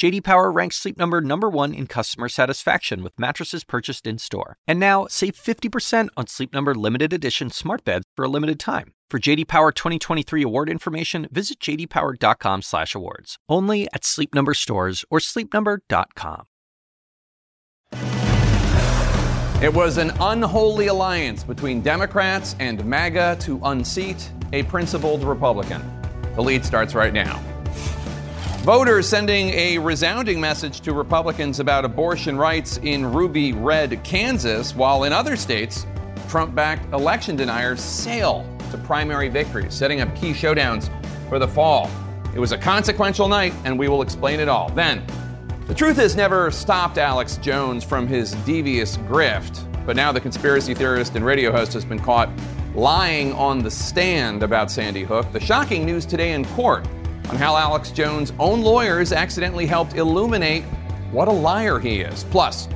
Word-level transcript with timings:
JD 0.00 0.24
Power 0.24 0.50
ranks 0.50 0.76
Sleep 0.76 0.96
Number 0.96 1.20
number 1.20 1.50
1 1.50 1.74
in 1.74 1.86
customer 1.86 2.30
satisfaction 2.30 3.02
with 3.02 3.20
mattresses 3.20 3.64
purchased 3.64 4.06
in-store. 4.06 4.56
And 4.66 4.80
now, 4.80 5.06
save 5.10 5.34
50% 5.34 6.08
on 6.16 6.26
Sleep 6.26 6.54
Number 6.54 6.74
limited 6.74 7.12
edition 7.12 7.50
smart 7.50 7.84
beds 7.84 8.06
for 8.16 8.24
a 8.24 8.28
limited 8.28 8.58
time. 8.58 8.94
For 9.10 9.18
JD 9.18 9.46
Power 9.46 9.72
2023 9.72 10.42
award 10.42 10.70
information, 10.70 11.28
visit 11.30 11.60
jdpower.com/awards. 11.60 13.36
Only 13.46 13.88
at 13.92 14.06
Sleep 14.06 14.34
Number 14.34 14.54
stores 14.54 15.04
or 15.10 15.18
sleepnumber.com. 15.18 16.44
It 19.62 19.74
was 19.74 19.98
an 19.98 20.12
unholy 20.18 20.86
alliance 20.86 21.44
between 21.44 21.82
Democrats 21.82 22.56
and 22.58 22.82
MAGA 22.86 23.36
to 23.40 23.60
unseat 23.64 24.32
a 24.54 24.62
principled 24.62 25.24
Republican. 25.24 25.82
The 26.36 26.42
lead 26.42 26.64
starts 26.64 26.94
right 26.94 27.12
now. 27.12 27.38
Voters 28.64 29.08
sending 29.08 29.48
a 29.54 29.78
resounding 29.78 30.38
message 30.38 30.82
to 30.82 30.92
Republicans 30.92 31.60
about 31.60 31.86
abortion 31.86 32.36
rights 32.36 32.76
in 32.82 33.10
ruby 33.10 33.54
red 33.54 34.04
Kansas, 34.04 34.74
while 34.76 35.04
in 35.04 35.14
other 35.14 35.34
states, 35.34 35.86
Trump 36.28 36.54
backed 36.54 36.92
election 36.92 37.36
deniers 37.36 37.80
sail 37.80 38.46
to 38.70 38.76
primary 38.76 39.30
victories, 39.30 39.72
setting 39.72 40.02
up 40.02 40.14
key 40.14 40.32
showdowns 40.32 40.90
for 41.30 41.38
the 41.38 41.48
fall. 41.48 41.90
It 42.34 42.38
was 42.38 42.52
a 42.52 42.58
consequential 42.58 43.28
night, 43.28 43.54
and 43.64 43.78
we 43.78 43.88
will 43.88 44.02
explain 44.02 44.40
it 44.40 44.48
all. 44.48 44.68
Then, 44.68 45.06
the 45.66 45.74
truth 45.74 45.96
has 45.96 46.14
never 46.14 46.50
stopped 46.50 46.98
Alex 46.98 47.38
Jones 47.38 47.82
from 47.82 48.06
his 48.06 48.32
devious 48.44 48.98
grift, 48.98 49.64
but 49.86 49.96
now 49.96 50.12
the 50.12 50.20
conspiracy 50.20 50.74
theorist 50.74 51.16
and 51.16 51.24
radio 51.24 51.50
host 51.50 51.72
has 51.72 51.86
been 51.86 51.98
caught 51.98 52.28
lying 52.74 53.32
on 53.32 53.60
the 53.62 53.70
stand 53.70 54.42
about 54.42 54.70
Sandy 54.70 55.02
Hook. 55.02 55.32
The 55.32 55.40
shocking 55.40 55.86
news 55.86 56.04
today 56.04 56.32
in 56.32 56.44
court 56.44 56.86
on 57.30 57.36
how 57.36 57.56
Alex 57.56 57.92
Jones' 57.92 58.32
own 58.40 58.60
lawyers 58.60 59.12
accidentally 59.12 59.64
helped 59.64 59.94
illuminate 59.94 60.64
what 61.12 61.28
a 61.28 61.30
liar 61.30 61.78
he 61.78 62.00
is. 62.00 62.24
Plus, 62.24 62.68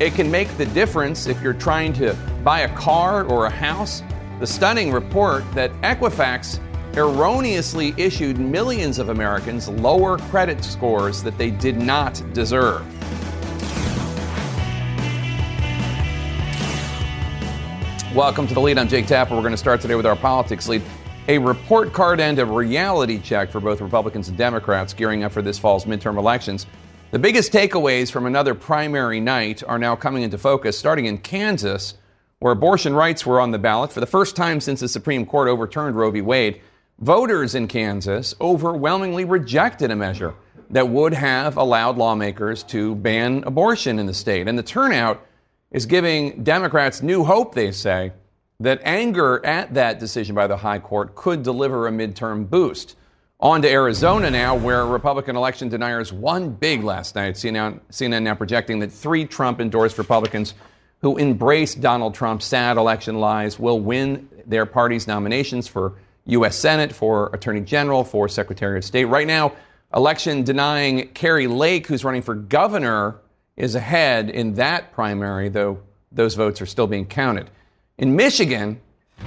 it 0.00 0.12
can 0.14 0.28
make 0.28 0.48
the 0.56 0.66
difference 0.66 1.28
if 1.28 1.40
you're 1.40 1.52
trying 1.52 1.92
to 1.92 2.12
buy 2.42 2.62
a 2.62 2.74
car 2.74 3.22
or 3.26 3.46
a 3.46 3.50
house 3.50 4.02
the 4.40 4.46
stunning 4.46 4.90
report 4.90 5.44
that 5.54 5.70
Equifax 5.82 6.58
erroneously 6.96 7.94
issued 7.96 8.40
millions 8.40 8.98
of 8.98 9.08
Americans 9.08 9.68
lower 9.68 10.18
credit 10.18 10.64
scores 10.64 11.22
that 11.22 11.38
they 11.38 11.52
did 11.52 11.76
not 11.76 12.20
deserve. 12.32 12.84
Welcome 18.16 18.48
to 18.48 18.54
the 18.54 18.60
lead. 18.60 18.78
I'm 18.78 18.88
Jake 18.88 19.06
Tapper. 19.06 19.36
We're 19.36 19.42
going 19.42 19.52
to 19.52 19.56
start 19.56 19.80
today 19.80 19.94
with 19.94 20.06
our 20.06 20.16
politics 20.16 20.66
lead. 20.66 20.82
A 21.28 21.38
report 21.38 21.92
card 21.92 22.18
and 22.18 22.36
a 22.40 22.44
reality 22.44 23.20
check 23.20 23.50
for 23.50 23.60
both 23.60 23.80
Republicans 23.80 24.28
and 24.28 24.36
Democrats 24.36 24.92
gearing 24.92 25.22
up 25.22 25.30
for 25.30 25.40
this 25.40 25.56
fall's 25.56 25.84
midterm 25.84 26.18
elections. 26.18 26.66
The 27.12 27.18
biggest 27.20 27.52
takeaways 27.52 28.10
from 28.10 28.26
another 28.26 28.56
primary 28.56 29.20
night 29.20 29.62
are 29.68 29.78
now 29.78 29.94
coming 29.94 30.24
into 30.24 30.36
focus, 30.36 30.76
starting 30.76 31.06
in 31.06 31.18
Kansas, 31.18 31.94
where 32.40 32.52
abortion 32.52 32.92
rights 32.92 33.24
were 33.24 33.40
on 33.40 33.52
the 33.52 33.58
ballot 33.60 33.92
for 33.92 34.00
the 34.00 34.06
first 34.06 34.34
time 34.34 34.60
since 34.60 34.80
the 34.80 34.88
Supreme 34.88 35.24
Court 35.24 35.46
overturned 35.46 35.94
Roe 35.94 36.10
v. 36.10 36.22
Wade. 36.22 36.60
Voters 36.98 37.54
in 37.54 37.68
Kansas 37.68 38.34
overwhelmingly 38.40 39.24
rejected 39.24 39.92
a 39.92 39.96
measure 39.96 40.34
that 40.70 40.88
would 40.88 41.14
have 41.14 41.56
allowed 41.56 41.98
lawmakers 41.98 42.64
to 42.64 42.96
ban 42.96 43.44
abortion 43.46 44.00
in 44.00 44.06
the 44.06 44.14
state. 44.14 44.48
And 44.48 44.58
the 44.58 44.62
turnout 44.64 45.24
is 45.70 45.86
giving 45.86 46.42
Democrats 46.42 47.00
new 47.00 47.22
hope, 47.22 47.54
they 47.54 47.70
say, 47.70 48.12
that 48.62 48.80
anger 48.84 49.44
at 49.44 49.74
that 49.74 49.98
decision 49.98 50.34
by 50.34 50.46
the 50.46 50.56
high 50.56 50.78
court 50.78 51.14
could 51.14 51.42
deliver 51.42 51.88
a 51.88 51.90
midterm 51.90 52.48
boost. 52.48 52.96
On 53.40 53.60
to 53.60 53.68
Arizona 53.68 54.30
now, 54.30 54.54
where 54.54 54.86
Republican 54.86 55.34
election 55.34 55.68
deniers 55.68 56.12
won 56.12 56.50
big 56.50 56.84
last 56.84 57.16
night. 57.16 57.34
CNN, 57.34 57.80
CNN 57.90 58.22
now 58.22 58.36
projecting 58.36 58.78
that 58.78 58.92
three 58.92 59.24
Trump 59.24 59.60
endorsed 59.60 59.98
Republicans 59.98 60.54
who 61.00 61.16
embrace 61.18 61.74
Donald 61.74 62.14
Trump's 62.14 62.44
sad 62.44 62.76
election 62.76 63.18
lies 63.18 63.58
will 63.58 63.80
win 63.80 64.28
their 64.46 64.64
party's 64.64 65.08
nominations 65.08 65.66
for 65.66 65.94
U.S. 66.26 66.56
Senate, 66.56 66.92
for 66.92 67.30
Attorney 67.32 67.62
General, 67.62 68.04
for 68.04 68.28
Secretary 68.28 68.78
of 68.78 68.84
State. 68.84 69.06
Right 69.06 69.26
now, 69.26 69.54
election 69.92 70.44
denying 70.44 71.08
Kari 71.08 71.48
Lake, 71.48 71.88
who's 71.88 72.04
running 72.04 72.22
for 72.22 72.36
governor, 72.36 73.16
is 73.56 73.74
ahead 73.74 74.30
in 74.30 74.54
that 74.54 74.92
primary, 74.92 75.48
though 75.48 75.80
those 76.12 76.36
votes 76.36 76.62
are 76.62 76.66
still 76.66 76.86
being 76.86 77.06
counted. 77.06 77.50
In 78.02 78.16
Michigan, 78.16 78.80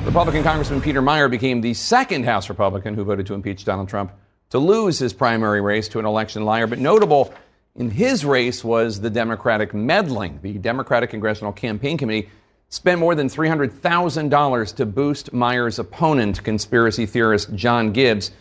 Republican 0.04 0.44
Congressman 0.44 0.82
Peter 0.82 1.02
Meijer 1.02 1.32
became 1.32 1.62
the 1.62 1.74
second 1.74 2.26
House 2.26 2.50
Republican 2.50 2.94
who 2.94 3.06
voted 3.06 3.26
to 3.28 3.34
impeach 3.34 3.64
Donald 3.64 3.88
Trump 3.88 4.12
to 4.50 4.60
lose 4.60 5.00
his 5.00 5.14
primary 5.14 5.62
race 5.62 5.88
to 5.88 6.00
an 6.00 6.06
election 6.06 6.44
liar. 6.44 6.68
But 6.68 6.80
notable 6.80 7.34
in 7.78 7.90
his 7.90 8.26
race 8.26 8.66
was 8.66 9.00
the 9.00 9.10
Democratic 9.10 9.74
meddling. 9.74 10.40
The 10.42 10.58
Democratic 10.58 11.10
Congressional 11.10 11.54
Campaign 11.54 11.98
Committee 11.98 12.30
spent 12.68 13.00
more 13.00 13.16
than 13.16 13.30
$300,000 13.30 14.76
to 14.76 14.86
boost 14.86 15.32
Meijer's 15.32 15.80
opponent, 15.80 16.44
conspiracy 16.44 17.06
theorist 17.06 17.56
John 17.56 17.94
Gibbs, 17.94 18.32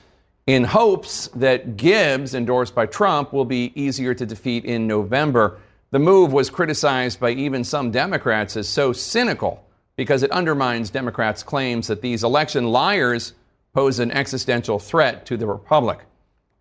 in 0.49 0.65
hopes 0.65 1.29
that 1.37 1.77
Gibbs, 1.77 2.35
endorsed 2.35 2.75
by 2.75 2.87
Trump, 2.87 3.33
will 3.33 3.45
be 3.45 3.71
easier 3.77 4.15
to 4.15 4.27
defeat 4.27 4.65
in 4.65 4.89
November. 4.89 5.61
The 5.93 6.01
move 6.01 6.33
was 6.33 6.51
criticized 6.51 7.21
by 7.21 7.31
even 7.31 7.63
some 7.63 7.93
Democrats 7.93 8.57
as 8.57 8.69
so 8.69 8.93
cynical 8.93 9.64
because 9.97 10.23
it 10.23 10.31
undermines 10.31 10.91
Democrats' 10.91 11.43
claims 11.43 11.87
that 11.87 12.03
these 12.03 12.25
election 12.25 12.67
liars 12.67 13.35
pose 13.73 13.99
an 13.99 14.11
existential 14.11 14.79
threat 14.79 15.27
to 15.27 15.37
the 15.37 15.47
Republic. 15.47 16.01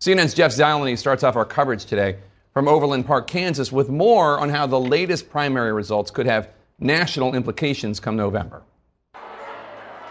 CNN's 0.00 0.34
Jeff 0.34 0.52
Zeleny 0.52 0.98
starts 0.98 1.22
off 1.22 1.36
our 1.36 1.44
coverage 1.44 1.84
today 1.86 2.16
from 2.52 2.68
Overland 2.68 3.06
Park, 3.06 3.26
Kansas, 3.26 3.72
with 3.72 3.88
more 3.88 4.38
on 4.38 4.48
how 4.50 4.66
the 4.66 4.80
latest 4.80 5.30
primary 5.30 5.72
results 5.72 6.10
could 6.10 6.26
have 6.26 6.48
national 6.78 7.34
implications 7.34 8.00
come 8.00 8.16
November. 8.16 8.62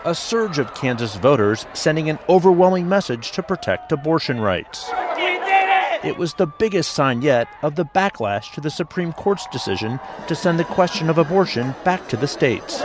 A 0.05 0.13
surge 0.13 0.59
of 0.59 0.73
Kansas 0.73 1.15
voters 1.15 1.65
sending 1.73 2.09
an 2.09 2.19
overwhelming 2.27 2.89
message 2.89 3.31
to 3.33 3.43
protect 3.43 3.93
abortion 3.93 4.41
rights. 4.41 4.89
It 6.03 6.17
was 6.17 6.33
the 6.33 6.47
biggest 6.47 6.91
sign 6.91 7.21
yet 7.21 7.47
of 7.61 7.75
the 7.75 7.85
backlash 7.85 8.51
to 8.55 8.61
the 8.61 8.69
Supreme 8.69 9.13
Court's 9.13 9.47
decision 9.47 10.01
to 10.27 10.35
send 10.35 10.59
the 10.59 10.65
question 10.65 11.09
of 11.09 11.17
abortion 11.17 11.73
back 11.85 12.09
to 12.09 12.17
the 12.17 12.27
states. 12.27 12.81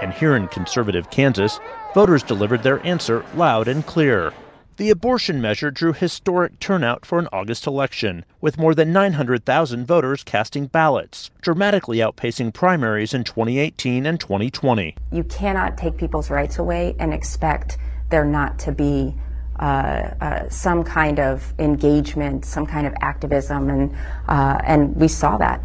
And 0.00 0.12
here 0.12 0.36
in 0.36 0.48
conservative 0.48 1.10
Kansas, 1.10 1.60
voters 1.94 2.22
delivered 2.22 2.62
their 2.62 2.84
answer 2.86 3.24
loud 3.34 3.68
and 3.68 3.86
clear. 3.86 4.32
The 4.76 4.90
abortion 4.90 5.40
measure 5.40 5.70
drew 5.70 5.92
historic 5.92 6.58
turnout 6.58 7.06
for 7.06 7.20
an 7.20 7.28
August 7.32 7.64
election, 7.64 8.24
with 8.40 8.58
more 8.58 8.74
than 8.74 8.92
900,000 8.92 9.86
voters 9.86 10.24
casting 10.24 10.66
ballots, 10.66 11.30
dramatically 11.40 11.98
outpacing 11.98 12.52
primaries 12.52 13.14
in 13.14 13.22
2018 13.22 14.04
and 14.04 14.18
2020. 14.18 14.96
You 15.12 15.22
cannot 15.24 15.78
take 15.78 15.96
people's 15.96 16.28
rights 16.28 16.58
away 16.58 16.96
and 16.98 17.14
expect 17.14 17.78
there 18.10 18.24
not 18.24 18.58
to 18.60 18.72
be 18.72 19.14
uh, 19.60 20.10
uh, 20.20 20.48
some 20.48 20.82
kind 20.82 21.20
of 21.20 21.54
engagement, 21.60 22.44
some 22.44 22.66
kind 22.66 22.88
of 22.88 22.94
activism, 23.00 23.70
and 23.70 23.96
uh, 24.26 24.58
and 24.64 24.96
we 24.96 25.06
saw 25.06 25.36
that. 25.36 25.60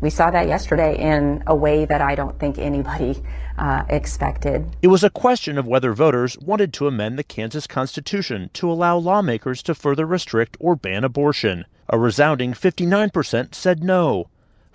We 0.00 0.08
saw 0.08 0.30
that 0.30 0.48
yesterday 0.48 0.96
in 0.98 1.42
a 1.46 1.54
way 1.54 1.84
that 1.84 2.00
I 2.00 2.14
don't 2.14 2.38
think 2.38 2.58
anybody 2.58 3.22
uh, 3.58 3.84
expected. 3.90 4.76
It 4.80 4.88
was 4.88 5.04
a 5.04 5.10
question 5.10 5.58
of 5.58 5.66
whether 5.66 5.92
voters 5.92 6.38
wanted 6.38 6.72
to 6.74 6.86
amend 6.86 7.18
the 7.18 7.24
Kansas 7.24 7.66
Constitution 7.66 8.48
to 8.54 8.70
allow 8.70 8.96
lawmakers 8.96 9.62
to 9.64 9.74
further 9.74 10.06
restrict 10.06 10.56
or 10.58 10.74
ban 10.74 11.04
abortion. 11.04 11.66
A 11.90 11.98
resounding 11.98 12.54
59% 12.54 13.54
said 13.54 13.84
no, 13.84 14.28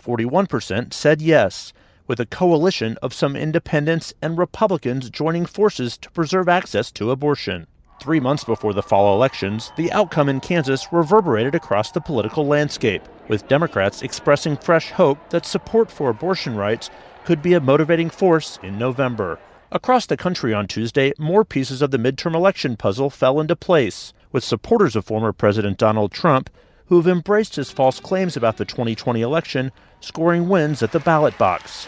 41% 0.03 0.93
said 0.93 1.21
yes, 1.21 1.73
with 2.05 2.19
a 2.19 2.25
coalition 2.27 2.97
of 3.01 3.13
some 3.13 3.35
independents 3.35 4.13
and 4.21 4.37
Republicans 4.37 5.09
joining 5.09 5.47
forces 5.47 5.97
to 5.97 6.11
preserve 6.11 6.47
access 6.47 6.91
to 6.91 7.09
abortion. 7.09 7.65
Three 7.99 8.19
months 8.19 8.43
before 8.43 8.73
the 8.73 8.83
fall 8.83 9.15
elections, 9.15 9.71
the 9.77 9.91
outcome 9.91 10.29
in 10.29 10.39
Kansas 10.39 10.87
reverberated 10.91 11.55
across 11.55 11.91
the 11.91 12.01
political 12.01 12.45
landscape, 12.45 13.01
with 13.27 13.47
Democrats 13.47 14.01
expressing 14.01 14.57
fresh 14.57 14.91
hope 14.91 15.17
that 15.29 15.45
support 15.45 15.89
for 15.89 16.09
abortion 16.09 16.55
rights 16.55 16.89
could 17.23 17.41
be 17.41 17.53
a 17.53 17.59
motivating 17.59 18.09
force 18.09 18.59
in 18.61 18.77
November. 18.77 19.39
Across 19.71 20.05
the 20.05 20.17
country 20.17 20.53
on 20.53 20.67
Tuesday, 20.67 21.13
more 21.17 21.43
pieces 21.43 21.81
of 21.81 21.91
the 21.91 21.97
midterm 21.97 22.35
election 22.35 22.77
puzzle 22.77 23.09
fell 23.09 23.39
into 23.39 23.55
place, 23.55 24.13
with 24.31 24.43
supporters 24.43 24.95
of 24.95 25.05
former 25.05 25.33
President 25.33 25.77
Donald 25.77 26.11
Trump 26.11 26.49
who 26.87 26.97
have 26.97 27.07
embraced 27.07 27.55
his 27.55 27.71
false 27.71 27.99
claims 27.99 28.37
about 28.37 28.57
the 28.57 28.65
2020 28.65 29.21
election 29.21 29.71
scoring 29.99 30.47
wins 30.47 30.83
at 30.83 30.91
the 30.91 30.99
ballot 30.99 31.37
box. 31.37 31.87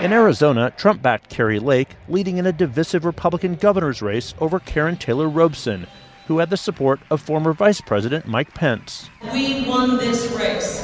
In 0.00 0.14
Arizona, 0.14 0.72
Trump 0.78 1.02
backed 1.02 1.28
Kari 1.28 1.58
Lake, 1.58 1.90
leading 2.08 2.38
in 2.38 2.46
a 2.46 2.52
divisive 2.52 3.04
Republican 3.04 3.56
governor's 3.56 4.00
race 4.00 4.32
over 4.40 4.58
Karrin 4.58 4.98
Taylor 4.98 5.28
Robson, 5.28 5.86
who 6.26 6.38
had 6.38 6.48
the 6.48 6.56
support 6.56 7.00
of 7.10 7.20
former 7.20 7.52
Vice 7.52 7.82
President 7.82 8.26
Mike 8.26 8.54
Pence. 8.54 9.10
We 9.30 9.66
won 9.68 9.98
this 9.98 10.26
race. 10.32 10.82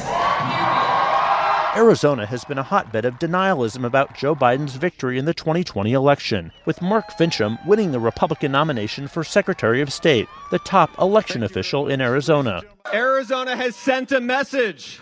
Arizona 1.75 2.27
has 2.27 2.45
been 2.45 2.59
a 2.59 2.63
hotbed 2.63 3.05
of 3.05 3.17
denialism 3.17 3.83
about 3.83 4.15
Joe 4.15 4.35
Biden's 4.35 4.75
victory 4.75 5.17
in 5.17 5.25
the 5.25 5.33
2020 5.33 5.93
election, 5.93 6.51
with 6.65 6.83
Mark 6.83 7.09
Finchem 7.17 7.57
winning 7.65 7.93
the 7.93 7.99
Republican 7.99 8.51
nomination 8.51 9.07
for 9.07 9.23
Secretary 9.23 9.81
of 9.81 9.91
State, 9.91 10.27
the 10.51 10.59
top 10.59 10.95
election 10.99 11.41
official 11.41 11.87
in 11.87 12.01
Arizona. 12.01 12.61
Arizona 12.93 13.55
has 13.55 13.75
sent 13.75 14.11
a 14.11 14.21
message 14.21 14.99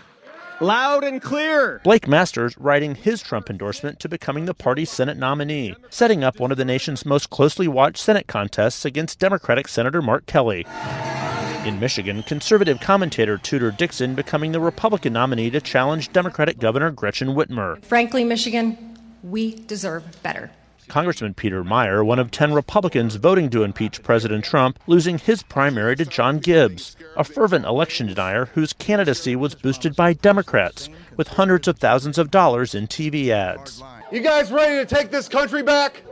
loud 0.60 1.04
and 1.04 1.20
clear. 1.20 1.80
Blake 1.84 2.08
Masters 2.08 2.56
writing 2.58 2.94
his 2.94 3.22
Trump 3.22 3.50
endorsement 3.50 4.00
to 4.00 4.08
becoming 4.08 4.44
the 4.44 4.54
party's 4.54 4.90
Senate 4.90 5.16
nominee, 5.16 5.74
setting 5.90 6.24
up 6.24 6.38
one 6.38 6.50
of 6.50 6.58
the 6.58 6.64
nation's 6.64 7.06
most 7.06 7.30
closely 7.30 7.68
watched 7.68 7.98
Senate 7.98 8.26
contests 8.26 8.84
against 8.84 9.18
Democratic 9.18 9.68
Senator 9.68 10.02
Mark 10.02 10.26
Kelly. 10.26 10.66
In 11.64 11.80
Michigan, 11.80 12.22
conservative 12.22 12.80
commentator 12.80 13.38
Tudor 13.38 13.72
Dixon 13.72 14.14
becoming 14.14 14.52
the 14.52 14.60
Republican 14.60 15.12
nominee 15.12 15.50
to 15.50 15.60
challenge 15.60 16.12
Democratic 16.12 16.58
Governor 16.58 16.92
Gretchen 16.92 17.28
Whitmer. 17.28 17.84
Frankly, 17.84 18.22
Michigan, 18.22 18.96
we 19.24 19.56
deserve 19.66 20.04
better. 20.22 20.52
Congressman 20.88 21.34
Peter 21.34 21.62
Meijer, 21.64 22.04
one 22.04 22.18
of 22.18 22.30
10 22.30 22.52
Republicans 22.52 23.16
voting 23.16 23.50
to 23.50 23.62
impeach 23.62 24.02
President 24.02 24.44
Trump, 24.44 24.78
losing 24.86 25.18
his 25.18 25.42
primary 25.42 25.96
to 25.96 26.04
John 26.04 26.38
Gibbs, 26.38 26.96
a 27.16 27.24
fervent 27.24 27.64
election 27.64 28.06
denier 28.06 28.46
whose 28.46 28.72
candidacy 28.72 29.36
was 29.36 29.54
boosted 29.54 29.96
by 29.96 30.12
Democrats, 30.12 30.88
with 31.16 31.28
hundreds 31.28 31.68
of 31.68 31.78
thousands 31.78 32.18
of 32.18 32.30
dollars 32.30 32.74
in 32.74 32.86
TV 32.86 33.28
ads. 33.28 33.82
You 34.12 34.20
guys 34.20 34.52
ready 34.52 34.76
to 34.76 34.94
take 34.94 35.10
this 35.10 35.28
country 35.28 35.62
back? 35.62 36.02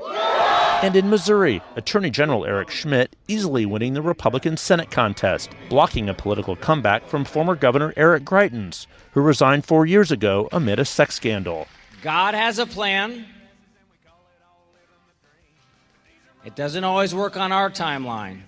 And 0.83 0.97
in 0.97 1.09
Missouri, 1.09 1.63
Attorney 1.77 2.11
General 2.11 2.45
Eric 2.45 2.71
Schmitt 2.71 3.15
easily 3.29 3.65
winning 3.65 3.95
the 3.95 4.03
Republican 4.03 4.57
Senate 4.57 4.91
contest, 4.91 5.51
blocking 5.69 6.09
a 6.09 6.15
political 6.15 6.57
comeback 6.57 7.07
from 7.07 7.25
former 7.25 7.55
Governor 7.55 7.95
Eric 7.97 8.25
Greitens, 8.25 8.87
who 9.13 9.21
resigned 9.21 9.65
four 9.65 9.87
years 9.87 10.11
ago 10.11 10.49
amid 10.51 10.81
a 10.81 10.85
sex 10.85 11.15
scandal. 11.15 11.69
God 12.03 12.35
has 12.35 12.59
a 12.59 12.67
plan. 12.67 13.25
It 16.45 16.55
doesn't 16.55 16.85
always 16.85 17.15
work 17.15 17.39
on 17.39 17.53
our 17.53 17.71
timeline. 17.71 18.43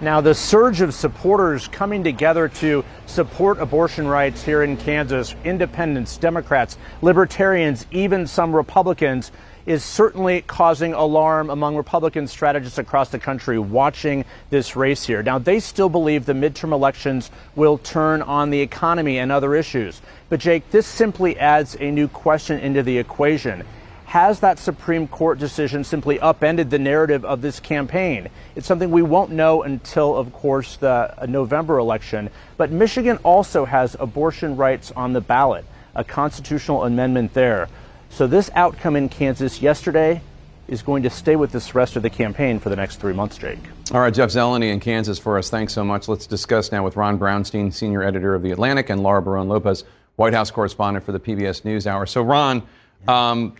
Now, 0.00 0.20
the 0.20 0.34
surge 0.34 0.80
of 0.80 0.92
supporters 0.92 1.68
coming 1.68 2.02
together 2.02 2.48
to 2.48 2.84
support 3.06 3.60
abortion 3.60 4.08
rights 4.08 4.42
here 4.42 4.64
in 4.64 4.76
Kansas, 4.78 5.36
independents, 5.44 6.16
Democrats, 6.16 6.76
libertarians, 7.02 7.86
even 7.92 8.26
some 8.26 8.54
Republicans, 8.54 9.30
is 9.64 9.84
certainly 9.84 10.42
causing 10.42 10.92
alarm 10.92 11.48
among 11.48 11.76
Republican 11.76 12.26
strategists 12.26 12.78
across 12.78 13.10
the 13.10 13.18
country 13.20 13.60
watching 13.60 14.24
this 14.50 14.74
race 14.74 15.06
here. 15.06 15.22
Now, 15.22 15.38
they 15.38 15.60
still 15.60 15.88
believe 15.88 16.26
the 16.26 16.32
midterm 16.32 16.72
elections 16.72 17.30
will 17.54 17.78
turn 17.78 18.22
on 18.22 18.50
the 18.50 18.60
economy 18.60 19.18
and 19.18 19.30
other 19.30 19.54
issues. 19.54 20.02
But, 20.28 20.40
Jake, 20.40 20.68
this 20.72 20.86
simply 20.86 21.38
adds 21.38 21.76
a 21.78 21.92
new 21.92 22.08
question 22.08 22.58
into 22.58 22.82
the 22.82 22.98
equation. 22.98 23.64
Has 24.06 24.38
that 24.40 24.60
Supreme 24.60 25.08
Court 25.08 25.38
decision 25.38 25.82
simply 25.82 26.20
upended 26.20 26.70
the 26.70 26.78
narrative 26.78 27.24
of 27.24 27.42
this 27.42 27.58
campaign? 27.58 28.28
It's 28.54 28.66
something 28.66 28.92
we 28.92 29.02
won't 29.02 29.32
know 29.32 29.64
until, 29.64 30.16
of 30.16 30.32
course, 30.32 30.76
the 30.76 31.12
November 31.28 31.78
election. 31.78 32.30
But 32.56 32.70
Michigan 32.70 33.18
also 33.24 33.64
has 33.64 33.96
abortion 33.98 34.56
rights 34.56 34.92
on 34.92 35.12
the 35.12 35.20
ballot, 35.20 35.64
a 35.96 36.04
constitutional 36.04 36.84
amendment 36.84 37.34
there. 37.34 37.68
So 38.10 38.28
this 38.28 38.48
outcome 38.54 38.94
in 38.94 39.08
Kansas 39.08 39.60
yesterday 39.60 40.22
is 40.68 40.82
going 40.82 41.02
to 41.02 41.10
stay 41.10 41.34
with 41.34 41.50
this 41.50 41.74
rest 41.74 41.96
of 41.96 42.02
the 42.02 42.10
campaign 42.10 42.60
for 42.60 42.70
the 42.70 42.76
next 42.76 42.96
three 42.96 43.12
months, 43.12 43.36
Jake. 43.36 43.58
All 43.92 44.00
right, 44.00 44.14
Jeff 44.14 44.30
Zeleny 44.30 44.72
in 44.72 44.78
Kansas 44.78 45.18
for 45.18 45.36
us. 45.36 45.50
Thanks 45.50 45.72
so 45.72 45.84
much. 45.84 46.06
Let's 46.06 46.28
discuss 46.28 46.70
now 46.70 46.84
with 46.84 46.94
Ron 46.94 47.18
Brownstein, 47.18 47.72
senior 47.72 48.04
editor 48.04 48.36
of 48.36 48.42
The 48.42 48.52
Atlantic, 48.52 48.88
and 48.88 49.02
Laura 49.02 49.20
Barrón-López, 49.20 49.82
White 50.14 50.32
House 50.32 50.52
correspondent 50.52 51.04
for 51.04 51.12
the 51.12 51.20
PBS 51.20 51.62
NewsHour. 51.62 52.08
So, 52.08 52.22
Ron, 52.22 52.62
um, 53.06 53.54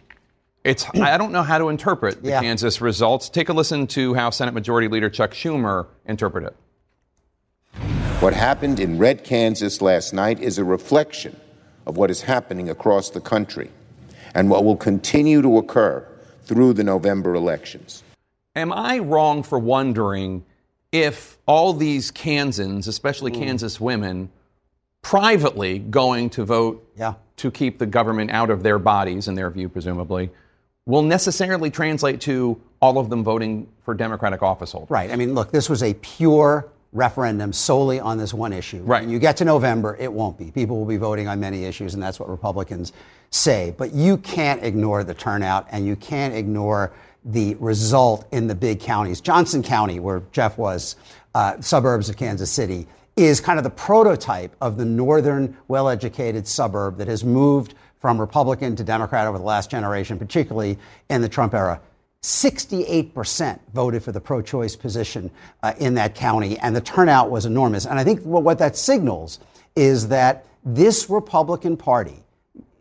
it's 0.66 0.84
I 0.94 1.16
don't 1.16 1.30
know 1.30 1.44
how 1.44 1.58
to 1.58 1.68
interpret 1.68 2.22
the 2.22 2.30
yeah. 2.30 2.40
Kansas 2.40 2.80
results. 2.80 3.28
Take 3.28 3.48
a 3.48 3.52
listen 3.52 3.86
to 3.88 4.14
how 4.14 4.30
Senate 4.30 4.52
Majority 4.52 4.88
Leader 4.88 5.08
Chuck 5.08 5.30
Schumer 5.30 5.86
interpreted 6.06 6.50
it. 6.50 6.56
What 8.20 8.34
happened 8.34 8.80
in 8.80 8.98
Red, 8.98 9.22
Kansas 9.22 9.80
last 9.80 10.12
night 10.12 10.40
is 10.40 10.58
a 10.58 10.64
reflection 10.64 11.38
of 11.86 11.96
what 11.96 12.10
is 12.10 12.20
happening 12.22 12.68
across 12.68 13.10
the 13.10 13.20
country 13.20 13.70
and 14.34 14.50
what 14.50 14.64
will 14.64 14.76
continue 14.76 15.40
to 15.40 15.58
occur 15.58 16.04
through 16.44 16.72
the 16.72 16.82
November 16.82 17.34
elections. 17.34 18.02
Am 18.56 18.72
I 18.72 18.98
wrong 18.98 19.44
for 19.44 19.58
wondering 19.60 20.44
if 20.90 21.38
all 21.46 21.74
these 21.74 22.10
Kansans, 22.10 22.88
especially 22.88 23.30
mm. 23.30 23.38
Kansas 23.38 23.80
women, 23.80 24.30
privately 25.02 25.78
going 25.78 26.30
to 26.30 26.44
vote 26.44 26.90
yeah. 26.96 27.14
to 27.36 27.52
keep 27.52 27.78
the 27.78 27.86
government 27.86 28.32
out 28.32 28.50
of 28.50 28.64
their 28.64 28.80
bodies, 28.80 29.28
in 29.28 29.36
their 29.36 29.50
view, 29.50 29.68
presumably, 29.68 30.30
will 30.86 31.02
necessarily 31.02 31.70
translate 31.70 32.20
to 32.22 32.60
all 32.80 32.98
of 32.98 33.10
them 33.10 33.24
voting 33.24 33.68
for 33.82 33.94
Democratic 33.94 34.42
office 34.42 34.72
holders. 34.72 34.90
Right. 34.90 35.10
I 35.10 35.16
mean, 35.16 35.34
look, 35.34 35.50
this 35.50 35.68
was 35.68 35.82
a 35.82 35.94
pure 35.94 36.68
referendum 36.92 37.52
solely 37.52 37.98
on 38.00 38.16
this 38.16 38.32
one 38.32 38.52
issue. 38.52 38.82
Right. 38.82 39.02
When 39.02 39.10
you 39.10 39.18
get 39.18 39.36
to 39.38 39.44
November, 39.44 39.96
it 39.98 40.12
won't 40.12 40.38
be. 40.38 40.50
People 40.52 40.78
will 40.78 40.86
be 40.86 40.96
voting 40.96 41.28
on 41.28 41.40
many 41.40 41.64
issues, 41.64 41.94
and 41.94 42.02
that's 42.02 42.20
what 42.20 42.28
Republicans 42.28 42.92
say. 43.30 43.74
But 43.76 43.92
you 43.92 44.16
can't 44.18 44.62
ignore 44.62 45.02
the 45.04 45.12
turnout, 45.12 45.66
and 45.72 45.84
you 45.84 45.96
can't 45.96 46.34
ignore 46.34 46.92
the 47.24 47.56
result 47.56 48.26
in 48.30 48.46
the 48.46 48.54
big 48.54 48.78
counties. 48.78 49.20
Johnson 49.20 49.62
County, 49.62 49.98
where 49.98 50.22
Jeff 50.30 50.56
was, 50.56 50.94
uh, 51.34 51.60
suburbs 51.60 52.08
of 52.08 52.16
Kansas 52.16 52.50
City, 52.50 52.86
is 53.16 53.40
kind 53.40 53.58
of 53.58 53.64
the 53.64 53.70
prototype 53.70 54.54
of 54.60 54.76
the 54.76 54.84
northern, 54.84 55.56
well 55.68 55.88
educated 55.88 56.46
suburb 56.46 56.98
that 56.98 57.08
has 57.08 57.24
moved 57.24 57.74
from 58.00 58.20
Republican 58.20 58.76
to 58.76 58.84
Democrat 58.84 59.26
over 59.26 59.38
the 59.38 59.44
last 59.44 59.70
generation, 59.70 60.18
particularly 60.18 60.78
in 61.08 61.22
the 61.22 61.28
Trump 61.28 61.54
era. 61.54 61.80
68% 62.22 63.60
voted 63.72 64.02
for 64.02 64.10
the 64.10 64.20
pro 64.20 64.42
choice 64.42 64.74
position 64.74 65.30
uh, 65.62 65.74
in 65.78 65.94
that 65.94 66.14
county, 66.14 66.58
and 66.58 66.74
the 66.74 66.80
turnout 66.80 67.30
was 67.30 67.46
enormous. 67.46 67.86
And 67.86 67.98
I 67.98 68.04
think 68.04 68.20
what 68.22 68.58
that 68.58 68.76
signals 68.76 69.38
is 69.76 70.08
that 70.08 70.46
this 70.64 71.08
Republican 71.08 71.76
Party, 71.76 72.24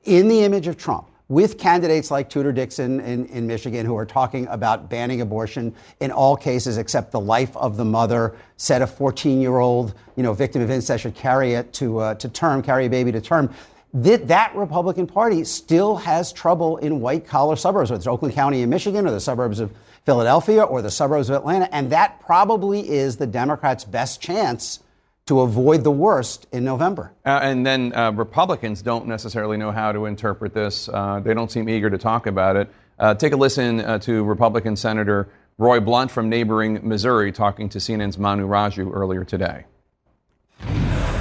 in 0.04 0.28
the 0.28 0.44
image 0.44 0.66
of 0.68 0.78
Trump, 0.78 1.10
with 1.28 1.58
candidates 1.58 2.12
like 2.12 2.30
Tudor 2.30 2.52
Dixon 2.52 3.00
in, 3.00 3.26
in 3.28 3.48
Michigan 3.48 3.86
who 3.86 3.96
are 3.98 4.06
talking 4.06 4.48
about 4.48 4.90
banning 4.90 5.22
abortion 5.22 5.74
in 6.00 6.12
all 6.12 6.36
cases 6.36 6.78
except 6.78 7.12
the 7.12 7.20
life 7.20 7.56
of 7.58 7.78
the 7.78 7.86
mother, 7.86 8.36
said 8.58 8.82
a 8.82 8.88
14 8.88 9.42
year 9.42 9.58
old 9.58 9.96
you 10.16 10.24
know, 10.24 10.34
victim 10.34 10.62
of 10.62 10.70
incest 10.70 11.04
should 11.04 11.16
carry 11.16 11.54
it 11.54 11.74
to, 11.74 11.98
uh, 12.00 12.16
to 12.16 12.30
term, 12.30 12.62
carry 12.62 12.86
a 12.86 12.90
baby 12.90 13.12
to 13.12 13.22
term 13.22 13.54
that, 13.96 14.28
that 14.28 14.56
Republican 14.56 15.08
Party 15.08 15.46
still 15.46 15.96
has 15.96 16.34
trouble 16.34 16.78
in 16.78 17.00
white 17.00 17.26
collar 17.26 17.56
suburbs, 17.56 17.90
whether 17.90 18.00
it's 18.00 18.08
Oakland 18.08 18.34
County 18.34 18.62
in 18.62 18.70
Michigan 18.70 19.08
or 19.08 19.12
the 19.12 19.22
suburbs 19.22 19.62
of 19.62 19.72
Philadelphia 20.06 20.64
or 20.64 20.82
the 20.82 20.92
suburbs 20.92 21.30
of 21.30 21.38
Atlanta. 21.38 21.74
And 21.74 21.92
that 21.92 22.20
probably 22.20 22.90
is 22.90 23.16
the 23.16 23.26
Democrats' 23.26 23.86
best 23.86 24.22
chance 24.22 24.82
to 25.28 25.40
avoid 25.40 25.84
the 25.84 25.92
worst 25.92 26.46
in 26.52 26.66
November. 26.66 27.14
Uh, 27.26 27.40
and 27.42 27.66
then 27.66 27.96
uh, 27.96 28.12
Republicans 28.12 28.82
don't 28.82 29.08
necessarily 29.08 29.58
know 29.58 29.72
how 29.72 29.92
to 29.92 30.06
interpret 30.06 30.54
this. 30.54 30.90
Uh, 30.90 31.22
they 31.22 31.34
don't 31.34 31.52
seem 31.52 31.70
eager 31.70 31.90
to 31.90 31.98
talk 31.98 32.28
about 32.28 32.58
it. 32.58 32.70
Uh, 33.00 33.14
take 33.14 33.34
a 33.34 33.38
listen 33.38 33.80
uh, 33.80 33.98
to 33.98 34.24
Republican 34.26 34.76
Senator 34.76 35.30
Roy 35.58 35.80
Blunt 35.80 36.12
from 36.12 36.28
neighboring 36.30 36.88
Missouri 36.88 37.32
talking 37.32 37.70
to 37.70 37.78
CNN's 37.78 38.18
Manu 38.18 38.46
Raju 38.46 38.94
earlier 38.94 39.24
today. 39.24 39.66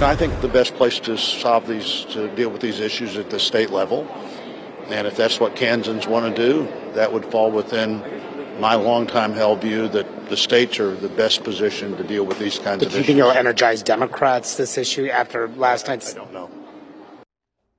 I 0.02 0.16
think 0.16 0.40
the 0.40 0.48
best 0.48 0.74
place 0.74 0.98
to 1.00 1.16
solve 1.16 1.66
these, 1.66 2.04
to 2.10 2.28
deal 2.34 2.50
with 2.50 2.60
these 2.60 2.80
issues 2.80 3.16
at 3.16 3.30
the 3.30 3.38
state 3.38 3.70
level. 3.70 4.06
And 4.88 5.06
if 5.06 5.16
that's 5.16 5.40
what 5.40 5.56
Kansans 5.56 6.06
want 6.06 6.34
to 6.34 6.42
do, 6.42 6.68
that 6.92 7.12
would 7.12 7.24
fall 7.26 7.50
within 7.50 8.02
my 8.60 8.74
longtime 8.74 9.32
held 9.32 9.62
view 9.62 9.88
that 9.88 10.28
the 10.28 10.36
states 10.36 10.78
are 10.78 10.94
the 10.94 11.08
best 11.08 11.42
position 11.42 11.96
to 11.96 12.04
deal 12.04 12.24
with 12.24 12.38
these 12.38 12.58
kinds 12.58 12.80
but 12.80 12.86
of 12.86 12.92
do 12.92 12.98
you 12.98 13.04
think 13.04 13.18
it'll 13.18 13.30
energize 13.30 13.82
Democrats 13.82 14.56
this 14.56 14.76
issue 14.76 15.06
after 15.06 15.48
last 15.48 15.88
night's? 15.88 16.14
I 16.14 16.18
don't 16.18 16.32
know. 16.32 16.50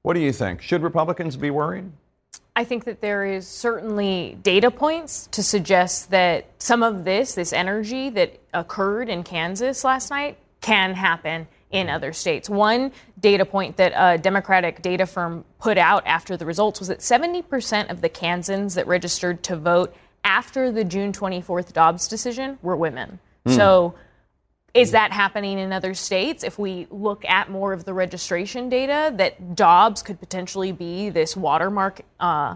What 0.02 0.14
do 0.14 0.20
you 0.20 0.32
think? 0.32 0.62
Should 0.62 0.84
Republicans 0.84 1.38
be 1.38 1.52
worried? 1.52 1.92
I 2.56 2.64
think 2.64 2.86
that 2.86 3.02
there 3.02 3.26
is 3.26 3.48
certainly 3.48 4.38
data 4.42 4.72
points 4.72 5.28
to 5.32 5.44
suggest 5.44 6.12
that 6.12 6.46
some 6.60 6.82
of 6.82 7.04
this, 7.04 7.36
this 7.36 7.52
energy 7.52 8.10
that 8.12 8.40
occurred 8.54 9.10
in 9.10 9.24
Kansas 9.24 9.84
last 9.84 10.10
night, 10.10 10.38
can 10.62 10.94
happen 10.94 11.48
in 11.76 11.90
other 11.90 12.14
states. 12.14 12.50
One 12.50 12.92
data 13.20 13.46
point 13.46 13.78
that 13.78 13.94
a 13.96 14.18
Democratic 14.18 14.82
data 14.82 15.06
firm 15.06 15.44
put 15.60 15.78
out 15.78 16.08
after 16.08 16.38
the 16.38 16.46
results 16.46 16.80
was 16.80 16.88
that 16.88 17.00
70% 17.00 17.90
of 17.90 18.02
the 18.02 18.10
Kansans 18.10 18.76
that 18.76 18.88
registered 18.88 19.44
to 19.44 19.56
vote 19.56 19.94
after 20.24 20.72
the 20.72 20.84
June 20.84 21.12
24th 21.12 21.74
Dobbs 21.74 22.08
decision 22.08 22.58
were 22.62 22.76
women. 22.76 23.20
Mm. 23.46 23.56
So 23.56 23.96
is 24.74 24.92
that 24.92 25.12
happening 25.12 25.60
in 25.60 25.72
other 25.72 25.94
states? 25.94 26.44
If 26.44 26.58
we 26.58 26.88
look 26.90 27.26
at 27.26 27.50
more 27.50 27.74
of 27.74 27.86
the 27.86 27.94
registration 27.94 28.70
data, 28.70 29.14
that 29.18 29.56
Dobbs 29.56 30.02
could 30.02 30.20
potentially 30.20 30.72
be 30.72 31.10
this 31.10 31.36
watermark 31.36 32.02
uh, 32.20 32.56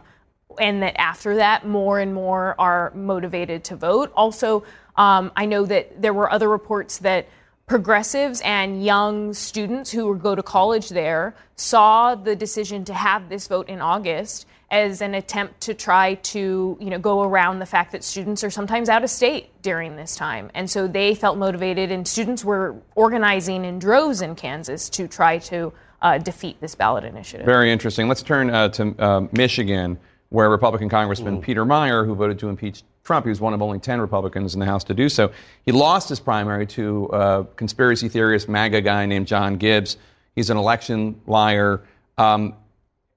and 0.59 0.81
that 0.81 0.99
after 0.99 1.35
that, 1.35 1.67
more 1.67 1.99
and 1.99 2.13
more 2.13 2.55
are 2.59 2.91
motivated 2.95 3.63
to 3.65 3.75
vote. 3.75 4.11
Also, 4.15 4.63
um, 4.95 5.31
I 5.35 5.45
know 5.45 5.65
that 5.65 6.01
there 6.01 6.13
were 6.13 6.29
other 6.31 6.49
reports 6.49 6.97
that 6.99 7.27
progressives 7.69 8.41
and 8.41 8.83
young 8.83 9.31
students 9.31 9.91
who 9.91 10.17
go 10.17 10.33
to 10.33 10.41
college 10.41 10.89
there 10.89 11.35
saw 11.55 12.15
the 12.15 12.35
decision 12.35 12.83
to 12.83 12.93
have 12.95 13.29
this 13.29 13.47
vote 13.47 13.69
in 13.69 13.79
August 13.79 14.47
as 14.71 15.01
an 15.01 15.13
attempt 15.13 15.61
to 15.61 15.75
try 15.75 16.15
to 16.15 16.75
you 16.81 16.89
know 16.89 16.97
go 16.97 17.21
around 17.21 17.59
the 17.59 17.65
fact 17.67 17.91
that 17.91 18.03
students 18.03 18.43
are 18.43 18.49
sometimes 18.49 18.89
out 18.89 19.03
of 19.03 19.09
state 19.09 19.49
during 19.61 19.95
this 19.95 20.15
time 20.15 20.49
and 20.55 20.67
so 20.67 20.87
they 20.87 21.13
felt 21.13 21.37
motivated 21.37 21.91
and 21.91 22.07
students 22.07 22.43
were 22.43 22.75
organizing 22.95 23.63
in 23.63 23.77
droves 23.77 24.21
in 24.23 24.35
Kansas 24.35 24.89
to 24.89 25.07
try 25.07 25.37
to 25.37 25.71
uh, 26.01 26.17
defeat 26.17 26.59
this 26.61 26.73
ballot 26.73 27.03
initiative. 27.03 27.45
Very 27.45 27.71
interesting. 27.71 28.07
Let's 28.07 28.23
turn 28.23 28.49
uh, 28.49 28.69
to 28.69 28.95
uh, 28.97 29.27
Michigan, 29.31 29.99
where 30.29 30.49
Republican 30.49 30.89
Congressman 30.89 31.37
mm. 31.37 31.41
Peter 31.43 31.65
Meijer 31.65 32.03
who 32.03 32.15
voted 32.15 32.39
to 32.39 32.49
impeach 32.49 32.81
Trump, 33.09 33.25
he 33.25 33.29
was 33.29 33.41
one 33.41 33.55
of 33.55 33.61
only 33.63 33.79
10 33.79 33.99
Republicans 33.99 34.53
in 34.53 34.59
the 34.59 34.67
House 34.67 34.83
to 34.83 34.93
do 34.93 35.09
so, 35.09 35.31
he 35.65 35.71
lost 35.71 36.09
his 36.09 36.19
primary 36.19 36.67
to 36.67 37.05
a 37.11 37.43
conspiracy 37.55 38.07
theorist, 38.07 38.47
MAGA 38.47 38.81
guy 38.81 39.07
named 39.07 39.25
John 39.25 39.55
Gibbs. 39.55 39.97
He's 40.35 40.51
an 40.51 40.57
election 40.57 41.19
liar. 41.25 41.81
Um, 42.19 42.53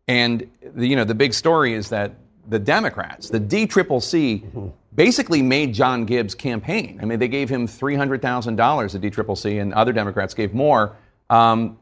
and 0.09 0.51
the, 0.63 0.87
you 0.87 0.97
know 0.97 1.05
the 1.05 1.15
big 1.15 1.35
story 1.35 1.75
is 1.75 1.91
that 1.91 2.15
the 2.49 2.59
Democrats, 2.59 3.29
the 3.29 3.39
DCCC, 3.39 4.43
mm-hmm. 4.43 4.69
basically 4.95 5.43
made 5.43 5.75
John 5.75 6.07
Gibbs 6.07 6.35
campaign. 6.35 6.99
I 7.03 7.05
mean, 7.05 7.19
they 7.19 7.29
gave 7.29 7.51
him 7.51 7.67
three 7.67 7.95
hundred 7.95 8.23
thousand 8.23 8.57
dollars. 8.57 8.95
The 8.95 8.99
DCCC 8.99 9.61
and 9.61 9.75
other 9.75 9.93
Democrats 9.93 10.33
gave 10.33 10.55
more. 10.55 10.97
Um, 11.29 11.77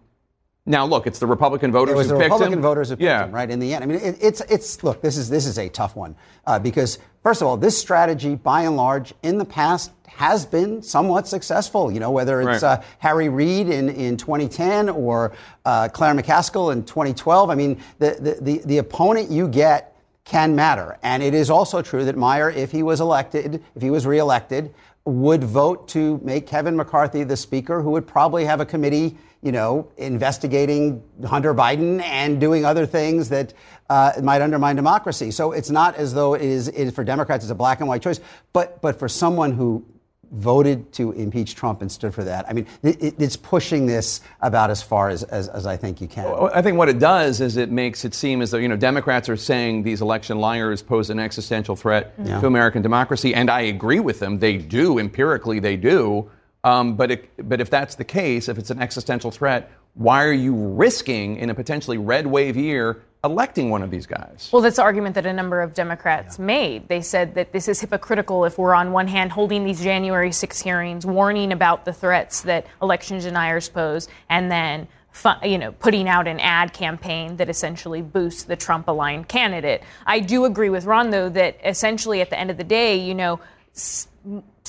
now, 0.70 0.86
look, 0.86 1.06
it's 1.06 1.18
the 1.18 1.26
Republican 1.26 1.72
voters 1.72 1.94
it 1.94 1.96
was 1.96 2.06
who 2.06 2.12
the 2.14 2.18
picked 2.20 2.30
Republican 2.30 2.58
him. 2.58 2.62
voters 2.62 2.88
who 2.88 2.96
picked 2.96 3.02
yeah. 3.02 3.24
him, 3.24 3.32
right? 3.32 3.50
In 3.50 3.58
the 3.58 3.74
end, 3.74 3.84
I 3.84 3.86
mean, 3.86 3.98
it, 3.98 4.16
it's 4.20 4.40
it's 4.42 4.82
look, 4.84 5.02
this 5.02 5.16
is 5.16 5.28
this 5.28 5.46
is 5.46 5.58
a 5.58 5.68
tough 5.68 5.96
one 5.96 6.14
uh, 6.46 6.58
because 6.58 6.98
first 7.22 7.42
of 7.42 7.48
all, 7.48 7.56
this 7.56 7.76
strategy, 7.76 8.36
by 8.36 8.62
and 8.62 8.76
large, 8.76 9.12
in 9.22 9.38
the 9.38 9.44
past 9.44 9.90
has 10.06 10.46
been 10.46 10.82
somewhat 10.82 11.26
successful. 11.26 11.90
You 11.90 12.00
know, 12.00 12.10
whether 12.10 12.40
it's 12.40 12.62
right. 12.62 12.78
uh, 12.78 12.82
Harry 12.98 13.28
Reid 13.28 13.68
in, 13.68 13.88
in 13.88 14.16
2010 14.16 14.88
or 14.88 15.32
uh, 15.64 15.88
Claire 15.88 16.14
McCaskill 16.14 16.72
in 16.72 16.84
2012. 16.84 17.50
I 17.50 17.54
mean, 17.54 17.80
the, 17.98 18.16
the, 18.20 18.38
the, 18.40 18.62
the 18.66 18.78
opponent 18.78 19.30
you 19.30 19.48
get 19.48 19.96
can 20.24 20.54
matter. 20.54 20.98
And 21.02 21.22
it 21.22 21.34
is 21.34 21.50
also 21.50 21.82
true 21.82 22.04
that 22.04 22.16
Meijer, 22.16 22.54
if 22.54 22.70
he 22.70 22.82
was 22.82 23.00
elected, 23.00 23.64
if 23.74 23.82
he 23.82 23.90
was 23.90 24.06
reelected, 24.06 24.74
would 25.04 25.42
vote 25.42 25.88
to 25.88 26.20
make 26.22 26.46
Kevin 26.46 26.76
McCarthy 26.76 27.24
the 27.24 27.36
speaker, 27.36 27.82
who 27.82 27.90
would 27.90 28.06
probably 28.06 28.44
have 28.44 28.60
a 28.60 28.66
committee, 28.66 29.16
you 29.42 29.52
know, 29.52 29.90
investigating 29.96 31.02
Hunter 31.24 31.54
Biden 31.54 32.02
and 32.02 32.40
doing 32.40 32.64
other 32.64 32.86
things 32.86 33.30
that 33.30 33.54
uh, 33.88 34.12
might 34.22 34.42
undermine 34.42 34.76
democracy. 34.76 35.30
So 35.30 35.52
it's 35.52 35.70
not 35.70 35.96
as 35.96 36.12
though 36.12 36.34
it 36.34 36.42
is, 36.42 36.68
it 36.68 36.92
for 36.92 37.04
Democrats 37.04 37.44
it's 37.44 37.50
a 37.50 37.54
black 37.54 37.80
and 37.80 37.88
white 37.88 38.02
choice, 38.02 38.20
but 38.52 38.80
but 38.82 38.98
for 38.98 39.08
someone 39.08 39.52
who 39.52 39.84
voted 40.32 40.92
to 40.92 41.12
impeach 41.12 41.54
Trump 41.56 41.82
and 41.82 41.90
stood 41.90 42.14
for 42.14 42.24
that. 42.24 42.48
I 42.48 42.52
mean, 42.52 42.66
it, 42.82 43.14
it's 43.18 43.36
pushing 43.36 43.86
this 43.86 44.20
about 44.40 44.70
as 44.70 44.80
far 44.82 45.08
as, 45.08 45.22
as, 45.24 45.48
as, 45.48 45.66
I 45.66 45.76
think 45.76 46.00
you 46.00 46.06
can. 46.06 46.24
I 46.54 46.62
think 46.62 46.78
what 46.78 46.88
it 46.88 46.98
does 46.98 47.40
is 47.40 47.56
it 47.56 47.70
makes 47.70 48.04
it 48.04 48.14
seem 48.14 48.40
as 48.40 48.52
though, 48.52 48.58
you 48.58 48.68
know, 48.68 48.76
Democrats 48.76 49.28
are 49.28 49.36
saying 49.36 49.82
these 49.82 50.00
election 50.00 50.38
liars 50.38 50.82
pose 50.82 51.10
an 51.10 51.18
existential 51.18 51.74
threat 51.74 52.14
yeah. 52.22 52.40
to 52.40 52.46
American 52.46 52.80
democracy, 52.80 53.34
and 53.34 53.50
I 53.50 53.62
agree 53.62 54.00
with 54.00 54.20
them. 54.20 54.38
They 54.38 54.56
do, 54.56 54.98
empirically, 54.98 55.58
they 55.58 55.76
do. 55.76 56.30
Um, 56.62 56.94
but, 56.94 57.10
it, 57.10 57.48
but 57.48 57.60
if 57.60 57.70
that's 57.70 57.94
the 57.94 58.04
case, 58.04 58.48
if 58.48 58.58
it's 58.58 58.70
an 58.70 58.80
existential 58.80 59.30
threat, 59.30 59.70
why 59.94 60.24
are 60.24 60.32
you 60.32 60.54
risking 60.54 61.36
in 61.36 61.50
a 61.50 61.54
potentially 61.54 61.98
red 61.98 62.26
wave 62.26 62.56
year 62.56 63.02
electing 63.22 63.68
one 63.68 63.82
of 63.82 63.90
these 63.90 64.06
guys. 64.06 64.48
Well, 64.52 64.62
that's 64.62 64.76
the 64.76 64.82
argument 64.82 65.14
that 65.16 65.26
a 65.26 65.32
number 65.32 65.60
of 65.60 65.74
Democrats 65.74 66.38
yeah. 66.38 66.44
made. 66.44 66.88
They 66.88 67.02
said 67.02 67.34
that 67.34 67.52
this 67.52 67.68
is 67.68 67.80
hypocritical 67.80 68.44
if 68.44 68.58
we're 68.58 68.74
on 68.74 68.92
one 68.92 69.08
hand 69.08 69.32
holding 69.32 69.64
these 69.64 69.82
January 69.82 70.32
6 70.32 70.60
hearings, 70.60 71.04
warning 71.04 71.52
about 71.52 71.84
the 71.84 71.92
threats 71.92 72.42
that 72.42 72.66
election 72.80 73.18
deniers 73.18 73.68
pose, 73.68 74.08
and 74.28 74.50
then 74.50 74.88
you 75.42 75.58
know, 75.58 75.72
putting 75.72 76.08
out 76.08 76.28
an 76.28 76.38
ad 76.38 76.72
campaign 76.72 77.36
that 77.36 77.50
essentially 77.50 78.00
boosts 78.00 78.44
the 78.44 78.54
Trump 78.54 78.86
aligned 78.86 79.26
candidate. 79.26 79.82
I 80.06 80.20
do 80.20 80.44
agree 80.44 80.70
with 80.70 80.84
Ron, 80.84 81.10
though, 81.10 81.28
that 81.30 81.58
essentially 81.64 82.20
at 82.20 82.30
the 82.30 82.38
end 82.38 82.48
of 82.48 82.56
the 82.56 82.64
day, 82.64 82.96
you 82.96 83.14
know, 83.14 83.40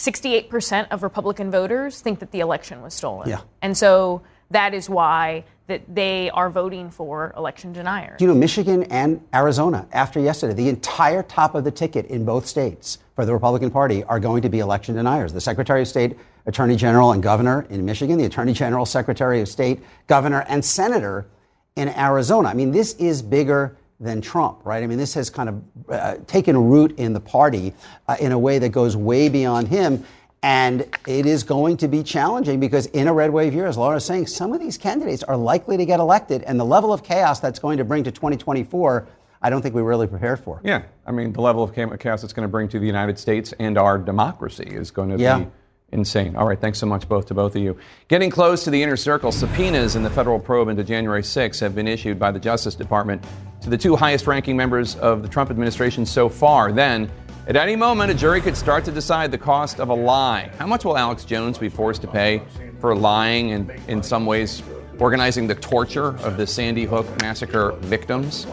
68% 0.05 0.87
of 0.89 1.03
Republican 1.03 1.51
voters 1.51 2.01
think 2.01 2.19
that 2.19 2.31
the 2.31 2.39
election 2.39 2.81
was 2.81 2.93
stolen. 2.93 3.29
Yeah. 3.29 3.41
And 3.61 3.77
so 3.77 4.21
that 4.49 4.73
is 4.73 4.89
why 4.89 5.43
that 5.67 5.81
they 5.93 6.29
are 6.31 6.49
voting 6.49 6.89
for 6.89 7.33
election 7.37 7.71
deniers. 7.71 8.19
You 8.19 8.27
know, 8.27 8.33
Michigan 8.33 8.83
and 8.83 9.21
Arizona, 9.33 9.87
after 9.93 10.19
yesterday, 10.19 10.53
the 10.53 10.69
entire 10.69 11.23
top 11.23 11.55
of 11.55 11.63
the 11.63 11.71
ticket 11.71 12.07
in 12.07 12.25
both 12.25 12.45
states 12.45 12.97
for 13.15 13.25
the 13.25 13.33
Republican 13.33 13.71
Party 13.71 14.03
are 14.05 14.19
going 14.19 14.41
to 14.41 14.49
be 14.49 14.59
election 14.59 14.95
deniers. 14.95 15.31
The 15.31 15.39
Secretary 15.39 15.81
of 15.81 15.87
State, 15.87 16.17
Attorney 16.45 16.75
General, 16.75 17.13
and 17.13 17.23
Governor 17.23 17.65
in 17.69 17.85
Michigan, 17.85 18.17
the 18.17 18.25
Attorney 18.25 18.53
General, 18.53 18.85
Secretary 18.85 19.39
of 19.39 19.47
State, 19.47 19.81
Governor, 20.07 20.43
and 20.49 20.65
Senator 20.65 21.27
in 21.75 21.87
Arizona. 21.89 22.49
I 22.49 22.53
mean, 22.53 22.71
this 22.71 22.95
is 22.95 23.21
bigger 23.21 23.77
than 24.01 24.19
Trump, 24.19 24.65
right? 24.65 24.83
I 24.83 24.87
mean, 24.87 24.97
this 24.97 25.13
has 25.13 25.29
kind 25.29 25.47
of 25.47 25.63
uh, 25.89 26.15
taken 26.25 26.57
root 26.57 26.97
in 26.97 27.13
the 27.13 27.19
party 27.19 27.73
uh, 28.07 28.17
in 28.19 28.31
a 28.31 28.39
way 28.39 28.59
that 28.59 28.69
goes 28.69 28.97
way 28.97 29.29
beyond 29.29 29.67
him. 29.67 30.03
And 30.43 30.87
it 31.07 31.27
is 31.27 31.43
going 31.43 31.77
to 31.77 31.87
be 31.87 32.01
challenging 32.01 32.59
because 32.59 32.87
in 32.87 33.07
a 33.07 33.13
red 33.13 33.29
wave 33.29 33.53
year, 33.53 33.67
as 33.67 33.77
Laura 33.77 33.97
is 33.97 34.05
saying, 34.05 34.25
some 34.25 34.53
of 34.53 34.59
these 34.59 34.75
candidates 34.75 35.21
are 35.21 35.37
likely 35.37 35.77
to 35.77 35.85
get 35.85 35.99
elected. 35.99 36.41
And 36.43 36.59
the 36.59 36.65
level 36.65 36.91
of 36.91 37.03
chaos 37.03 37.39
that's 37.39 37.59
going 37.59 37.77
to 37.77 37.83
bring 37.83 38.03
to 38.05 38.11
2024, 38.11 39.07
I 39.43 39.49
don't 39.51 39.61
think 39.61 39.75
we're 39.75 39.83
really 39.83 40.07
prepared 40.07 40.39
for. 40.39 40.59
Yeah. 40.63 40.81
I 41.05 41.11
mean, 41.11 41.31
the 41.31 41.41
level 41.41 41.63
of 41.63 41.73
chaos 41.73 42.23
it's 42.23 42.33
going 42.33 42.47
to 42.47 42.51
bring 42.51 42.67
to 42.69 42.79
the 42.79 42.87
United 42.87 43.19
States 43.19 43.53
and 43.59 43.77
our 43.77 43.99
democracy 43.99 44.67
is 44.67 44.89
going 44.89 45.09
to 45.09 45.17
yeah. 45.19 45.39
be 45.39 45.47
insane. 45.91 46.35
All 46.35 46.47
right, 46.47 46.59
thanks 46.59 46.79
so 46.79 46.87
much 46.87 47.07
both 47.07 47.27
to 47.27 47.35
both 47.35 47.55
of 47.55 47.61
you. 47.61 47.77
Getting 48.07 48.31
close 48.31 48.63
to 48.63 48.71
the 48.71 48.81
inner 48.81 48.97
circle, 48.97 49.31
subpoenas 49.31 49.95
in 49.95 50.01
the 50.01 50.09
federal 50.09 50.39
probe 50.39 50.69
into 50.69 50.83
January 50.83 51.23
6 51.23 51.59
have 51.59 51.75
been 51.75 51.87
issued 51.87 52.17
by 52.17 52.31
the 52.31 52.39
Justice 52.39 52.73
Department 52.73 53.23
to 53.61 53.69
the 53.69 53.77
two 53.77 53.95
highest 53.95 54.27
ranking 54.27 54.57
members 54.57 54.95
of 54.97 55.21
the 55.21 55.27
Trump 55.27 55.49
administration 55.49 56.05
so 56.05 56.27
far. 56.27 56.71
Then 56.71 57.09
at 57.47 57.55
any 57.55 57.75
moment, 57.75 58.11
a 58.11 58.13
jury 58.13 58.41
could 58.41 58.55
start 58.55 58.85
to 58.85 58.91
decide 58.91 59.31
the 59.31 59.37
cost 59.37 59.79
of 59.79 59.89
a 59.89 59.93
lie. 59.93 60.51
How 60.57 60.67
much 60.67 60.85
will 60.85 60.97
Alex 60.97 61.25
Jones 61.25 61.57
be 61.57 61.69
forced 61.69 62.01
to 62.01 62.07
pay 62.07 62.41
for 62.79 62.95
lying 62.95 63.51
and, 63.51 63.71
in 63.87 64.03
some 64.03 64.25
ways, 64.25 64.61
organizing 64.99 65.47
the 65.47 65.55
torture 65.55 66.17
of 66.19 66.37
the 66.37 66.45
Sandy 66.45 66.85
Hook 66.85 67.05
massacre 67.21 67.71
victims? 67.81 68.45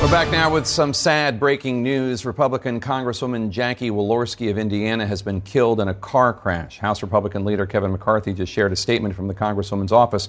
We're 0.00 0.12
back 0.12 0.30
now 0.30 0.48
with 0.48 0.66
some 0.66 0.94
sad 0.94 1.40
breaking 1.40 1.82
news. 1.82 2.24
Republican 2.24 2.80
Congresswoman 2.80 3.50
Jackie 3.50 3.90
Walorski 3.90 4.48
of 4.48 4.56
Indiana 4.56 5.04
has 5.04 5.22
been 5.22 5.40
killed 5.40 5.80
in 5.80 5.88
a 5.88 5.94
car 5.94 6.32
crash. 6.32 6.78
House 6.78 7.02
Republican 7.02 7.44
leader 7.44 7.66
Kevin 7.66 7.90
McCarthy 7.90 8.32
just 8.32 8.52
shared 8.52 8.72
a 8.72 8.76
statement 8.76 9.16
from 9.16 9.26
the 9.26 9.34
Congresswoman's 9.34 9.90
office 9.90 10.28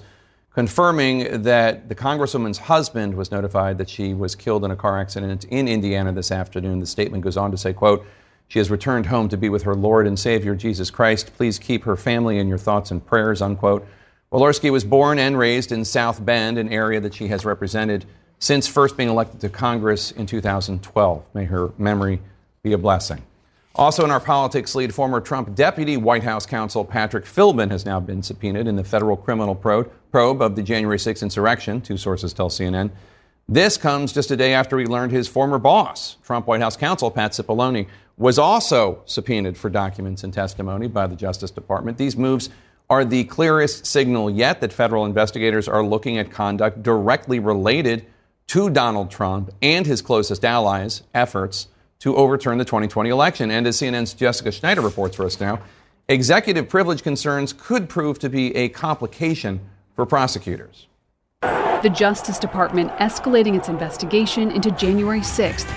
confirming 0.55 1.43
that 1.43 1.87
the 1.87 1.95
Congresswoman's 1.95 2.57
husband 2.57 3.15
was 3.15 3.31
notified 3.31 3.77
that 3.77 3.89
she 3.89 4.13
was 4.13 4.35
killed 4.35 4.65
in 4.65 4.71
a 4.71 4.75
car 4.75 4.99
accident 4.99 5.45
in 5.45 5.67
Indiana 5.67 6.11
this 6.11 6.31
afternoon. 6.31 6.79
The 6.79 6.87
statement 6.87 7.23
goes 7.23 7.37
on 7.37 7.51
to 7.51 7.57
say, 7.57 7.71
quote, 7.71 8.05
she 8.47 8.57
has 8.57 8.71
returned 8.71 9.05
home 9.05 9.29
to 9.29 9.37
be 9.37 9.49
with 9.49 9.63
her 9.63 9.75
Lord 9.75 10.07
and 10.07 10.17
Savior, 10.17 10.55
Jesus 10.55 10.89
Christ. 10.89 11.31
Please 11.35 11.59
keep 11.59 11.83
her 11.83 11.95
family 11.95 12.39
in 12.39 12.47
your 12.47 12.57
thoughts 12.57 12.89
and 12.89 13.05
prayers, 13.05 13.41
unquote. 13.41 13.87
Walorski 14.31 14.71
was 14.71 14.83
born 14.83 15.19
and 15.19 15.37
raised 15.37 15.71
in 15.71 15.85
South 15.85 16.25
Bend, 16.25 16.57
an 16.57 16.69
area 16.69 16.99
that 16.99 17.13
she 17.13 17.27
has 17.27 17.45
represented 17.45 18.05
since 18.39 18.67
first 18.67 18.97
being 18.97 19.09
elected 19.09 19.41
to 19.41 19.49
Congress 19.49 20.11
in 20.11 20.25
2012. 20.25 21.23
May 21.33 21.45
her 21.45 21.71
memory 21.77 22.21
be 22.63 22.73
a 22.73 22.77
blessing. 22.77 23.21
Also 23.75 24.03
in 24.03 24.11
our 24.11 24.19
politics 24.19 24.75
lead, 24.75 24.93
former 24.93 25.21
Trump 25.21 25.53
deputy 25.55 25.95
White 25.95 26.23
House 26.23 26.45
counsel 26.45 26.83
Patrick 26.83 27.25
Philbin 27.25 27.69
has 27.69 27.85
now 27.85 27.99
been 27.99 28.23
subpoenaed 28.23 28.67
in 28.67 28.75
the 28.75 28.83
federal 28.83 29.15
criminal 29.15 29.55
probe 29.55 30.41
of 30.41 30.55
the 30.55 30.63
January 30.63 30.97
6th 30.97 31.21
insurrection, 31.21 31.79
two 31.79 31.97
sources 31.97 32.33
tell 32.33 32.49
CNN. 32.49 32.89
This 33.47 33.77
comes 33.77 34.11
just 34.11 34.31
a 34.31 34.37
day 34.37 34.53
after 34.53 34.75
we 34.75 34.85
learned 34.85 35.11
his 35.11 35.27
former 35.27 35.57
boss, 35.59 36.17
Trump 36.23 36.47
White 36.47 36.61
House 36.61 36.75
counsel 36.75 37.09
Pat 37.09 37.31
Cipollone, 37.31 37.87
was 38.17 38.37
also 38.37 39.01
subpoenaed 39.05 39.57
for 39.57 39.69
documents 39.69 40.23
and 40.23 40.33
testimony 40.33 40.87
by 40.87 41.07
the 41.07 41.15
Justice 41.15 41.51
Department. 41.51 41.97
These 41.97 42.17
moves 42.17 42.49
are 42.89 43.05
the 43.05 43.23
clearest 43.25 43.85
signal 43.85 44.29
yet 44.29 44.61
that 44.61 44.73
federal 44.73 45.05
investigators 45.05 45.67
are 45.67 45.83
looking 45.83 46.17
at 46.17 46.31
conduct 46.31 46.83
directly 46.83 47.39
related 47.39 48.05
to 48.49 48.69
Donald 48.69 49.11
Trump 49.11 49.51
and 49.61 49.85
his 49.85 50.01
closest 50.01 50.43
allies' 50.43 51.03
efforts 51.13 51.67
to 51.99 52.15
overturn 52.15 52.57
the 52.57 52.65
2020 52.65 53.09
election. 53.09 53.51
And 53.51 53.67
as 53.67 53.77
CNN's 53.77 54.13
Jessica 54.13 54.51
Schneider 54.51 54.81
reports 54.81 55.15
for 55.15 55.25
us 55.25 55.39
now, 55.39 55.59
executive 56.07 56.67
privilege 56.67 57.03
concerns 57.03 57.53
could 57.53 57.87
prove 57.87 58.17
to 58.19 58.29
be 58.29 58.55
a 58.55 58.69
complication 58.69 59.59
for 59.95 60.05
prosecutors. 60.05 60.87
The 61.41 61.91
Justice 61.93 62.39
Department 62.39 62.91
escalating 62.93 63.55
its 63.55 63.69
investigation 63.69 64.51
into 64.51 64.71
January 64.71 65.21
6th 65.21 65.69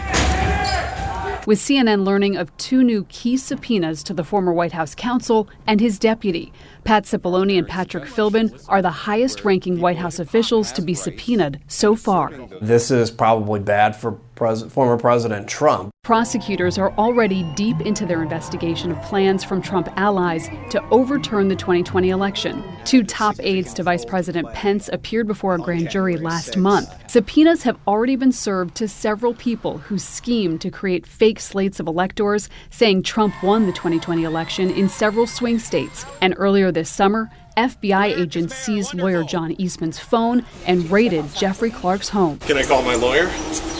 with 1.46 1.58
CNN 1.58 2.04
learning 2.04 2.36
of 2.36 2.56
two 2.56 2.82
new 2.84 3.04
key 3.04 3.36
subpoenas 3.36 4.02
to 4.04 4.14
the 4.14 4.24
former 4.24 4.52
White 4.52 4.72
House 4.72 4.94
counsel 4.94 5.48
and 5.66 5.80
his 5.80 5.98
deputy. 5.98 6.52
Pat 6.84 7.04
Cipollone 7.04 7.58
and 7.58 7.68
Patrick 7.68 8.04
Philbin 8.04 8.64
are 8.68 8.82
the 8.82 8.90
highest 8.90 9.44
ranking 9.44 9.80
White 9.80 9.96
House 9.96 10.18
officials 10.18 10.72
to 10.72 10.82
be 10.82 10.94
subpoenaed 10.94 11.60
so 11.68 11.94
far. 11.94 12.32
This 12.60 12.90
is 12.90 13.10
probably 13.10 13.60
bad 13.60 13.94
for 13.94 14.18
pres- 14.34 14.64
former 14.64 14.98
President 14.98 15.48
Trump. 15.48 15.90
Prosecutors 16.02 16.78
are 16.78 16.90
already 16.98 17.44
deep 17.54 17.80
into 17.80 18.04
their 18.04 18.22
investigation 18.22 18.90
of 18.90 19.00
plans 19.02 19.44
from 19.44 19.62
Trump 19.62 19.88
allies 19.96 20.48
to 20.70 20.82
overturn 20.90 21.46
the 21.46 21.54
2020 21.54 22.10
election. 22.10 22.64
Two 22.84 23.04
top 23.04 23.36
aides 23.38 23.72
to 23.74 23.84
Vice 23.84 24.04
President 24.04 24.52
Pence 24.52 24.90
appeared 24.92 25.28
before 25.28 25.54
a 25.54 25.58
grand 25.58 25.90
jury 25.90 26.16
last 26.16 26.56
month. 26.56 26.92
Subpoenas 27.08 27.62
have 27.62 27.78
already 27.86 28.16
been 28.16 28.32
served 28.32 28.74
to 28.74 28.88
several 28.88 29.32
people 29.34 29.78
who 29.78 29.96
schemed 29.96 30.60
to 30.62 30.72
create 30.72 31.06
fake 31.06 31.38
slates 31.38 31.78
of 31.78 31.86
electors, 31.86 32.48
saying 32.70 33.04
Trump 33.04 33.40
won 33.40 33.66
the 33.66 33.72
2020 33.72 34.24
election 34.24 34.70
in 34.72 34.88
several 34.88 35.28
swing 35.28 35.60
states. 35.60 36.04
And 36.20 36.34
earlier 36.36 36.71
this 36.72 36.90
summer, 36.90 37.30
FBI 37.56 38.18
agents 38.18 38.54
seized 38.54 38.94
lawyer 38.94 39.24
John 39.24 39.52
Eastman's 39.52 39.98
phone 39.98 40.44
and 40.66 40.90
raided 40.90 41.34
Jeffrey 41.34 41.70
Clark's 41.70 42.08
home. 42.08 42.38
Can 42.38 42.56
I 42.56 42.62
call 42.62 42.82
my 42.82 42.94
lawyer? 42.94 43.30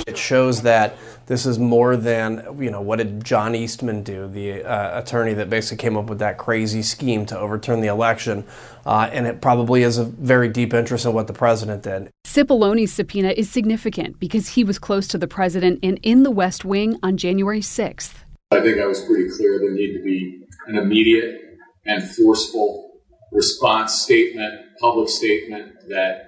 It 0.06 0.18
shows 0.18 0.62
that 0.62 0.96
this 1.26 1.46
is 1.46 1.58
more 1.58 1.96
than, 1.96 2.44
you 2.61 2.70
know, 2.70 2.80
what 2.80 2.96
did 2.96 3.25
John 3.25 3.54
Eastman 3.54 4.02
do, 4.02 4.28
the 4.28 4.64
uh, 4.64 5.00
attorney 5.00 5.34
that 5.34 5.49
basically 5.49 5.80
came 5.80 5.96
up 5.96 6.06
with 6.06 6.18
that 6.18 6.37
crazy 6.37 6.82
scheme 6.82 7.26
to 7.26 7.38
overturn 7.38 7.80
the 7.80 7.88
election. 7.88 8.44
Uh, 8.84 9.08
and 9.12 9.26
it 9.26 9.40
probably 9.40 9.82
is 9.82 9.99
a 9.99 10.04
very 10.04 10.49
deep 10.49 10.75
interest 10.75 11.06
in 11.06 11.12
what 11.12 11.28
the 11.28 11.32
president 11.32 11.84
did. 11.84 12.11
Cipollone's 12.25 12.92
subpoena 12.92 13.30
is 13.30 13.50
significant 13.50 14.18
because 14.18 14.49
he 14.49 14.64
was 14.64 14.78
close 14.78 15.06
to 15.08 15.18
the 15.18 15.28
president 15.28 15.78
and 15.82 15.99
in 16.02 16.22
the 16.22 16.30
West 16.30 16.64
Wing 16.64 16.99
on 17.02 17.16
January 17.16 17.61
6th. 17.61 18.14
I 18.50 18.61
think 18.61 18.78
I 18.78 18.87
was 18.87 19.00
pretty 19.04 19.30
clear 19.34 19.58
there 19.58 19.72
needed 19.72 19.99
to 19.99 20.04
be 20.04 20.42
an 20.66 20.76
immediate 20.76 21.51
and 21.84 22.02
forceful 22.02 23.00
response 23.32 23.94
statement, 23.94 24.52
public 24.80 25.08
statement 25.08 25.72
that 25.88 26.26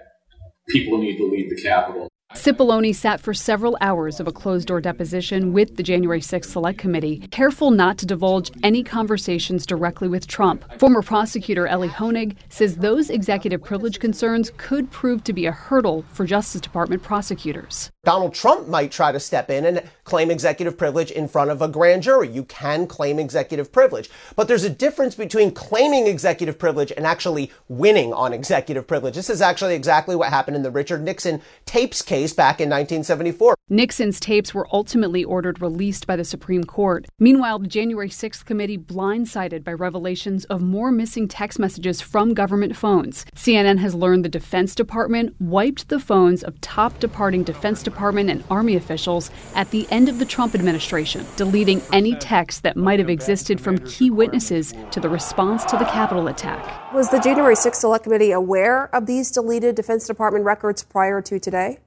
people 0.69 0.99
need 0.99 1.17
to 1.19 1.27
leave 1.27 1.51
the 1.51 1.63
Capitol. 1.63 2.09
Cipollone 2.35 2.93
sat 2.93 3.21
for 3.21 3.33
several 3.33 3.79
hours 3.81 4.19
of 4.19 4.27
a 4.27 4.33
closed 4.33 4.67
door 4.67 4.81
deposition 4.81 5.53
with 5.53 5.77
the 5.77 5.85
January 5.85 6.21
6th 6.21 6.47
Select 6.47 6.79
Committee, 6.79 7.21
careful 7.31 7.71
not 7.71 7.97
to 7.99 8.07
divulge 8.07 8.51
any 8.65 8.83
conversations 8.83 9.65
directly 9.65 10.09
with 10.09 10.27
Trump. 10.27 10.65
Former 10.81 11.01
prosecutor 11.01 11.69
Elie 11.69 11.89
Honig 11.89 12.37
says 12.49 12.77
those 12.77 13.09
executive 13.09 13.63
privilege 13.63 14.01
concerns 14.01 14.51
could 14.57 14.91
prove 14.91 15.23
to 15.25 15.33
be 15.33 15.47
a 15.47 15.53
hurdle 15.53 16.05
for 16.11 16.27
Justice 16.27 16.61
Department 16.61 17.05
prosecutors. 17.05 17.93
Donald 18.03 18.35
Trump 18.35 18.67
might 18.67 18.91
try 18.91 19.13
to 19.13 19.21
step 19.21 19.49
in 19.49 19.65
and 19.65 19.89
claim 20.05 20.31
executive 20.31 20.79
privilege 20.79 21.11
in 21.11 21.27
front 21.29 21.51
of 21.51 21.61
a 21.61 21.69
grand 21.69 22.03
jury. 22.03 22.29
You 22.29 22.45
can 22.45 22.87
claim 22.87 23.19
executive 23.19 23.73
privilege. 23.73 24.11
But 24.37 24.49
there's 24.49 24.65
a 24.65 24.71
difference 24.71 25.15
between 25.15 25.51
claiming 25.51 26.07
executive 26.07 26.59
privilege 26.59 26.93
and 26.97 27.07
actually 27.07 27.51
winning 27.69 28.13
on 28.13 28.33
executive 28.33 28.87
privilege. 28.87 29.15
This 29.15 29.31
is 29.31 29.41
actually 29.41 29.75
exactly 29.75 30.15
what 30.15 30.31
happened 30.31 30.57
in 30.57 30.63
the 30.63 30.71
Richard 30.71 31.03
Nixon 31.03 31.41
tapes 31.65 32.03
case 32.03 32.33
back 32.33 32.61
in 32.61 32.69
1974. 32.69 33.55
Nixon's 33.71 34.21
tapes 34.21 34.53
were 34.53 34.69
ultimately 34.73 35.25
ordered 35.25 35.63
released 35.63 36.07
by 36.07 36.17
the 36.17 36.25
Supreme 36.25 36.65
Court. 36.65 37.07
Meanwhile, 37.19 37.61
the 37.61 37.67
January 37.67 38.11
6th 38.11 38.45
committee 38.45 38.77
blindsided 38.77 39.65
by 39.65 39.73
revelations 39.73 40.45
of 40.47 40.61
more 40.61 40.93
missing 40.93 41.27
text 41.27 41.59
messages 41.59 42.03
from 42.03 42.35
government 42.35 42.77
phones. 42.77 43.25
CNN 43.35 43.79
has 43.79 43.95
learned 43.95 44.25
the 44.25 44.29
Defense 44.29 44.75
Department 44.75 45.35
wiped 45.41 45.89
the 45.89 45.99
phones 45.99 46.43
of 46.43 46.61
top 46.61 47.01
departing 47.01 47.43
Defense 47.43 47.83
Department 47.83 48.29
and 48.29 48.45
Army 48.51 48.77
officials 48.77 49.31
at 49.55 49.71
the 49.71 49.87
end 49.95 50.09
of 50.09 50.19
the 50.19 50.25
Trump 50.25 50.57
administration, 50.57 51.25
deleting 51.37 51.81
any 51.93 52.17
texts 52.17 52.61
that 52.63 52.77
might 52.77 52.99
have 52.99 53.09
existed 53.09 53.61
from 53.61 53.79
key 53.87 54.11
witnesses 54.11 54.75
to 54.91 54.99
the 54.99 55.09
response 55.09 55.65
to 55.67 55.77
the 55.77 55.85
Capitol 55.85 56.27
attack. 56.27 56.93
Was 56.93 57.11
the 57.11 57.21
January 57.21 57.55
6th 57.55 57.77
Select 57.77 58.03
Committee 58.03 58.33
aware 58.33 58.93
of 58.93 59.07
these 59.07 59.31
deleted 59.31 59.77
Defense 59.77 60.05
Department 60.09 60.45
records 60.45 60.83
prior 60.83 61.23
to 61.23 61.39
today? 61.39 61.79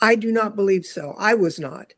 I 0.00 0.14
do 0.14 0.30
not 0.30 0.54
believe 0.54 0.86
so. 0.86 1.16
I 1.18 1.34
was 1.34 1.58
not, 1.58 1.94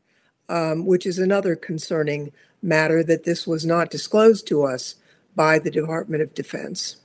um, 0.49 0.87
which 0.87 1.05
is 1.05 1.19
another 1.19 1.55
concerning 1.55 2.31
matter 2.63 3.03
that 3.03 3.23
this 3.23 3.45
was 3.45 3.63
not 3.63 3.91
disclosed 3.91 4.47
to 4.47 4.63
us 4.63 4.95
by 5.35 5.59
the 5.59 5.69
Department 5.69 6.23
of 6.23 6.33
Defense. 6.33 6.97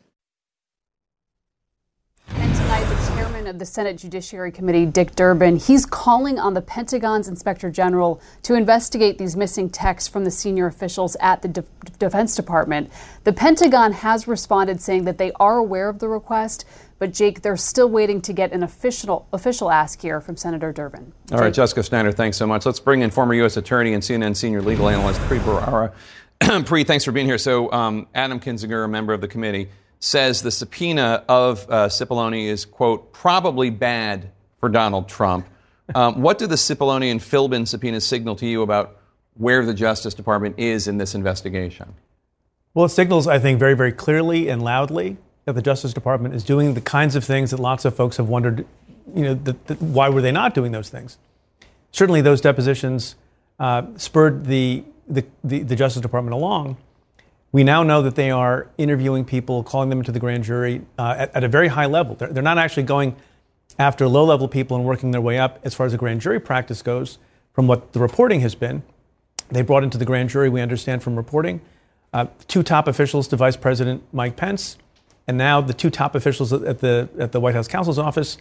Chairman 3.46 3.56
of 3.56 3.60
the 3.60 3.66
Senate 3.66 3.96
Judiciary 3.96 4.50
Committee, 4.50 4.86
Dick 4.86 5.14
Durbin, 5.14 5.56
he's 5.56 5.86
calling 5.86 6.36
on 6.36 6.54
the 6.54 6.60
Pentagon's 6.60 7.28
inspector 7.28 7.70
general 7.70 8.20
to 8.42 8.54
investigate 8.54 9.18
these 9.18 9.36
missing 9.36 9.70
texts 9.70 10.08
from 10.08 10.24
the 10.24 10.32
senior 10.32 10.66
officials 10.66 11.16
at 11.20 11.42
the 11.42 11.48
De- 11.48 11.64
Defense 12.00 12.34
Department. 12.34 12.90
The 13.22 13.32
Pentagon 13.32 13.92
has 13.92 14.26
responded 14.26 14.80
saying 14.80 15.04
that 15.04 15.18
they 15.18 15.30
are 15.38 15.58
aware 15.58 15.88
of 15.88 16.00
the 16.00 16.08
request, 16.08 16.64
but 16.98 17.12
Jake, 17.12 17.42
they're 17.42 17.56
still 17.56 17.88
waiting 17.88 18.20
to 18.22 18.32
get 18.32 18.50
an 18.52 18.64
official 18.64 19.28
official 19.32 19.70
ask 19.70 20.00
here 20.00 20.20
from 20.20 20.36
Senator 20.36 20.72
Durbin. 20.72 21.12
All 21.30 21.38
right, 21.38 21.54
Jessica 21.54 21.84
Schneider, 21.84 22.10
thanks 22.10 22.36
so 22.36 22.48
much. 22.48 22.66
Let's 22.66 22.80
bring 22.80 23.02
in 23.02 23.12
former 23.12 23.34
U.S. 23.34 23.56
Attorney 23.56 23.94
and 23.94 24.02
CNN 24.02 24.34
senior 24.34 24.60
legal 24.60 24.88
analyst 24.88 25.20
Preet 25.22 25.40
Bharara. 25.40 25.92
Preet, 26.40 26.88
thanks 26.88 27.04
for 27.04 27.12
being 27.12 27.26
here. 27.26 27.38
So, 27.38 27.70
um, 27.70 28.08
Adam 28.12 28.40
Kinzinger, 28.40 28.84
a 28.84 28.88
member 28.88 29.12
of 29.12 29.20
the 29.20 29.28
committee, 29.28 29.68
says 30.00 30.42
the 30.42 30.50
subpoena 30.50 31.24
of 31.28 31.66
uh, 31.68 31.88
Cipollone 31.88 32.46
is, 32.46 32.64
quote, 32.64 33.12
probably 33.12 33.70
bad 33.70 34.30
for 34.60 34.68
Donald 34.68 35.08
Trump. 35.08 35.46
Um, 35.94 36.20
what 36.20 36.38
do 36.38 36.48
the 36.48 36.56
Cipollone 36.56 37.08
and 37.08 37.20
Philbin 37.20 37.64
subpoenas 37.64 38.04
signal 38.04 38.34
to 38.36 38.46
you 38.46 38.62
about 38.62 38.96
where 39.34 39.64
the 39.64 39.72
Justice 39.72 40.14
Department 40.14 40.58
is 40.58 40.88
in 40.88 40.98
this 40.98 41.14
investigation? 41.14 41.94
Well, 42.74 42.86
it 42.86 42.88
signals, 42.88 43.28
I 43.28 43.38
think, 43.38 43.60
very, 43.60 43.74
very 43.74 43.92
clearly 43.92 44.48
and 44.48 44.60
loudly 44.60 45.16
that 45.44 45.52
the 45.52 45.62
Justice 45.62 45.94
Department 45.94 46.34
is 46.34 46.42
doing 46.42 46.74
the 46.74 46.80
kinds 46.80 47.14
of 47.14 47.24
things 47.24 47.52
that 47.52 47.60
lots 47.60 47.84
of 47.84 47.94
folks 47.94 48.16
have 48.16 48.28
wondered, 48.28 48.66
you 49.14 49.22
know, 49.22 49.34
why 49.78 50.08
were 50.08 50.20
they 50.20 50.32
not 50.32 50.54
doing 50.54 50.72
those 50.72 50.90
things? 50.90 51.18
Certainly, 51.92 52.22
those 52.22 52.40
depositions 52.40 53.14
uh, 53.58 53.84
spurred 53.96 54.46
the, 54.46 54.84
the, 55.08 55.24
the, 55.44 55.62
the 55.62 55.76
Justice 55.76 56.02
Department 56.02 56.34
along. 56.34 56.76
We 57.56 57.64
now 57.64 57.82
know 57.82 58.02
that 58.02 58.16
they 58.16 58.30
are 58.30 58.68
interviewing 58.76 59.24
people, 59.24 59.62
calling 59.62 59.88
them 59.88 60.00
into 60.00 60.12
the 60.12 60.20
grand 60.20 60.44
jury 60.44 60.82
uh, 60.98 61.14
at, 61.16 61.36
at, 61.36 61.42
a 61.42 61.48
very 61.48 61.68
high 61.68 61.86
level. 61.86 62.14
They're, 62.14 62.30
they're 62.30 62.42
not 62.42 62.58
actually 62.58 62.82
going 62.82 63.16
after 63.78 64.06
low 64.06 64.26
level 64.26 64.46
people 64.46 64.76
and 64.76 64.84
working 64.84 65.10
their 65.10 65.22
way 65.22 65.38
up 65.38 65.58
as 65.64 65.72
far 65.74 65.86
as 65.86 65.92
the 65.92 65.96
grand 65.96 66.20
jury 66.20 66.38
practice 66.38 66.82
goes, 66.82 67.16
from 67.54 67.66
what 67.66 67.94
the 67.94 67.98
reporting 67.98 68.40
has 68.40 68.54
been. 68.54 68.82
They 69.48 69.62
brought 69.62 69.84
into 69.84 69.96
the 69.96 70.04
grand 70.04 70.28
jury, 70.28 70.50
we 70.50 70.60
understand 70.60 71.02
from 71.02 71.16
reporting, 71.16 71.62
uh, 72.12 72.26
two 72.46 72.62
top 72.62 72.88
officials 72.88 73.26
to 73.28 73.36
Vice 73.36 73.56
President 73.56 74.02
Mike 74.12 74.36
Pence, 74.36 74.76
and 75.26 75.38
now 75.38 75.62
the 75.62 75.72
two 75.72 75.88
top 75.88 76.14
officials 76.14 76.52
at 76.52 76.80
the, 76.80 77.08
at 77.18 77.32
the 77.32 77.40
White 77.40 77.54
House 77.54 77.68
counsel's 77.68 77.98
office. 77.98 78.36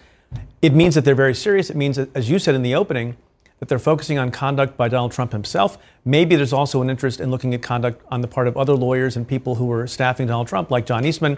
It 0.61 0.73
means 0.73 0.93
that 0.95 1.05
they're 1.05 1.15
very 1.15 1.35
serious. 1.35 1.69
It 1.69 1.77
means, 1.77 1.95
that, 1.95 2.09
as 2.13 2.29
you 2.29 2.37
said 2.37 2.53
in 2.53 2.63
the 2.63 2.75
opening, 2.75 3.15
that 3.59 3.69
they're 3.69 3.79
focusing 3.79 4.17
on 4.17 4.31
conduct 4.31 4.75
by 4.77 4.87
Donald 4.87 5.11
Trump 5.11 5.31
himself. 5.31 5.77
Maybe 6.03 6.35
there's 6.35 6.53
also 6.53 6.81
an 6.81 6.89
interest 6.89 7.19
in 7.19 7.31
looking 7.31 7.53
at 7.53 7.61
conduct 7.61 8.03
on 8.09 8.21
the 8.21 8.27
part 8.27 8.47
of 8.47 8.57
other 8.57 8.73
lawyers 8.73 9.15
and 9.15 9.27
people 9.27 9.55
who 9.55 9.65
were 9.65 9.87
staffing 9.87 10.27
Donald 10.27 10.47
Trump, 10.47 10.71
like 10.71 10.85
John 10.85 11.05
Eastman. 11.05 11.37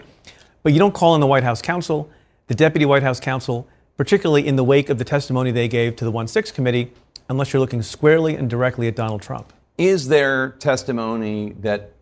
But 0.62 0.72
you 0.72 0.78
don't 0.78 0.94
call 0.94 1.14
in 1.14 1.20
the 1.20 1.26
White 1.26 1.44
House 1.44 1.62
counsel, 1.62 2.10
the 2.48 2.54
deputy 2.54 2.84
White 2.84 3.02
House 3.02 3.20
counsel, 3.20 3.68
particularly 3.96 4.46
in 4.46 4.56
the 4.56 4.64
wake 4.64 4.90
of 4.90 4.98
the 4.98 5.04
testimony 5.04 5.50
they 5.50 5.68
gave 5.68 5.96
to 5.96 6.04
the 6.04 6.10
1 6.10 6.26
6 6.26 6.50
committee, 6.52 6.92
unless 7.28 7.52
you're 7.52 7.60
looking 7.60 7.82
squarely 7.82 8.34
and 8.34 8.50
directly 8.50 8.88
at 8.88 8.96
Donald 8.96 9.22
Trump. 9.22 9.52
Is 9.76 10.08
there 10.08 10.50
testimony 10.58 11.52
that 11.60 11.92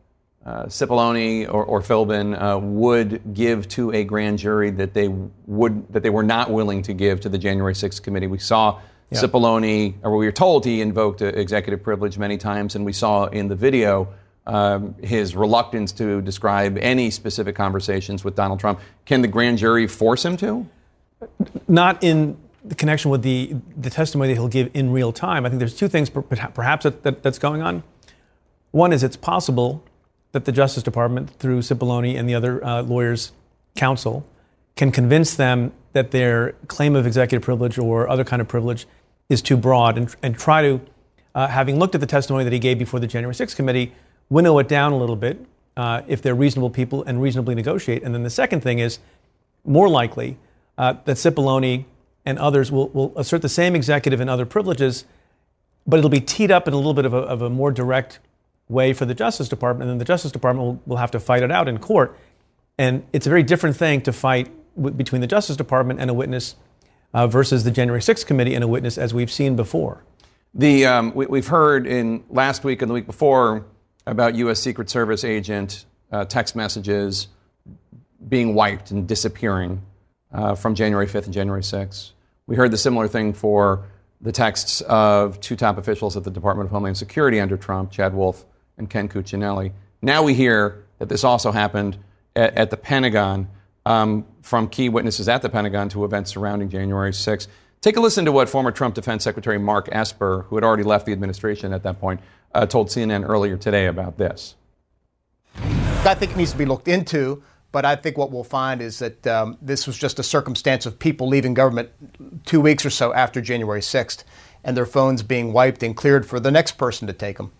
uh, 0.46 0.64
Cipollone 0.66 1.52
or, 1.52 1.64
or 1.64 1.82
Philbin 1.82 2.40
uh, 2.40 2.58
would 2.58 3.34
give 3.34 3.68
to 3.68 3.92
a 3.92 4.04
grand 4.04 4.38
jury 4.38 4.70
that 4.70 4.94
they 4.94 5.08
would 5.08 5.92
that 5.92 6.02
they 6.02 6.10
were 6.10 6.22
not 6.22 6.50
willing 6.50 6.82
to 6.82 6.94
give 6.94 7.20
to 7.20 7.28
the 7.28 7.36
January 7.36 7.74
6th 7.74 8.02
committee? 8.02 8.28
We 8.28 8.38
saw 8.38 8.80
yeah. 9.10 9.20
Cipollone, 9.20 9.94
or 10.02 10.16
we 10.16 10.26
were 10.26 10.32
told 10.32 10.64
he 10.64 10.80
invoked 10.80 11.22
executive 11.22 11.82
privilege 11.82 12.18
many 12.18 12.38
times, 12.38 12.74
and 12.74 12.84
we 12.84 12.92
saw 12.92 13.26
in 13.26 13.48
the 13.48 13.54
video 13.54 14.08
um, 14.46 14.94
his 15.02 15.34
reluctance 15.34 15.92
to 15.92 16.22
describe 16.22 16.78
any 16.78 17.10
specific 17.10 17.56
conversations 17.56 18.24
with 18.24 18.34
Donald 18.34 18.60
Trump. 18.60 18.80
Can 19.04 19.22
the 19.22 19.28
grand 19.28 19.58
jury 19.58 19.86
force 19.86 20.24
him 20.24 20.36
to? 20.38 20.66
Not 21.66 22.02
in 22.02 22.36
the 22.64 22.74
connection 22.74 23.10
with 23.10 23.22
the, 23.22 23.54
the 23.76 23.90
testimony 23.90 24.28
that 24.28 24.34
he'll 24.34 24.48
give 24.48 24.70
in 24.74 24.90
real 24.90 25.12
time. 25.12 25.46
I 25.46 25.48
think 25.48 25.60
there's 25.60 25.76
two 25.76 25.88
things 25.88 26.10
perhaps 26.10 26.82
that, 26.82 27.02
that, 27.04 27.22
that's 27.22 27.38
going 27.38 27.62
on. 27.62 27.82
One 28.72 28.92
is 28.92 29.02
it's 29.02 29.16
possible 29.16 29.84
that 30.32 30.44
the 30.44 30.52
Justice 30.52 30.82
Department, 30.82 31.30
through 31.38 31.60
Cipollone 31.60 32.18
and 32.18 32.28
the 32.28 32.34
other 32.34 32.62
uh, 32.64 32.82
lawyers' 32.82 33.32
counsel, 33.76 34.26
can 34.74 34.92
convince 34.92 35.34
them 35.34 35.72
that 35.96 36.12
their 36.12 36.52
claim 36.68 36.94
of 36.94 37.06
executive 37.06 37.42
privilege 37.42 37.78
or 37.78 38.08
other 38.08 38.24
kind 38.24 38.40
of 38.40 38.48
privilege 38.48 38.86
is 39.28 39.42
too 39.42 39.56
broad 39.56 39.98
and, 39.98 40.14
and 40.22 40.38
try 40.38 40.62
to, 40.62 40.80
uh, 41.34 41.48
having 41.48 41.78
looked 41.78 41.94
at 41.94 42.00
the 42.00 42.06
testimony 42.06 42.44
that 42.44 42.52
he 42.52 42.58
gave 42.58 42.78
before 42.78 43.00
the 43.00 43.06
January 43.06 43.34
6th 43.34 43.56
committee, 43.56 43.92
winnow 44.30 44.58
it 44.58 44.68
down 44.68 44.92
a 44.92 44.96
little 44.96 45.16
bit 45.16 45.44
uh, 45.76 46.02
if 46.06 46.22
they're 46.22 46.34
reasonable 46.34 46.70
people 46.70 47.02
and 47.04 47.20
reasonably 47.20 47.54
negotiate. 47.54 48.02
And 48.02 48.14
then 48.14 48.22
the 48.22 48.30
second 48.30 48.60
thing 48.60 48.78
is 48.78 48.98
more 49.64 49.88
likely 49.88 50.38
uh, 50.78 50.94
that 51.04 51.16
Cipollone 51.16 51.84
and 52.24 52.38
others 52.38 52.70
will, 52.70 52.88
will 52.90 53.12
assert 53.16 53.42
the 53.42 53.48
same 53.48 53.74
executive 53.74 54.20
and 54.20 54.30
other 54.30 54.46
privileges 54.46 55.04
but 55.86 55.98
it'll 55.98 56.10
be 56.10 56.20
teed 56.20 56.50
up 56.50 56.66
in 56.66 56.74
a 56.74 56.76
little 56.76 56.94
bit 56.94 57.04
of 57.04 57.14
a, 57.14 57.18
of 57.18 57.42
a 57.42 57.50
more 57.50 57.70
direct 57.70 58.18
way 58.68 58.92
for 58.92 59.04
the 59.04 59.14
Justice 59.14 59.48
Department, 59.48 59.88
and 59.88 59.90
then 59.90 59.98
the 59.98 60.04
Justice 60.04 60.32
Department 60.32 60.66
will, 60.66 60.82
will 60.86 60.96
have 60.96 61.10
to 61.12 61.20
fight 61.20 61.42
it 61.42 61.52
out 61.52 61.68
in 61.68 61.78
court. 61.78 62.18
And 62.78 63.04
it's 63.12 63.26
a 63.26 63.30
very 63.30 63.44
different 63.44 63.76
thing 63.76 64.00
to 64.02 64.12
fight 64.12 64.50
between 64.96 65.20
the 65.20 65.26
Justice 65.26 65.56
Department 65.56 66.00
and 66.00 66.10
a 66.10 66.14
witness 66.14 66.56
uh, 67.14 67.26
versus 67.26 67.64
the 67.64 67.70
January 67.70 68.00
6th 68.00 68.26
committee 68.26 68.54
and 68.54 68.62
a 68.62 68.68
witness, 68.68 68.98
as 68.98 69.14
we've 69.14 69.30
seen 69.30 69.56
before. 69.56 70.04
The 70.54 70.86
um, 70.86 71.14
we, 71.14 71.38
have 71.38 71.48
heard 71.48 71.86
in 71.86 72.24
last 72.30 72.64
week 72.64 72.82
and 72.82 72.88
the 72.88 72.94
week 72.94 73.06
before 73.06 73.66
about 74.06 74.34
U.S. 74.36 74.60
Secret 74.60 74.88
Service 74.88 75.24
agent 75.24 75.84
uh, 76.10 76.24
text 76.24 76.56
messages 76.56 77.28
being 78.26 78.54
wiped 78.54 78.90
and 78.90 79.06
disappearing 79.06 79.82
uh, 80.32 80.54
from 80.54 80.74
January 80.74 81.06
5th 81.06 81.24
and 81.24 81.34
January 81.34 81.62
6th. 81.62 82.12
We 82.46 82.56
heard 82.56 82.70
the 82.70 82.78
similar 82.78 83.08
thing 83.08 83.32
for 83.32 83.86
the 84.20 84.32
texts 84.32 84.80
of 84.82 85.40
two 85.40 85.56
top 85.56 85.78
officials 85.78 86.16
at 86.16 86.24
the 86.24 86.30
Department 86.30 86.68
of 86.68 86.72
Homeland 86.72 86.96
Security 86.96 87.40
under 87.40 87.56
Trump, 87.56 87.90
Chad 87.90 88.14
Wolf 88.14 88.44
and 88.78 88.88
Ken 88.88 89.08
Cuccinelli. 89.08 89.72
Now 90.00 90.22
we 90.22 90.34
hear 90.34 90.84
that 90.98 91.08
this 91.08 91.24
also 91.24 91.52
happened 91.52 91.98
at, 92.34 92.56
at 92.56 92.70
the 92.70 92.76
Pentagon 92.76 93.48
um, 93.86 94.26
from 94.42 94.68
key 94.68 94.90
witnesses 94.90 95.28
at 95.28 95.40
the 95.40 95.48
Pentagon 95.48 95.88
to 95.90 96.04
events 96.04 96.32
surrounding 96.32 96.68
January 96.68 97.12
6th. 97.12 97.46
Take 97.80 97.96
a 97.96 98.00
listen 98.00 98.24
to 98.24 98.32
what 98.32 98.48
former 98.48 98.72
Trump 98.72 98.94
Defense 98.96 99.22
Secretary 99.22 99.58
Mark 99.58 99.88
Esper, 99.92 100.44
who 100.48 100.56
had 100.56 100.64
already 100.64 100.82
left 100.82 101.06
the 101.06 101.12
administration 101.12 101.72
at 101.72 101.84
that 101.84 102.00
point, 102.00 102.20
uh, 102.52 102.66
told 102.66 102.88
CNN 102.88 103.26
earlier 103.26 103.56
today 103.56 103.86
about 103.86 104.18
this. 104.18 104.56
I 105.56 106.14
think 106.14 106.32
it 106.32 106.36
needs 106.36 106.52
to 106.52 106.58
be 106.58 106.64
looked 106.64 106.88
into, 106.88 107.42
but 107.70 107.84
I 107.84 107.94
think 107.94 108.18
what 108.18 108.32
we'll 108.32 108.44
find 108.44 108.82
is 108.82 108.98
that 108.98 109.24
um, 109.26 109.56
this 109.62 109.86
was 109.86 109.96
just 109.96 110.18
a 110.18 110.22
circumstance 110.22 110.84
of 110.84 110.98
people 110.98 111.28
leaving 111.28 111.54
government 111.54 111.90
two 112.44 112.60
weeks 112.60 112.84
or 112.84 112.90
so 112.90 113.14
after 113.14 113.40
January 113.40 113.80
6th 113.80 114.24
and 114.64 114.76
their 114.76 114.86
phones 114.86 115.22
being 115.22 115.52
wiped 115.52 115.82
and 115.84 115.96
cleared 115.96 116.26
for 116.26 116.40
the 116.40 116.50
next 116.50 116.72
person 116.72 117.06
to 117.06 117.12
take 117.12 117.36
them. 117.36 117.52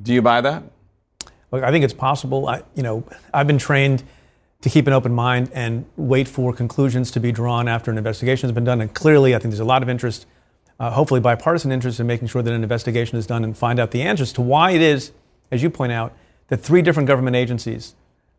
Do 0.00 0.12
you 0.12 0.20
buy 0.20 0.42
that? 0.42 0.64
Look, 1.50 1.64
I 1.64 1.70
think 1.70 1.84
it's 1.84 1.94
possible. 1.94 2.46
I, 2.46 2.62
you 2.74 2.82
know, 2.82 3.04
I've 3.32 3.46
been 3.46 3.58
trained 3.58 4.02
to 4.60 4.68
keep 4.68 4.86
an 4.86 4.92
open 4.92 5.12
mind 5.12 5.50
and 5.54 5.84
wait 5.96 6.26
for 6.26 6.52
conclusions 6.52 7.10
to 7.12 7.20
be 7.20 7.30
drawn 7.30 7.68
after 7.68 7.90
an 7.90 7.98
investigation 7.98 8.48
has 8.48 8.54
been 8.54 8.64
done. 8.64 8.80
And 8.80 8.92
clearly, 8.92 9.34
I 9.34 9.38
think 9.38 9.52
there's 9.52 9.60
a 9.60 9.64
lot 9.64 9.82
of 9.82 9.88
interest, 9.88 10.26
uh, 10.80 10.90
hopefully 10.90 11.20
bipartisan 11.20 11.70
interest, 11.70 12.00
in 12.00 12.06
making 12.06 12.28
sure 12.28 12.42
that 12.42 12.52
an 12.52 12.62
investigation 12.62 13.18
is 13.18 13.26
done 13.26 13.44
and 13.44 13.56
find 13.56 13.78
out 13.78 13.92
the 13.92 14.02
answers 14.02 14.32
to 14.32 14.42
why 14.42 14.72
it 14.72 14.80
is, 14.80 15.12
as 15.52 15.62
you 15.62 15.70
point 15.70 15.92
out, 15.92 16.12
that 16.48 16.58
three 16.58 16.82
different 16.82 17.06
government 17.06 17.36
agencies 17.36 17.94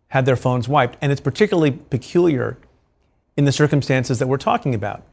had 0.10 0.26
their 0.26 0.36
phones 0.36 0.68
wiped. 0.68 0.98
And 1.02 1.12
it's 1.12 1.22
particularly 1.22 1.72
peculiar 1.72 2.58
in 3.38 3.46
the 3.46 3.52
circumstances 3.54 4.20
that 4.20 4.28
we're 4.28 4.38
talking 4.38 4.76
about. 4.76 5.04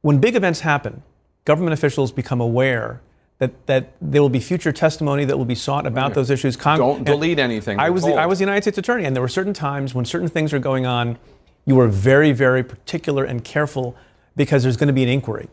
When 0.00 0.20
big 0.20 0.36
events 0.36 0.60
happen, 0.60 1.02
government 1.44 1.74
officials 1.74 2.12
become 2.12 2.40
aware 2.40 3.02
that, 3.40 3.66
that 3.66 3.94
there 4.02 4.20
will 4.20 4.28
be 4.28 4.38
future 4.38 4.70
testimony 4.70 5.24
that 5.24 5.36
will 5.36 5.46
be 5.46 5.54
sought 5.54 5.86
about 5.86 6.12
those 6.12 6.30
issues. 6.30 6.56
Con- 6.56 6.78
Don't 6.78 7.04
delete 7.04 7.38
anything. 7.38 7.80
I 7.80 7.88
was, 7.88 8.04
the, 8.04 8.12
I 8.12 8.26
was 8.26 8.38
the 8.38 8.42
United 8.42 8.62
States 8.62 8.76
Attorney, 8.76 9.06
and 9.06 9.16
there 9.16 9.22
were 9.22 9.28
certain 9.28 9.54
times 9.54 9.94
when 9.94 10.04
certain 10.04 10.28
things 10.28 10.52
are 10.52 10.58
going 10.58 10.84
on, 10.84 11.18
you 11.64 11.74
were 11.74 11.88
very, 11.88 12.32
very 12.32 12.62
particular 12.62 13.24
and 13.24 13.42
careful 13.42 13.96
because 14.36 14.62
there's 14.62 14.76
going 14.76 14.88
to 14.88 14.92
be 14.92 15.02
an 15.02 15.08
inquiry. 15.08 15.48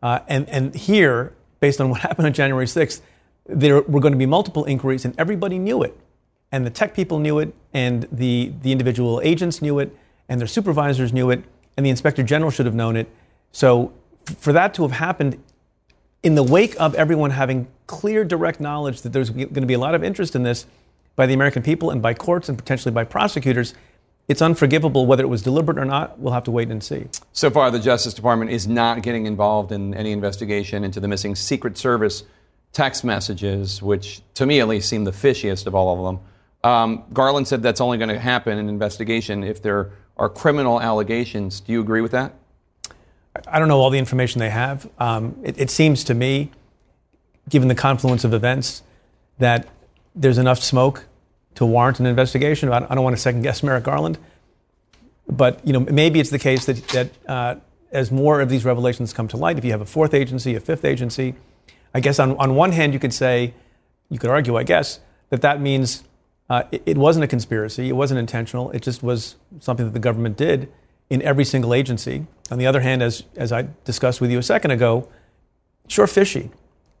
Uh, 0.00 0.20
and, 0.28 0.48
and 0.48 0.76
here, 0.76 1.32
based 1.58 1.80
on 1.80 1.90
what 1.90 2.00
happened 2.02 2.26
on 2.26 2.32
January 2.32 2.66
6th, 2.66 3.00
there 3.46 3.82
were 3.82 4.00
going 4.00 4.12
to 4.12 4.18
be 4.18 4.26
multiple 4.26 4.64
inquiries, 4.66 5.04
and 5.04 5.12
everybody 5.18 5.58
knew 5.58 5.82
it. 5.82 5.98
And 6.52 6.64
the 6.64 6.70
tech 6.70 6.94
people 6.94 7.18
knew 7.18 7.40
it, 7.40 7.52
and 7.72 8.06
the, 8.12 8.52
the 8.62 8.70
individual 8.70 9.20
agents 9.24 9.60
knew 9.60 9.80
it, 9.80 9.94
and 10.28 10.40
their 10.40 10.46
supervisors 10.46 11.12
knew 11.12 11.30
it, 11.30 11.42
and 11.76 11.84
the 11.84 11.90
inspector 11.90 12.22
general 12.22 12.52
should 12.52 12.66
have 12.66 12.76
known 12.76 12.96
it. 12.96 13.08
So, 13.50 13.92
for 14.38 14.52
that 14.52 14.72
to 14.74 14.82
have 14.82 14.92
happened 14.92 15.42
in 16.24 16.34
the 16.34 16.42
wake 16.42 16.74
of 16.80 16.94
everyone 16.94 17.30
having 17.30 17.68
clear, 17.86 18.24
direct 18.24 18.58
knowledge 18.58 19.02
that 19.02 19.12
there's 19.12 19.28
going 19.30 19.52
to 19.52 19.66
be 19.66 19.74
a 19.74 19.78
lot 19.78 19.94
of 19.94 20.02
interest 20.02 20.34
in 20.34 20.42
this 20.42 20.66
by 21.16 21.26
the 21.26 21.34
American 21.34 21.62
people 21.62 21.90
and 21.90 22.02
by 22.02 22.14
courts 22.14 22.48
and 22.48 22.58
potentially 22.58 22.92
by 22.92 23.04
prosecutors, 23.04 23.74
it's 24.26 24.40
unforgivable 24.40 25.04
whether 25.04 25.22
it 25.22 25.28
was 25.28 25.42
deliberate 25.42 25.78
or 25.78 25.84
not. 25.84 26.18
We'll 26.18 26.32
have 26.32 26.44
to 26.44 26.50
wait 26.50 26.70
and 26.70 26.82
see. 26.82 27.06
So 27.34 27.50
far, 27.50 27.70
the 27.70 27.78
Justice 27.78 28.14
Department 28.14 28.50
is 28.50 28.66
not 28.66 29.02
getting 29.02 29.26
involved 29.26 29.70
in 29.70 29.92
any 29.94 30.12
investigation 30.12 30.82
into 30.82 30.98
the 30.98 31.08
missing 31.08 31.34
Secret 31.34 31.76
Service 31.76 32.24
text 32.72 33.04
messages, 33.04 33.82
which 33.82 34.22
to 34.32 34.46
me 34.46 34.60
at 34.60 34.66
least 34.66 34.88
seem 34.88 35.04
the 35.04 35.12
fishiest 35.12 35.66
of 35.66 35.74
all 35.74 35.98
of 35.98 36.04
them. 36.04 36.26
Um, 36.68 37.04
Garland 37.12 37.46
said 37.46 37.62
that's 37.62 37.82
only 37.82 37.98
going 37.98 38.08
to 38.08 38.18
happen 38.18 38.56
in 38.56 38.70
investigation 38.70 39.44
if 39.44 39.60
there 39.60 39.92
are 40.16 40.30
criminal 40.30 40.80
allegations. 40.80 41.60
Do 41.60 41.72
you 41.72 41.82
agree 41.82 42.00
with 42.00 42.12
that? 42.12 42.34
I 43.48 43.58
don't 43.58 43.68
know 43.68 43.80
all 43.80 43.90
the 43.90 43.98
information 43.98 44.38
they 44.38 44.50
have. 44.50 44.88
Um, 44.98 45.36
it, 45.42 45.58
it, 45.58 45.70
seems 45.70 46.04
to 46.04 46.14
me, 46.14 46.50
given 47.48 47.68
the 47.68 47.74
confluence 47.74 48.24
of 48.24 48.32
events, 48.32 48.82
that 49.38 49.66
there's 50.14 50.38
enough 50.38 50.60
smoke 50.60 51.06
to 51.56 51.66
warrant 51.66 52.00
an 52.00 52.06
investigation. 52.06 52.72
I 52.72 52.80
don't, 52.80 53.02
want 53.02 53.16
to 53.16 53.20
second 53.20 53.42
guess 53.42 53.62
Merrick 53.62 53.84
Garland, 53.84 54.18
but 55.28 55.66
you 55.66 55.72
know 55.72 55.80
maybe 55.80 56.20
it's 56.20 56.30
the 56.30 56.38
case 56.38 56.66
that 56.66 56.86
that 56.88 57.10
uh, 57.28 57.54
as 57.90 58.10
more 58.10 58.40
of 58.40 58.48
these 58.48 58.64
revelations 58.64 59.12
come 59.12 59.28
to 59.28 59.36
light, 59.36 59.58
if 59.58 59.64
you 59.64 59.72
have 59.72 59.80
a 59.80 59.86
fourth 59.86 60.14
agency, 60.14 60.54
a 60.54 60.60
fifth 60.60 60.84
agency, 60.84 61.34
I 61.92 62.00
guess 62.00 62.18
on 62.18 62.36
on 62.36 62.54
one 62.54 62.72
hand 62.72 62.92
you 62.92 63.00
could 63.00 63.14
say, 63.14 63.54
you 64.10 64.18
could 64.18 64.30
argue, 64.30 64.56
I 64.56 64.62
guess, 64.62 65.00
that 65.30 65.42
that 65.42 65.60
means 65.60 66.04
uh, 66.48 66.64
it, 66.70 66.82
it 66.86 66.98
wasn't 66.98 67.24
a 67.24 67.28
conspiracy, 67.28 67.88
it 67.88 67.96
wasn't 67.96 68.18
intentional, 68.18 68.70
it 68.70 68.82
just 68.82 69.02
was 69.02 69.34
something 69.58 69.86
that 69.86 69.92
the 69.92 70.00
government 70.00 70.36
did 70.36 70.70
in 71.10 71.20
every 71.22 71.44
single 71.44 71.74
agency. 71.74 72.26
On 72.50 72.58
the 72.58 72.66
other 72.66 72.80
hand, 72.80 73.02
as, 73.02 73.24
as 73.36 73.52
I 73.52 73.68
discussed 73.84 74.20
with 74.20 74.30
you 74.30 74.38
a 74.38 74.42
second 74.42 74.70
ago, 74.70 75.08
sure 75.88 76.06
fishy, 76.06 76.50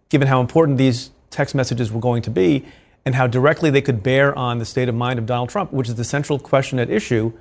given 0.08 0.28
how 0.28 0.40
important 0.40 0.78
these 0.78 1.10
text 1.30 1.54
messages 1.54 1.92
were 1.92 2.00
going 2.00 2.22
to 2.22 2.30
be 2.30 2.64
and 3.04 3.14
how 3.14 3.26
directly 3.26 3.70
they 3.70 3.82
could 3.82 4.02
bear 4.02 4.36
on 4.38 4.58
the 4.58 4.64
state 4.64 4.88
of 4.88 4.94
mind 4.94 5.18
of 5.18 5.26
Donald 5.26 5.50
Trump, 5.50 5.72
which 5.72 5.88
is 5.88 5.96
the 5.96 6.04
central 6.04 6.38
question 6.38 6.78
at 6.78 6.88
issue 6.90 7.32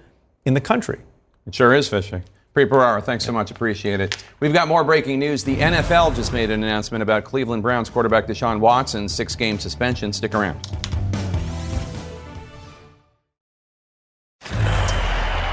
in 0.45 0.53
the 0.53 0.61
country. 0.61 0.99
It 1.47 1.55
sure 1.55 1.73
is 1.73 1.87
fishy. 1.87 2.21
Preet 2.53 2.69
Bharara, 2.69 3.03
thanks 3.03 3.25
so 3.25 3.31
much. 3.31 3.49
Appreciate 3.49 3.99
it. 3.99 4.23
We've 4.39 4.53
got 4.53 4.67
more 4.67 4.83
breaking 4.83 5.19
news. 5.19 5.43
The 5.43 5.55
NFL 5.55 6.15
just 6.15 6.33
made 6.33 6.51
an 6.51 6.63
announcement 6.63 7.01
about 7.01 7.23
Cleveland 7.23 7.63
Browns 7.63 7.89
quarterback 7.89 8.27
Deshaun 8.27 8.59
Watson's 8.59 9.13
six 9.13 9.35
game 9.35 9.57
suspension. 9.57 10.13
Stick 10.13 10.35
around. 10.35 10.59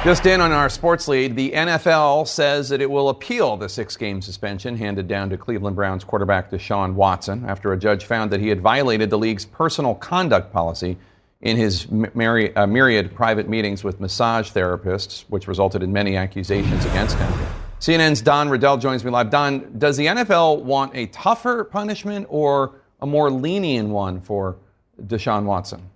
Just 0.02 0.24
in 0.24 0.40
on 0.40 0.50
our 0.50 0.70
sports 0.70 1.08
lead, 1.08 1.36
the 1.36 1.50
NFL 1.50 2.26
says 2.26 2.70
that 2.70 2.80
it 2.80 2.90
will 2.90 3.10
appeal 3.10 3.58
the 3.58 3.68
six 3.68 3.98
game 3.98 4.22
suspension 4.22 4.74
handed 4.74 5.06
down 5.06 5.28
to 5.28 5.36
Cleveland 5.36 5.76
Browns 5.76 6.04
quarterback 6.04 6.50
Deshaun 6.50 6.94
Watson 6.94 7.44
after 7.46 7.74
a 7.74 7.76
judge 7.76 8.06
found 8.06 8.30
that 8.30 8.40
he 8.40 8.48
had 8.48 8.62
violated 8.62 9.10
the 9.10 9.18
league's 9.18 9.44
personal 9.44 9.94
conduct 9.94 10.54
policy 10.54 10.96
in 11.42 11.58
his 11.58 11.90
myriad, 11.90 12.56
uh, 12.56 12.66
myriad 12.66 13.14
private 13.14 13.46
meetings 13.46 13.84
with 13.84 14.00
massage 14.00 14.50
therapists, 14.52 15.24
which 15.28 15.46
resulted 15.46 15.82
in 15.82 15.92
many 15.92 16.16
accusations 16.16 16.82
against 16.86 17.18
him. 17.18 17.30
CNN's 17.78 18.22
Don 18.22 18.48
Riddell 18.48 18.78
joins 18.78 19.04
me 19.04 19.10
live. 19.10 19.28
Don, 19.28 19.78
does 19.78 19.98
the 19.98 20.06
NFL 20.06 20.62
want 20.62 20.96
a 20.96 21.08
tougher 21.08 21.62
punishment 21.62 22.26
or 22.30 22.80
a 23.02 23.06
more 23.06 23.30
lenient 23.30 23.90
one 23.90 24.22
for 24.22 24.56
Deshaun 25.02 25.44
Watson? 25.44 25.89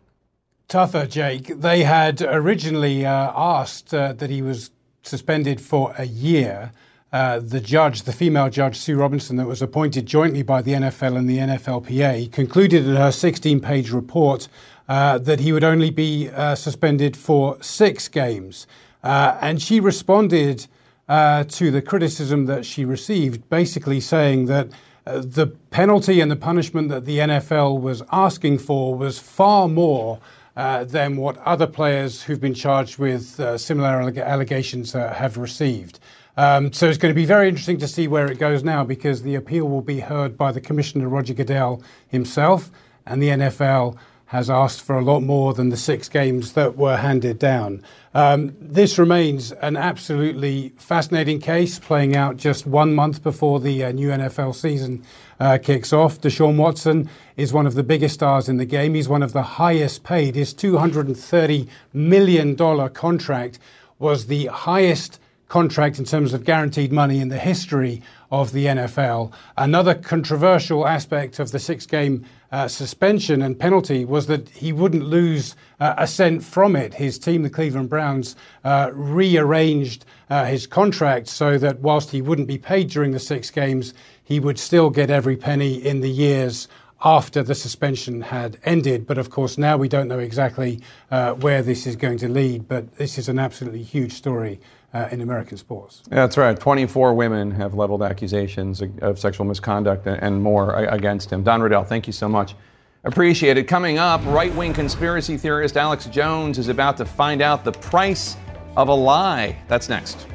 Tougher, 0.75 1.07
Jake. 1.07 1.61
They 1.61 1.85
had 1.85 2.21
originally 2.21 3.07
uh, 3.07 3.31
asked 3.37 3.95
uh, 3.95 4.13
that 4.15 4.29
he 4.29 4.43
was 4.43 4.73
suspended 5.05 5.61
for 5.61 5.95
a 5.99 6.05
year. 6.05 6.73
Uh, 7.13 7.39
the 7.39 7.61
judge, 7.61 8.03
the 8.03 8.13
female 8.13 8.51
judge, 8.51 8.77
Sue 8.77 8.97
Robinson, 8.97 9.37
that 9.37 9.47
was 9.47 9.63
appointed 9.63 10.05
jointly 10.05 10.43
by 10.43 10.63
the 10.63 10.73
NFL 10.73 11.17
and 11.17 11.31
the 11.31 11.39
NFLPA, 11.39 12.33
concluded 12.33 12.89
in 12.89 12.97
her 12.97 13.13
16 13.13 13.61
page 13.61 13.93
report 13.93 14.49
uh, 14.89 15.19
that 15.19 15.39
he 15.39 15.53
would 15.53 15.63
only 15.63 15.91
be 15.91 16.29
uh, 16.31 16.57
suspended 16.57 17.17
for 17.17 17.57
six 17.63 18.09
games. 18.09 18.67
Uh, 19.05 19.39
and 19.41 19.63
she 19.63 19.79
responded 19.79 20.67
to 21.09 21.71
the 21.71 21.83
criticism 21.83 22.47
that 22.47 22.67
she 22.67 22.85
received, 22.85 23.49
basically 23.49 24.01
saying 24.01 24.47
that. 24.47 24.71
the 25.05 25.47
penalty 25.71 26.23
and 26.23 26.31
the 26.31 26.43
punishment 26.51 26.89
that 26.89 27.05
the 27.05 27.19
NFL 27.19 27.79
was 27.81 28.03
asking 28.11 28.59
for 28.59 28.97
was 28.97 29.19
far 29.19 29.69
more 29.69 30.19
uh, 30.57 30.85
than 30.85 31.17
what 31.17 31.37
other 31.39 31.67
players 31.67 32.23
who've 32.23 32.41
been 32.41 32.55
charged 32.55 32.99
with 32.99 33.39
uh, 33.41 33.59
similar 33.59 33.89
allegations 34.21 34.95
uh, 34.95 35.13
have 35.13 35.37
received. 35.37 35.99
Um, 36.37 36.73
so 36.73 36.89
it's 36.89 36.99
going 36.99 37.15
to 37.15 37.19
be 37.19 37.27
very 37.27 37.49
interesting 37.49 37.79
to 37.79 37.89
see 37.89 38.09
where 38.09 38.31
it 38.31 38.39
goes 38.39 38.65
now 38.65 38.85
because 38.85 39.23
the 39.23 39.37
appeal 39.37 39.69
will 39.69 39.83
be 39.83 40.01
heard 40.01 40.37
by 40.37 40.51
the 40.53 40.61
Commissioner 40.61 41.09
Roger 41.09 41.35
Goodell 41.35 41.83
himself, 42.09 42.71
and 43.07 43.23
the 43.23 43.29
NFL 43.29 43.97
has 44.27 44.51
asked 44.51 44.83
for 44.83 44.99
a 44.99 45.05
lot 45.05 45.21
more 45.21 45.55
than 45.55 45.69
the 45.69 45.77
six 45.77 46.09
games 46.09 46.55
that 46.55 46.77
were 46.77 46.97
handed 46.97 47.39
down. 47.39 47.83
Um, 48.15 48.57
this 48.61 48.99
remains 48.99 49.53
an 49.53 49.77
absolutely 49.77 50.73
fascinating 50.77 51.41
case 51.41 51.79
playing 51.79 52.17
out 52.17 52.37
just 52.37 52.67
one 52.67 52.95
month 52.95 53.23
before 53.23 53.61
the 53.61 53.85
uh, 53.85 53.93
new 53.93 54.09
NFL 54.09 54.57
season 54.57 55.05
uh, 55.41 55.59
kicks 55.63 55.93
off. 55.93 56.21
Deshaun 56.21 56.57
Watson 56.57 57.09
is 57.37 57.53
one 57.53 57.67
of 57.67 57.75
the 57.75 57.83
biggest 57.83 58.15
stars 58.15 58.49
in 58.49 58.57
the 58.57 58.65
game. 58.65 58.95
He's 58.95 59.09
one 59.09 59.23
of 59.23 59.33
the 59.33 59.43
highest 59.43 60.05
paid. 60.05 60.35
His 60.35 60.55
$230 60.55 61.69
million 61.93 62.57
contract 62.91 63.59
was 63.99 64.27
the 64.27 64.47
highest 64.47 65.21
contract 65.49 65.99
in 65.99 66.05
terms 66.05 66.35
of 66.35 66.45
guaranteed 66.45 66.91
money 66.91 67.21
in 67.21 67.29
the 67.29 67.39
history 67.39 68.03
of 68.31 68.53
the 68.53 68.67
NFL. 68.67 69.33
Another 69.57 69.95
controversial 69.95 70.87
aspect 70.87 71.39
of 71.39 71.53
the 71.53 71.59
six 71.59 71.87
game 71.87 72.25
uh, 72.51 72.67
suspension 72.67 73.43
and 73.43 73.59
penalty 73.59 74.05
was 74.05 74.27
that 74.27 74.49
he 74.49 74.73
wouldn't 74.73 75.05
lose 75.05 75.55
uh, 75.81 75.95
a 75.99 76.07
cent 76.07 76.43
from 76.43 76.75
it. 76.75 76.95
His 76.95 77.19
team, 77.19 77.43
the 77.43 77.51
Cleveland 77.51 77.89
Browns, 77.89 78.37
uh, 78.65 78.91
rearranged 78.93 80.05
uh, 80.31 80.45
his 80.45 80.67
contract 80.67 81.29
so 81.29 81.59
that 81.59 81.81
whilst 81.81 82.11
he 82.11 82.23
wouldn't 82.23 82.49
be 82.49 82.59
paid 82.59 82.91
during 82.91 83.11
the 83.13 83.19
six 83.19 83.51
games, 83.51 83.95
he 84.23 84.41
would 84.41 84.59
still 84.59 84.91
get 84.91 85.11
every 85.11 85.37
penny 85.37 85.75
in 85.75 86.01
the 86.01 86.11
years 86.11 86.69
after 87.05 87.43
the 87.43 87.55
suspension 87.55 88.23
had 88.23 88.59
ended. 88.65 89.07
But 89.07 89.19
of 89.19 89.31
course, 89.31 89.59
now 89.59 89.77
we 89.77 89.89
don't 89.89 90.09
know 90.09 90.19
exactly 90.19 90.81
uh, 91.11 91.35
where 91.35 91.63
this 91.63 91.87
is 91.87 91.97
going 91.97 92.19
to 92.19 92.29
lead. 92.29 92.67
But 92.67 92.97
this 92.97 93.19
is 93.19 93.29
an 93.29 93.39
absolutely 93.39 93.83
huge 93.83 94.13
story 94.13 94.61
uh, 94.95 95.09
in 95.11 95.21
American 95.21 95.59
sports. 95.59 96.03
That's 96.09 96.39
right. 96.39 96.59
24 96.59 97.15
women 97.15 97.51
have 97.51 97.75
leveled 97.75 98.03
accusations 98.03 98.83
of 99.03 99.19
sexual 99.19 99.45
misconduct 99.45 100.07
and 100.07 100.43
more 100.43 100.75
against 100.75 101.31
him. 101.31 101.43
Don 101.43 101.61
Riddell, 101.61 101.85
thank 101.85 102.07
you 102.07 102.13
so 102.13 102.29
much. 102.29 102.55
Appreciate 103.03 103.59
it. 103.59 103.65
Coming 103.65 103.99
up, 103.99 104.25
right 104.25 104.55
wing 104.55 104.73
conspiracy 104.73 105.37
theorist 105.37 105.77
Alex 105.77 106.07
Jones 106.07 106.59
is 106.59 106.69
about 106.69 106.97
to 106.97 107.05
find 107.05 107.43
out 107.43 107.63
the 107.63 107.73
price 107.73 108.37
of 108.77 108.89
a 108.89 108.95
lie. 108.95 109.57
That's 109.69 109.89
next. 109.89 110.27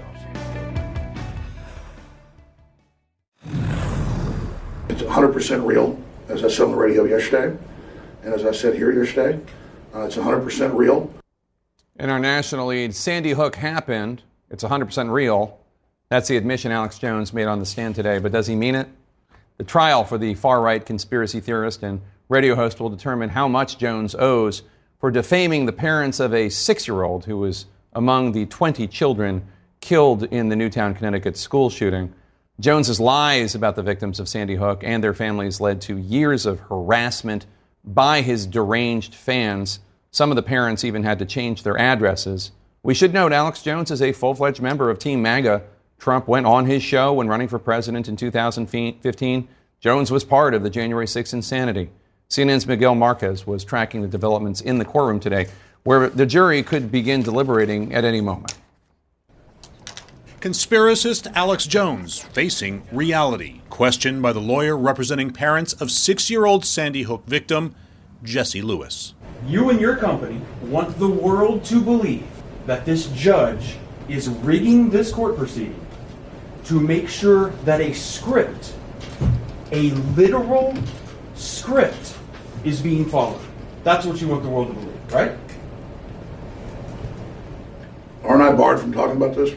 It's 4.90 5.02
100% 5.02 5.66
real, 5.66 6.02
as 6.28 6.44
I 6.44 6.48
said 6.48 6.66
on 6.66 6.72
the 6.72 6.78
radio 6.78 7.06
yesterday, 7.06 7.58
and 8.24 8.34
as 8.34 8.46
I 8.46 8.52
said 8.52 8.76
here 8.76 8.92
yesterday. 8.92 9.40
Uh, 9.94 10.02
it's 10.02 10.16
100% 10.16 10.76
real. 10.76 11.12
In 12.00 12.10
our 12.10 12.20
national 12.20 12.68
lead, 12.68 12.94
Sandy 12.96 13.32
Hook 13.32 13.56
happened. 13.56 14.22
It's 14.50 14.64
100% 14.64 15.12
real. 15.12 15.60
That's 16.10 16.28
the 16.28 16.38
admission 16.38 16.72
Alex 16.72 16.98
Jones 17.00 17.34
made 17.34 17.46
on 17.46 17.60
the 17.60 17.66
stand 17.66 17.96
today, 17.96 18.20
but 18.20 18.32
does 18.32 18.48
he 18.48 18.56
mean 18.56 18.76
it? 18.76 18.88
The 19.58 19.64
trial 19.64 20.04
for 20.04 20.18
the 20.18 20.36
far 20.36 20.62
right 20.62 20.84
conspiracy 20.84 21.40
theorist 21.40 21.84
and 21.84 22.02
radio 22.30 22.56
host 22.56 22.80
will 22.80 22.90
determine 22.90 23.30
how 23.30 23.48
much 23.48 23.78
Jones 23.78 24.16
owes 24.16 24.64
for 25.00 25.12
defaming 25.12 25.66
the 25.66 25.72
parents 25.72 26.20
of 26.20 26.34
a 26.34 26.50
six 26.50 26.88
year 26.88 27.04
old 27.04 27.26
who 27.26 27.38
was 27.38 27.66
among 27.94 28.32
the 28.32 28.46
20 28.46 28.88
children 28.88 29.48
killed 29.82 30.24
in 30.24 30.50
the 30.50 30.56
Newtown, 30.56 30.94
Connecticut 30.94 31.38
school 31.38 31.70
shooting. 31.70 32.14
Jones's 32.60 33.00
lies 33.00 33.56
about 33.56 33.76
the 33.76 33.84
victims 33.84 34.20
of 34.20 34.28
Sandy 34.28 34.56
Hook 34.56 34.82
and 34.84 35.04
their 35.04 35.14
families 35.14 35.62
led 35.62 35.80
to 35.82 35.98
years 35.98 36.46
of 36.46 36.60
harassment 36.60 37.46
by 37.84 38.22
his 38.22 38.46
deranged 38.46 39.16
fans. 39.16 39.80
Some 40.12 40.30
of 40.30 40.36
the 40.36 40.44
parents 40.44 40.84
even 40.84 41.04
had 41.04 41.20
to 41.20 41.26
change 41.26 41.64
their 41.64 41.78
addresses. 41.78 42.52
We 42.84 42.94
should 42.94 43.14
note 43.14 43.32
Alex 43.32 43.62
Jones 43.62 43.92
is 43.92 44.02
a 44.02 44.12
full 44.12 44.36
fledged 44.36 44.62
member 44.62 44.90
of 44.90 45.00
Team 45.00 45.22
MAGA. 45.22 45.64
Trump 45.98 46.28
went 46.28 46.46
on 46.46 46.66
his 46.66 46.84
show 46.84 47.14
when 47.14 47.28
running 47.28 47.48
for 47.48 47.60
president 47.60 48.08
in 48.08 48.16
2015. 48.16 49.48
Jones 49.80 50.12
was 50.12 50.24
part 50.24 50.54
of 50.54 50.64
the 50.64 50.70
January 50.70 51.08
6 51.08 51.34
insanity. 51.34 51.90
CNN's 52.30 52.68
Miguel 52.68 52.96
Marquez 52.96 53.48
was 53.48 53.64
tracking 53.64 54.02
the 54.02 54.08
developments 54.08 54.62
in 54.62 54.78
the 54.78 54.86
courtroom 54.86 55.20
today, 55.20 55.48
where 55.84 56.10
the 56.10 56.26
jury 56.26 56.64
could 56.64 56.92
begin 56.92 57.22
deliberating 57.24 57.94
at 57.94 58.04
any 58.04 58.22
moment. 58.22 58.56
Conspiracist 60.40 61.30
Alex 61.36 61.68
Jones 61.68 62.20
facing 62.20 62.84
reality, 62.94 63.60
questioned 63.70 64.22
by 64.22 64.32
the 64.32 64.40
lawyer 64.40 64.78
representing 64.78 65.32
parents 65.32 65.74
of 65.74 65.92
six 65.92 66.30
year 66.30 66.46
old 66.46 66.64
Sandy 66.64 67.04
Hook 67.04 67.26
victim, 67.26 67.76
Jesse 68.24 68.62
Lewis. 68.62 69.16
You 69.46 69.70
and 69.70 69.82
your 69.82 69.98
company 69.98 70.42
want 70.64 70.98
the 70.98 71.10
world 71.10 71.66
to 71.66 71.82
believe 71.82 72.26
that 72.68 72.86
this 72.86 73.08
judge 73.08 73.76
is 74.08 74.30
rigging 74.30 74.90
this 74.90 75.12
court 75.12 75.36
proceeding 75.36 75.86
to 76.66 76.80
make 76.80 77.10
sure 77.10 77.50
that 77.66 77.82
a 77.82 77.94
script, 77.94 78.74
a 79.72 79.92
literal 80.16 80.74
script, 81.36 82.16
is 82.64 82.82
being 82.82 83.06
followed. 83.06 83.42
That's 83.84 84.06
what 84.06 84.22
you 84.22 84.28
want 84.28 84.44
the 84.44 84.50
world 84.50 84.68
to 84.68 84.74
believe, 84.74 85.14
right? 85.14 85.49
Aren't 88.24 88.42
I 88.42 88.54
barred 88.54 88.80
from 88.80 88.92
talking 88.92 89.18
about 89.18 89.36
this? 89.36 89.56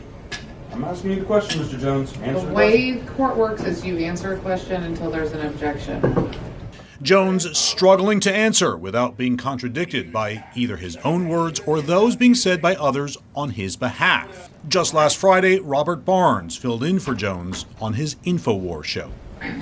I'm 0.72 0.84
asking 0.84 1.10
you 1.10 1.20
the 1.20 1.26
question, 1.26 1.60
Mr. 1.62 1.78
Jones. 1.78 2.16
Answer 2.22 2.46
the 2.46 2.52
way 2.52 2.92
the 2.92 3.10
court 3.12 3.36
works 3.36 3.62
is 3.64 3.84
you 3.84 3.98
answer 3.98 4.32
a 4.32 4.38
question 4.38 4.84
until 4.84 5.10
there's 5.10 5.32
an 5.32 5.46
objection. 5.46 6.32
Jones 7.02 7.58
struggling 7.58 8.20
to 8.20 8.32
answer 8.32 8.76
without 8.76 9.16
being 9.16 9.36
contradicted 9.36 10.12
by 10.12 10.44
either 10.54 10.76
his 10.76 10.96
own 10.98 11.28
words 11.28 11.60
or 11.66 11.80
those 11.80 12.14
being 12.14 12.34
said 12.34 12.62
by 12.62 12.76
others 12.76 13.18
on 13.34 13.50
his 13.50 13.76
behalf. 13.76 14.50
Just 14.68 14.94
last 14.94 15.16
Friday, 15.16 15.58
Robert 15.58 16.04
Barnes 16.04 16.56
filled 16.56 16.84
in 16.84 17.00
for 17.00 17.14
Jones 17.14 17.66
on 17.80 17.94
his 17.94 18.14
InfoWars 18.24 18.84
show. 18.84 19.10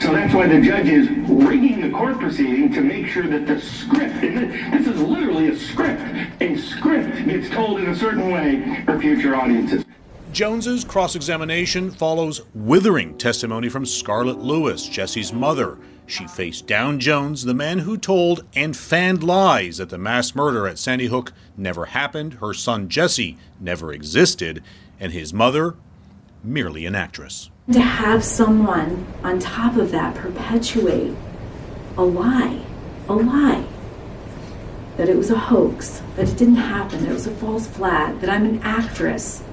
So 0.01 0.13
that's 0.13 0.35
why 0.35 0.47
the 0.47 0.61
judge 0.61 0.89
is 0.89 1.09
rigging 1.11 1.81
the 1.81 1.91
court 1.91 2.19
proceeding 2.19 2.73
to 2.73 2.81
make 2.81 3.07
sure 3.07 3.27
that 3.27 3.47
the 3.47 3.61
script, 3.61 4.21
this 4.21 4.87
is 4.87 5.01
literally 5.01 5.49
a 5.49 5.57
script, 5.57 6.03
a 6.41 6.57
script 6.57 7.25
gets 7.27 7.51
told 7.51 7.81
in 7.81 7.89
a 7.89 7.97
certain 7.97 8.31
way 8.31 8.83
for 8.85 9.01
future 9.01 9.35
audiences. 9.35 9.85
Jones's 10.33 10.85
cross-examination 10.85 11.91
follows 11.91 12.43
withering 12.55 13.19
testimony 13.19 13.69
from 13.69 13.85
Scarlett 13.85 14.39
Lewis, 14.39 14.87
Jesse's 14.87 15.33
mother, 15.33 15.77
she 16.11 16.27
faced 16.27 16.67
down 16.67 16.99
Jones, 16.99 17.45
the 17.45 17.55
man 17.55 17.81
who 17.81 17.97
told 17.97 18.45
and 18.55 18.77
fanned 18.77 19.23
lies 19.23 19.77
that 19.79 19.91
the 19.91 19.99
mass 19.99 20.35
murder 20.35 20.67
at 20.67 20.79
Sandy 20.79 21.07
Hook 21.07 21.33
never 21.57 21.87
happened, 21.87 22.35
her 22.35 22.53
son 22.53 22.89
Jesse 22.89 23.39
never 23.61 23.93
existed, 23.93 24.63
and 24.99 25.13
his 25.13 25.33
mother 25.33 25.77
merely 26.43 26.85
an 26.85 26.97
actress. 26.97 27.50
To 27.73 27.81
have 27.81 28.25
someone 28.25 29.07
on 29.23 29.39
top 29.39 29.77
of 29.77 29.93
that 29.93 30.17
perpetuate 30.17 31.15
a 31.97 32.03
lie, 32.03 32.65
a 33.09 33.15
lie, 33.15 33.65
that 34.97 35.09
it 35.09 35.17
was 35.17 35.31
a 35.31 35.39
hoax, 35.39 36.03
that 36.17 36.29
it 36.29 36.37
didn't 36.37 36.57
happen, 36.57 37.01
that 37.01 37.11
it 37.11 37.15
was 37.15 37.29
a 37.29 37.35
false 37.35 37.69
flag, 37.69 38.21
that 38.21 38.29
I'm 38.29 38.45
an 38.45 38.61
actress. 38.65 39.45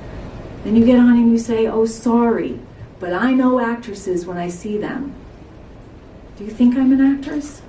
Then 0.63 0.75
you 0.75 0.84
get 0.84 0.97
on 0.97 1.12
and 1.12 1.32
you 1.32 1.38
say, 1.38 1.67
oh, 1.67 1.86
sorry, 1.86 2.60
but 2.99 3.13
I 3.13 3.34
know 3.34 3.60
actresses 3.60 4.25
when 4.25 4.38
I 4.38 4.49
see 4.49 4.80
them. 4.80 5.13
Do 6.38 6.43
you 6.43 6.49
think 6.49 6.75
I'm 6.75 6.91
an 6.91 7.01
actress? 7.01 7.62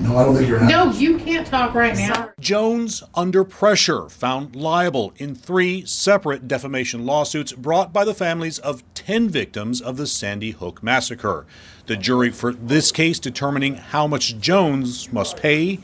No, 0.00 0.16
I 0.16 0.24
don't 0.24 0.36
think 0.36 0.48
you're 0.48 0.58
an 0.58 0.68
No, 0.68 0.90
you 0.92 1.18
can't 1.18 1.46
talk 1.46 1.74
right 1.74 1.96
now. 1.96 2.30
Jones, 2.38 3.02
under 3.14 3.42
pressure, 3.44 4.08
found 4.08 4.54
liable 4.54 5.12
in 5.16 5.34
three 5.34 5.84
separate 5.86 6.46
defamation 6.46 7.04
lawsuits 7.04 7.52
brought 7.52 7.92
by 7.92 8.04
the 8.04 8.14
families 8.14 8.58
of 8.60 8.82
10 8.94 9.28
victims 9.28 9.80
of 9.80 9.96
the 9.96 10.06
Sandy 10.06 10.52
Hook 10.52 10.82
massacre. 10.82 11.46
The 11.86 11.96
jury 11.96 12.30
for 12.30 12.52
this 12.52 12.92
case 12.92 13.18
determining 13.18 13.74
how 13.76 14.06
much 14.06 14.38
Jones 14.38 15.12
must 15.12 15.36
pay 15.36 15.80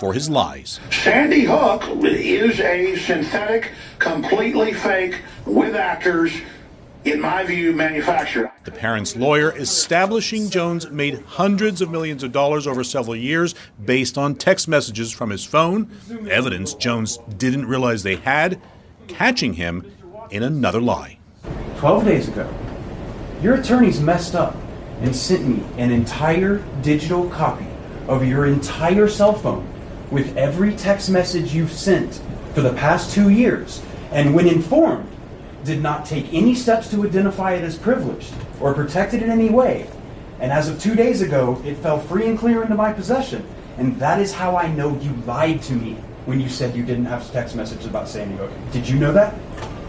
for 0.00 0.12
his 0.12 0.28
lies. 0.28 0.80
Sandy 0.90 1.44
Hook 1.44 1.84
is 2.04 2.58
a 2.58 2.96
synthetic, 2.96 3.70
completely 4.00 4.72
fake, 4.72 5.20
with 5.46 5.76
actors 5.76 6.32
in 7.04 7.20
my 7.20 7.44
view, 7.44 7.72
manufactured. 7.72 8.50
The 8.64 8.70
parents' 8.70 9.16
lawyer 9.16 9.56
establishing 9.56 10.50
Jones 10.50 10.88
made 10.90 11.22
hundreds 11.22 11.80
of 11.80 11.90
millions 11.90 12.22
of 12.22 12.32
dollars 12.32 12.66
over 12.66 12.84
several 12.84 13.16
years 13.16 13.54
based 13.84 14.16
on 14.16 14.36
text 14.36 14.68
messages 14.68 15.10
from 15.10 15.30
his 15.30 15.44
phone, 15.44 15.90
evidence 16.30 16.74
Jones 16.74 17.18
didn't 17.36 17.66
realize 17.66 18.02
they 18.02 18.16
had, 18.16 18.60
catching 19.08 19.54
him 19.54 19.90
in 20.30 20.42
another 20.42 20.80
lie. 20.80 21.18
12 21.78 22.04
days 22.04 22.28
ago, 22.28 22.48
your 23.42 23.54
attorneys 23.54 24.00
messed 24.00 24.36
up 24.36 24.56
and 25.00 25.14
sent 25.14 25.44
me 25.44 25.64
an 25.78 25.90
entire 25.90 26.62
digital 26.82 27.28
copy 27.30 27.66
of 28.06 28.24
your 28.24 28.46
entire 28.46 29.08
cell 29.08 29.32
phone 29.32 29.66
with 30.12 30.36
every 30.36 30.74
text 30.76 31.10
message 31.10 31.52
you've 31.52 31.72
sent 31.72 32.20
for 32.54 32.60
the 32.60 32.72
past 32.74 33.12
two 33.12 33.30
years. 33.30 33.82
And 34.12 34.34
when 34.34 34.46
informed, 34.46 35.08
did 35.64 35.82
not 35.82 36.06
take 36.06 36.32
any 36.32 36.54
steps 36.54 36.90
to 36.90 37.04
identify 37.04 37.52
it 37.54 37.62
as 37.62 37.78
privileged 37.78 38.34
or 38.60 38.74
protect 38.74 39.14
it 39.14 39.22
in 39.22 39.30
any 39.30 39.50
way. 39.50 39.88
And 40.40 40.50
as 40.50 40.68
of 40.68 40.80
two 40.80 40.94
days 40.94 41.22
ago, 41.22 41.62
it 41.64 41.76
fell 41.76 42.00
free 42.00 42.26
and 42.26 42.38
clear 42.38 42.62
into 42.62 42.74
my 42.74 42.92
possession. 42.92 43.46
And 43.78 43.98
that 44.00 44.20
is 44.20 44.32
how 44.32 44.56
I 44.56 44.72
know 44.72 44.98
you 44.98 45.12
lied 45.24 45.62
to 45.62 45.74
me 45.74 45.94
when 46.26 46.40
you 46.40 46.48
said 46.48 46.74
you 46.74 46.84
didn't 46.84 47.06
have 47.06 47.30
text 47.32 47.56
messages 47.56 47.86
about 47.86 48.08
Sandy 48.08 48.36
Hook. 48.36 48.50
Did 48.72 48.88
you 48.88 48.98
know 48.98 49.12
that? 49.12 49.34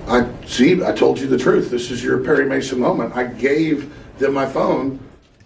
I 0.07 0.29
see. 0.45 0.83
I 0.83 0.91
told 0.91 1.19
you 1.19 1.27
the 1.27 1.37
truth. 1.37 1.69
This 1.69 1.89
is 1.91 2.03
your 2.03 2.19
Perry 2.19 2.45
Mason 2.45 2.79
moment. 2.79 3.15
I 3.15 3.25
gave 3.25 3.93
them 4.19 4.33
my 4.33 4.45
phone. 4.45 4.99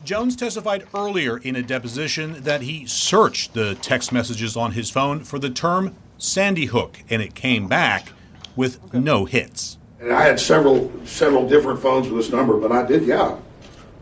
Jones 0.04 0.36
testified 0.36 0.86
earlier 0.94 1.38
in 1.38 1.56
a 1.56 1.62
deposition 1.62 2.42
that 2.44 2.62
he 2.62 2.86
searched 2.86 3.54
the 3.54 3.76
text 3.76 4.12
messages 4.12 4.56
on 4.56 4.72
his 4.72 4.90
phone 4.90 5.24
for 5.24 5.38
the 5.38 5.50
term 5.50 5.96
Sandy 6.18 6.66
Hook, 6.66 7.00
and 7.10 7.22
it 7.22 7.36
came 7.36 7.68
back 7.68 8.14
with 8.56 8.94
no 8.94 9.26
hits. 9.26 9.77
And 10.00 10.14
I 10.14 10.24
had 10.24 10.40
several 10.40 10.92
several 11.06 11.48
different 11.48 11.80
phones 11.82 12.08
with 12.08 12.24
this 12.24 12.32
number, 12.32 12.58
but 12.58 12.72
I 12.72 12.86
did, 12.86 13.04
yeah. 13.04 13.38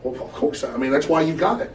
Well, 0.04 0.22
of 0.22 0.32
course. 0.34 0.64
I 0.64 0.76
mean, 0.78 0.92
that's 0.92 1.08
why 1.08 1.22
you 1.22 1.34
got 1.34 1.62
it. 1.62 1.72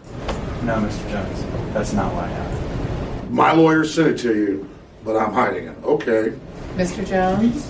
No, 0.63 0.75
Mr. 0.77 1.11
Jones, 1.11 1.73
that's 1.73 1.93
not 1.93 2.13
why 2.15 2.25
I 2.25 2.29
have 2.29 3.25
it. 3.25 3.31
My 3.31 3.53
lawyer 3.53 3.85
sent 3.85 4.09
it 4.09 4.19
to 4.19 4.35
you, 4.35 4.71
but 5.05 5.17
I'm 5.17 5.33
hiding 5.33 5.69
it. 5.69 5.77
Okay. 5.83 6.33
Mr. 6.77 7.07
Jones? 7.07 7.67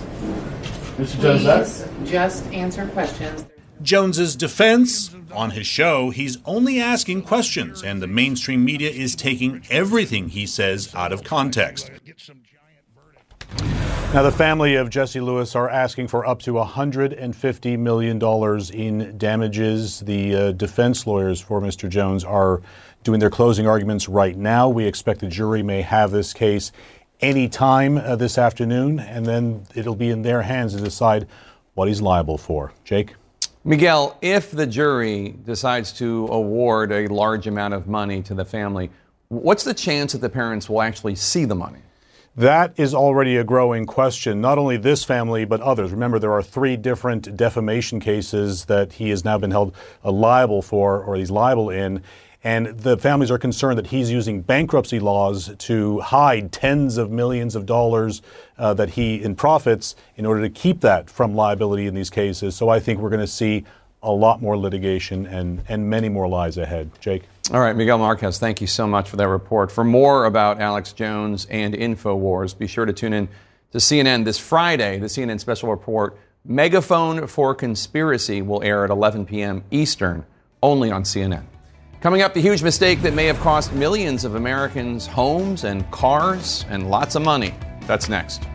Mr. 0.97 1.21
Jones, 1.21 1.43
that- 1.45 1.65
Please 1.65 2.09
just 2.11 2.45
answer 2.47 2.85
questions. 2.87 3.45
Jones's 3.81 4.35
defense 4.35 5.15
on 5.33 5.51
his 5.51 5.65
show, 5.65 6.11
he's 6.11 6.37
only 6.45 6.79
asking 6.79 7.23
questions, 7.23 7.81
and 7.81 8.01
the 8.01 8.07
mainstream 8.07 8.63
media 8.63 8.91
is 8.91 9.15
taking 9.15 9.63
everything 9.71 10.29
he 10.29 10.45
says 10.45 10.93
out 10.93 11.11
of 11.11 11.23
context. 11.23 11.89
Now, 14.13 14.23
the 14.23 14.31
family 14.33 14.75
of 14.75 14.89
Jesse 14.89 15.21
Lewis 15.21 15.55
are 15.55 15.69
asking 15.69 16.09
for 16.09 16.25
up 16.25 16.41
to 16.41 16.51
$150 16.51 17.79
million 17.79 18.21
in 18.73 19.17
damages. 19.17 20.01
The 20.01 20.35
uh, 20.35 20.51
defense 20.51 21.07
lawyers 21.07 21.39
for 21.39 21.61
Mr. 21.61 21.87
Jones 21.87 22.25
are 22.25 22.61
doing 23.03 23.21
their 23.21 23.29
closing 23.29 23.67
arguments 23.67 24.09
right 24.09 24.35
now. 24.35 24.67
We 24.67 24.83
expect 24.83 25.21
the 25.21 25.27
jury 25.27 25.63
may 25.63 25.81
have 25.81 26.11
this 26.11 26.33
case 26.33 26.73
any 27.21 27.47
time 27.47 27.95
uh, 27.95 28.17
this 28.17 28.37
afternoon, 28.37 28.99
and 28.99 29.25
then 29.25 29.63
it'll 29.75 29.95
be 29.95 30.09
in 30.09 30.23
their 30.23 30.41
hands 30.41 30.75
to 30.75 30.81
decide 30.81 31.25
what 31.75 31.87
he's 31.87 32.01
liable 32.01 32.37
for. 32.37 32.73
Jake? 32.83 33.15
Miguel, 33.63 34.17
if 34.21 34.51
the 34.51 34.67
jury 34.67 35.35
decides 35.45 35.93
to 35.93 36.27
award 36.27 36.91
a 36.91 37.07
large 37.07 37.47
amount 37.47 37.73
of 37.73 37.87
money 37.87 38.21
to 38.23 38.33
the 38.33 38.43
family, 38.43 38.89
what's 39.29 39.63
the 39.63 39.73
chance 39.73 40.11
that 40.11 40.19
the 40.19 40.29
parents 40.29 40.67
will 40.67 40.81
actually 40.81 41.15
see 41.15 41.45
the 41.45 41.55
money? 41.55 41.79
That 42.35 42.73
is 42.77 42.93
already 42.93 43.35
a 43.35 43.43
growing 43.43 43.85
question. 43.85 44.39
Not 44.39 44.57
only 44.57 44.77
this 44.77 45.03
family, 45.03 45.43
but 45.43 45.59
others. 45.59 45.91
Remember, 45.91 46.17
there 46.17 46.31
are 46.31 46.41
three 46.41 46.77
different 46.77 47.35
defamation 47.35 47.99
cases 47.99 48.65
that 48.65 48.93
he 48.93 49.09
has 49.09 49.25
now 49.25 49.37
been 49.37 49.51
held 49.51 49.75
liable 50.03 50.61
for, 50.61 51.03
or 51.03 51.17
he's 51.17 51.29
liable 51.29 51.69
in. 51.69 52.01
And 52.43 52.67
the 52.67 52.97
families 52.97 53.29
are 53.31 53.37
concerned 53.37 53.77
that 53.77 53.87
he's 53.87 54.09
using 54.09 54.41
bankruptcy 54.41 54.99
laws 54.99 55.53
to 55.57 55.99
hide 55.99 56.53
tens 56.53 56.97
of 56.97 57.11
millions 57.11 57.53
of 57.53 57.65
dollars 57.65 58.21
uh, 58.57 58.73
that 58.75 58.91
he 58.91 59.21
in 59.21 59.35
profits 59.35 59.95
in 60.15 60.25
order 60.25 60.41
to 60.41 60.49
keep 60.49 60.79
that 60.79 61.09
from 61.09 61.35
liability 61.35 61.85
in 61.85 61.93
these 61.93 62.09
cases. 62.09 62.55
So 62.55 62.69
I 62.69 62.79
think 62.79 62.99
we're 62.99 63.09
going 63.09 63.19
to 63.19 63.27
see 63.27 63.65
a 64.01 64.11
lot 64.11 64.41
more 64.41 64.57
litigation 64.57 65.27
and, 65.27 65.63
and 65.67 65.89
many 65.89 66.09
more 66.09 66.27
lies 66.27 66.57
ahead. 66.57 66.89
Jake? 66.99 67.23
All 67.53 67.59
right, 67.59 67.75
Miguel 67.75 67.97
Marquez, 67.97 68.39
thank 68.39 68.61
you 68.61 68.67
so 68.67 68.87
much 68.87 69.09
for 69.09 69.17
that 69.17 69.27
report. 69.27 69.73
For 69.73 69.83
more 69.83 70.23
about 70.23 70.61
Alex 70.61 70.93
Jones 70.93 71.45
and 71.49 71.73
InfoWars, 71.73 72.57
be 72.57 72.65
sure 72.65 72.85
to 72.85 72.93
tune 72.93 73.11
in 73.11 73.27
to 73.73 73.79
CNN 73.79 74.23
this 74.23 74.39
Friday. 74.39 74.99
The 74.99 75.07
CNN 75.07 75.37
special 75.41 75.69
report, 75.69 76.17
Megaphone 76.45 77.27
for 77.27 77.53
Conspiracy, 77.53 78.41
will 78.41 78.63
air 78.63 78.85
at 78.85 78.89
11 78.89 79.25
p.m. 79.25 79.65
Eastern, 79.69 80.25
only 80.63 80.91
on 80.91 81.03
CNN. 81.03 81.43
Coming 81.99 82.21
up, 82.21 82.33
the 82.33 82.41
huge 82.41 82.63
mistake 82.63 83.01
that 83.01 83.13
may 83.13 83.25
have 83.25 83.39
cost 83.41 83.73
millions 83.73 84.23
of 84.23 84.35
Americans 84.35 85.05
homes 85.05 85.65
and 85.65 85.89
cars 85.91 86.65
and 86.69 86.89
lots 86.89 87.15
of 87.15 87.21
money. 87.21 87.53
That's 87.85 88.07
next. 88.07 88.47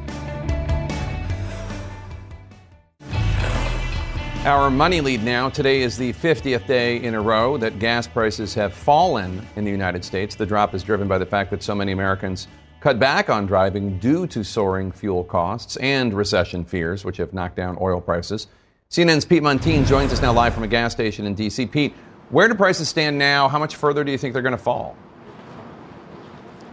Our 4.47 4.71
money 4.71 5.01
lead 5.01 5.25
now. 5.25 5.49
Today 5.49 5.83
is 5.83 5.99
the 5.99 6.13
50th 6.13 6.69
day 6.69 7.03
in 7.03 7.17
a 7.17 7.21
row 7.21 7.57
that 7.57 7.81
gas 7.81 8.07
prices 8.07 8.55
have 8.55 8.73
fallen 8.73 9.45
in 9.57 9.65
the 9.65 9.73
United 9.73 10.05
States. 10.05 10.37
The 10.37 10.47
drop 10.47 10.73
is 10.73 10.85
driven 10.85 11.09
by 11.09 11.19
the 11.19 11.27
fact 11.27 11.51
that 11.51 11.65
so 11.65 11.75
many 11.75 11.91
Americans 11.91 12.47
cut 12.79 13.01
back 13.01 13.29
on 13.29 13.47
driving 13.47 13.99
due 13.99 14.25
to 14.29 14.45
soaring 14.45 14.93
fuel 14.93 15.25
costs 15.25 15.77
and 15.79 16.15
recession 16.15 16.65
fears, 16.65 17.05
which 17.05 17.17
have 17.17 17.33
knocked 17.33 17.57
down 17.57 17.77
oil 17.81 18.01
prices. 18.01 18.47
CNN's 18.89 19.25
Pete 19.25 19.43
Muntean 19.43 19.85
joins 19.85 20.13
us 20.13 20.23
now 20.23 20.33
live 20.33 20.55
from 20.55 20.63
a 20.63 20.69
gas 20.69 20.93
station 20.93 21.27
in 21.27 21.35
D.C. 21.35 21.67
Pete, 21.67 21.93
where 22.31 22.47
do 22.47 22.55
prices 22.55 22.89
stand 22.89 23.19
now? 23.19 23.49
How 23.49 23.59
much 23.59 23.75
further 23.75 24.05
do 24.05 24.13
you 24.13 24.19
think 24.19 24.33
they're 24.33 24.43
going 24.43 24.53
to 24.53 24.63
fall? 24.63 24.97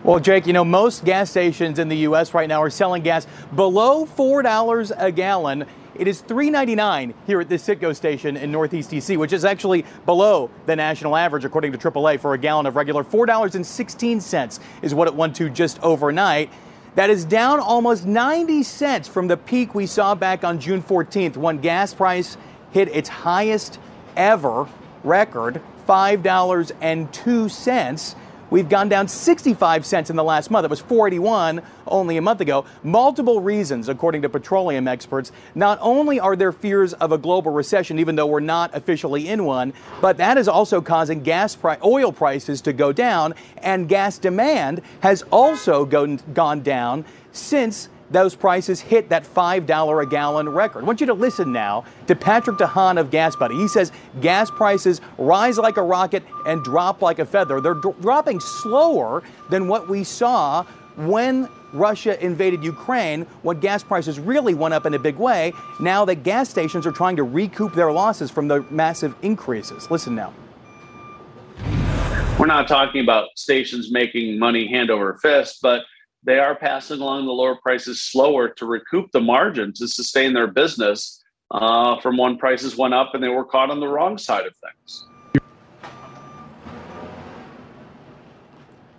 Well, 0.04 0.20
Jake, 0.20 0.46
you 0.48 0.52
know, 0.52 0.66
most 0.66 1.06
gas 1.06 1.30
stations 1.30 1.80
in 1.80 1.88
the 1.88 2.00
U.S. 2.00 2.34
right 2.34 2.50
now 2.50 2.62
are 2.62 2.70
selling 2.70 3.04
gas 3.04 3.26
below 3.56 4.06
$4 4.06 4.92
a 4.98 5.12
gallon. 5.13 5.66
It 5.96 6.10
is 6.10 6.22
$3.99 6.22 7.13
here 7.26 7.39
at 7.39 7.48
this 7.48 7.66
Citgo 7.66 7.96
station 7.96 8.36
in 8.36 8.52
Northeast 8.52 8.92
DC, 8.92 9.16
which 9.16 9.32
is 9.32 9.46
actually 9.46 9.86
below 10.06 10.50
the 10.66 10.76
national 10.76 11.16
average, 11.16 11.46
according 11.46 11.72
to 11.72 11.78
AAA, 11.78 12.20
for 12.20 12.34
a 12.34 12.38
gallon 12.38 12.66
of 12.66 12.76
regular. 12.76 13.06
$4.16 13.06 14.60
is 14.82 14.94
what 14.94 15.08
it 15.08 15.16
went 15.16 15.38
to 15.38 15.50
just 15.50 15.82
overnight. 15.82 16.50
That 16.96 17.10
is 17.10 17.24
down 17.24 17.62
almost 17.62 18.06
90 18.06 18.62
cents 18.63 19.08
from 19.08 19.30
the 19.30 19.38
peak 19.38 19.74
we 19.74 19.86
saw 19.86 20.16
back 20.16 20.44
on 20.44 20.60
June 20.60 20.84
14th 20.84 21.38
when 21.38 21.60
gas 21.60 21.94
price 21.94 22.36
hit 22.72 22.89
its 22.89 23.08
highest 23.08 23.80
ever 24.18 24.68
record, 25.06 25.62
$5.02. 25.88 28.16
We've 28.54 28.70
gone 28.70 28.88
down 28.88 29.08
65 29.08 29.84
cents 29.84 30.12
in 30.12 30.16
the 30.16 30.24
last 30.24 30.52
month. 30.52 30.63
It 30.63 30.70
was 30.70 30.80
481 30.80 31.63
only 31.88 32.18
a 32.18 32.22
month 32.22 32.39
ago. 32.39 32.66
Multiple 32.84 33.42
reasons, 33.42 33.89
according 33.89 34.22
to 34.22 34.30
petroleum 34.30 34.88
experts. 34.88 35.32
Not 35.56 35.80
only 35.82 36.20
are 36.20 36.36
there 36.36 36.52
fears 36.52 36.94
of 36.94 37.12
a 37.12 37.18
global 37.18 37.52
recession, 37.52 37.98
even 37.98 38.16
though 38.16 38.28
we're 38.28 38.42
not 38.42 38.70
officially 38.76 39.28
in 39.28 39.46
one, 39.46 39.74
but 40.02 40.18
that 40.18 40.38
is 40.38 40.48
also 40.48 40.82
causing 40.82 41.24
gas 41.24 41.56
pri- 41.56 41.80
oil 41.84 42.12
prices 42.12 42.62
to 42.62 42.74
go 42.74 42.92
down, 42.94 43.34
and 43.58 43.89
gas 43.89 44.20
demand 44.20 44.84
has 45.00 45.24
also 45.32 45.84
gone, 45.84 46.20
gone 46.36 46.62
down 46.62 47.06
since 47.32 47.89
those 48.13 48.36
prices 48.36 48.80
hit 48.80 49.10
that 49.10 49.26
$5 49.26 50.04
a 50.04 50.06
gallon 50.06 50.47
record. 50.47 50.84
I 50.84 50.88
want 50.88 51.02
you 51.02 51.08
to 51.08 51.13
listen 51.13 51.52
now 51.52 51.84
to 52.08 52.15
Patrick 52.15 52.58
DeHaan 52.58 52.99
of 52.99 53.10
Gas 53.10 53.36
Buddy. 53.36 53.56
He 53.56 53.67
says 53.67 53.91
gas 54.21 54.49
prices 54.52 55.02
rise 55.17 55.58
like 55.58 55.78
a 55.78 55.82
rocket 55.82 56.23
and 56.45 56.63
drop 56.63 57.02
like 57.02 57.19
a 57.19 57.26
feather. 57.26 57.60
They're 57.60 57.73
dropping 57.73 58.39
slower 58.39 59.23
than 59.49 59.67
what 59.67 59.89
we 59.89 60.04
saw 60.04 60.63
when 60.95 61.49
Russia 61.73 62.23
invaded 62.23 62.63
Ukraine, 62.63 63.23
when 63.41 63.60
gas 63.60 63.84
prices 63.84 64.19
really 64.19 64.54
went 64.54 64.76
up 64.76 64.86
in 64.86 64.93
a 64.93 64.99
big 64.99 65.15
way. 65.15 65.52
Now 65.80 66.06
that 66.06 66.21
gas 66.23 66.49
stations 66.49 66.86
are 66.86 66.91
trying 66.91 67.15
to 67.15 67.23
recoup 67.23 67.73
their 67.73 67.91
losses 67.91 68.30
from 68.30 68.47
the 68.47 68.62
massive 68.69 69.15
increases. 69.23 69.89
Listen 69.89 70.13
now. 70.13 70.32
We're 72.39 72.45
not 72.47 72.67
talking 72.67 73.02
about 73.02 73.30
stations 73.36 73.91
making 73.91 74.38
money 74.38 74.67
hand 74.67 74.91
over 74.91 75.17
fist, 75.21 75.60
but 75.62 75.84
they 76.24 76.40
are 76.40 76.56
passing 76.56 77.02
along 77.02 77.26
the 77.26 77.32
lower 77.32 77.56
prices 77.56 78.02
slower 78.02 78.50
to 78.50 78.66
recoup 78.66 79.12
the 79.12 79.20
margin 79.20 79.74
to 79.74 79.88
sustain 79.88 80.34
their 80.34 80.48
business 80.48 81.22
uh, 81.52 82.00
from 82.00 82.18
when 82.18 82.38
prices 82.38 82.78
went 82.78 82.94
up 82.94 83.14
and 83.14 83.24
they 83.24 83.30
were 83.30 83.46
caught 83.46 83.70
on 83.70 83.80
the 83.80 83.88
wrong 83.88 84.18
side 84.18 84.46
of 84.46 84.54
things. 84.58 85.06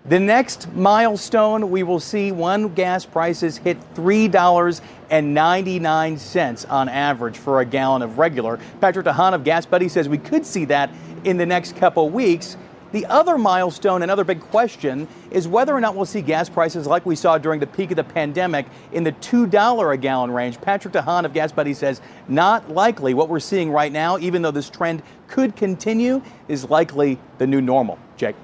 The 0.07 0.21
next 0.21 0.71
milestone 0.75 1.71
we 1.71 1.83
will 1.83 1.99
see 1.99 2.31
when 2.31 2.75
gas 2.75 3.07
prices 3.07 3.57
hit 3.57 3.79
$3.99 3.95 6.71
on 6.71 6.91
average 6.91 7.39
for 7.39 7.61
a 7.61 7.65
gallon 7.65 8.03
of 8.03 8.19
regular. 8.19 8.61
Patrick 8.83 9.07
DeHaan 9.07 9.33
of 9.33 9.45
Gas 9.45 9.65
Buddy 9.65 9.89
says 9.89 10.07
we 10.07 10.19
could 10.19 10.45
see 10.45 10.67
that 10.67 10.91
in 11.25 11.39
the 11.39 11.47
next 11.47 11.77
couple 11.77 12.11
weeks. 12.11 12.59
The 12.95 13.07
other 13.07 13.37
milestone, 13.37 14.05
another 14.05 14.23
big 14.23 14.39
question, 14.39 15.09
is 15.33 15.49
whether 15.49 15.75
or 15.75 15.81
not 15.81 15.97
we'll 15.97 16.05
see 16.05 16.23
gas 16.23 16.49
prices 16.49 16.87
like 16.87 17.05
we 17.05 17.17
saw 17.17 17.39
during 17.39 17.59
the 17.59 17.67
peak 17.67 17.91
of 17.91 17.97
the 17.97 18.05
pandemic 18.05 18.67
in 18.93 19.03
the 19.03 19.11
$2 19.11 19.93
a 19.93 19.97
gallon 19.97 20.31
range. 20.31 20.61
Patrick 20.61 20.95
DeHaan 20.95 21.25
of 21.25 21.33
Gas 21.33 21.51
Buddy 21.51 21.75
says 21.75 22.01
not 22.29 22.71
likely. 22.71 23.13
What 23.13 23.29
we're 23.29 23.41
seeing 23.41 23.73
right 23.73 23.91
now, 23.91 24.17
even 24.19 24.43
though 24.43 24.53
this 24.53 24.71
trend 24.71 25.03
could 25.27 25.57
continue, 25.57 26.23
is 26.47 26.71
likely 26.71 27.19
the 27.39 27.49
new 27.49 27.61
normal. 27.61 27.99
Jake. 28.17 28.37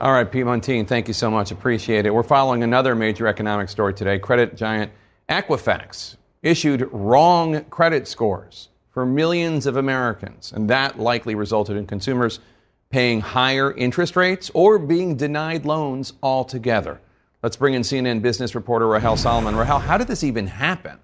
All 0.00 0.10
right, 0.10 0.28
Pete 0.28 0.44
Muntean, 0.44 0.88
thank 0.88 1.06
you 1.06 1.14
so 1.14 1.30
much. 1.30 1.52
Appreciate 1.52 2.06
it. 2.06 2.10
We're 2.12 2.24
following 2.24 2.64
another 2.64 2.96
major 2.96 3.28
economic 3.28 3.68
story 3.68 3.94
today. 3.94 4.18
Credit 4.18 4.56
giant 4.56 4.90
Equifax 5.28 6.16
issued 6.42 6.88
wrong 6.90 7.64
credit 7.66 8.08
scores 8.08 8.68
for 8.90 9.06
millions 9.06 9.64
of 9.64 9.76
Americans, 9.76 10.52
and 10.52 10.68
that 10.70 10.98
likely 10.98 11.36
resulted 11.36 11.76
in 11.76 11.86
consumers 11.86 12.40
paying 12.90 13.20
higher 13.20 13.72
interest 13.72 14.16
rates 14.16 14.50
or 14.54 14.78
being 14.78 15.16
denied 15.16 15.64
loans 15.64 16.12
altogether. 16.22 17.00
Let's 17.42 17.56
bring 17.56 17.74
in 17.74 17.82
CNN 17.82 18.22
business 18.22 18.54
reporter 18.54 18.88
Rahel 18.88 19.16
Solomon. 19.16 19.56
Rahel, 19.56 19.78
how 19.78 19.98
did 19.98 20.08
this 20.08 20.24
even 20.24 20.46
happen? 20.46 20.98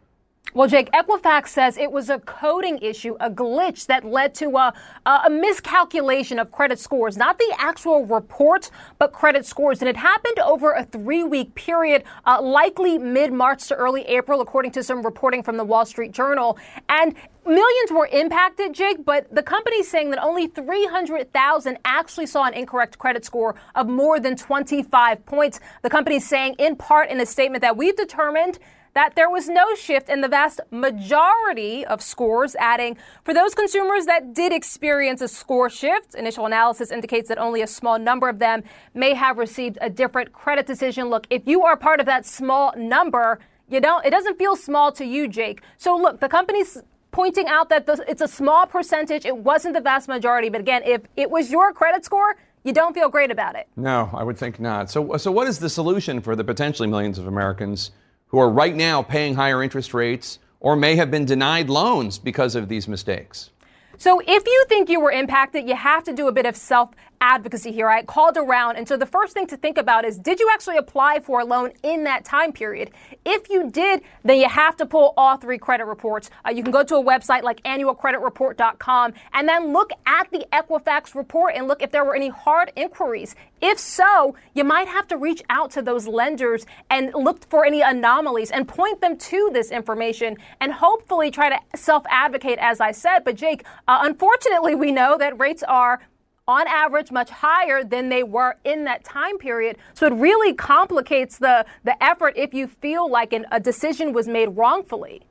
Well, 0.54 0.68
Jake, 0.68 0.90
Equifax 0.92 1.48
says 1.48 1.78
it 1.78 1.90
was 1.90 2.10
a 2.10 2.18
coding 2.18 2.78
issue, 2.82 3.16
a 3.20 3.30
glitch 3.30 3.86
that 3.86 4.04
led 4.04 4.34
to 4.34 4.54
a, 4.58 4.74
a, 5.06 5.30
miscalculation 5.30 6.38
of 6.38 6.52
credit 6.52 6.78
scores, 6.78 7.16
not 7.16 7.38
the 7.38 7.54
actual 7.58 8.04
report, 8.04 8.70
but 8.98 9.14
credit 9.14 9.46
scores. 9.46 9.80
And 9.80 9.88
it 9.88 9.96
happened 9.96 10.38
over 10.40 10.72
a 10.72 10.84
three 10.84 11.24
week 11.24 11.54
period, 11.54 12.04
uh, 12.26 12.42
likely 12.42 12.98
mid 12.98 13.32
March 13.32 13.66
to 13.68 13.74
early 13.76 14.02
April, 14.02 14.42
according 14.42 14.72
to 14.72 14.82
some 14.82 15.02
reporting 15.02 15.42
from 15.42 15.56
the 15.56 15.64
Wall 15.64 15.86
Street 15.86 16.12
Journal. 16.12 16.58
And 16.86 17.14
Millions 17.44 17.90
were 17.90 18.06
impacted, 18.12 18.72
Jake, 18.72 19.04
but 19.04 19.26
the 19.34 19.42
company's 19.42 19.90
saying 19.90 20.10
that 20.10 20.22
only 20.22 20.46
300,000 20.46 21.76
actually 21.84 22.26
saw 22.26 22.44
an 22.44 22.54
incorrect 22.54 22.98
credit 22.98 23.24
score 23.24 23.56
of 23.74 23.88
more 23.88 24.20
than 24.20 24.36
25 24.36 25.26
points. 25.26 25.58
The 25.82 25.90
company's 25.90 26.28
saying, 26.28 26.54
in 26.60 26.76
part, 26.76 27.10
in 27.10 27.20
a 27.20 27.26
statement 27.26 27.62
that 27.62 27.76
we've 27.76 27.96
determined 27.96 28.60
that 28.94 29.14
there 29.14 29.30
was 29.30 29.48
no 29.48 29.74
shift 29.74 30.08
in 30.08 30.20
the 30.20 30.28
vast 30.28 30.60
majority 30.70 31.84
of 31.86 32.02
scores, 32.02 32.54
adding, 32.56 32.96
for 33.24 33.32
those 33.32 33.54
consumers 33.54 34.06
that 34.06 34.34
did 34.34 34.52
experience 34.52 35.20
a 35.20 35.28
score 35.28 35.70
shift, 35.70 36.14
initial 36.14 36.46
analysis 36.46 36.90
indicates 36.90 37.28
that 37.28 37.38
only 37.38 37.62
a 37.62 37.66
small 37.66 37.98
number 37.98 38.28
of 38.28 38.38
them 38.38 38.62
may 38.94 39.14
have 39.14 39.38
received 39.38 39.78
a 39.80 39.88
different 39.88 40.32
credit 40.32 40.66
decision. 40.66 41.08
Look, 41.08 41.26
if 41.30 41.42
you 41.46 41.62
are 41.64 41.76
part 41.76 42.00
of 42.00 42.06
that 42.06 42.26
small 42.26 42.72
number, 42.76 43.38
You 43.72 43.80
know, 43.80 44.00
it 44.00 44.10
doesn't 44.10 44.36
feel 44.38 44.54
small 44.54 44.92
to 44.92 45.04
you, 45.04 45.26
Jake. 45.28 45.62
So 45.78 45.96
look, 45.96 46.20
the 46.20 46.28
company's 46.28 46.82
pointing 47.10 47.48
out 47.48 47.70
that 47.70 47.86
the, 47.86 48.04
it's 48.06 48.20
a 48.20 48.28
small 48.28 48.66
percentage. 48.66 49.24
It 49.24 49.36
wasn't 49.36 49.74
the 49.74 49.80
vast 49.80 50.08
majority. 50.08 50.50
But 50.50 50.60
again, 50.60 50.82
if 50.84 51.00
it 51.16 51.30
was 51.30 51.50
your 51.50 51.72
credit 51.72 52.04
score, 52.04 52.36
you 52.64 52.74
don't 52.74 52.92
feel 52.92 53.08
great 53.08 53.30
about 53.30 53.56
it. 53.56 53.68
No, 53.76 54.10
I 54.12 54.24
would 54.24 54.36
think 54.36 54.60
not. 54.60 54.90
So, 54.90 55.16
so 55.16 55.32
what 55.32 55.48
is 55.48 55.58
the 55.58 55.70
solution 55.70 56.20
for 56.20 56.36
the 56.36 56.44
potentially 56.44 56.86
millions 56.86 57.18
of 57.18 57.26
Americans 57.26 57.92
who 58.32 58.38
are 58.38 58.50
right 58.50 58.74
now 58.74 59.02
paying 59.02 59.34
higher 59.34 59.62
interest 59.62 59.94
rates 59.94 60.38
or 60.58 60.74
may 60.74 60.96
have 60.96 61.10
been 61.10 61.26
denied 61.26 61.68
loans 61.68 62.18
because 62.18 62.56
of 62.56 62.68
these 62.68 62.88
mistakes? 62.88 63.50
So 63.98 64.20
if 64.26 64.46
you 64.46 64.64
think 64.68 64.88
you 64.88 65.00
were 65.00 65.12
impacted, 65.12 65.68
you 65.68 65.76
have 65.76 66.02
to 66.04 66.12
do 66.12 66.26
a 66.26 66.32
bit 66.32 66.46
of 66.46 66.56
self 66.56 66.90
advocacy 67.22 67.70
here. 67.70 67.88
I 67.88 68.02
called 68.02 68.36
around. 68.36 68.76
And 68.76 68.86
so 68.86 68.96
the 68.96 69.06
first 69.06 69.32
thing 69.32 69.46
to 69.46 69.56
think 69.56 69.78
about 69.78 70.04
is 70.04 70.18
did 70.18 70.40
you 70.40 70.50
actually 70.52 70.76
apply 70.76 71.20
for 71.20 71.40
a 71.40 71.44
loan 71.44 71.70
in 71.82 72.04
that 72.04 72.24
time 72.24 72.52
period? 72.52 72.90
If 73.24 73.48
you 73.48 73.70
did, 73.70 74.02
then 74.24 74.38
you 74.38 74.48
have 74.48 74.76
to 74.78 74.86
pull 74.86 75.14
all 75.16 75.36
three 75.36 75.56
credit 75.56 75.86
reports. 75.86 76.30
Uh, 76.44 76.50
you 76.50 76.62
can 76.62 76.72
go 76.72 76.82
to 76.82 76.96
a 76.96 77.02
website 77.02 77.44
like 77.44 77.62
annualcreditreport.com 77.62 79.14
and 79.32 79.48
then 79.48 79.72
look 79.72 79.92
at 80.04 80.30
the 80.32 80.44
Equifax 80.52 81.14
report 81.14 81.54
and 81.54 81.68
look 81.68 81.80
if 81.80 81.92
there 81.92 82.04
were 82.04 82.16
any 82.16 82.28
hard 82.28 82.72
inquiries. 82.74 83.36
If 83.60 83.78
so, 83.78 84.34
you 84.54 84.64
might 84.64 84.88
have 84.88 85.06
to 85.08 85.16
reach 85.16 85.42
out 85.48 85.70
to 85.72 85.82
those 85.82 86.08
lenders 86.08 86.66
and 86.90 87.12
look 87.14 87.48
for 87.48 87.64
any 87.64 87.80
anomalies 87.80 88.50
and 88.50 88.66
point 88.66 89.00
them 89.00 89.16
to 89.16 89.50
this 89.52 89.70
information 89.70 90.36
and 90.60 90.72
hopefully 90.72 91.30
try 91.30 91.50
to 91.50 91.58
self 91.76 92.02
advocate, 92.10 92.58
as 92.58 92.80
I 92.80 92.90
said. 92.90 93.20
But, 93.20 93.36
Jake, 93.36 93.64
uh, 93.86 94.00
unfortunately, 94.02 94.74
we 94.74 94.90
know 94.90 95.16
that 95.16 95.38
rates 95.38 95.62
are 95.62 96.00
on 96.48 96.66
average 96.66 97.10
much 97.10 97.30
higher 97.30 97.84
than 97.84 98.08
they 98.08 98.22
were 98.22 98.56
in 98.64 98.84
that 98.84 99.04
time 99.04 99.38
period. 99.38 99.76
So 99.94 100.06
it 100.06 100.12
really 100.14 100.54
complicates 100.54 101.38
the, 101.38 101.64
the 101.84 102.02
effort 102.02 102.34
if 102.36 102.52
you 102.52 102.66
feel 102.66 103.10
like 103.10 103.32
an, 103.32 103.46
a 103.52 103.60
decision 103.60 104.12
was 104.12 104.26
made 104.26 104.48
wrongfully. 104.48 105.22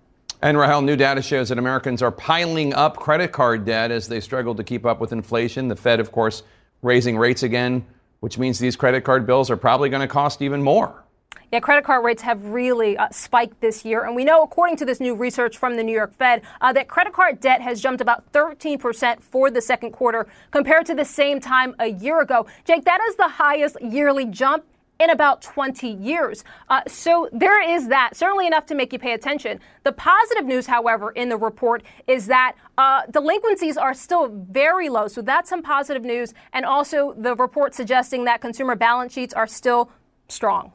And 0.41 0.57
Rahel, 0.57 0.81
new 0.81 0.95
data 0.95 1.21
shows 1.21 1.49
that 1.49 1.59
Americans 1.59 2.01
are 2.01 2.11
piling 2.11 2.73
up 2.73 2.97
credit 2.97 3.31
card 3.31 3.65
debt 3.65 3.91
as 3.91 4.07
they 4.07 4.19
struggle 4.19 4.55
to 4.55 4.63
keep 4.63 4.85
up 4.85 4.99
with 4.99 5.11
inflation. 5.11 5.67
The 5.67 5.75
Fed, 5.75 5.99
of 5.99 6.11
course, 6.11 6.43
raising 6.81 7.17
rates 7.17 7.43
again, 7.43 7.85
which 8.21 8.39
means 8.39 8.57
these 8.57 8.75
credit 8.75 9.03
card 9.03 9.27
bills 9.27 9.51
are 9.51 9.57
probably 9.57 9.89
going 9.89 10.01
to 10.01 10.07
cost 10.07 10.41
even 10.41 10.63
more. 10.63 11.00
Yeah, 11.51 11.59
credit 11.59 11.83
card 11.83 12.05
rates 12.05 12.21
have 12.21 12.45
really 12.45 12.97
uh, 12.97 13.09
spiked 13.11 13.59
this 13.59 13.83
year. 13.83 14.05
And 14.05 14.15
we 14.15 14.23
know, 14.23 14.41
according 14.41 14.77
to 14.77 14.85
this 14.85 15.01
new 15.01 15.13
research 15.13 15.57
from 15.57 15.75
the 15.75 15.83
New 15.83 15.91
York 15.91 16.15
Fed, 16.15 16.43
uh, 16.61 16.71
that 16.71 16.87
credit 16.87 17.11
card 17.11 17.41
debt 17.41 17.59
has 17.59 17.81
jumped 17.81 17.99
about 17.99 18.31
13% 18.31 19.21
for 19.21 19.51
the 19.51 19.61
second 19.61 19.91
quarter 19.91 20.27
compared 20.51 20.85
to 20.85 20.95
the 20.95 21.03
same 21.03 21.41
time 21.41 21.75
a 21.79 21.87
year 21.87 22.21
ago. 22.21 22.47
Jake, 22.63 22.85
that 22.85 23.01
is 23.09 23.17
the 23.17 23.27
highest 23.27 23.75
yearly 23.81 24.25
jump 24.27 24.63
in 24.97 25.09
about 25.09 25.41
20 25.41 25.89
years. 25.89 26.45
Uh, 26.69 26.81
so 26.87 27.27
there 27.33 27.61
is 27.61 27.89
that, 27.89 28.15
certainly 28.15 28.47
enough 28.47 28.65
to 28.67 28.75
make 28.75 28.93
you 28.93 28.99
pay 28.99 29.11
attention. 29.11 29.59
The 29.83 29.91
positive 29.91 30.45
news, 30.45 30.67
however, 30.67 31.11
in 31.11 31.27
the 31.27 31.37
report 31.37 31.83
is 32.07 32.27
that 32.27 32.55
uh, 32.77 33.01
delinquencies 33.11 33.75
are 33.75 33.93
still 33.93 34.29
very 34.29 34.87
low. 34.87 35.09
So 35.09 35.21
that's 35.21 35.49
some 35.49 35.63
positive 35.63 36.03
news. 36.03 36.33
And 36.53 36.65
also 36.65 37.13
the 37.17 37.35
report 37.35 37.75
suggesting 37.75 38.23
that 38.23 38.39
consumer 38.39 38.75
balance 38.75 39.11
sheets 39.11 39.33
are 39.33 39.47
still 39.47 39.89
strong. 40.29 40.71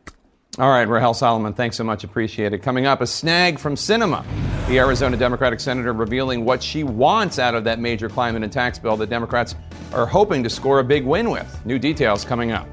All 0.59 0.71
right, 0.71 0.89
Rahel 0.89 1.13
Solomon, 1.13 1.53
thanks 1.53 1.77
so 1.77 1.85
much. 1.85 2.03
Appreciate 2.03 2.55
it. 2.55 2.63
Coming 2.63 2.87
up, 2.87 3.03
a 3.03 3.07
snag 3.07 3.59
from 3.59 3.75
Sinema. 3.75 4.25
The 4.69 4.79
Arizona 4.79 5.15
Democratic 5.15 5.61
Senator 5.61 5.93
revealing 5.93 6.47
what 6.47 6.63
she 6.63 6.83
wants 6.83 7.39
out 7.39 7.55
of 7.55 7.65
that 7.65 7.79
major 7.79 8.09
climate 8.09 8.43
and 8.43 8.51
tax 8.51 8.79
bill 8.79 8.97
that 8.97 9.11
Democrats 9.11 9.55
are 9.93 10.07
hoping 10.07 10.43
to 10.45 10.49
score 10.49 10.79
a 10.79 10.85
big 10.85 11.05
win 11.05 11.29
with. 11.29 11.61
New 11.67 11.79
details 11.79 12.25
coming 12.25 12.53
up. 12.53 12.67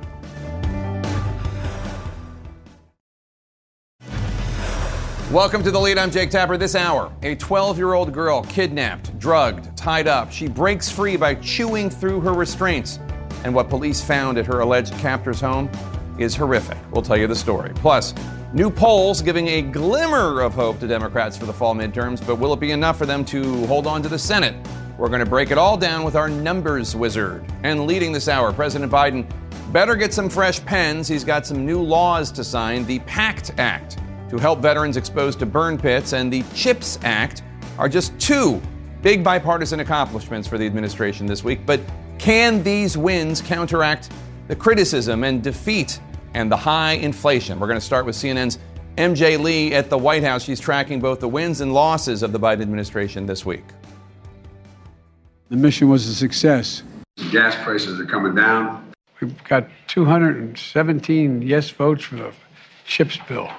Welcome 5.29 5.61
to 5.63 5.71
the 5.71 5.79
lead. 5.79 5.97
I'm 5.97 6.09
Jake 6.09 6.29
Tapper. 6.29 6.55
This 6.55 6.75
hour, 6.75 7.11
a 7.21 7.36
12 7.36 7.77
year 7.77 7.95
old 7.95 8.13
girl 8.13 8.43
kidnapped, 8.43 9.19
drugged, 9.19 9.75
tied 9.75 10.07
up. 10.07 10.31
She 10.31 10.47
breaks 10.47 10.89
free 10.89 11.17
by 11.17 11.36
chewing 11.36 11.89
through 11.89 12.21
her 12.21 12.34
restraints. 12.34 12.99
And 13.43 13.53
what 13.53 13.69
police 13.69 14.01
found 14.01 14.38
at 14.38 14.45
her 14.45 14.61
alleged 14.61 14.93
captor's 14.99 15.41
home 15.41 15.69
is 16.18 16.36
horrific. 16.36 16.78
We'll 16.91 17.01
tell 17.01 17.18
you 17.18 17.28
the 17.28 17.36
story. 17.36 17.72
Plus, 17.76 18.14
new 18.53 18.70
polls 18.70 19.22
giving 19.22 19.47
a 19.47 19.61
glimmer 19.61 20.41
of 20.41 20.53
hope 20.53 20.80
to 20.80 20.88
Democrats 20.88 21.38
for 21.38 21.45
the 21.45 21.53
fall 21.53 21.76
midterms, 21.76 22.26
but 22.26 22.36
will 22.36 22.53
it 22.53 22.59
be 22.59 22.72
enough 22.72 22.97
for 22.97 23.05
them 23.05 23.26
to 23.26 23.66
hold 23.68 23.88
on 23.88 24.01
to 24.03 24.09
the 24.09 24.20
Senate? 24.20 24.55
We're 24.97 25.07
going 25.07 25.22
to 25.22 25.30
break 25.30 25.51
it 25.51 25.57
all 25.57 25.76
down 25.76 26.03
with 26.03 26.16
our 26.16 26.30
numbers 26.30 26.95
wizard. 26.95 27.43
And 27.64 27.88
leading 27.88 28.11
this 28.11 28.28
hour, 28.28 28.53
President 28.53 28.91
Biden 28.91 29.28
better 29.74 29.95
get 29.95 30.14
some 30.14 30.30
fresh 30.30 30.64
pens. 30.64 31.07
He's 31.07 31.24
got 31.24 31.47
some 31.47 31.66
new 31.66 31.82
laws 31.82 32.32
to 32.34 32.43
sign. 32.43 32.86
The 32.86 32.99
PACT 32.99 33.53
Act 33.57 33.97
to 34.30 34.38
help 34.38 34.59
veterans 34.59 34.97
exposed 34.97 35.39
to 35.39 35.45
burn 35.45 35.78
pits 35.78 36.14
and 36.14 36.32
the 36.32 36.43
CHIPS 36.53 36.99
Act 37.03 37.43
are 37.78 37.89
just 37.89 38.18
two 38.20 38.61
big 39.01 39.24
bipartisan 39.24 39.80
accomplishments 39.80 40.47
for 40.47 40.57
the 40.57 40.66
administration 40.66 41.26
this 41.26 41.43
week. 41.43 41.66
But 41.66 41.82
can 42.18 42.64
these 42.64 42.97
wins 42.97 43.41
counteract 43.41 44.09
the 44.48 44.56
criticism 44.56 45.24
and 45.24 45.41
defeat 45.41 46.00
and 46.34 46.52
the 46.52 46.58
high 46.58 46.94
inflation. 46.94 47.60
We're 47.60 47.68
going 47.68 47.80
to 47.80 47.86
start 47.86 48.06
with 48.06 48.16
CNN's 48.16 48.60
MJ 48.98 49.39
Lee 49.39 49.74
at 49.74 49.89
the 49.89 49.98
White 49.98 50.24
House. 50.24 50.44
She's 50.44 50.60
tracking 50.60 51.00
both 51.00 51.20
the 51.20 51.28
wins 51.28 51.62
and 51.62 51.74
losses 51.74 52.24
of 52.24 52.32
the 52.32 52.39
Biden 52.39 52.62
administration 52.62 53.26
this 53.26 53.46
week. 53.46 53.64
The 55.50 55.58
mission 55.58 55.89
was 55.89 56.08
a 56.08 56.16
success. 56.16 56.84
Gas 57.32 57.56
prices 57.64 58.00
are 58.00 58.06
coming 58.06 58.36
down. 58.36 58.91
We've 59.22 59.44
got 59.46 59.68
217 59.88 61.41
yes 61.41 61.70
votes 61.70 62.04
for 62.04 62.16
the 62.16 62.34
ship's 62.86 63.18
bill. 63.28 63.50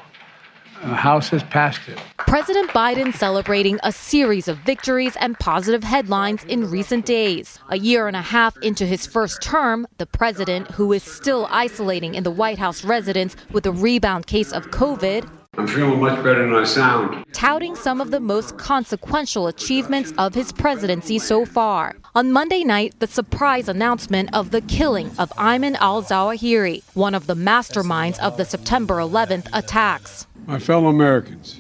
The 0.84 0.94
House 0.94 1.30
has 1.30 1.42
passed 1.42 1.88
it. 1.88 1.98
President 2.18 2.68
Biden 2.70 3.14
celebrating 3.14 3.80
a 3.82 3.90
series 3.90 4.48
of 4.48 4.58
victories 4.58 5.16
and 5.16 5.38
positive 5.38 5.82
headlines 5.82 6.44
in 6.44 6.70
recent 6.70 7.06
days. 7.06 7.58
A 7.70 7.78
year 7.78 8.06
and 8.06 8.14
a 8.14 8.20
half 8.20 8.58
into 8.58 8.84
his 8.84 9.06
first 9.06 9.40
term, 9.40 9.86
the 9.96 10.04
president, 10.04 10.70
who 10.72 10.92
is 10.92 11.02
still 11.02 11.48
isolating 11.50 12.14
in 12.14 12.22
the 12.22 12.30
White 12.30 12.58
House 12.58 12.84
residence 12.84 13.34
with 13.50 13.64
a 13.64 13.72
rebound 13.72 14.26
case 14.26 14.52
of 14.52 14.66
COVID, 14.72 15.26
I'm 15.56 15.68
feeling 15.68 16.00
much 16.00 16.22
better 16.24 16.42
than 16.42 16.54
I 16.54 16.64
sound. 16.64 17.24
Touting 17.32 17.76
some 17.76 18.00
of 18.00 18.10
the 18.10 18.20
most 18.20 18.58
consequential 18.58 19.46
achievements 19.46 20.12
of 20.18 20.34
his 20.34 20.52
presidency 20.52 21.18
so 21.18 21.46
far. 21.46 21.94
On 22.14 22.32
Monday 22.32 22.64
night, 22.64 22.94
the 22.98 23.06
surprise 23.06 23.68
announcement 23.68 24.34
of 24.34 24.50
the 24.50 24.60
killing 24.62 25.12
of 25.16 25.30
Ayman 25.30 25.76
al 25.76 26.02
Zawahiri, 26.02 26.82
one 26.94 27.14
of 27.14 27.26
the 27.26 27.36
masterminds 27.36 28.18
of 28.18 28.36
the 28.36 28.44
September 28.44 28.96
11th 28.96 29.48
attacks. 29.52 30.26
My 30.46 30.58
fellow 30.58 30.88
Americans, 30.88 31.58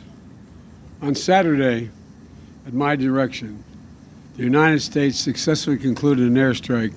on 1.00 1.14
Saturday, 1.14 1.88
at 2.66 2.74
my 2.74 2.96
direction, 2.96 3.64
the 4.36 4.42
United 4.42 4.80
States 4.82 5.18
successfully 5.18 5.78
concluded 5.78 6.28
an 6.28 6.34
airstrike 6.34 6.92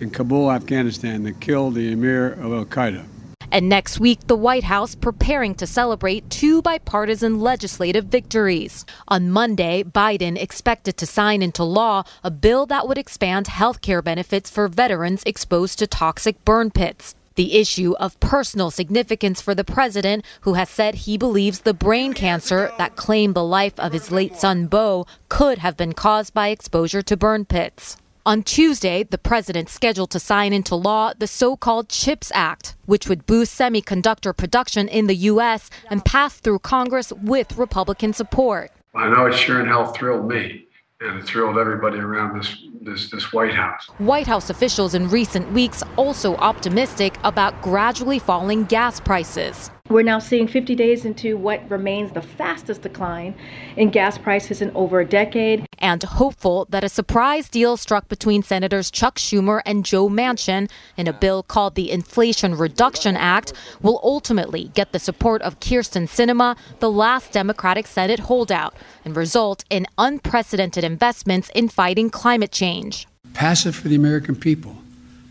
in 0.00 0.10
Kabul, 0.10 0.52
Afghanistan, 0.52 1.24
that 1.24 1.40
killed 1.40 1.74
the 1.74 1.90
emir 1.90 2.34
of 2.34 2.52
Al 2.52 2.64
Qaeda. 2.64 3.04
And 3.50 3.68
next 3.68 3.98
week, 3.98 4.20
the 4.28 4.36
White 4.36 4.62
House 4.62 4.94
preparing 4.94 5.56
to 5.56 5.66
celebrate 5.66 6.30
two 6.30 6.62
bipartisan 6.62 7.40
legislative 7.40 8.04
victories. 8.04 8.86
On 9.08 9.28
Monday, 9.28 9.82
Biden 9.82 10.40
expected 10.40 10.96
to 10.98 11.06
sign 11.06 11.42
into 11.42 11.64
law 11.64 12.04
a 12.22 12.30
bill 12.30 12.66
that 12.66 12.86
would 12.86 12.98
expand 12.98 13.48
health 13.48 13.80
care 13.80 14.00
benefits 14.00 14.48
for 14.48 14.68
veterans 14.68 15.24
exposed 15.26 15.80
to 15.80 15.88
toxic 15.88 16.44
burn 16.44 16.70
pits. 16.70 17.16
The 17.34 17.58
issue 17.58 17.94
of 17.98 18.20
personal 18.20 18.70
significance 18.70 19.40
for 19.40 19.54
the 19.54 19.64
president, 19.64 20.24
who 20.42 20.54
has 20.54 20.68
said 20.68 20.94
he 20.94 21.16
believes 21.16 21.60
the 21.60 21.72
brain 21.72 22.12
cancer 22.12 22.72
that 22.78 22.96
claimed 22.96 23.34
the 23.34 23.44
life 23.44 23.78
of 23.78 23.92
his 23.92 24.10
late 24.10 24.36
son 24.36 24.66
Beau 24.66 25.06
could 25.28 25.58
have 25.58 25.76
been 25.76 25.94
caused 25.94 26.34
by 26.34 26.48
exposure 26.48 27.02
to 27.02 27.16
burn 27.16 27.44
pits. 27.44 27.96
On 28.24 28.42
Tuesday, 28.42 29.02
the 29.02 29.18
president 29.18 29.68
scheduled 29.68 30.10
to 30.10 30.20
sign 30.20 30.52
into 30.52 30.76
law 30.76 31.12
the 31.18 31.26
so 31.26 31.56
called 31.56 31.88
CHIPS 31.88 32.30
Act, 32.34 32.76
which 32.86 33.08
would 33.08 33.26
boost 33.26 33.58
semiconductor 33.58 34.36
production 34.36 34.86
in 34.86 35.08
the 35.08 35.16
U.S. 35.32 35.70
and 35.90 36.04
pass 36.04 36.38
through 36.38 36.60
Congress 36.60 37.12
with 37.12 37.58
Republican 37.58 38.12
support. 38.12 38.70
I 38.94 39.08
know 39.08 39.26
it 39.26 39.34
sure 39.34 39.58
in 39.58 39.66
hell 39.66 39.86
thrilled 39.92 40.28
me 40.28 40.66
and 41.02 41.18
it 41.18 41.24
thrilled 41.24 41.58
everybody 41.58 41.98
around 41.98 42.38
this, 42.38 42.64
this, 42.80 43.10
this 43.10 43.32
White 43.32 43.54
House. 43.54 43.86
White 43.98 44.26
House 44.26 44.50
officials 44.50 44.94
in 44.94 45.08
recent 45.08 45.50
weeks 45.52 45.82
also 45.96 46.36
optimistic 46.36 47.16
about 47.24 47.60
gradually 47.62 48.18
falling 48.18 48.64
gas 48.64 49.00
prices. 49.00 49.70
We're 49.92 50.02
now 50.02 50.20
seeing 50.20 50.48
50 50.48 50.74
days 50.74 51.04
into 51.04 51.36
what 51.36 51.68
remains 51.68 52.12
the 52.12 52.22
fastest 52.22 52.80
decline 52.80 53.34
in 53.76 53.90
gas 53.90 54.16
prices 54.16 54.62
in 54.62 54.70
over 54.74 55.00
a 55.00 55.04
decade. 55.04 55.66
And 55.80 56.02
hopeful 56.02 56.66
that 56.70 56.82
a 56.82 56.88
surprise 56.88 57.50
deal 57.50 57.76
struck 57.76 58.08
between 58.08 58.42
Senators 58.42 58.90
Chuck 58.90 59.18
Schumer 59.18 59.60
and 59.66 59.84
Joe 59.84 60.08
Manchin 60.08 60.70
in 60.96 61.08
a 61.08 61.12
bill 61.12 61.42
called 61.42 61.74
the 61.74 61.90
Inflation 61.90 62.54
Reduction 62.56 63.18
Act 63.18 63.52
will 63.82 64.00
ultimately 64.02 64.70
get 64.74 64.92
the 64.92 64.98
support 64.98 65.42
of 65.42 65.60
Kirsten 65.60 66.06
Sinema, 66.06 66.56
the 66.78 66.90
last 66.90 67.32
Democratic 67.32 67.86
Senate 67.86 68.20
holdout, 68.20 68.74
and 69.04 69.14
result 69.14 69.62
in 69.68 69.86
unprecedented 69.98 70.84
investments 70.84 71.50
in 71.54 71.68
fighting 71.68 72.08
climate 72.08 72.50
change. 72.50 73.06
Pass 73.34 73.66
it 73.66 73.74
for 73.74 73.88
the 73.88 73.96
American 73.96 74.36
people, 74.36 74.78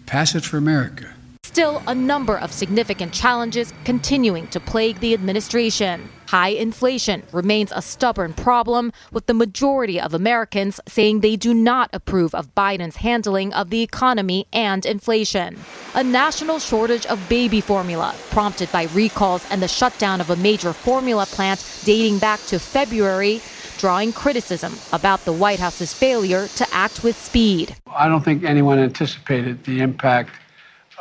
pass 0.05 0.36
it 0.36 0.43
for 0.43 0.57
America. 0.57 1.11
Still 1.52 1.84
a 1.86 1.93
number 1.93 2.38
of 2.38 2.49
significant 2.49 3.12
challenges 3.12 3.74
continuing 3.84 4.47
to 4.47 4.58
plague 4.58 4.97
the 5.02 5.14
administration. 5.14 6.08
High 6.30 6.56
inflation 6.56 7.24
remains 7.34 7.74
a 7.76 7.82
stubborn 7.82 8.32
problem, 8.34 8.93
with 9.12 9.26
the 9.26 9.34
majority 9.34 9.99
of 9.99 10.14
Americans 10.14 10.80
saying 10.88 11.20
they 11.20 11.36
do 11.36 11.54
not 11.54 11.89
approve 11.91 12.34
of 12.34 12.56
Biden's 12.56 12.95
handling 12.95 13.52
of 13.54 13.70
the 13.70 13.82
economy 13.82 14.47
and 14.54 14.86
inflation. 14.86 15.58
A 15.93 16.02
national 16.02 16.60
shortage 16.60 17.06
of 17.08 17.20
baby 17.28 17.60
formula, 17.60 18.16
prompted 18.30 18.72
by 18.72 18.84
recalls 18.93 19.45
and 19.52 19.62
the 19.62 19.68
shutdown 19.68 20.22
of 20.22 20.30
a 20.30 20.38
major 20.38 20.72
formula 20.72 21.26
plant 21.26 21.60
dating 21.84 22.20
back 22.20 22.39
to 22.45 22.60
February, 22.60 23.41
drawing 23.78 24.14
criticism 24.14 24.74
about 24.93 25.26
the 25.26 25.34
White 25.34 25.60
House's 25.60 25.91
failure 25.91 26.47
to 26.47 26.66
act 26.72 27.04
with 27.04 27.18
speed. 27.18 27.76
I 27.88 28.08
don't 28.08 28.24
think 28.24 28.45
anyone 28.45 28.80
anticipated 28.80 29.66
the 29.66 29.82
impact 29.82 30.32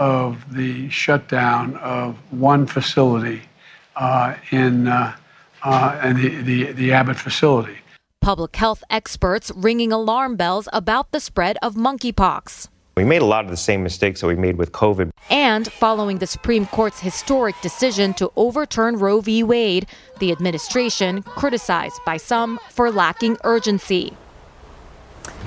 of 0.01 0.53
the 0.53 0.89
shutdown 0.89 1.77
of 1.77 2.17
one 2.33 2.67
facility 2.67 3.43
uh, 3.97 4.35
in, 4.51 4.89
uh, 4.89 5.15
uh, 5.63 6.01
in 6.03 6.17
the, 6.17 6.29
the, 6.43 6.73
the 6.73 6.93
Abbott 6.93 7.19
facility. 7.19 7.77
Public 8.21 8.57
health 8.57 8.83
experts 8.91 9.53
ringing 9.55 9.93
alarm 9.93 10.37
bells 10.37 10.69
about 10.73 11.13
the 11.13 11.21
spread 11.21 11.59
of 11.63 11.75
monkeypox. 11.75 12.69
We 12.97 13.05
made 13.05 13.23
a 13.23 13.27
lot 13.27 13.45
of 13.45 13.51
the 13.51 13.57
same 13.57 13.83
mistakes 13.83 14.21
that 14.21 14.27
we 14.27 14.35
made 14.35 14.57
with 14.57 14.73
COVID. 14.73 15.11
And 15.31 15.71
following 15.71 16.19
the 16.19 16.27
Supreme 16.27 16.67
Court's 16.67 17.01
historic 17.01 17.55
decision 17.63 18.15
to 18.15 18.31
overturn 18.37 18.97
Roe 18.97 19.21
v. 19.21 19.43
Wade, 19.43 19.87
the 20.19 20.33
administration 20.33 21.23
criticized 21.23 22.01
by 22.05 22.17
some 22.17 22.59
for 22.71 22.91
lacking 22.91 23.37
urgency. 23.45 24.17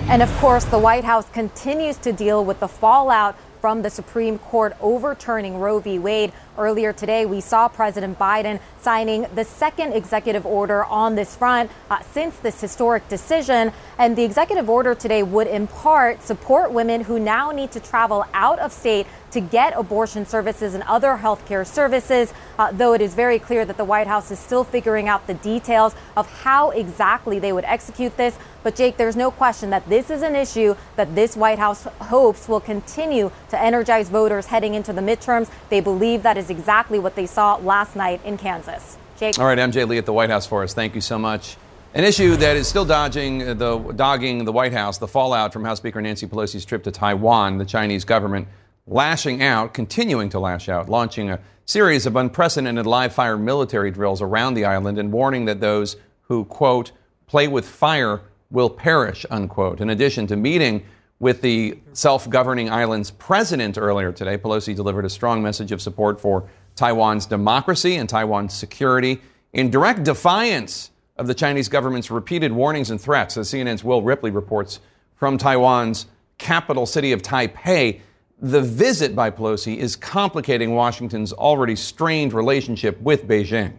And 0.08 0.22
of 0.22 0.32
course, 0.38 0.66
the 0.66 0.80
White 0.80 1.04
House 1.04 1.30
continues 1.30 1.98
to 1.98 2.12
deal 2.12 2.44
with 2.44 2.60
the 2.60 2.68
fallout 2.68 3.38
from 3.64 3.82
the 3.82 3.90
Supreme 3.90 4.38
Court 4.38 4.76
overturning 4.82 5.58
Roe 5.58 5.80
v. 5.80 5.98
Wade. 5.98 6.34
Earlier 6.58 6.94
today, 6.94 7.26
we 7.26 7.42
saw 7.42 7.68
President 7.68 8.20
Biden 8.20 8.60
signing 8.80 9.26
the 9.34 9.44
second 9.44 9.94
executive 9.94 10.46
order 10.46 10.86
on 10.86 11.16
this 11.16 11.36
front 11.36 11.72
uh, 11.90 12.02
since 12.12 12.36
this 12.38 12.62
historic 12.62 13.08
decision. 13.10 13.72
And 13.98 14.16
the 14.16 14.24
executive 14.24 14.70
order 14.70 14.94
today 14.94 15.24
would, 15.24 15.48
in 15.48 15.66
part, 15.66 16.22
support 16.22 16.72
women 16.72 17.02
who 17.02 17.18
now 17.20 17.52
need 17.52 17.72
to 17.72 17.80
travel 17.80 18.26
out 18.34 18.60
of 18.60 18.72
state 18.72 19.08
to 19.32 19.42
get 19.42 19.74
abortion 19.76 20.28
services 20.28 20.76
and 20.76 20.84
other 20.84 21.18
health 21.18 21.44
care 21.48 21.66
services, 21.66 22.32
uh, 22.60 22.72
though 22.72 22.94
it 22.94 23.02
is 23.02 23.16
very 23.16 23.40
clear 23.40 23.66
that 23.66 23.78
the 23.78 23.84
White 23.84 24.06
House 24.06 24.30
is 24.30 24.38
still 24.38 24.64
figuring 24.64 25.08
out 25.08 25.26
the 25.26 25.34
details 25.34 25.96
of 26.16 26.30
how 26.44 26.70
exactly 26.70 27.40
they 27.40 27.52
would 27.52 27.66
execute 27.66 28.16
this. 28.16 28.38
But, 28.62 28.76
Jake, 28.76 28.98
there's 28.98 29.16
no 29.16 29.32
question 29.32 29.72
that 29.72 29.90
this 29.90 30.12
is 30.12 30.22
an 30.22 30.36
issue 30.36 30.76
that 30.96 31.16
this 31.16 31.36
White 31.36 31.58
House 31.58 31.84
hopes 32.00 32.48
will 32.48 32.60
continue 32.60 33.32
to 33.50 33.60
energize 33.60 34.10
voters 34.10 34.46
heading 34.46 34.76
into 34.76 34.94
the 34.94 35.02
midterms. 35.02 35.50
They 35.70 35.80
believe 35.80 36.22
that 36.24 36.38
is 36.38 36.43
exactly 36.50 37.00
what 37.00 37.16
they 37.16 37.26
saw 37.26 37.56
last 37.56 37.96
night 37.96 38.24
in 38.26 38.38
Kansas. 38.38 38.98
Jake. 39.18 39.40
All 39.40 39.46
right, 39.46 39.58
MJ 39.58 39.88
Lee 39.88 39.98
at 39.98 40.06
the 40.06 40.14
White 40.14 40.30
House 40.30 40.46
for 40.46 40.64
us. 40.64 40.74
Thank 40.74 40.96
you 40.96 41.02
so 41.02 41.20
much. 41.20 41.58
An 41.94 42.04
issue 42.04 42.36
that 42.38 42.58
is 42.58 42.68
still 42.68 42.86
dodging 42.86 43.48
uh, 43.48 43.54
the 43.54 43.78
dogging 43.78 44.46
the 44.46 44.52
White 44.52 44.74
House, 44.74 44.98
the 44.98 45.08
fallout 45.08 45.54
from 45.54 45.64
House 45.64 45.78
Speaker 45.78 46.02
Nancy 46.02 46.26
Pelosi's 46.26 46.66
trip 46.66 46.84
to 46.86 46.92
Taiwan, 46.92 47.60
the 47.60 47.66
Chinese 47.66 48.04
government 48.04 48.48
lashing 48.88 49.44
out, 49.44 49.74
continuing 49.74 50.30
to 50.30 50.40
lash 50.40 50.68
out, 50.70 50.90
launching 50.90 51.30
a 51.30 51.40
series 51.66 52.06
of 52.06 52.16
unprecedented 52.16 52.86
live 52.86 53.14
fire 53.14 53.38
military 53.38 53.92
drills 53.92 54.22
around 54.22 54.56
the 54.56 54.66
island 54.66 54.98
and 54.98 55.12
warning 55.12 55.46
that 55.46 55.62
those 55.62 55.96
who, 56.24 56.46
quote, 56.46 56.92
play 57.28 57.48
with 57.48 57.66
fire 57.68 58.22
will 58.50 58.70
perish, 58.70 59.26
unquote. 59.30 59.80
In 59.80 59.90
addition 59.90 60.28
to 60.28 60.36
meeting 60.36 60.86
with 61.24 61.42
the 61.42 61.80
self 61.94 62.30
governing 62.30 62.70
island's 62.70 63.10
president 63.10 63.78
earlier 63.78 64.12
today, 64.12 64.38
Pelosi 64.38 64.76
delivered 64.76 65.06
a 65.06 65.10
strong 65.10 65.42
message 65.42 65.72
of 65.72 65.82
support 65.82 66.20
for 66.20 66.50
Taiwan's 66.76 67.26
democracy 67.26 67.96
and 67.96 68.10
Taiwan's 68.10 68.54
security 68.54 69.22
in 69.54 69.70
direct 69.70 70.04
defiance 70.04 70.92
of 71.16 71.28
the 71.28 71.34
Chinese 71.34 71.70
government's 71.70 72.12
repeated 72.12 72.52
warnings 72.52 72.92
and 72.92 73.00
threats, 73.00 73.38
as 73.38 73.50
CNN's 73.50 73.86
Will 73.86 74.02
Ripley 74.02 74.32
reports 74.32 74.82
from 75.16 75.38
Taiwan's 75.38 76.08
capital 76.40 76.86
city 76.86 77.14
of 77.14 77.22
Taipei 77.22 78.02
the 78.42 78.62
visit 78.62 79.16
by 79.16 79.32
Pelosi 79.32 79.78
is 79.78 79.96
complicating 79.96 80.76
Washington's 80.76 81.32
already 81.32 81.78
strained 81.78 82.34
relationship 82.34 83.00
with 83.00 83.26
Beijing. 83.26 83.72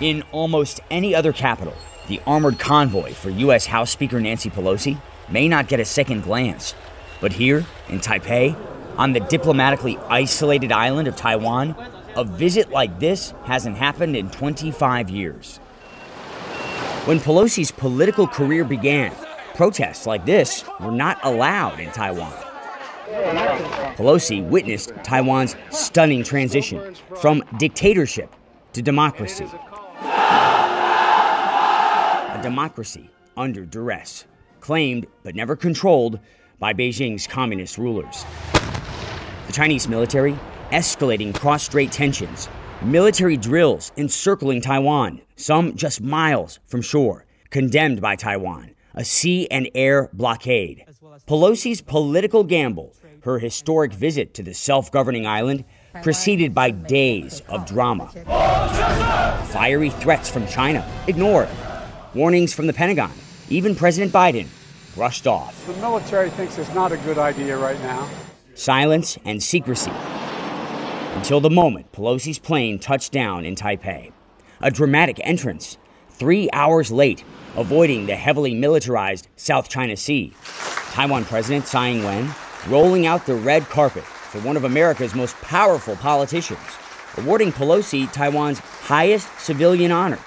In 0.00 0.22
almost 0.32 0.80
any 0.90 1.14
other 1.14 1.34
capital, 1.34 1.74
the 2.08 2.20
armored 2.26 2.58
convoy 2.58 3.12
for 3.12 3.30
U.S. 3.30 3.66
House 3.66 3.90
Speaker 3.90 4.20
Nancy 4.20 4.50
Pelosi 4.50 5.00
may 5.30 5.48
not 5.48 5.68
get 5.68 5.80
a 5.80 5.84
second 5.84 6.22
glance. 6.22 6.74
But 7.20 7.32
here, 7.32 7.64
in 7.88 8.00
Taipei, 8.00 8.56
on 8.96 9.12
the 9.12 9.20
diplomatically 9.20 9.96
isolated 10.08 10.72
island 10.72 11.08
of 11.08 11.16
Taiwan, 11.16 11.76
a 12.16 12.24
visit 12.24 12.70
like 12.70 13.00
this 13.00 13.32
hasn't 13.44 13.76
happened 13.76 14.16
in 14.16 14.30
25 14.30 15.08
years. 15.08 15.58
When 17.06 17.18
Pelosi's 17.18 17.70
political 17.70 18.26
career 18.26 18.64
began, 18.64 19.12
Protests 19.54 20.06
like 20.06 20.24
this 20.24 20.64
were 20.80 20.90
not 20.90 21.22
allowed 21.22 21.78
in 21.78 21.90
Taiwan. 21.90 22.32
Pelosi 23.96 24.42
witnessed 24.42 24.92
Taiwan's 25.04 25.56
stunning 25.70 26.24
transition 26.24 26.94
from 27.20 27.44
dictatorship 27.58 28.34
to 28.72 28.80
democracy. 28.80 29.46
Democracy 32.42 33.10
under 33.36 33.64
duress, 33.64 34.26
claimed 34.60 35.06
but 35.22 35.34
never 35.34 35.56
controlled 35.56 36.18
by 36.58 36.72
Beijing's 36.72 37.26
communist 37.26 37.78
rulers. 37.78 38.24
The 39.46 39.52
Chinese 39.52 39.88
military 39.88 40.38
escalating 40.70 41.34
cross 41.34 41.62
strait 41.62 41.92
tensions, 41.92 42.48
military 42.82 43.36
drills 43.36 43.92
encircling 43.96 44.60
Taiwan, 44.60 45.20
some 45.36 45.76
just 45.76 46.00
miles 46.00 46.58
from 46.66 46.82
shore, 46.82 47.26
condemned 47.50 48.00
by 48.00 48.16
Taiwan 48.16 48.74
a 48.94 49.04
sea 49.04 49.48
and 49.50 49.68
air 49.74 50.10
blockade. 50.12 50.84
Pelosi's 51.26 51.80
political 51.80 52.44
gamble, 52.44 52.94
her 53.22 53.38
historic 53.38 53.92
visit 53.92 54.34
to 54.34 54.42
the 54.42 54.54
self 54.54 54.90
governing 54.90 55.26
island, 55.26 55.64
preceded 56.02 56.54
by 56.54 56.70
days 56.70 57.42
of 57.48 57.66
drama. 57.66 58.08
Fiery 59.52 59.90
threats 59.90 60.28
from 60.28 60.46
China, 60.46 60.86
ignored. 61.06 61.48
Warnings 62.14 62.52
from 62.52 62.66
the 62.66 62.74
Pentagon, 62.74 63.12
even 63.48 63.74
President 63.74 64.12
Biden, 64.12 64.46
brushed 64.94 65.26
off. 65.26 65.66
The 65.66 65.72
military 65.74 66.28
thinks 66.28 66.58
it's 66.58 66.74
not 66.74 66.92
a 66.92 66.98
good 66.98 67.16
idea 67.16 67.56
right 67.56 67.80
now. 67.80 68.06
Silence 68.54 69.16
and 69.24 69.42
secrecy. 69.42 69.92
Until 71.14 71.40
the 71.40 71.48
moment 71.48 71.90
Pelosi's 71.90 72.38
plane 72.38 72.78
touched 72.78 73.12
down 73.12 73.46
in 73.46 73.54
Taipei. 73.54 74.12
A 74.60 74.70
dramatic 74.70 75.20
entrance, 75.22 75.78
three 76.10 76.50
hours 76.52 76.92
late 76.92 77.24
avoiding 77.56 78.04
the 78.04 78.16
heavily 78.16 78.54
militarized 78.54 79.28
South 79.36 79.70
China 79.70 79.96
Sea. 79.96 80.34
Taiwan 80.92 81.24
President 81.24 81.66
Tsai 81.66 81.88
Ing 81.88 82.04
wen 82.04 82.34
rolling 82.68 83.06
out 83.06 83.24
the 83.24 83.34
red 83.34 83.62
carpet 83.64 84.04
for 84.04 84.40
one 84.42 84.58
of 84.58 84.64
America's 84.64 85.14
most 85.14 85.34
powerful 85.36 85.96
politicians, 85.96 86.60
awarding 87.16 87.52
Pelosi 87.52 88.10
Taiwan's 88.12 88.58
highest 88.58 89.28
civilian 89.40 89.90
honor. 89.90 90.18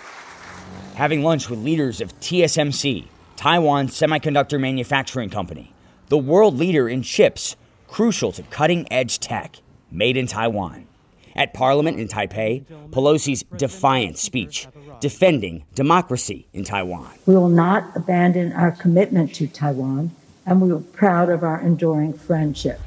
Having 0.96 1.24
lunch 1.24 1.50
with 1.50 1.60
leaders 1.60 2.00
of 2.00 2.18
TSMC, 2.22 3.08
Taiwan 3.36 3.89
Semiconductor 3.89 4.58
Manufacturing 4.58 5.30
Company, 5.30 5.74
the 6.08 6.18
world 6.18 6.58
leader 6.58 6.88
in 6.88 7.02
chips 7.02 7.58
crucial 7.86 8.32
to 8.32 8.43
cutting 8.43 8.88
edge 8.89 9.20
tech 9.20 9.58
made 9.91 10.16
in 10.16 10.26
Taiwan. 10.26 10.88
At 11.36 11.54
Parliament 11.54 12.00
in 12.00 12.08
Taipei, 12.08 12.64
Pelosi's 12.91 13.43
defiant 13.58 14.18
speech 14.18 14.70
defending 15.02 15.66
democracy 15.76 16.48
in 16.54 16.64
Taiwan. 16.64 17.12
We 17.26 17.36
will 17.36 17.50
not 17.50 17.91
abandon 17.93 18.54
our 18.54 18.72
commitment 18.72 19.36
to 19.36 19.48
Taiwan, 19.48 20.12
and 20.46 20.62
we 20.62 20.72
are 20.72 20.80
proud 20.80 21.30
of 21.30 21.43
our 21.43 21.60
enduring 21.60 22.14
friendship. 22.14 22.80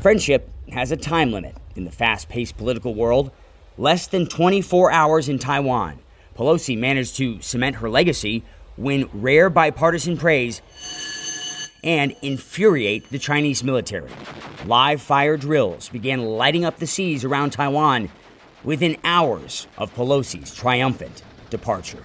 Friendship 0.00 0.48
has 0.72 0.90
a 0.92 0.96
time 0.96 1.30
limit 1.30 1.54
in 1.76 1.84
the 1.84 1.92
fast 1.92 2.30
paced 2.30 2.56
political 2.56 2.94
world. 2.94 3.30
Less 3.76 4.06
than 4.06 4.26
24 4.28 4.90
hours 4.92 5.28
in 5.28 5.38
Taiwan, 5.38 5.98
Pelosi 6.36 6.76
managed 6.76 7.16
to 7.16 7.40
cement 7.40 7.76
her 7.76 7.88
legacy, 7.88 8.42
win 8.76 9.08
rare 9.12 9.48
bipartisan 9.48 10.16
praise, 10.16 10.60
and 11.84 12.16
infuriate 12.22 13.10
the 13.10 13.18
Chinese 13.18 13.62
military. 13.62 14.10
Live 14.66 15.00
fire 15.00 15.36
drills 15.36 15.88
began 15.90 16.24
lighting 16.24 16.64
up 16.64 16.78
the 16.78 16.86
seas 16.86 17.24
around 17.24 17.50
Taiwan 17.50 18.08
within 18.64 18.96
hours 19.04 19.66
of 19.76 19.94
Pelosi's 19.94 20.54
triumphant 20.54 21.22
departure. 21.50 22.02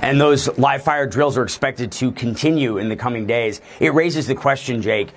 And 0.00 0.20
those 0.20 0.56
live 0.56 0.82
fire 0.82 1.06
drills 1.06 1.36
are 1.36 1.42
expected 1.42 1.90
to 1.92 2.12
continue 2.12 2.78
in 2.78 2.88
the 2.88 2.96
coming 2.96 3.26
days. 3.26 3.60
It 3.80 3.92
raises 3.92 4.26
the 4.28 4.34
question, 4.34 4.80
Jake 4.80 5.12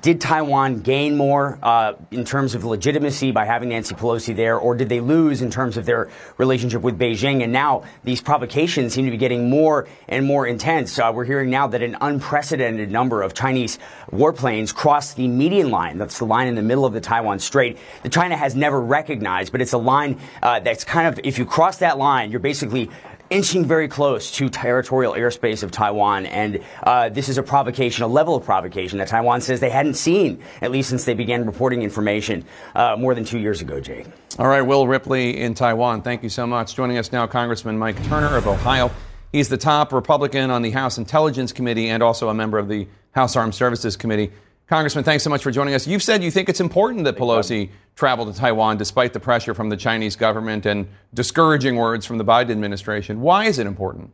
did 0.00 0.20
Taiwan 0.20 0.80
gain 0.80 1.16
more 1.16 1.58
uh, 1.62 1.94
in 2.10 2.24
terms 2.24 2.54
of 2.54 2.64
legitimacy 2.64 3.30
by 3.30 3.44
having 3.44 3.68
Nancy 3.68 3.94
Pelosi 3.94 4.34
there, 4.34 4.58
or 4.58 4.74
did 4.74 4.88
they 4.88 5.00
lose 5.00 5.40
in 5.40 5.50
terms 5.50 5.76
of 5.76 5.86
their 5.86 6.10
relationship 6.36 6.82
with 6.82 6.98
Beijing? 6.98 7.42
And 7.42 7.52
now 7.52 7.84
these 8.02 8.20
provocations 8.20 8.94
seem 8.94 9.04
to 9.04 9.10
be 9.10 9.16
getting 9.16 9.48
more 9.48 9.86
and 10.08 10.26
more 10.26 10.46
intense. 10.46 10.98
Uh, 10.98 11.12
we're 11.14 11.24
hearing 11.24 11.50
now 11.50 11.66
that 11.68 11.82
an 11.82 11.96
unprecedented 12.00 12.90
number 12.90 13.22
of 13.22 13.34
Chinese 13.34 13.78
warplanes 14.10 14.74
crossed 14.74 15.16
the 15.16 15.28
median 15.28 15.70
line. 15.70 15.98
That's 15.98 16.18
the 16.18 16.26
line 16.26 16.48
in 16.48 16.54
the 16.54 16.62
middle 16.62 16.84
of 16.84 16.92
the 16.92 17.00
Taiwan 17.00 17.38
Strait 17.38 17.78
that 18.02 18.12
China 18.12 18.36
has 18.36 18.56
never 18.56 18.80
recognized, 18.80 19.52
but 19.52 19.60
it's 19.60 19.72
a 19.72 19.78
line 19.78 20.18
uh, 20.42 20.60
that's 20.60 20.84
kind 20.84 21.06
of, 21.06 21.20
if 21.24 21.38
you 21.38 21.46
cross 21.46 21.78
that 21.78 21.98
line, 21.98 22.30
you're 22.30 22.40
basically 22.40 22.90
inching 23.34 23.64
very 23.64 23.88
close 23.88 24.30
to 24.30 24.48
territorial 24.48 25.12
airspace 25.12 25.64
of 25.64 25.72
Taiwan. 25.72 26.24
And 26.26 26.60
uh, 26.84 27.08
this 27.08 27.28
is 27.28 27.36
a 27.36 27.42
provocation, 27.42 28.04
a 28.04 28.06
level 28.06 28.36
of 28.36 28.44
provocation 28.44 28.98
that 28.98 29.08
Taiwan 29.08 29.40
says 29.40 29.58
they 29.58 29.70
hadn't 29.70 29.94
seen, 29.94 30.40
at 30.62 30.70
least 30.70 30.88
since 30.88 31.04
they 31.04 31.14
began 31.14 31.44
reporting 31.44 31.82
information 31.82 32.44
uh, 32.76 32.94
more 32.96 33.12
than 33.12 33.24
two 33.24 33.40
years 33.40 33.60
ago, 33.60 33.80
Jake. 33.80 34.06
All 34.38 34.46
right, 34.46 34.62
Will 34.62 34.86
Ripley 34.86 35.40
in 35.40 35.54
Taiwan. 35.54 36.02
Thank 36.02 36.22
you 36.22 36.28
so 36.28 36.46
much. 36.46 36.76
Joining 36.76 36.96
us 36.96 37.10
now, 37.10 37.26
Congressman 37.26 37.76
Mike 37.76 38.02
Turner 38.04 38.36
of 38.36 38.46
Ohio. 38.46 38.92
He's 39.32 39.48
the 39.48 39.58
top 39.58 39.92
Republican 39.92 40.52
on 40.52 40.62
the 40.62 40.70
House 40.70 40.96
Intelligence 40.96 41.52
Committee 41.52 41.88
and 41.88 42.04
also 42.04 42.28
a 42.28 42.34
member 42.34 42.58
of 42.58 42.68
the 42.68 42.86
House 43.10 43.34
Armed 43.34 43.54
Services 43.56 43.96
Committee. 43.96 44.30
Congressman, 44.66 45.04
thanks 45.04 45.22
so 45.22 45.28
much 45.28 45.42
for 45.42 45.50
joining 45.50 45.74
us. 45.74 45.86
You've 45.86 46.02
said 46.02 46.24
you 46.24 46.30
think 46.30 46.48
it's 46.48 46.60
important 46.60 47.04
that 47.04 47.16
Pelosi 47.16 47.68
travel 47.96 48.32
to 48.32 48.38
Taiwan 48.38 48.78
despite 48.78 49.12
the 49.12 49.20
pressure 49.20 49.52
from 49.52 49.68
the 49.68 49.76
Chinese 49.76 50.16
government 50.16 50.64
and 50.64 50.88
discouraging 51.12 51.76
words 51.76 52.06
from 52.06 52.16
the 52.16 52.24
Biden 52.24 52.50
administration. 52.50 53.20
Why 53.20 53.44
is 53.44 53.58
it 53.58 53.66
important? 53.66 54.10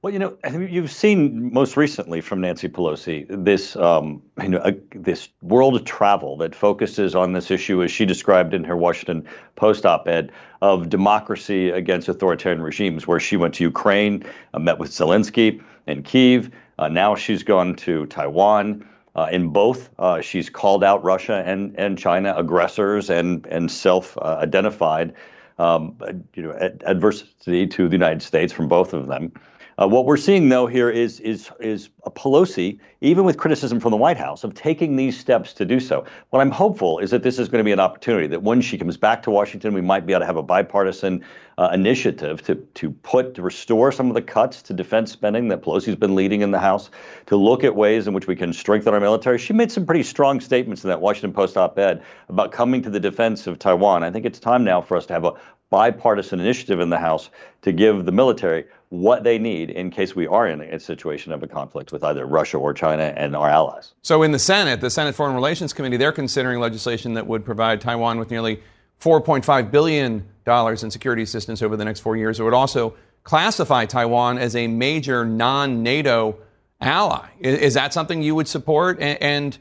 Well, 0.00 0.10
you 0.14 0.18
know, 0.18 0.38
you've 0.50 0.90
seen 0.90 1.52
most 1.52 1.76
recently 1.76 2.22
from 2.22 2.40
Nancy 2.40 2.70
Pelosi 2.70 3.26
this, 3.28 3.76
um, 3.76 4.22
you 4.42 4.48
know, 4.48 4.58
uh, 4.58 4.72
this 4.94 5.28
world 5.42 5.76
of 5.76 5.84
travel 5.84 6.38
that 6.38 6.54
focuses 6.54 7.14
on 7.14 7.34
this 7.34 7.50
issue, 7.50 7.82
as 7.82 7.90
she 7.90 8.06
described 8.06 8.54
in 8.54 8.64
her 8.64 8.74
Washington 8.78 9.28
Post 9.56 9.84
op-ed, 9.84 10.32
of 10.62 10.88
democracy 10.88 11.68
against 11.68 12.08
authoritarian 12.08 12.62
regimes, 12.62 13.06
where 13.06 13.20
she 13.20 13.36
went 13.36 13.52
to 13.56 13.64
Ukraine, 13.64 14.24
uh, 14.54 14.58
met 14.58 14.78
with 14.78 14.90
Zelensky 14.90 15.62
in 15.86 16.02
Kiev. 16.02 16.50
Uh, 16.78 16.88
now 16.88 17.14
she's 17.14 17.42
gone 17.42 17.76
to 17.76 18.06
Taiwan. 18.06 18.86
Uh, 19.16 19.28
in 19.32 19.48
both, 19.48 19.90
uh, 19.98 20.20
she's 20.20 20.48
called 20.48 20.84
out 20.84 21.02
Russia 21.02 21.42
and, 21.44 21.74
and 21.76 21.98
China 21.98 22.32
aggressors 22.36 23.10
and 23.10 23.44
and 23.46 23.70
self-identified, 23.70 25.12
um, 25.58 25.96
you 26.34 26.42
know, 26.42 26.52
ad- 26.52 26.82
adversity 26.86 27.66
to 27.66 27.88
the 27.88 27.94
United 27.94 28.22
States 28.22 28.52
from 28.52 28.68
both 28.68 28.92
of 28.92 29.08
them. 29.08 29.32
Uh, 29.80 29.88
what 29.88 30.04
we're 30.04 30.16
seeing, 30.16 30.50
though, 30.50 30.66
here 30.66 30.90
is 30.90 31.20
is 31.20 31.50
is 31.58 31.88
a 32.04 32.10
Pelosi, 32.10 32.78
even 33.00 33.24
with 33.24 33.38
criticism 33.38 33.80
from 33.80 33.90
the 33.90 33.96
White 33.96 34.18
House, 34.18 34.44
of 34.44 34.52
taking 34.52 34.96
these 34.96 35.18
steps 35.18 35.54
to 35.54 35.64
do 35.64 35.80
so. 35.80 36.04
What 36.30 36.40
I'm 36.40 36.50
hopeful 36.50 36.98
is 36.98 37.10
that 37.10 37.22
this 37.22 37.38
is 37.38 37.48
going 37.48 37.60
to 37.60 37.64
be 37.64 37.72
an 37.72 37.80
opportunity 37.80 38.26
that 38.26 38.42
when 38.42 38.60
she 38.60 38.76
comes 38.76 38.98
back 38.98 39.22
to 39.22 39.30
Washington, 39.30 39.72
we 39.72 39.80
might 39.80 40.04
be 40.04 40.12
able 40.12 40.20
to 40.20 40.26
have 40.26 40.36
a 40.36 40.42
bipartisan 40.42 41.24
uh, 41.60 41.68
initiative 41.74 42.42
to 42.42 42.54
to 42.72 42.90
put 42.90 43.34
to 43.34 43.42
restore 43.42 43.92
some 43.92 44.08
of 44.08 44.14
the 44.14 44.22
cuts 44.22 44.62
to 44.62 44.72
defense 44.72 45.12
spending 45.12 45.48
that 45.48 45.60
Pelosi's 45.60 45.94
been 45.94 46.14
leading 46.14 46.40
in 46.40 46.52
the 46.52 46.58
House, 46.58 46.88
to 47.26 47.36
look 47.36 47.64
at 47.64 47.76
ways 47.76 48.06
in 48.06 48.14
which 48.14 48.26
we 48.26 48.34
can 48.34 48.54
strengthen 48.54 48.94
our 48.94 49.00
military. 49.00 49.36
She 49.38 49.52
made 49.52 49.70
some 49.70 49.84
pretty 49.84 50.02
strong 50.02 50.40
statements 50.40 50.84
in 50.84 50.88
that 50.88 51.02
Washington 51.02 51.34
Post 51.34 51.58
op-ed 51.58 52.02
about 52.30 52.50
coming 52.50 52.80
to 52.82 52.88
the 52.88 52.98
defense 52.98 53.46
of 53.46 53.58
Taiwan. 53.58 54.02
I 54.02 54.10
think 54.10 54.24
it's 54.24 54.38
time 54.38 54.64
now 54.64 54.80
for 54.80 54.96
us 54.96 55.04
to 55.06 55.12
have 55.12 55.24
a 55.24 55.34
bipartisan 55.68 56.40
initiative 56.40 56.80
in 56.80 56.88
the 56.88 56.98
House 56.98 57.28
to 57.60 57.72
give 57.72 58.06
the 58.06 58.12
military 58.12 58.64
what 58.88 59.22
they 59.22 59.38
need 59.38 59.68
in 59.68 59.90
case 59.90 60.16
we 60.16 60.26
are 60.26 60.48
in 60.48 60.62
a 60.62 60.80
situation 60.80 61.30
of 61.30 61.42
a 61.42 61.46
conflict 61.46 61.92
with 61.92 62.02
either 62.02 62.24
Russia 62.24 62.56
or 62.56 62.72
China 62.72 63.12
and 63.16 63.36
our 63.36 63.50
allies. 63.50 63.92
So, 64.00 64.22
in 64.22 64.32
the 64.32 64.38
Senate, 64.38 64.80
the 64.80 64.88
Senate 64.88 65.14
Foreign 65.14 65.34
Relations 65.34 65.74
Committee, 65.74 65.98
they're 65.98 66.10
considering 66.10 66.58
legislation 66.58 67.12
that 67.14 67.26
would 67.26 67.44
provide 67.44 67.82
Taiwan 67.82 68.18
with 68.18 68.30
nearly 68.30 68.62
$4.5 69.02 69.70
billion 69.70 70.26
in 70.46 70.90
security 70.90 71.22
assistance 71.22 71.62
over 71.62 71.76
the 71.76 71.84
next 71.84 72.00
four 72.00 72.16
years. 72.16 72.40
It 72.40 72.42
would 72.42 72.54
also 72.54 72.94
classify 73.22 73.86
Taiwan 73.86 74.38
as 74.38 74.56
a 74.56 74.66
major 74.66 75.24
non 75.24 75.82
NATO 75.82 76.38
ally. 76.80 77.28
Is 77.40 77.74
that 77.74 77.92
something 77.92 78.22
you 78.22 78.34
would 78.34 78.48
support? 78.48 79.00
And 79.00 79.56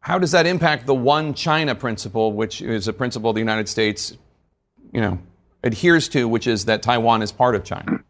how 0.00 0.18
does 0.18 0.32
that 0.32 0.46
impact 0.46 0.86
the 0.86 0.94
one 0.94 1.34
China 1.34 1.74
principle, 1.74 2.32
which 2.32 2.62
is 2.62 2.88
a 2.88 2.92
principle 2.92 3.32
the 3.32 3.40
United 3.40 3.68
States, 3.68 4.16
you 4.92 5.00
know, 5.00 5.18
adheres 5.62 6.08
to, 6.10 6.26
which 6.26 6.46
is 6.46 6.64
that 6.66 6.82
Taiwan 6.82 7.22
is 7.22 7.32
part 7.32 7.54
of 7.54 7.64
China? 7.64 8.02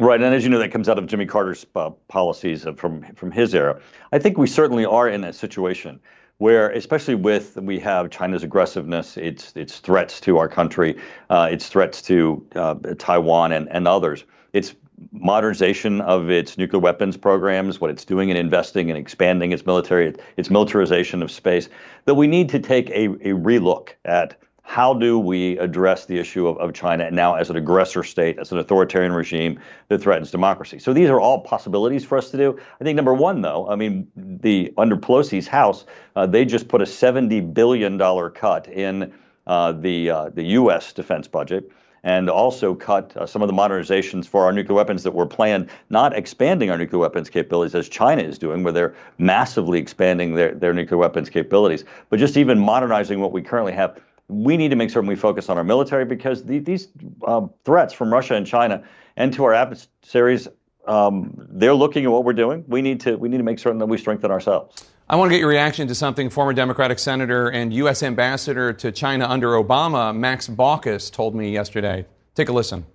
Right, 0.00 0.22
and 0.22 0.34
as 0.34 0.42
you 0.42 0.48
know, 0.48 0.58
that 0.58 0.72
comes 0.72 0.88
out 0.88 0.98
of 0.98 1.06
Jimmy 1.06 1.26
Carter's 1.26 1.66
uh, 1.76 1.90
policies 2.08 2.66
from 2.76 3.02
from 3.14 3.30
his 3.30 3.54
era. 3.54 3.78
I 4.10 4.18
think 4.18 4.38
we 4.38 4.46
certainly 4.46 4.86
are 4.86 5.06
in 5.06 5.20
that 5.20 5.34
situation 5.34 6.00
where, 6.42 6.70
especially 6.70 7.14
with 7.14 7.56
we 7.56 7.78
have 7.78 8.10
China's 8.10 8.42
aggressiveness, 8.42 9.16
its 9.16 9.52
its 9.54 9.78
threats 9.78 10.20
to 10.22 10.38
our 10.38 10.48
country, 10.48 10.96
uh, 11.30 11.48
its 11.48 11.68
threats 11.68 12.02
to 12.02 12.44
uh, 12.56 12.74
Taiwan 12.98 13.52
and, 13.52 13.68
and 13.68 13.86
others, 13.86 14.24
its 14.52 14.74
modernization 15.12 16.00
of 16.00 16.30
its 16.30 16.58
nuclear 16.58 16.80
weapons 16.80 17.16
programs, 17.16 17.80
what 17.80 17.90
it's 17.90 18.04
doing 18.04 18.28
in 18.28 18.36
investing 18.36 18.90
and 18.90 18.98
expanding 18.98 19.52
its 19.52 19.64
military, 19.64 20.16
its 20.36 20.50
militarization 20.50 21.22
of 21.22 21.30
space, 21.30 21.68
that 22.06 22.14
we 22.14 22.26
need 22.26 22.48
to 22.48 22.58
take 22.58 22.90
a, 22.90 23.04
a 23.04 23.34
relook 23.34 23.90
at 24.04 24.36
how 24.72 24.94
do 24.94 25.18
we 25.18 25.58
address 25.58 26.06
the 26.06 26.18
issue 26.18 26.46
of, 26.48 26.56
of 26.56 26.72
China 26.72 27.10
now 27.10 27.34
as 27.34 27.50
an 27.50 27.56
aggressor 27.56 28.02
state, 28.02 28.38
as 28.38 28.52
an 28.52 28.58
authoritarian 28.58 29.12
regime 29.12 29.60
that 29.88 29.98
threatens 29.98 30.30
democracy? 30.30 30.78
So 30.78 30.94
these 30.94 31.10
are 31.10 31.20
all 31.20 31.40
possibilities 31.42 32.06
for 32.06 32.16
us 32.16 32.30
to 32.30 32.38
do. 32.38 32.58
I 32.80 32.84
think 32.84 32.96
number 32.96 33.12
one, 33.12 33.42
though, 33.42 33.68
I 33.68 33.76
mean, 33.76 34.10
the 34.16 34.72
under 34.78 34.96
Pelosi's 34.96 35.46
House, 35.46 35.84
uh, 36.16 36.24
they 36.24 36.46
just 36.46 36.68
put 36.68 36.80
a 36.80 36.86
seventy 36.86 37.42
billion 37.42 37.98
dollar 37.98 38.30
cut 38.30 38.66
in 38.66 39.12
uh, 39.46 39.72
the 39.72 40.08
uh, 40.08 40.30
the 40.30 40.44
U.S. 40.60 40.94
defense 40.94 41.28
budget. 41.28 41.70
And 42.04 42.28
also 42.28 42.74
cut 42.74 43.16
uh, 43.16 43.26
some 43.26 43.42
of 43.42 43.48
the 43.48 43.54
modernizations 43.54 44.26
for 44.26 44.44
our 44.44 44.52
nuclear 44.52 44.74
weapons 44.74 45.04
that 45.04 45.14
were 45.14 45.26
planned, 45.26 45.70
not 45.88 46.16
expanding 46.16 46.68
our 46.68 46.76
nuclear 46.76 46.98
weapons 46.98 47.30
capabilities 47.30 47.76
as 47.76 47.88
China 47.88 48.22
is 48.22 48.38
doing, 48.38 48.64
where 48.64 48.72
they're 48.72 48.94
massively 49.18 49.78
expanding 49.78 50.34
their, 50.34 50.52
their 50.52 50.72
nuclear 50.72 50.98
weapons 50.98 51.30
capabilities, 51.30 51.84
but 52.10 52.18
just 52.18 52.36
even 52.36 52.58
modernizing 52.58 53.20
what 53.20 53.30
we 53.30 53.40
currently 53.40 53.72
have 53.72 54.00
we 54.32 54.56
need 54.56 54.70
to 54.70 54.76
make 54.76 54.90
certain 54.90 55.08
we 55.08 55.16
focus 55.16 55.48
on 55.48 55.58
our 55.58 55.64
military 55.64 56.04
because 56.04 56.44
the, 56.44 56.58
these 56.58 56.88
uh, 57.26 57.46
threats 57.64 57.92
from 57.92 58.12
Russia 58.12 58.34
and 58.34 58.46
China 58.46 58.82
and 59.16 59.32
to 59.34 59.44
our 59.44 59.52
adversaries, 59.52 60.48
um, 60.86 61.32
they're 61.50 61.74
looking 61.74 62.04
at 62.04 62.10
what 62.10 62.24
we're 62.24 62.32
doing. 62.32 62.64
We 62.66 62.82
need 62.82 63.00
to 63.00 63.16
we 63.16 63.28
need 63.28 63.38
to 63.38 63.42
make 63.42 63.58
certain 63.58 63.78
that 63.78 63.86
we 63.86 63.98
strengthen 63.98 64.30
ourselves. 64.30 64.84
I 65.08 65.16
want 65.16 65.30
to 65.30 65.34
get 65.34 65.40
your 65.40 65.48
reaction 65.48 65.88
to 65.88 65.94
something 65.94 66.30
former 66.30 66.54
Democratic 66.54 66.98
Senator 66.98 67.50
and 67.50 67.72
U.S. 67.74 68.02
Ambassador 68.02 68.72
to 68.72 68.90
China 68.90 69.26
under 69.26 69.48
Obama, 69.50 70.16
Max 70.16 70.48
Baucus, 70.48 71.12
told 71.12 71.34
me 71.34 71.52
yesterday. 71.52 72.06
Take 72.34 72.48
a 72.48 72.52
listen. 72.52 72.86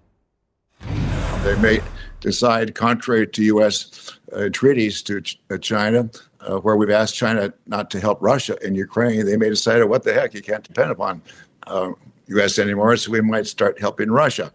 They 1.44 1.56
may 1.62 1.82
decide, 2.20 2.74
contrary 2.74 3.28
to 3.28 3.44
U.S. 3.44 4.18
Uh, 4.34 4.50
treaties 4.52 5.02
to 5.04 5.22
ch- 5.22 5.40
uh, 5.52 5.58
China, 5.58 6.10
uh, 6.42 6.58
where 6.58 6.76
we've 6.76 6.90
asked 6.90 7.16
China 7.16 7.54
not 7.66 7.90
to 7.92 8.00
help 8.00 8.22
Russia 8.22 8.58
in 8.66 8.76
Ukraine, 8.76 9.26
they 9.26 9.38
may 9.38 9.50
decide, 9.50 9.82
oh, 9.82 9.88
what 9.88 10.04
the 10.04 10.14
heck, 10.14 10.34
you 10.34 10.42
can't 10.42 10.64
depend 10.64 10.92
upon 10.92 11.22
uh, 11.66 11.92
U.S. 12.28 12.60
anymore, 12.60 12.96
so 12.98 13.12
we 13.12 13.22
might 13.22 13.48
start 13.48 13.80
helping 13.80 14.12
Russia. 14.12 14.52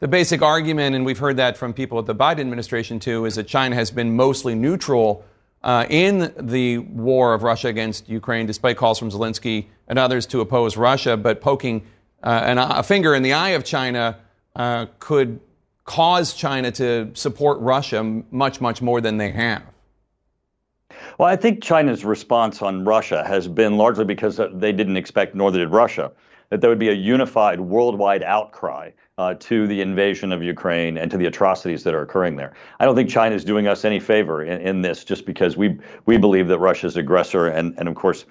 The 0.00 0.08
basic 0.08 0.42
argument, 0.42 0.94
and 0.94 1.04
we've 1.04 1.18
heard 1.18 1.36
that 1.38 1.56
from 1.56 1.72
people 1.72 1.98
at 1.98 2.06
the 2.06 2.14
Biden 2.14 2.40
administration 2.40 2.98
too, 2.98 3.24
is 3.24 3.36
that 3.36 3.46
China 3.46 3.74
has 3.74 3.90
been 3.90 4.16
mostly 4.16 4.54
neutral 4.54 5.24
uh, 5.62 5.86
in 5.88 6.32
the 6.38 6.78
war 6.78 7.32
of 7.32 7.42
Russia 7.42 7.68
against 7.68 8.08
Ukraine, 8.08 8.46
despite 8.46 8.76
calls 8.76 8.98
from 8.98 9.10
Zelensky 9.10 9.66
and 9.88 9.98
others 9.98 10.26
to 10.26 10.40
oppose 10.40 10.76
Russia. 10.76 11.16
But 11.16 11.40
poking 11.40 11.86
uh, 12.22 12.42
an, 12.44 12.58
a 12.58 12.82
finger 12.82 13.14
in 13.14 13.22
the 13.22 13.32
eye 13.32 13.50
of 13.50 13.64
China 13.64 14.18
uh, 14.56 14.86
could 14.98 15.40
cause 15.84 16.34
China 16.34 16.70
to 16.72 17.10
support 17.14 17.60
Russia 17.60 18.02
much, 18.30 18.60
much 18.60 18.82
more 18.82 19.00
than 19.00 19.16
they 19.16 19.30
have. 19.30 19.62
Well, 21.18 21.28
I 21.28 21.36
think 21.36 21.62
China's 21.62 22.04
response 22.04 22.60
on 22.60 22.84
Russia 22.84 23.24
has 23.24 23.46
been 23.46 23.76
largely 23.76 24.04
because 24.04 24.40
they 24.52 24.72
didn't 24.72 24.96
expect, 24.96 25.34
nor 25.34 25.52
did 25.52 25.70
Russia, 25.70 26.10
that 26.50 26.60
there 26.60 26.68
would 26.70 26.78
be 26.78 26.88
a 26.88 26.94
unified 26.94 27.60
worldwide 27.60 28.24
outcry 28.24 28.90
uh, 29.16 29.34
to 29.34 29.68
the 29.68 29.80
invasion 29.80 30.32
of 30.32 30.42
Ukraine 30.42 30.98
and 30.98 31.10
to 31.12 31.16
the 31.16 31.26
atrocities 31.26 31.84
that 31.84 31.94
are 31.94 32.02
occurring 32.02 32.34
there. 32.34 32.54
I 32.80 32.84
don't 32.84 32.96
think 32.96 33.08
China 33.08 33.36
is 33.36 33.44
doing 33.44 33.68
us 33.68 33.84
any 33.84 34.00
favor 34.00 34.42
in, 34.42 34.60
in 34.60 34.82
this 34.82 35.04
just 35.04 35.24
because 35.24 35.56
we 35.56 35.78
we 36.06 36.16
believe 36.16 36.48
that 36.48 36.58
Russia 36.58 36.88
is 36.88 36.96
aggressor 36.96 37.46
and, 37.46 37.74
and 37.78 37.88
of 37.88 37.94
course, 37.94 38.24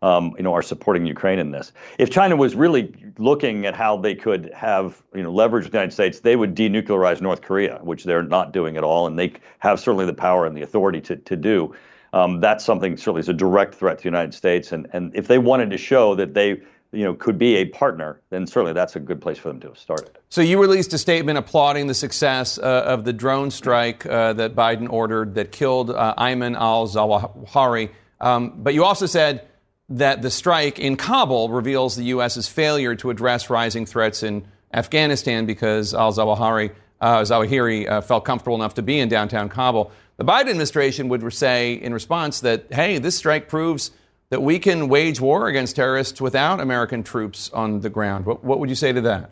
um, 0.00 0.32
you 0.38 0.42
know, 0.42 0.54
are 0.54 0.62
supporting 0.62 1.04
Ukraine 1.04 1.38
in 1.38 1.50
this. 1.50 1.72
If 1.98 2.10
China 2.10 2.36
was 2.36 2.54
really 2.54 2.94
looking 3.18 3.66
at 3.66 3.76
how 3.76 3.98
they 3.98 4.14
could 4.14 4.50
have, 4.54 5.02
you 5.14 5.22
know, 5.22 5.30
leverage 5.30 5.66
the 5.66 5.72
United 5.72 5.92
States, 5.92 6.20
they 6.20 6.36
would 6.36 6.54
denuclearize 6.54 7.20
North 7.20 7.42
Korea, 7.42 7.80
which 7.82 8.04
they're 8.04 8.22
not 8.22 8.52
doing 8.54 8.78
at 8.78 8.84
all, 8.84 9.06
and 9.06 9.18
they 9.18 9.34
have 9.58 9.78
certainly 9.78 10.06
the 10.06 10.14
power 10.14 10.46
and 10.46 10.56
the 10.56 10.62
authority 10.62 11.02
to, 11.02 11.16
to 11.16 11.36
do 11.36 11.74
um, 12.12 12.40
that's 12.40 12.64
something 12.64 12.96
certainly 12.96 13.20
is 13.20 13.28
a 13.28 13.34
direct 13.34 13.74
threat 13.74 13.98
to 13.98 14.02
the 14.02 14.08
United 14.08 14.34
States. 14.34 14.72
And, 14.72 14.88
and 14.92 15.14
if 15.14 15.28
they 15.28 15.38
wanted 15.38 15.70
to 15.70 15.78
show 15.78 16.14
that 16.16 16.34
they 16.34 16.60
you 16.92 17.04
know, 17.04 17.14
could 17.14 17.38
be 17.38 17.56
a 17.56 17.66
partner, 17.66 18.20
then 18.30 18.46
certainly 18.46 18.72
that's 18.72 18.96
a 18.96 19.00
good 19.00 19.20
place 19.20 19.38
for 19.38 19.48
them 19.48 19.60
to 19.60 19.68
have 19.68 19.78
started. 19.78 20.18
So 20.28 20.40
you 20.40 20.60
released 20.60 20.92
a 20.92 20.98
statement 20.98 21.38
applauding 21.38 21.86
the 21.86 21.94
success 21.94 22.58
uh, 22.58 22.62
of 22.62 23.04
the 23.04 23.12
drone 23.12 23.50
strike 23.50 24.04
uh, 24.06 24.32
that 24.34 24.56
Biden 24.56 24.90
ordered 24.90 25.34
that 25.36 25.52
killed 25.52 25.90
uh, 25.90 26.14
Ayman 26.18 26.56
al-Zawahiri, 26.56 27.90
um, 28.20 28.54
but 28.56 28.74
you 28.74 28.84
also 28.84 29.06
said 29.06 29.46
that 29.90 30.22
the 30.22 30.30
strike 30.30 30.78
in 30.78 30.96
Kabul 30.96 31.48
reveals 31.48 31.96
the 31.96 32.04
U.S.'s 32.04 32.48
failure 32.48 32.94
to 32.96 33.10
address 33.10 33.50
rising 33.50 33.86
threats 33.86 34.22
in 34.22 34.46
Afghanistan 34.72 35.46
because 35.46 35.94
al-Zawahiri 35.94 36.72
uh, 37.00 37.22
Zawahiri 37.22 37.88
uh, 37.88 38.00
felt 38.00 38.24
comfortable 38.24 38.56
enough 38.56 38.74
to 38.74 38.82
be 38.82 38.98
in 38.98 39.08
downtown 39.08 39.48
Kabul. 39.48 39.90
The 40.20 40.26
Biden 40.26 40.50
administration 40.50 41.08
would 41.08 41.32
say 41.32 41.72
in 41.72 41.94
response 41.94 42.40
that, 42.40 42.66
hey, 42.70 42.98
this 42.98 43.16
strike 43.16 43.48
proves 43.48 43.90
that 44.28 44.42
we 44.42 44.58
can 44.58 44.90
wage 44.90 45.18
war 45.18 45.48
against 45.48 45.76
terrorists 45.76 46.20
without 46.20 46.60
American 46.60 47.02
troops 47.02 47.48
on 47.54 47.80
the 47.80 47.88
ground. 47.88 48.26
What, 48.26 48.44
what 48.44 48.58
would 48.58 48.68
you 48.68 48.74
say 48.74 48.92
to 48.92 49.00
that? 49.00 49.30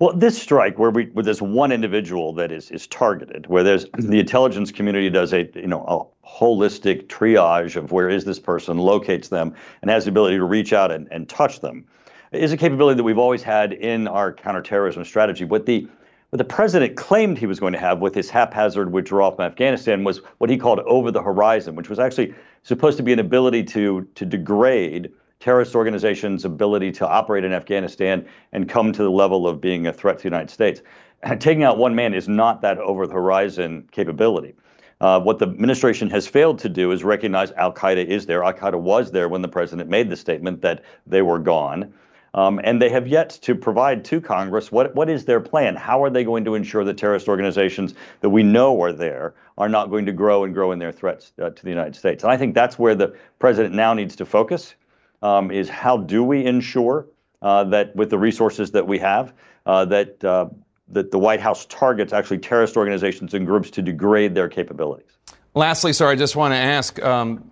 Well, 0.00 0.14
this 0.14 0.40
strike, 0.40 0.78
where 0.78 0.90
we 0.90 1.06
where 1.06 1.22
there's 1.22 1.40
one 1.40 1.72
individual 1.72 2.34
that 2.34 2.52
is 2.52 2.70
is 2.70 2.86
targeted, 2.88 3.46
where 3.46 3.62
there's 3.62 3.86
mm-hmm. 3.86 4.10
the 4.10 4.20
intelligence 4.20 4.70
community 4.70 5.08
does 5.08 5.32
a 5.32 5.50
you 5.54 5.66
know 5.66 5.82
a 5.86 6.28
holistic 6.28 7.06
triage 7.06 7.74
of 7.74 7.90
where 7.90 8.10
is 8.10 8.26
this 8.26 8.38
person, 8.38 8.76
locates 8.76 9.28
them, 9.28 9.54
and 9.80 9.90
has 9.90 10.04
the 10.04 10.10
ability 10.10 10.36
to 10.36 10.44
reach 10.44 10.74
out 10.74 10.92
and, 10.92 11.08
and 11.10 11.26
touch 11.26 11.60
them, 11.60 11.86
is 12.32 12.52
a 12.52 12.56
capability 12.58 12.98
that 12.98 13.02
we've 13.02 13.18
always 13.18 13.42
had 13.42 13.72
in 13.72 14.08
our 14.08 14.30
counterterrorism 14.30 15.06
strategy. 15.06 15.46
What 15.46 15.64
the 15.64 15.88
what 16.34 16.38
the 16.38 16.52
president 16.52 16.96
claimed 16.96 17.38
he 17.38 17.46
was 17.46 17.60
going 17.60 17.72
to 17.72 17.78
have 17.78 18.00
with 18.00 18.12
his 18.12 18.28
haphazard 18.28 18.90
withdrawal 18.90 19.30
from 19.30 19.44
Afghanistan 19.44 20.02
was 20.02 20.18
what 20.38 20.50
he 20.50 20.56
called 20.56 20.80
over 20.80 21.12
the 21.12 21.22
horizon, 21.22 21.76
which 21.76 21.88
was 21.88 22.00
actually 22.00 22.34
supposed 22.64 22.96
to 22.96 23.04
be 23.04 23.12
an 23.12 23.20
ability 23.20 23.62
to 23.62 24.02
to 24.16 24.26
degrade 24.26 25.12
terrorist 25.38 25.76
organizations' 25.76 26.44
ability 26.44 26.90
to 26.90 27.06
operate 27.06 27.44
in 27.44 27.52
Afghanistan 27.52 28.26
and 28.50 28.68
come 28.68 28.90
to 28.90 29.04
the 29.04 29.10
level 29.12 29.46
of 29.46 29.60
being 29.60 29.86
a 29.86 29.92
threat 29.92 30.18
to 30.18 30.22
the 30.24 30.28
United 30.28 30.50
States. 30.50 30.82
Taking 31.38 31.62
out 31.62 31.78
one 31.78 31.94
man 31.94 32.12
is 32.12 32.26
not 32.26 32.62
that 32.62 32.78
over 32.78 33.06
the 33.06 33.14
horizon 33.14 33.88
capability. 33.92 34.56
Uh, 35.00 35.20
what 35.20 35.38
the 35.38 35.46
administration 35.46 36.10
has 36.10 36.26
failed 36.26 36.58
to 36.58 36.68
do 36.68 36.90
is 36.90 37.04
recognize 37.04 37.52
Al 37.52 37.72
Qaeda 37.72 38.04
is 38.04 38.26
there. 38.26 38.42
Al 38.42 38.54
Qaeda 38.54 38.80
was 38.80 39.12
there 39.12 39.28
when 39.28 39.42
the 39.42 39.46
president 39.46 39.88
made 39.88 40.10
the 40.10 40.16
statement 40.16 40.62
that 40.62 40.82
they 41.06 41.22
were 41.22 41.38
gone. 41.38 41.94
Um, 42.34 42.60
and 42.64 42.82
they 42.82 42.90
have 42.90 43.06
yet 43.06 43.30
to 43.42 43.54
provide 43.54 44.04
to 44.06 44.20
Congress 44.20 44.72
what, 44.72 44.94
what 44.94 45.08
is 45.08 45.24
their 45.24 45.40
plan? 45.40 45.76
How 45.76 46.02
are 46.02 46.10
they 46.10 46.24
going 46.24 46.44
to 46.44 46.56
ensure 46.56 46.84
that 46.84 46.98
terrorist 46.98 47.28
organizations 47.28 47.94
that 48.20 48.30
we 48.30 48.42
know 48.42 48.82
are 48.82 48.92
there 48.92 49.34
are 49.56 49.68
not 49.68 49.88
going 49.88 50.04
to 50.06 50.12
grow 50.12 50.42
and 50.42 50.52
grow 50.52 50.72
in 50.72 50.80
their 50.80 50.90
threats 50.90 51.32
uh, 51.40 51.50
to 51.50 51.62
the 51.62 51.70
United 51.70 51.94
States? 51.94 52.24
And 52.24 52.32
I 52.32 52.36
think 52.36 52.54
that's 52.54 52.78
where 52.78 52.96
the 52.96 53.16
president 53.38 53.74
now 53.74 53.94
needs 53.94 54.16
to 54.16 54.26
focus 54.26 54.74
um, 55.22 55.52
is 55.52 55.68
how 55.68 55.96
do 55.96 56.24
we 56.24 56.44
ensure 56.44 57.06
uh, 57.40 57.64
that 57.64 57.94
with 57.94 58.10
the 58.10 58.18
resources 58.18 58.72
that 58.72 58.86
we 58.86 58.98
have, 58.98 59.32
uh, 59.66 59.84
that 59.84 60.24
uh, 60.24 60.48
that 60.88 61.10
the 61.10 61.18
White 61.18 61.40
House 61.40 61.64
targets 61.66 62.12
actually 62.12 62.38
terrorist 62.38 62.76
organizations 62.76 63.32
and 63.32 63.46
groups 63.46 63.70
to 63.70 63.82
degrade 63.82 64.34
their 64.34 64.48
capabilities. 64.48 65.16
Lastly, 65.54 65.92
sir, 65.92 66.08
I 66.08 66.14
just 66.14 66.36
want 66.36 66.52
to 66.52 66.58
ask. 66.58 67.02
Um, 67.02 67.50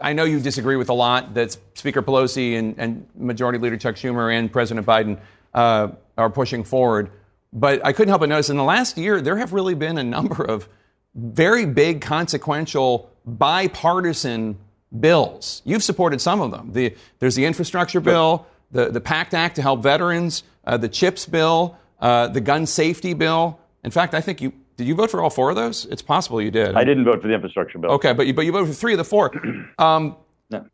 I 0.00 0.12
know 0.12 0.24
you 0.24 0.40
disagree 0.40 0.76
with 0.76 0.88
a 0.88 0.94
lot 0.94 1.34
that 1.34 1.56
Speaker 1.74 2.02
Pelosi 2.02 2.58
and, 2.58 2.74
and 2.78 3.06
Majority 3.16 3.58
Leader 3.58 3.76
Chuck 3.76 3.96
Schumer 3.96 4.32
and 4.32 4.52
President 4.52 4.86
Biden 4.86 5.18
uh, 5.54 5.88
are 6.18 6.30
pushing 6.30 6.64
forward. 6.64 7.10
But 7.52 7.84
I 7.84 7.92
couldn't 7.92 8.10
help 8.10 8.20
but 8.20 8.28
notice 8.28 8.50
in 8.50 8.56
the 8.56 8.64
last 8.64 8.98
year, 8.98 9.20
there 9.20 9.36
have 9.38 9.52
really 9.52 9.74
been 9.74 9.96
a 9.98 10.04
number 10.04 10.44
of 10.44 10.68
very 11.14 11.64
big, 11.64 12.02
consequential, 12.02 13.10
bipartisan 13.24 14.58
bills. 15.00 15.62
You've 15.64 15.82
supported 15.82 16.20
some 16.20 16.40
of 16.40 16.50
them. 16.50 16.72
The, 16.72 16.94
there's 17.18 17.34
the 17.34 17.46
infrastructure 17.46 18.00
bill, 18.00 18.46
the, 18.70 18.90
the 18.90 19.00
PACT 19.00 19.34
Act 19.34 19.56
to 19.56 19.62
help 19.62 19.82
veterans, 19.82 20.42
uh, 20.64 20.76
the 20.76 20.88
CHIPS 20.88 21.26
bill, 21.26 21.76
uh, 22.00 22.28
the 22.28 22.40
gun 22.40 22.66
safety 22.66 23.14
bill. 23.14 23.58
In 23.82 23.90
fact, 23.90 24.14
I 24.14 24.20
think 24.20 24.42
you 24.42 24.52
did 24.76 24.86
you 24.86 24.94
vote 24.94 25.10
for 25.10 25.22
all 25.22 25.30
four 25.30 25.50
of 25.50 25.56
those? 25.56 25.86
It's 25.86 26.02
possible 26.02 26.40
you 26.40 26.50
did. 26.50 26.74
I 26.74 26.84
didn't 26.84 27.04
vote 27.04 27.22
for 27.22 27.28
the 27.28 27.34
infrastructure 27.34 27.78
bill. 27.78 27.92
Okay, 27.92 28.12
but 28.12 28.26
you, 28.26 28.34
but 28.34 28.44
you 28.44 28.52
voted 28.52 28.68
for 28.68 28.74
three 28.74 28.92
of 28.92 28.98
the 28.98 29.04
four. 29.04 29.32
Um, 29.78 30.16
no. 30.50 30.66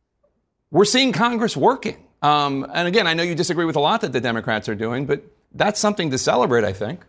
We're 0.71 0.85
seeing 0.85 1.13
Congress 1.13 1.57
working. 1.57 2.07
Um, 2.23 2.67
and 2.73 2.87
again, 2.87 3.07
I 3.07 3.15
know 3.15 3.23
you 3.23 3.35
disagree 3.35 3.65
with 3.65 3.77
a 3.77 3.81
lot 3.81 4.01
that 4.03 4.13
the 4.13 4.21
Democrats 4.21 4.69
are 4.69 4.75
doing, 4.75 5.07
but 5.07 5.23
that's 5.55 5.81
something 5.81 6.11
to 6.11 6.19
celebrate, 6.19 6.65
I 6.65 6.73
think. 6.73 7.01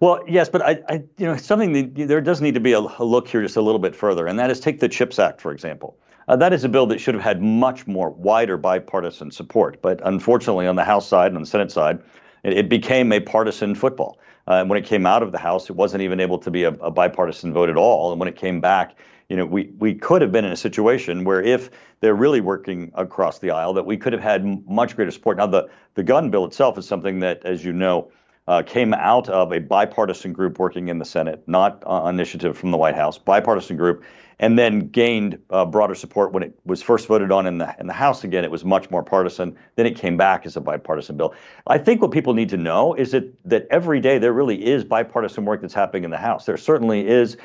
Well, 0.00 0.22
yes, 0.28 0.48
but 0.48 0.62
I, 0.62 0.78
I 0.88 0.94
you 1.16 1.26
know, 1.26 1.36
something 1.36 1.72
that, 1.72 2.08
there 2.08 2.20
does 2.20 2.40
need 2.40 2.54
to 2.54 2.60
be 2.60 2.72
a, 2.72 2.80
a, 2.80 3.04
look 3.04 3.28
here 3.28 3.42
just 3.42 3.56
a 3.56 3.62
little 3.62 3.78
bit 3.78 3.96
further, 3.96 4.26
and 4.26 4.38
that 4.38 4.50
is 4.50 4.60
take 4.60 4.80
the 4.80 4.88
CHIPS 4.88 5.18
Act, 5.18 5.40
for 5.40 5.52
example. 5.52 5.96
Uh, 6.28 6.36
that 6.36 6.52
is 6.52 6.64
a 6.64 6.68
bill 6.68 6.86
that 6.86 7.00
should 7.00 7.14
have 7.14 7.24
had 7.24 7.42
much 7.42 7.86
more 7.86 8.10
wider 8.10 8.56
bipartisan 8.56 9.30
support, 9.30 9.80
but 9.82 10.00
unfortunately, 10.04 10.66
on 10.66 10.76
the 10.76 10.84
House 10.84 11.08
side 11.08 11.28
and 11.28 11.36
on 11.36 11.42
the 11.42 11.48
Senate 11.48 11.72
side, 11.72 11.98
it, 12.44 12.52
it 12.52 12.68
became 12.68 13.12
a 13.12 13.20
partisan 13.20 13.74
football. 13.74 14.18
Uh, 14.46 14.64
when 14.64 14.78
it 14.78 14.84
came 14.84 15.06
out 15.06 15.22
of 15.22 15.32
the 15.32 15.38
House, 15.38 15.70
it 15.70 15.76
wasn't 15.76 16.02
even 16.02 16.20
able 16.20 16.38
to 16.38 16.50
be 16.50 16.64
a, 16.64 16.72
a, 16.74 16.90
bipartisan 16.90 17.52
vote 17.52 17.68
at 17.68 17.76
all. 17.76 18.10
And 18.10 18.18
when 18.18 18.28
it 18.28 18.36
came 18.36 18.60
back, 18.60 18.96
you 19.28 19.36
know, 19.36 19.46
we, 19.46 19.72
we 19.78 19.94
could 19.94 20.20
have 20.20 20.32
been 20.32 20.44
in 20.44 20.52
a 20.52 20.56
situation 20.56 21.24
where 21.24 21.40
if 21.40 21.70
they're 22.00 22.14
really 22.14 22.40
working 22.40 22.90
across 22.94 23.38
the 23.38 23.50
aisle, 23.50 23.72
that 23.74 23.86
we 23.86 23.96
could 23.96 24.12
have 24.12 24.22
had 24.22 24.68
much 24.68 24.96
greater 24.96 25.10
support. 25.10 25.36
Now, 25.36 25.46
the, 25.46 25.68
the 25.94 26.02
gun 26.02 26.30
bill 26.30 26.44
itself 26.44 26.76
is 26.76 26.86
something 26.86 27.20
that, 27.20 27.44
as 27.44 27.64
you 27.64 27.72
know, 27.72 28.10
uh, 28.48 28.62
came 28.62 28.92
out 28.92 29.28
of 29.28 29.52
a 29.52 29.60
bipartisan 29.60 30.32
group 30.32 30.58
working 30.58 30.88
in 30.88 30.98
the 30.98 31.04
Senate, 31.04 31.42
not 31.46 31.82
uh, 31.86 32.06
initiative 32.08 32.58
from 32.58 32.72
the 32.72 32.76
White 32.76 32.96
House, 32.96 33.16
bipartisan 33.16 33.76
group, 33.76 34.02
and 34.42 34.58
then 34.58 34.88
gained 34.88 35.38
uh, 35.50 35.64
broader 35.64 35.94
support 35.94 36.32
when 36.32 36.42
it 36.42 36.52
was 36.64 36.82
first 36.82 37.06
voted 37.06 37.30
on 37.30 37.46
in 37.46 37.58
the 37.58 37.74
in 37.78 37.86
the 37.86 37.92
House. 37.92 38.24
Again, 38.24 38.44
it 38.44 38.50
was 38.50 38.64
much 38.64 38.90
more 38.90 39.02
partisan. 39.02 39.56
Then 39.76 39.86
it 39.86 39.96
came 39.96 40.16
back 40.16 40.44
as 40.44 40.56
a 40.56 40.60
bipartisan 40.60 41.16
bill. 41.16 41.32
I 41.68 41.78
think 41.78 42.02
what 42.02 42.10
people 42.10 42.34
need 42.34 42.48
to 42.48 42.56
know 42.56 42.92
is 42.92 43.12
that 43.12 43.32
that 43.48 43.68
every 43.70 44.00
day 44.00 44.18
there 44.18 44.32
really 44.32 44.66
is 44.66 44.84
bipartisan 44.84 45.44
work 45.44 45.60
that's 45.60 45.72
happening 45.72 46.02
in 46.02 46.10
the 46.10 46.18
House. 46.18 46.44
There 46.44 46.56
certainly 46.56 47.06
is 47.06 47.36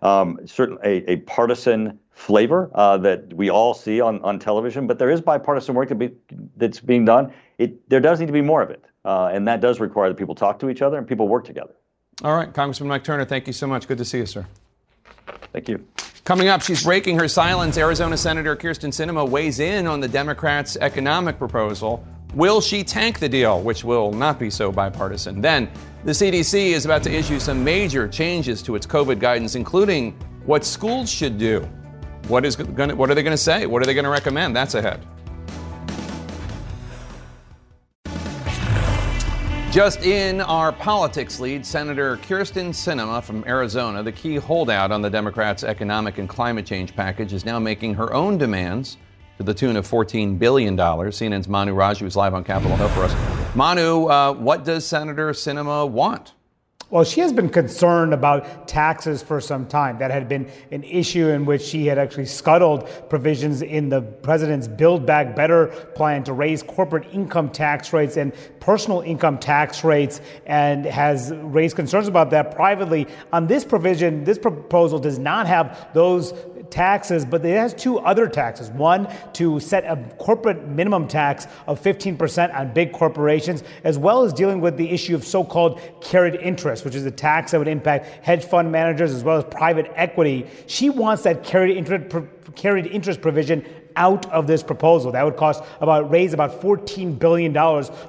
um, 0.00 0.38
certain 0.46 0.78
a, 0.84 1.10
a 1.10 1.16
partisan 1.16 1.98
flavor 2.12 2.70
uh, 2.74 2.98
that 2.98 3.34
we 3.34 3.50
all 3.50 3.74
see 3.74 4.00
on, 4.00 4.22
on 4.22 4.38
television, 4.38 4.86
but 4.86 5.00
there 5.00 5.10
is 5.10 5.20
bipartisan 5.20 5.74
work 5.74 5.88
that 5.88 5.96
be, 5.96 6.12
that's 6.56 6.78
being 6.78 7.04
done. 7.04 7.32
It, 7.58 7.88
there 7.90 8.00
does 8.00 8.20
need 8.20 8.26
to 8.26 8.32
be 8.32 8.42
more 8.42 8.62
of 8.62 8.70
it. 8.70 8.84
Uh, 9.04 9.30
and 9.32 9.48
that 9.48 9.60
does 9.60 9.80
require 9.80 10.08
that 10.08 10.14
people 10.16 10.36
talk 10.36 10.60
to 10.60 10.70
each 10.70 10.82
other 10.82 10.96
and 10.98 11.06
people 11.06 11.26
work 11.26 11.44
together. 11.44 11.74
All 12.22 12.36
right, 12.36 12.54
Congressman 12.54 12.88
Mike 12.88 13.02
Turner, 13.02 13.24
thank 13.24 13.48
you 13.48 13.52
so 13.52 13.66
much. 13.66 13.88
Good 13.88 13.98
to 13.98 14.04
see 14.04 14.18
you, 14.18 14.26
sir. 14.26 14.46
Thank 15.52 15.68
you. 15.68 15.84
Coming 16.24 16.48
up, 16.48 16.62
she's 16.62 16.82
breaking 16.82 17.18
her 17.18 17.28
silence. 17.28 17.76
Arizona 17.76 18.16
Senator 18.16 18.56
Kirsten 18.56 18.90
Sinema 18.90 19.28
weighs 19.28 19.60
in 19.60 19.86
on 19.86 20.00
the 20.00 20.08
Democrats' 20.08 20.74
economic 20.80 21.36
proposal. 21.36 22.02
Will 22.32 22.62
she 22.62 22.82
tank 22.82 23.18
the 23.18 23.28
deal, 23.28 23.60
which 23.60 23.84
will 23.84 24.10
not 24.10 24.38
be 24.38 24.48
so 24.48 24.72
bipartisan? 24.72 25.42
Then, 25.42 25.70
the 26.04 26.12
CDC 26.12 26.68
is 26.70 26.86
about 26.86 27.02
to 27.02 27.12
issue 27.12 27.38
some 27.38 27.62
major 27.62 28.08
changes 28.08 28.62
to 28.62 28.74
its 28.74 28.86
COVID 28.86 29.18
guidance, 29.18 29.54
including 29.54 30.12
what 30.46 30.64
schools 30.64 31.10
should 31.10 31.36
do. 31.36 31.68
What, 32.28 32.46
is 32.46 32.56
gonna, 32.56 32.96
what 32.96 33.10
are 33.10 33.14
they 33.14 33.22
going 33.22 33.36
to 33.36 33.36
say? 33.36 33.66
What 33.66 33.82
are 33.82 33.86
they 33.86 33.92
going 33.92 34.04
to 34.04 34.10
recommend? 34.10 34.56
That's 34.56 34.74
ahead. 34.74 35.06
Just 39.74 40.02
in 40.02 40.40
our 40.40 40.70
politics 40.70 41.40
lead, 41.40 41.66
Senator 41.66 42.16
Kirsten 42.18 42.70
Sinema 42.70 43.20
from 43.20 43.42
Arizona, 43.44 44.04
the 44.04 44.12
key 44.12 44.36
holdout 44.36 44.92
on 44.92 45.02
the 45.02 45.10
Democrats' 45.10 45.64
economic 45.64 46.18
and 46.18 46.28
climate 46.28 46.64
change 46.64 46.94
package, 46.94 47.32
is 47.32 47.44
now 47.44 47.58
making 47.58 47.94
her 47.94 48.14
own 48.14 48.38
demands 48.38 48.98
to 49.36 49.42
the 49.42 49.52
tune 49.52 49.74
of 49.74 49.84
$14 49.84 50.38
billion. 50.38 50.76
CNN's 50.76 51.48
Manu 51.48 51.74
Raju 51.74 52.06
is 52.06 52.14
live 52.14 52.34
on 52.34 52.44
Capitol 52.44 52.76
Hill 52.76 52.88
for 52.90 53.02
us. 53.02 53.56
Manu, 53.56 54.04
uh, 54.04 54.32
what 54.34 54.64
does 54.64 54.86
Senator 54.86 55.30
Sinema 55.30 55.90
want? 55.90 56.34
Well, 56.90 57.02
she 57.02 57.20
has 57.20 57.32
been 57.32 57.48
concerned 57.48 58.12
about 58.12 58.68
taxes 58.68 59.22
for 59.22 59.40
some 59.40 59.66
time. 59.66 59.98
That 59.98 60.10
had 60.10 60.28
been 60.28 60.50
an 60.70 60.84
issue 60.84 61.28
in 61.28 61.44
which 61.46 61.62
she 61.62 61.86
had 61.86 61.98
actually 61.98 62.26
scuttled 62.26 62.88
provisions 63.08 63.62
in 63.62 63.88
the 63.88 64.02
president's 64.02 64.68
Build 64.68 65.06
Back 65.06 65.34
Better 65.34 65.68
plan 65.94 66.24
to 66.24 66.32
raise 66.32 66.62
corporate 66.62 67.06
income 67.12 67.48
tax 67.48 67.92
rates 67.92 68.16
and 68.16 68.32
personal 68.60 69.00
income 69.00 69.38
tax 69.38 69.82
rates, 69.82 70.20
and 70.46 70.84
has 70.84 71.32
raised 71.36 71.74
concerns 71.74 72.06
about 72.06 72.30
that 72.30 72.54
privately. 72.54 73.06
On 73.32 73.46
this 73.46 73.64
provision, 73.64 74.24
this 74.24 74.38
proposal 74.38 74.98
does 74.98 75.18
not 75.18 75.46
have 75.46 75.88
those 75.94 76.34
taxes, 76.70 77.24
but 77.24 77.44
it 77.44 77.56
has 77.56 77.74
two 77.74 77.98
other 77.98 78.28
taxes. 78.28 78.70
One, 78.70 79.08
to 79.34 79.60
set 79.60 79.84
a 79.84 79.96
corporate 80.18 80.66
minimum 80.68 81.08
tax 81.08 81.46
of 81.66 81.80
15% 81.82 82.54
on 82.54 82.72
big 82.72 82.92
corporations, 82.92 83.62
as 83.84 83.98
well 83.98 84.22
as 84.22 84.32
dealing 84.32 84.60
with 84.60 84.76
the 84.76 84.90
issue 84.90 85.14
of 85.14 85.24
so 85.24 85.44
called 85.44 85.80
carried 86.00 86.36
interest, 86.36 86.84
which 86.84 86.94
is 86.94 87.04
a 87.06 87.10
tax 87.10 87.52
that 87.52 87.58
would 87.58 87.68
impact 87.68 88.24
hedge 88.24 88.44
fund 88.44 88.70
managers 88.70 89.12
as 89.12 89.24
well 89.24 89.36
as 89.36 89.44
private 89.44 89.90
equity. 89.94 90.46
She 90.66 90.90
wants 90.90 91.22
that 91.24 91.44
carried 91.44 91.76
interest, 91.76 92.14
carried 92.54 92.86
interest 92.86 93.20
provision 93.20 93.64
out 93.96 94.30
of 94.32 94.46
this 94.46 94.62
proposal. 94.62 95.12
That 95.12 95.24
would 95.24 95.36
cost 95.36 95.62
about 95.80 96.10
raise 96.10 96.32
about 96.32 96.60
$14 96.60 97.18
billion 97.18 97.52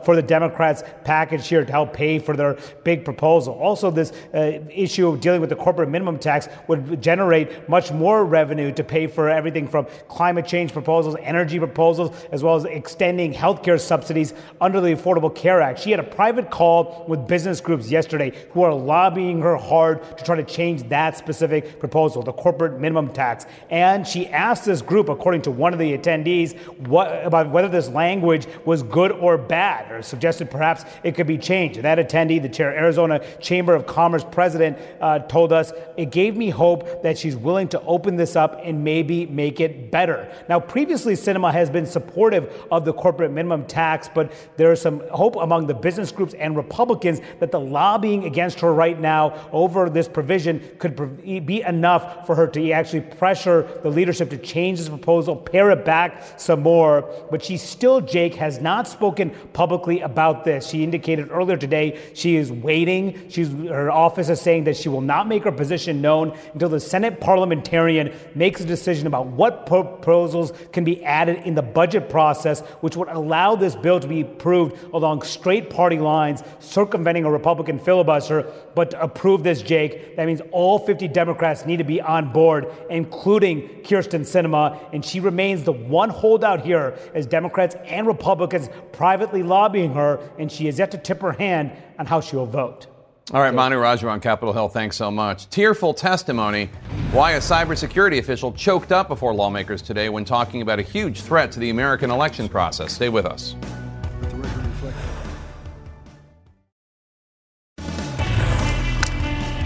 for 0.04 0.16
the 0.16 0.22
Democrats' 0.22 0.84
package 1.04 1.48
here 1.48 1.64
to 1.64 1.72
help 1.72 1.94
pay 1.94 2.20
for 2.20 2.36
their 2.36 2.58
big 2.84 3.06
proposal. 3.06 3.54
Also, 3.54 3.92
this 3.92 4.12
uh, 4.34 4.60
issue 4.70 5.08
of 5.08 5.20
dealing 5.20 5.42
with 5.42 5.50
the 5.50 5.56
corporate 5.56 5.90
minimum 5.90 6.18
tax 6.18 6.48
would 6.68 7.02
generate 7.02 7.68
much 7.70 7.92
more 7.92 8.26
revenue 8.26 8.72
to 8.72 8.84
pay 8.84 9.08
for 9.08 9.30
everything 9.30 9.68
from 9.68 9.86
climate 10.08 10.46
change 10.46 10.74
proposals, 10.74 11.16
energy 11.22 11.60
proposals, 11.60 12.16
as 12.32 12.44
well 12.44 12.56
as 12.56 12.66
extending 12.66 13.32
health 13.34 13.64
care 13.64 13.78
subsidies 13.78 14.34
under 14.62 14.82
the 14.82 14.90
Affordable 14.90 15.34
Care 15.34 15.62
Act. 15.62 15.80
She 15.80 15.92
had 15.92 16.00
a 16.00 16.04
private 16.04 16.50
call 16.50 17.06
with 17.08 17.28
business 17.28 17.62
groups 17.62 17.90
yesterday 17.90 18.32
who 18.52 18.64
are 18.64 18.74
lobbying 18.74 19.42
her 19.42 19.56
hard 19.56 20.18
to 20.18 20.24
try 20.24 20.36
to 20.36 20.44
change 20.44 20.88
that 20.90 21.18
specific 21.18 21.80
proposal, 21.80 22.24
the 22.24 22.34
corporate 22.34 22.80
minimum 22.80 23.10
tax. 23.14 23.46
And 23.70 24.08
she 24.08 24.28
asked 24.28 24.66
this 24.66 24.82
group, 24.82 25.10
according 25.10 25.44
to 25.44 25.52
one 25.52 25.75
of 25.76 25.80
the 25.80 25.98
attendees, 25.98 26.58
what, 26.88 27.26
about 27.26 27.50
whether 27.52 27.68
this 27.68 27.90
language 27.90 28.48
was 28.66 28.84
good 28.84 29.12
or 29.12 29.38
bad, 29.38 29.92
or 29.92 30.02
suggested 30.02 30.50
perhaps 30.50 30.84
it 31.04 31.16
could 31.16 31.28
be 31.28 31.38
changed. 31.38 31.82
That 31.82 31.98
attendee, 31.98 32.42
the 32.42 32.50
chair 32.50 32.76
Arizona 32.76 33.24
Chamber 33.40 33.76
of 33.76 33.86
Commerce 33.86 34.24
president, 34.24 34.78
uh, 35.02 35.20
told 35.20 35.54
us 35.54 35.72
it 35.98 36.12
gave 36.12 36.36
me 36.36 36.50
hope 36.50 37.04
that 37.04 37.18
she's 37.18 37.36
willing 37.36 37.68
to 37.70 37.82
open 37.82 38.16
this 38.16 38.36
up 38.36 38.60
and 38.64 38.84
maybe 38.84 39.26
make 39.26 39.60
it 39.60 39.92
better. 39.92 40.32
Now, 40.50 40.60
previously, 40.60 41.14
Sinema 41.14 41.52
has 41.52 41.70
been 41.70 41.86
supportive 41.86 42.52
of 42.72 42.86
the 42.86 42.94
corporate 42.94 43.32
minimum 43.32 43.66
tax, 43.66 44.10
but 44.14 44.32
there 44.58 44.72
is 44.72 44.82
some 44.82 45.02
hope 45.10 45.36
among 45.36 45.68
the 45.68 45.74
business 45.74 46.12
groups 46.12 46.34
and 46.34 46.56
Republicans 46.56 47.22
that 47.40 47.52
the 47.52 47.60
lobbying 47.60 48.26
against 48.26 48.60
her 48.60 48.74
right 48.74 49.00
now 49.00 49.48
over 49.52 49.90
this 49.90 50.08
provision 50.08 50.62
could 50.80 51.22
be 51.46 51.62
enough 51.62 52.26
for 52.26 52.36
her 52.36 52.48
to 52.48 52.72
actually 52.72 53.02
pressure 53.02 53.68
the 53.84 53.90
leadership 53.90 54.30
to 54.30 54.38
change 54.38 54.80
this 54.80 54.90
proposal, 54.90 55.36
it 55.72 55.86
back 55.86 56.40
some 56.40 56.62
more. 56.62 57.10
But 57.30 57.44
she 57.44 57.58
still, 57.58 58.02
Jake, 58.02 58.36
has 58.36 58.60
not 58.60 58.88
spoken 58.88 59.32
publicly 59.54 60.02
about 60.02 60.44
this. 60.44 60.68
She 60.68 60.84
indicated 60.84 61.30
earlier 61.32 61.58
today 61.58 62.00
she 62.14 62.36
is 62.36 62.52
waiting. 62.52 63.30
She's, 63.30 63.50
her 63.50 63.92
office 63.92 64.30
is 64.30 64.42
saying 64.42 64.66
that 64.66 64.78
she 64.78 64.90
will 64.90 65.02
not 65.02 65.28
make 65.28 65.44
her 65.44 65.52
position 65.52 66.02
known 66.02 66.38
until 66.54 66.70
the 66.70 66.80
Senate 66.80 67.20
parliamentarian 67.20 68.14
makes 68.34 68.62
a 68.62 68.66
decision 68.66 69.08
about 69.08 69.28
what 69.28 69.66
proposals 69.66 70.54
can 70.72 70.84
be 70.84 71.04
added 71.04 71.44
in 71.46 71.56
the 71.56 71.62
budget 71.62 72.10
process, 72.10 72.62
which 72.82 72.96
would 72.96 73.10
allow 73.10 73.56
this 73.56 73.76
bill 73.76 74.00
to 74.00 74.08
be 74.08 74.22
approved 74.22 74.82
along 74.94 75.22
straight 75.22 75.70
party 75.70 76.00
lines, 76.00 76.44
circumventing 76.60 77.26
a 77.26 77.32
Republican 77.32 77.80
filibuster. 77.80 78.44
But 78.76 78.92
to 78.92 79.02
approve 79.02 79.44
this, 79.44 79.62
Jake, 79.62 80.16
that 80.16 80.26
means 80.26 80.42
all 80.52 80.80
50 80.80 81.08
Democrats 81.10 81.66
need 81.66 81.78
to 81.78 81.84
be 81.84 82.02
on 82.02 82.32
board, 82.32 82.68
including 82.90 83.84
Kirsten 83.84 84.22
Sinema. 84.22 84.80
And 84.94 85.04
she 85.04 85.20
remains 85.20 85.55
the 85.64 85.72
one 85.72 86.10
holdout 86.10 86.62
here 86.62 86.98
as 87.14 87.26
Democrats 87.26 87.76
and 87.86 88.08
Republicans 88.08 88.70
privately 88.92 89.44
lobbying 89.44 89.94
her, 89.94 90.20
and 90.38 90.52
she 90.52 90.66
has 90.66 90.80
yet 90.80 90.92
to 90.92 90.98
tip 90.98 91.22
her 91.22 91.32
hand 91.32 91.72
on 91.98 92.06
how 92.06 92.22
she 92.22 92.36
will 92.36 92.46
vote. 92.46 92.88
All 93.34 93.42
right, 93.42 93.54
Manu 93.54 93.78
Raju 93.78 94.08
on 94.08 94.20
Capitol 94.20 94.54
Hill, 94.54 94.70
thanks 94.70 94.96
so 94.96 95.10
much. 95.10 95.50
Tearful 95.50 95.96
testimony 95.96 96.70
why 97.12 97.32
a 97.32 97.40
cybersecurity 97.40 98.20
official 98.20 98.52
choked 98.52 98.92
up 98.92 99.08
before 99.08 99.34
lawmakers 99.34 99.82
today 99.82 100.10
when 100.10 100.26
talking 100.26 100.62
about 100.62 100.78
a 100.78 100.84
huge 100.84 101.22
threat 101.22 101.52
to 101.54 101.60
the 101.60 101.72
American 101.72 102.12
election 102.12 102.48
process. 102.48 102.94
Stay 102.94 103.10
with 103.10 103.26
us. 103.26 103.56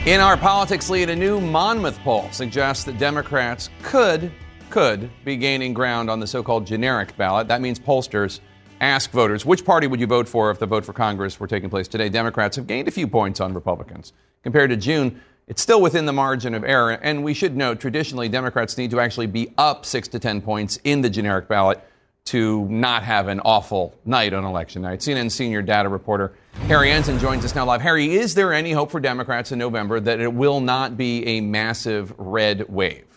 In 0.06 0.22
our 0.22 0.38
politics 0.38 0.90
lead, 0.90 1.10
a 1.10 1.16
new 1.16 1.42
Monmouth 1.42 2.00
poll 2.00 2.32
suggests 2.32 2.86
that 2.86 2.98
Democrats 2.98 3.70
could 3.84 4.32
could 4.70 5.10
be 5.26 5.36
gaining 5.36 5.74
ground 5.74 6.10
on 6.10 6.20
the 6.20 6.28
so-called 6.28 6.66
generic 6.66 7.16
ballot. 7.18 7.48
That 7.48 7.62
means 7.62 7.80
pollsters 7.80 8.40
ask 8.82 9.12
voters 9.12 9.46
which 9.46 9.66
party 9.66 9.88
would 9.88 10.00
you 10.00 10.08
vote 10.08 10.28
for 10.28 10.52
if 10.52 10.60
the 10.60 10.66
vote 10.66 10.86
for 10.86 10.94
Congress 10.94 11.40
were 11.40 11.48
taking 11.48 11.70
place 11.70 11.88
today. 11.88 12.10
Democrats 12.10 12.56
have 12.56 12.68
gained 12.68 12.88
a 12.88 12.92
few 12.92 13.08
points 13.08 13.40
on 13.40 13.54
Republicans. 13.54 14.14
Compared 14.44 14.70
to 14.70 14.78
June, 14.78 15.22
it's 15.48 15.62
still 15.62 15.82
within 15.82 16.06
the 16.06 16.14
margin 16.14 16.54
of 16.54 16.64
error. 16.64 16.92
And 16.92 17.24
we 17.24 17.34
should 17.34 17.58
note 17.58 17.80
traditionally, 17.80 18.30
Democrats 18.30 18.78
need 18.78 18.92
to 18.92 19.00
actually 19.00 19.28
be 19.28 19.54
up 19.58 19.86
six 19.86 20.08
to 20.10 20.20
10 20.20 20.42
points 20.42 20.80
in 20.84 21.02
the 21.02 21.10
generic 21.10 21.48
ballot 21.48 21.84
to 22.26 22.68
not 22.70 23.02
have 23.02 23.28
an 23.28 23.40
awful 23.40 23.96
night 24.06 24.34
on 24.34 24.46
election 24.46 24.84
night. 24.84 25.00
CNN 25.00 25.32
senior 25.32 25.64
data 25.64 25.90
reporter 25.90 26.34
Harry 26.68 26.90
Enten 26.90 27.20
joins 27.20 27.44
us 27.44 27.56
now 27.56 27.66
live. 27.66 27.82
Harry, 27.82 28.14
is 28.14 28.36
there 28.36 28.54
any 28.54 28.72
hope 28.72 28.92
for 28.92 29.00
Democrats 29.00 29.52
in 29.52 29.58
November 29.58 30.00
that 30.00 30.20
it 30.20 30.32
will 30.32 30.60
not 30.60 30.96
be 30.96 31.26
a 31.26 31.42
massive 31.42 32.14
red 32.18 32.70
wave? 32.70 33.09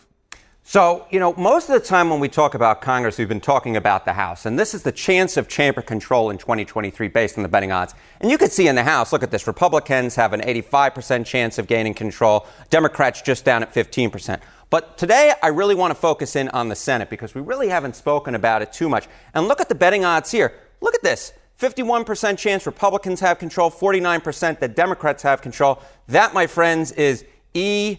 So, 0.65 1.05
you 1.11 1.19
know, 1.19 1.33
most 1.33 1.67
of 1.67 1.73
the 1.73 1.85
time 1.85 2.09
when 2.09 2.21
we 2.21 2.29
talk 2.29 2.53
about 2.55 2.79
Congress, 2.79 3.17
we've 3.17 3.27
been 3.27 3.41
talking 3.41 3.75
about 3.75 4.05
the 4.05 4.13
House. 4.13 4.45
And 4.45 4.57
this 4.57 4.73
is 4.73 4.81
the 4.81 4.93
chance 4.93 5.35
of 5.35 5.49
chamber 5.49 5.81
control 5.81 6.29
in 6.29 6.37
2023 6.37 7.09
based 7.09 7.37
on 7.37 7.43
the 7.43 7.49
betting 7.49 7.73
odds. 7.73 7.93
And 8.21 8.31
you 8.31 8.37
can 8.37 8.49
see 8.49 8.69
in 8.69 8.75
the 8.75 8.83
House, 8.83 9.11
look 9.11 9.23
at 9.23 9.29
this. 9.29 9.45
Republicans 9.45 10.15
have 10.15 10.31
an 10.31 10.39
85% 10.39 11.25
chance 11.25 11.57
of 11.57 11.67
gaining 11.67 11.93
control. 11.93 12.47
Democrats 12.69 13.21
just 13.21 13.43
down 13.43 13.61
at 13.61 13.73
15%. 13.73 14.39
But 14.69 14.97
today, 14.97 15.33
I 15.43 15.49
really 15.49 15.75
want 15.75 15.91
to 15.91 15.95
focus 15.95 16.37
in 16.37 16.47
on 16.49 16.69
the 16.69 16.75
Senate 16.77 17.09
because 17.09 17.35
we 17.35 17.41
really 17.41 17.67
haven't 17.67 17.97
spoken 17.97 18.33
about 18.33 18.61
it 18.61 18.71
too 18.71 18.87
much. 18.87 19.09
And 19.33 19.49
look 19.49 19.59
at 19.59 19.67
the 19.67 19.75
betting 19.75 20.05
odds 20.05 20.31
here. 20.31 20.53
Look 20.79 20.95
at 20.95 21.03
this. 21.03 21.33
51% 21.59 22.37
chance 22.37 22.65
Republicans 22.65 23.19
have 23.19 23.37
control, 23.37 23.69
49% 23.69 24.59
that 24.59 24.77
Democrats 24.77 25.23
have 25.23 25.41
control. 25.41 25.81
That, 26.07 26.33
my 26.33 26.47
friends, 26.47 26.93
is 26.93 27.25
E 27.53 27.97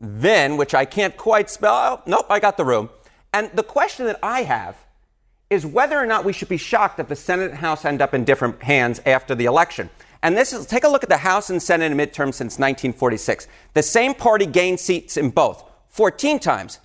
then, 0.00 0.56
which 0.56 0.74
I 0.74 0.84
can't 0.84 1.16
quite 1.16 1.50
spell. 1.50 1.74
Oh, 1.74 2.02
nope, 2.06 2.26
I 2.30 2.40
got 2.40 2.56
the 2.56 2.64
room. 2.64 2.90
And 3.32 3.50
the 3.52 3.62
question 3.62 4.06
that 4.06 4.18
I 4.22 4.42
have 4.42 4.76
is 5.50 5.64
whether 5.64 5.98
or 5.98 6.06
not 6.06 6.24
we 6.24 6.32
should 6.32 6.48
be 6.48 6.56
shocked 6.56 6.98
that 6.98 7.08
the 7.08 7.16
Senate 7.16 7.50
and 7.50 7.58
House 7.58 7.84
end 7.84 8.02
up 8.02 8.14
in 8.14 8.24
different 8.24 8.62
hands 8.62 9.00
after 9.06 9.34
the 9.34 9.46
election. 9.46 9.90
And 10.22 10.36
this 10.36 10.52
is 10.52 10.66
take 10.66 10.84
a 10.84 10.88
look 10.88 11.02
at 11.02 11.08
the 11.08 11.18
House 11.18 11.48
and 11.48 11.62
Senate 11.62 11.90
in 11.90 11.98
midterm 11.98 12.34
since 12.34 12.58
1946. 12.58 13.46
The 13.74 13.82
same 13.82 14.14
party 14.14 14.46
gained 14.46 14.80
seats 14.80 15.16
in 15.16 15.30
both 15.30 15.64
14 15.88 16.38
times. 16.38 16.80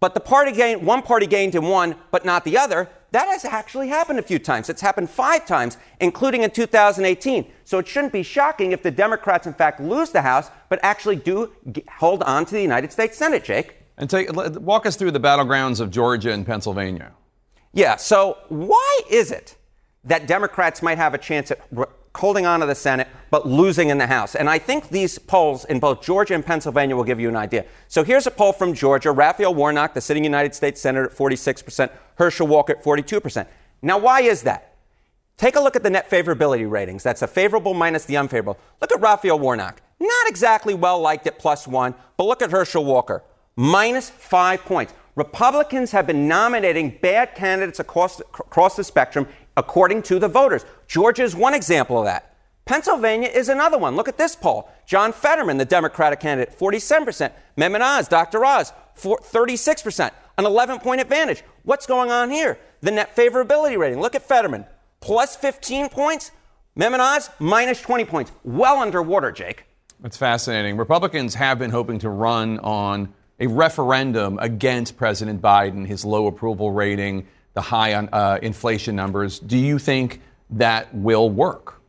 But 0.00 0.14
the 0.14 0.20
party 0.20 0.52
gained 0.52 0.84
one 0.84 1.02
party 1.02 1.26
gained 1.26 1.54
in 1.54 1.64
one, 1.64 1.96
but 2.10 2.24
not 2.24 2.44
the 2.44 2.58
other. 2.58 2.88
That 3.14 3.28
has 3.28 3.44
actually 3.44 3.86
happened 3.86 4.18
a 4.18 4.22
few 4.22 4.40
times. 4.40 4.68
It's 4.68 4.80
happened 4.80 5.08
five 5.08 5.46
times, 5.46 5.76
including 6.00 6.42
in 6.42 6.50
2018. 6.50 7.46
So 7.62 7.78
it 7.78 7.86
shouldn't 7.86 8.12
be 8.12 8.24
shocking 8.24 8.72
if 8.72 8.82
the 8.82 8.90
Democrats, 8.90 9.46
in 9.46 9.54
fact, 9.54 9.78
lose 9.78 10.10
the 10.10 10.22
House, 10.22 10.50
but 10.68 10.80
actually 10.82 11.14
do 11.14 11.52
hold 11.88 12.24
on 12.24 12.44
to 12.44 12.50
the 12.50 12.60
United 12.60 12.90
States 12.90 13.16
Senate, 13.16 13.44
Jake. 13.44 13.76
And 13.98 14.10
take, 14.10 14.30
walk 14.32 14.84
us 14.84 14.96
through 14.96 15.12
the 15.12 15.20
battlegrounds 15.20 15.78
of 15.78 15.92
Georgia 15.92 16.32
and 16.32 16.44
Pennsylvania. 16.44 17.12
Yeah, 17.72 17.94
so 17.94 18.36
why 18.48 19.00
is 19.08 19.30
it 19.30 19.54
that 20.02 20.26
Democrats 20.26 20.82
might 20.82 20.98
have 20.98 21.14
a 21.14 21.18
chance 21.18 21.52
at 21.52 21.60
holding 22.16 22.46
on 22.46 22.60
to 22.60 22.66
the 22.66 22.74
Senate, 22.74 23.08
but 23.30 23.46
losing 23.46 23.88
in 23.88 23.98
the 23.98 24.06
House. 24.06 24.34
And 24.34 24.48
I 24.48 24.58
think 24.58 24.88
these 24.88 25.18
polls 25.18 25.64
in 25.64 25.80
both 25.80 26.02
Georgia 26.02 26.34
and 26.34 26.44
Pennsylvania 26.44 26.94
will 26.94 27.04
give 27.04 27.18
you 27.18 27.28
an 27.28 27.36
idea. 27.36 27.64
So 27.88 28.04
here's 28.04 28.26
a 28.26 28.30
poll 28.30 28.52
from 28.52 28.74
Georgia 28.74 29.10
Raphael 29.10 29.54
Warnock, 29.54 29.94
the 29.94 30.00
sitting 30.00 30.24
United 30.24 30.54
States 30.54 30.80
Senator, 30.80 31.06
at 31.06 31.12
46%, 31.12 31.90
Herschel 32.16 32.46
Walker 32.46 32.74
at 32.74 32.84
42%. 32.84 33.46
Now, 33.82 33.98
why 33.98 34.22
is 34.22 34.42
that? 34.42 34.76
Take 35.36 35.56
a 35.56 35.60
look 35.60 35.74
at 35.74 35.82
the 35.82 35.90
net 35.90 36.08
favorability 36.08 36.70
ratings. 36.70 37.02
That's 37.02 37.22
a 37.22 37.26
favorable 37.26 37.74
minus 37.74 38.04
the 38.04 38.16
unfavorable. 38.16 38.58
Look 38.80 38.92
at 38.92 39.00
Raphael 39.00 39.38
Warnock. 39.38 39.82
Not 39.98 40.28
exactly 40.28 40.74
well 40.74 41.00
liked 41.00 41.26
at 41.26 41.38
plus 41.38 41.66
one, 41.66 41.94
but 42.16 42.24
look 42.24 42.42
at 42.42 42.50
Herschel 42.50 42.84
Walker. 42.84 43.22
Minus 43.56 44.10
five 44.10 44.64
points. 44.64 44.92
Republicans 45.16 45.92
have 45.92 46.06
been 46.06 46.26
nominating 46.26 46.98
bad 47.00 47.34
candidates 47.34 47.78
across, 47.78 48.20
across 48.20 48.76
the 48.76 48.82
spectrum 48.82 49.28
according 49.56 50.02
to 50.02 50.18
the 50.18 50.28
voters. 50.28 50.64
Georgia 50.86 51.22
is 51.22 51.34
one 51.34 51.54
example 51.54 51.98
of 51.98 52.04
that. 52.04 52.36
Pennsylvania 52.64 53.28
is 53.28 53.48
another 53.48 53.76
one. 53.76 53.94
Look 53.94 54.08
at 54.08 54.16
this 54.16 54.34
poll. 54.34 54.70
John 54.86 55.12
Fetterman, 55.12 55.58
the 55.58 55.64
Democratic 55.64 56.20
candidate, 56.20 56.58
47%. 56.58 57.32
Mehmet 57.58 57.80
Oz, 57.82 58.08
Dr. 58.08 58.44
Oz, 58.44 58.72
36%. 58.96 60.10
An 60.36 60.46
11 60.46 60.80
point 60.80 61.00
advantage. 61.00 61.44
What's 61.62 61.86
going 61.86 62.10
on 62.10 62.30
here? 62.30 62.58
The 62.80 62.90
net 62.90 63.14
favorability 63.14 63.78
rating. 63.78 64.00
Look 64.00 64.14
at 64.14 64.22
Fetterman, 64.22 64.64
plus 65.00 65.36
15 65.36 65.90
points. 65.90 66.32
Mehmet 66.76 66.98
Oz, 66.98 67.30
minus 67.38 67.80
20 67.80 68.04
points. 68.04 68.32
Well 68.42 68.78
underwater, 68.78 69.30
Jake. 69.30 69.66
That's 70.00 70.16
fascinating. 70.16 70.76
Republicans 70.76 71.34
have 71.36 71.58
been 71.58 71.70
hoping 71.70 72.00
to 72.00 72.08
run 72.08 72.58
on 72.60 73.14
a 73.38 73.46
referendum 73.46 74.38
against 74.40 74.96
President 74.96 75.40
Biden, 75.40 75.86
his 75.86 76.04
low 76.04 76.26
approval 76.26 76.72
rating, 76.72 77.26
the 77.54 77.62
high 77.62 77.94
on, 77.94 78.08
uh, 78.12 78.38
inflation 78.42 78.94
numbers. 78.94 79.38
Do 79.38 79.56
you 79.56 79.78
think 79.78 80.20
that 80.50 80.94
will 80.94 81.30
work? 81.30 81.80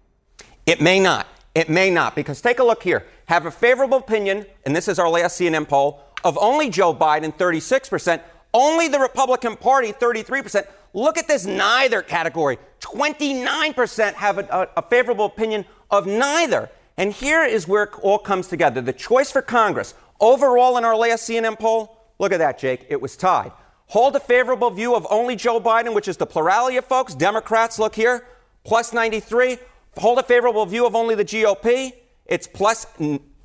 It 0.65 0.81
may 0.81 0.99
not. 0.99 1.27
It 1.53 1.69
may 1.69 1.89
not, 1.89 2.15
because 2.15 2.41
take 2.41 2.59
a 2.59 2.63
look 2.63 2.83
here. 2.83 3.05
Have 3.27 3.45
a 3.45 3.51
favorable 3.51 3.97
opinion, 3.97 4.45
and 4.65 4.75
this 4.75 4.87
is 4.87 4.99
our 4.99 5.09
last 5.09 5.39
CNN 5.39 5.67
poll, 5.67 6.01
of 6.23 6.37
only 6.37 6.69
Joe 6.69 6.93
Biden, 6.93 7.35
36%, 7.35 8.21
only 8.53 8.87
the 8.87 8.99
Republican 8.99 9.55
Party, 9.55 9.91
33%. 9.91 10.67
Look 10.93 11.17
at 11.17 11.27
this 11.27 11.45
neither 11.45 12.01
category. 12.01 12.57
29% 12.81 14.13
have 14.13 14.37
a, 14.37 14.69
a, 14.75 14.79
a 14.79 14.81
favorable 14.81 15.25
opinion 15.25 15.65
of 15.91 16.07
neither. 16.07 16.69
And 16.97 17.11
here 17.11 17.43
is 17.43 17.67
where 17.67 17.83
it 17.83 17.93
all 18.01 18.17
comes 18.17 18.47
together. 18.47 18.81
The 18.81 18.93
choice 18.93 19.31
for 19.31 19.41
Congress, 19.41 19.93
overall 20.19 20.77
in 20.77 20.85
our 20.85 20.95
last 20.95 21.27
CNN 21.27 21.59
poll, 21.59 21.97
look 22.19 22.31
at 22.31 22.37
that, 22.37 22.57
Jake, 22.57 22.85
it 22.89 23.01
was 23.01 23.17
tied. 23.17 23.51
Hold 23.87 24.15
a 24.15 24.19
favorable 24.19 24.71
view 24.71 24.95
of 24.95 25.05
only 25.09 25.35
Joe 25.35 25.59
Biden, 25.59 25.93
which 25.93 26.07
is 26.07 26.17
the 26.17 26.25
plurality 26.25 26.77
of 26.77 26.85
folks. 26.85 27.13
Democrats, 27.13 27.79
look 27.79 27.95
here, 27.95 28.27
plus 28.63 28.93
93. 28.93 29.57
Hold 29.97 30.19
a 30.19 30.23
favorable 30.23 30.65
view 30.65 30.85
of 30.85 30.95
only 30.95 31.15
the 31.15 31.25
GOP. 31.25 31.93
It's 32.25 32.47
plus, 32.47 32.87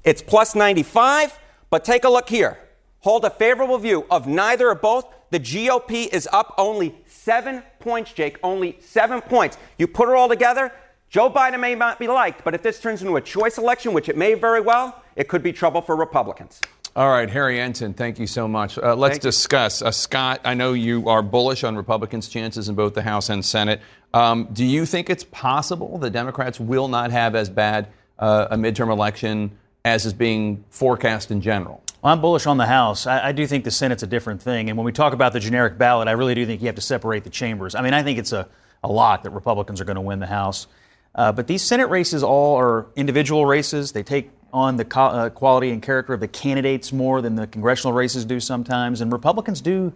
it's 0.03 0.22
plus 0.22 0.55
95. 0.55 1.38
But 1.68 1.84
take 1.84 2.05
a 2.05 2.09
look 2.09 2.28
here. 2.28 2.59
Hold 3.01 3.24
a 3.24 3.30
favorable 3.30 3.78
view 3.78 4.07
of 4.11 4.26
neither 4.26 4.68
or 4.68 4.74
both. 4.74 5.07
The 5.30 5.38
GOP 5.38 6.09
is 6.09 6.28
up 6.32 6.55
only 6.59 6.97
seven 7.07 7.62
points, 7.78 8.12
Jake. 8.12 8.38
Only 8.43 8.78
seven 8.80 9.20
points. 9.20 9.57
You 9.78 9.86
put 9.86 10.09
it 10.09 10.14
all 10.14 10.28
together, 10.28 10.72
Joe 11.11 11.28
Biden 11.28 11.59
may 11.59 11.74
not 11.74 11.99
be 11.99 12.07
liked, 12.07 12.45
but 12.45 12.55
if 12.55 12.62
this 12.62 12.78
turns 12.78 13.03
into 13.03 13.16
a 13.16 13.20
choice 13.20 13.59
election, 13.59 13.93
which 13.93 14.09
it 14.09 14.16
may 14.16 14.34
very 14.34 14.61
well, 14.61 15.03
it 15.16 15.26
could 15.26 15.43
be 15.43 15.53
trouble 15.53 15.82
for 15.82 15.97
Republicans. 15.97 16.61
All 16.97 17.09
right, 17.09 17.30
Harry 17.30 17.59
Enten, 17.59 17.95
thank 17.95 18.18
you 18.18 18.26
so 18.26 18.49
much. 18.49 18.76
Uh, 18.76 18.97
let's 18.97 19.12
Thank 19.12 19.22
discuss. 19.22 19.80
Uh, 19.80 19.93
Scott, 19.93 20.41
I 20.45 20.55
know 20.55 20.72
you 20.72 21.09
are 21.09 21.22
bullish 21.22 21.62
on 21.62 21.76
Republicans' 21.76 22.28
chances 22.28 22.68
in 22.68 22.74
both 22.74 22.95
the 22.95 23.03
House 23.03 23.28
and 23.28 23.45
Senate. 23.45 23.80
Um, 24.12 24.49
do 24.53 24.64
you 24.64 24.84
think 24.84 25.09
it's 25.09 25.22
possible 25.22 25.99
the 25.99 26.11
Democrats 26.11 26.59
will 26.59 26.88
not 26.88 27.12
have 27.12 27.36
as 27.36 27.49
bad 27.49 27.86
uh, 28.18 28.49
a 28.51 28.57
midterm 28.57 28.91
election 28.91 29.53
as 29.84 30.05
is 30.05 30.12
being 30.12 30.64
forecast 30.70 31.30
in 31.30 31.41
general? 31.41 31.80
Well, 32.03 32.12
I'm 32.12 32.20
bullish 32.20 32.47
on 32.47 32.57
the 32.57 32.66
House. 32.66 33.07
I, 33.07 33.28
I 33.28 33.32
do 33.32 33.47
think 33.47 33.62
the 33.62 33.70
Senate's 33.70 34.03
a 34.03 34.09
different 34.09 34.43
thing. 34.43 34.68
And 34.68 34.76
when 34.76 34.84
we 34.84 34.93
talk 34.93 35.12
about 35.12 35.32
the 35.32 35.41
generic 35.41 35.78
ballot, 35.78 36.09
I 36.09 36.12
really 36.12 36.34
do 36.34 36.45
think 36.45 36.61
you 36.61 36.66
have 36.66 36.74
to 36.74 36.82
separate 36.82 37.22
the 37.22 37.30
chambers. 37.30 37.76
I 37.76 37.82
mean, 37.82 37.95
I 37.95 38.03
think 38.03 38.18
it's 38.18 38.32
a, 38.32 38.49
a 38.82 38.88
lot 38.88 39.22
that 39.22 39.30
Republicans 39.30 39.80
are 39.80 39.84
going 39.84 39.95
to 39.95 40.01
win 40.01 40.18
the 40.18 40.26
House. 40.26 40.66
Uh, 41.14 41.30
but 41.30 41.47
these 41.47 41.62
Senate 41.62 41.88
races 41.88 42.24
all 42.24 42.59
are 42.59 42.86
individual 42.97 43.47
races. 43.47 43.93
They 43.93 44.03
take 44.03 44.30
on 44.53 44.76
the 44.76 44.84
co- 44.84 45.07
uh, 45.07 45.30
quality 45.30 45.70
and 45.70 45.82
character 45.82 46.14
of 46.14 46.20
the 46.20 46.28
candidates 46.28 46.92
more 46.92 47.22
than 47.22 47.34
the 47.34 47.46
congressional 47.46 47.92
races 47.92 48.24
do 48.24 48.40
sometimes. 48.40 49.01
And 49.01 49.12
Republicans 49.12 49.61
do 49.61 49.92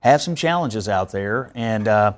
have 0.00 0.22
some 0.22 0.34
challenges 0.34 0.88
out 0.88 1.10
there. 1.10 1.50
And, 1.54 1.88
uh, 1.88 2.14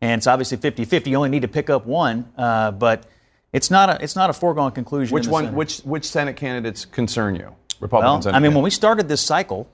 and 0.00 0.18
it's 0.18 0.26
obviously 0.26 0.56
50 0.56 0.84
50. 0.84 1.10
You 1.10 1.16
only 1.16 1.28
need 1.28 1.42
to 1.42 1.48
pick 1.48 1.70
up 1.70 1.86
one. 1.86 2.30
Uh, 2.36 2.70
but 2.70 3.04
it's 3.52 3.70
not, 3.70 3.88
a, 3.88 4.02
it's 4.02 4.16
not 4.16 4.30
a 4.30 4.32
foregone 4.32 4.72
conclusion. 4.72 5.14
Which 5.14 5.26
one? 5.26 5.44
Senate. 5.44 5.56
Which 5.56 5.78
which 5.80 6.04
Senate 6.04 6.36
candidates 6.36 6.84
concern 6.84 7.36
you? 7.36 7.54
Republicans. 7.80 8.26
Well, 8.26 8.34
I 8.34 8.38
mean, 8.38 8.54
when 8.54 8.64
we 8.64 8.70
started 8.70 9.08
this 9.08 9.20
cycle, 9.20 9.68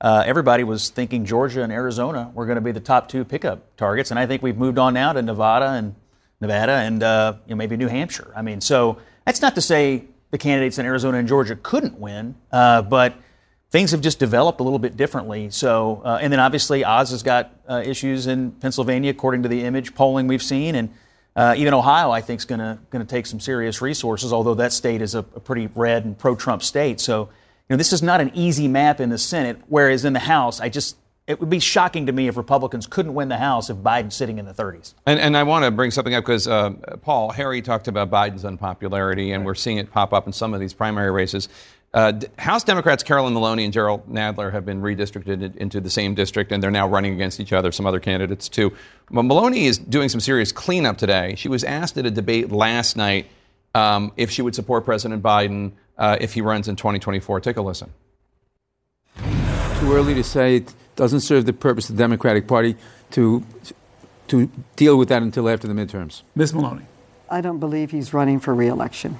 uh, 0.00 0.22
everybody 0.26 0.64
was 0.64 0.90
thinking 0.90 1.24
Georgia 1.24 1.62
and 1.62 1.72
Arizona 1.72 2.30
were 2.34 2.46
going 2.46 2.56
to 2.56 2.62
be 2.62 2.72
the 2.72 2.80
top 2.80 3.08
two 3.08 3.24
pickup 3.24 3.76
targets, 3.76 4.10
and 4.10 4.20
I 4.20 4.26
think 4.26 4.42
we've 4.42 4.56
moved 4.56 4.78
on 4.78 4.94
now 4.94 5.12
to 5.12 5.22
Nevada 5.22 5.70
and 5.70 5.94
Nevada 6.40 6.72
and 6.72 7.02
uh, 7.02 7.34
you 7.46 7.50
know, 7.50 7.56
maybe 7.56 7.76
New 7.76 7.88
Hampshire. 7.88 8.32
I 8.36 8.42
mean, 8.42 8.60
so 8.60 8.98
that's 9.24 9.40
not 9.40 9.54
to 9.54 9.60
say 9.60 10.04
the 10.36 10.42
candidates 10.42 10.78
in 10.78 10.84
Arizona 10.84 11.16
and 11.16 11.26
Georgia 11.26 11.56
couldn't 11.56 11.98
win, 11.98 12.34
uh, 12.52 12.82
but 12.82 13.14
things 13.70 13.92
have 13.92 14.02
just 14.02 14.18
developed 14.18 14.60
a 14.60 14.62
little 14.62 14.78
bit 14.78 14.94
differently. 14.94 15.48
So, 15.48 16.02
uh, 16.04 16.18
and 16.20 16.30
then 16.30 16.40
obviously 16.40 16.84
Oz 16.84 17.10
has 17.10 17.22
got 17.22 17.52
uh, 17.68 17.82
issues 17.84 18.26
in 18.26 18.50
Pennsylvania, 18.52 19.10
according 19.10 19.44
to 19.44 19.48
the 19.48 19.62
image 19.64 19.94
polling 19.94 20.26
we've 20.26 20.42
seen, 20.42 20.74
and 20.74 20.90
uh, 21.34 21.54
even 21.56 21.72
Ohio, 21.72 22.10
I 22.10 22.20
think, 22.20 22.40
is 22.40 22.44
going 22.44 22.58
to 22.58 22.78
going 22.90 23.04
to 23.04 23.10
take 23.10 23.26
some 23.26 23.40
serious 23.40 23.80
resources. 23.80 24.30
Although 24.32 24.54
that 24.54 24.72
state 24.72 25.00
is 25.00 25.14
a, 25.14 25.20
a 25.20 25.40
pretty 25.40 25.68
red 25.74 26.04
and 26.04 26.18
pro-Trump 26.18 26.62
state, 26.62 27.00
so 27.00 27.22
you 27.22 27.70
know 27.70 27.76
this 27.76 27.92
is 27.92 28.02
not 28.02 28.20
an 28.20 28.30
easy 28.34 28.68
map 28.68 29.00
in 29.00 29.08
the 29.08 29.18
Senate. 29.18 29.58
Whereas 29.68 30.04
in 30.04 30.12
the 30.12 30.18
House, 30.20 30.60
I 30.60 30.68
just 30.68 30.96
it 31.26 31.40
would 31.40 31.50
be 31.50 31.58
shocking 31.58 32.06
to 32.06 32.12
me 32.12 32.28
if 32.28 32.36
Republicans 32.36 32.86
couldn't 32.86 33.14
win 33.14 33.28
the 33.28 33.36
House 33.36 33.68
if 33.68 33.76
Biden's 33.78 34.14
sitting 34.14 34.38
in 34.38 34.46
the 34.46 34.54
30s. 34.54 34.94
And, 35.06 35.18
and 35.18 35.36
I 35.36 35.42
want 35.42 35.64
to 35.64 35.70
bring 35.70 35.90
something 35.90 36.14
up 36.14 36.24
because 36.24 36.46
uh, 36.46 36.70
Paul 37.02 37.30
Harry 37.30 37.62
talked 37.62 37.88
about 37.88 38.10
Biden's 38.10 38.44
unpopularity, 38.44 39.32
and 39.32 39.44
we're 39.44 39.56
seeing 39.56 39.78
it 39.78 39.90
pop 39.90 40.12
up 40.12 40.26
in 40.26 40.32
some 40.32 40.54
of 40.54 40.60
these 40.60 40.72
primary 40.72 41.10
races. 41.10 41.48
Uh, 41.92 42.12
House 42.38 42.62
Democrats 42.62 43.02
Carolyn 43.02 43.32
Maloney 43.32 43.64
and 43.64 43.72
Gerald 43.72 44.08
Nadler 44.08 44.52
have 44.52 44.64
been 44.64 44.82
redistricted 44.82 45.56
into 45.56 45.80
the 45.80 45.90
same 45.90 46.14
district, 46.14 46.52
and 46.52 46.62
they're 46.62 46.70
now 46.70 46.86
running 46.86 47.14
against 47.14 47.40
each 47.40 47.52
other. 47.52 47.72
Some 47.72 47.86
other 47.86 48.00
candidates 48.00 48.48
too. 48.48 48.72
Well, 49.10 49.22
Maloney 49.22 49.66
is 49.66 49.78
doing 49.78 50.08
some 50.08 50.20
serious 50.20 50.52
cleanup 50.52 50.98
today. 50.98 51.34
She 51.36 51.48
was 51.48 51.64
asked 51.64 51.96
at 51.96 52.06
a 52.06 52.10
debate 52.10 52.52
last 52.52 52.96
night 52.96 53.26
um, 53.74 54.12
if 54.16 54.30
she 54.30 54.42
would 54.42 54.54
support 54.54 54.84
President 54.84 55.22
Biden 55.22 55.72
uh, 55.98 56.18
if 56.20 56.34
he 56.34 56.40
runs 56.40 56.68
in 56.68 56.76
2024. 56.76 57.40
Take 57.40 57.56
a 57.56 57.62
listen. 57.62 57.92
Too 59.16 59.92
early 59.92 60.14
to 60.14 60.24
say 60.24 60.56
it 60.56 60.74
doesn't 60.96 61.20
serve 61.20 61.46
the 61.46 61.52
purpose 61.52 61.88
of 61.88 61.96
the 61.96 62.02
Democratic 62.02 62.48
Party 62.48 62.76
to 63.12 63.44
to 64.28 64.50
deal 64.74 64.96
with 64.96 65.08
that 65.08 65.22
until 65.22 65.48
after 65.48 65.68
the 65.68 65.74
midterms. 65.74 66.22
Ms. 66.34 66.52
Maloney. 66.52 66.84
I 67.30 67.40
don't 67.40 67.60
believe 67.60 67.92
he's 67.92 68.12
running 68.12 68.40
for 68.40 68.54
reelection. 68.54 69.18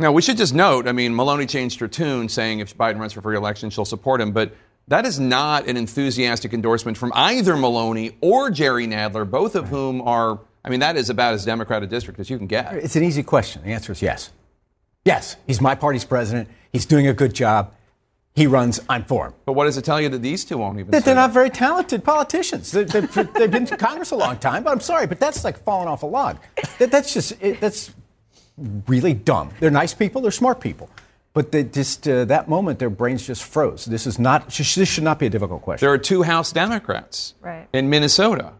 Now, 0.00 0.12
we 0.12 0.22
should 0.22 0.36
just 0.36 0.54
note 0.54 0.88
I 0.88 0.92
mean, 0.92 1.14
Maloney 1.14 1.46
changed 1.46 1.80
her 1.80 1.88
tune 1.88 2.28
saying 2.28 2.60
if 2.60 2.76
Biden 2.76 2.98
runs 2.98 3.12
for 3.12 3.20
re-election, 3.20 3.70
she'll 3.70 3.84
support 3.84 4.20
him. 4.20 4.32
But 4.32 4.54
that 4.88 5.06
is 5.06 5.18
not 5.18 5.66
an 5.66 5.76
enthusiastic 5.76 6.52
endorsement 6.52 6.98
from 6.98 7.12
either 7.14 7.56
Maloney 7.56 8.16
or 8.20 8.50
Jerry 8.50 8.86
Nadler, 8.86 9.28
both 9.28 9.54
of 9.54 9.68
whom 9.68 10.02
are, 10.02 10.38
I 10.64 10.68
mean, 10.68 10.80
that 10.80 10.96
is 10.96 11.10
about 11.10 11.34
as 11.34 11.44
Democrat 11.44 11.82
a 11.82 11.86
district 11.86 12.20
as 12.20 12.28
you 12.28 12.36
can 12.38 12.46
get. 12.46 12.74
It's 12.74 12.96
an 12.96 13.04
easy 13.04 13.22
question. 13.22 13.62
The 13.62 13.72
answer 13.72 13.92
is 13.92 14.02
yes. 14.02 14.30
Yes, 15.04 15.36
he's 15.46 15.60
my 15.60 15.74
party's 15.74 16.04
president. 16.04 16.48
He's 16.72 16.86
doing 16.86 17.06
a 17.06 17.14
good 17.14 17.34
job. 17.34 17.74
He 18.34 18.48
runs, 18.48 18.80
I'm 18.88 19.04
for 19.04 19.28
him. 19.28 19.34
But 19.44 19.52
what 19.52 19.66
does 19.66 19.76
it 19.76 19.84
tell 19.84 20.00
you 20.00 20.08
that 20.08 20.18
these 20.18 20.44
two 20.44 20.58
won't 20.58 20.78
even 20.80 20.90
That 20.90 21.02
say 21.02 21.06
they're 21.06 21.14
not 21.14 21.30
very 21.32 21.50
talented 21.50 22.02
politicians. 22.02 22.72
They, 22.72 22.82
they've, 22.82 23.32
they've 23.32 23.50
been 23.50 23.64
to 23.66 23.76
Congress 23.76 24.10
a 24.10 24.16
long 24.16 24.38
time, 24.38 24.64
but 24.64 24.72
I'm 24.72 24.80
sorry, 24.80 25.06
but 25.06 25.20
that's 25.20 25.44
like 25.44 25.62
falling 25.62 25.86
off 25.86 26.02
a 26.02 26.06
log. 26.06 26.38
That, 26.80 26.90
that's 26.90 27.14
just, 27.14 27.34
it, 27.40 27.60
that's 27.60 27.92
really 28.88 29.14
dumb. 29.14 29.50
They're 29.60 29.70
nice 29.70 29.94
people, 29.94 30.20
they're 30.20 30.32
smart 30.32 30.60
people. 30.60 30.90
But 31.32 31.52
they 31.52 31.62
just, 31.62 32.08
uh, 32.08 32.24
that 32.26 32.48
moment, 32.48 32.80
their 32.80 32.90
brains 32.90 33.24
just 33.24 33.44
froze. 33.44 33.84
This 33.84 34.04
is 34.06 34.18
not, 34.18 34.48
this 34.50 34.66
should 34.88 35.04
not 35.04 35.20
be 35.20 35.26
a 35.26 35.30
difficult 35.30 35.62
question. 35.62 35.86
There 35.86 35.92
are 35.92 35.98
two 35.98 36.22
House 36.24 36.50
Democrats 36.50 37.34
Right. 37.40 37.68
in 37.72 37.88
Minnesota, 37.88 38.52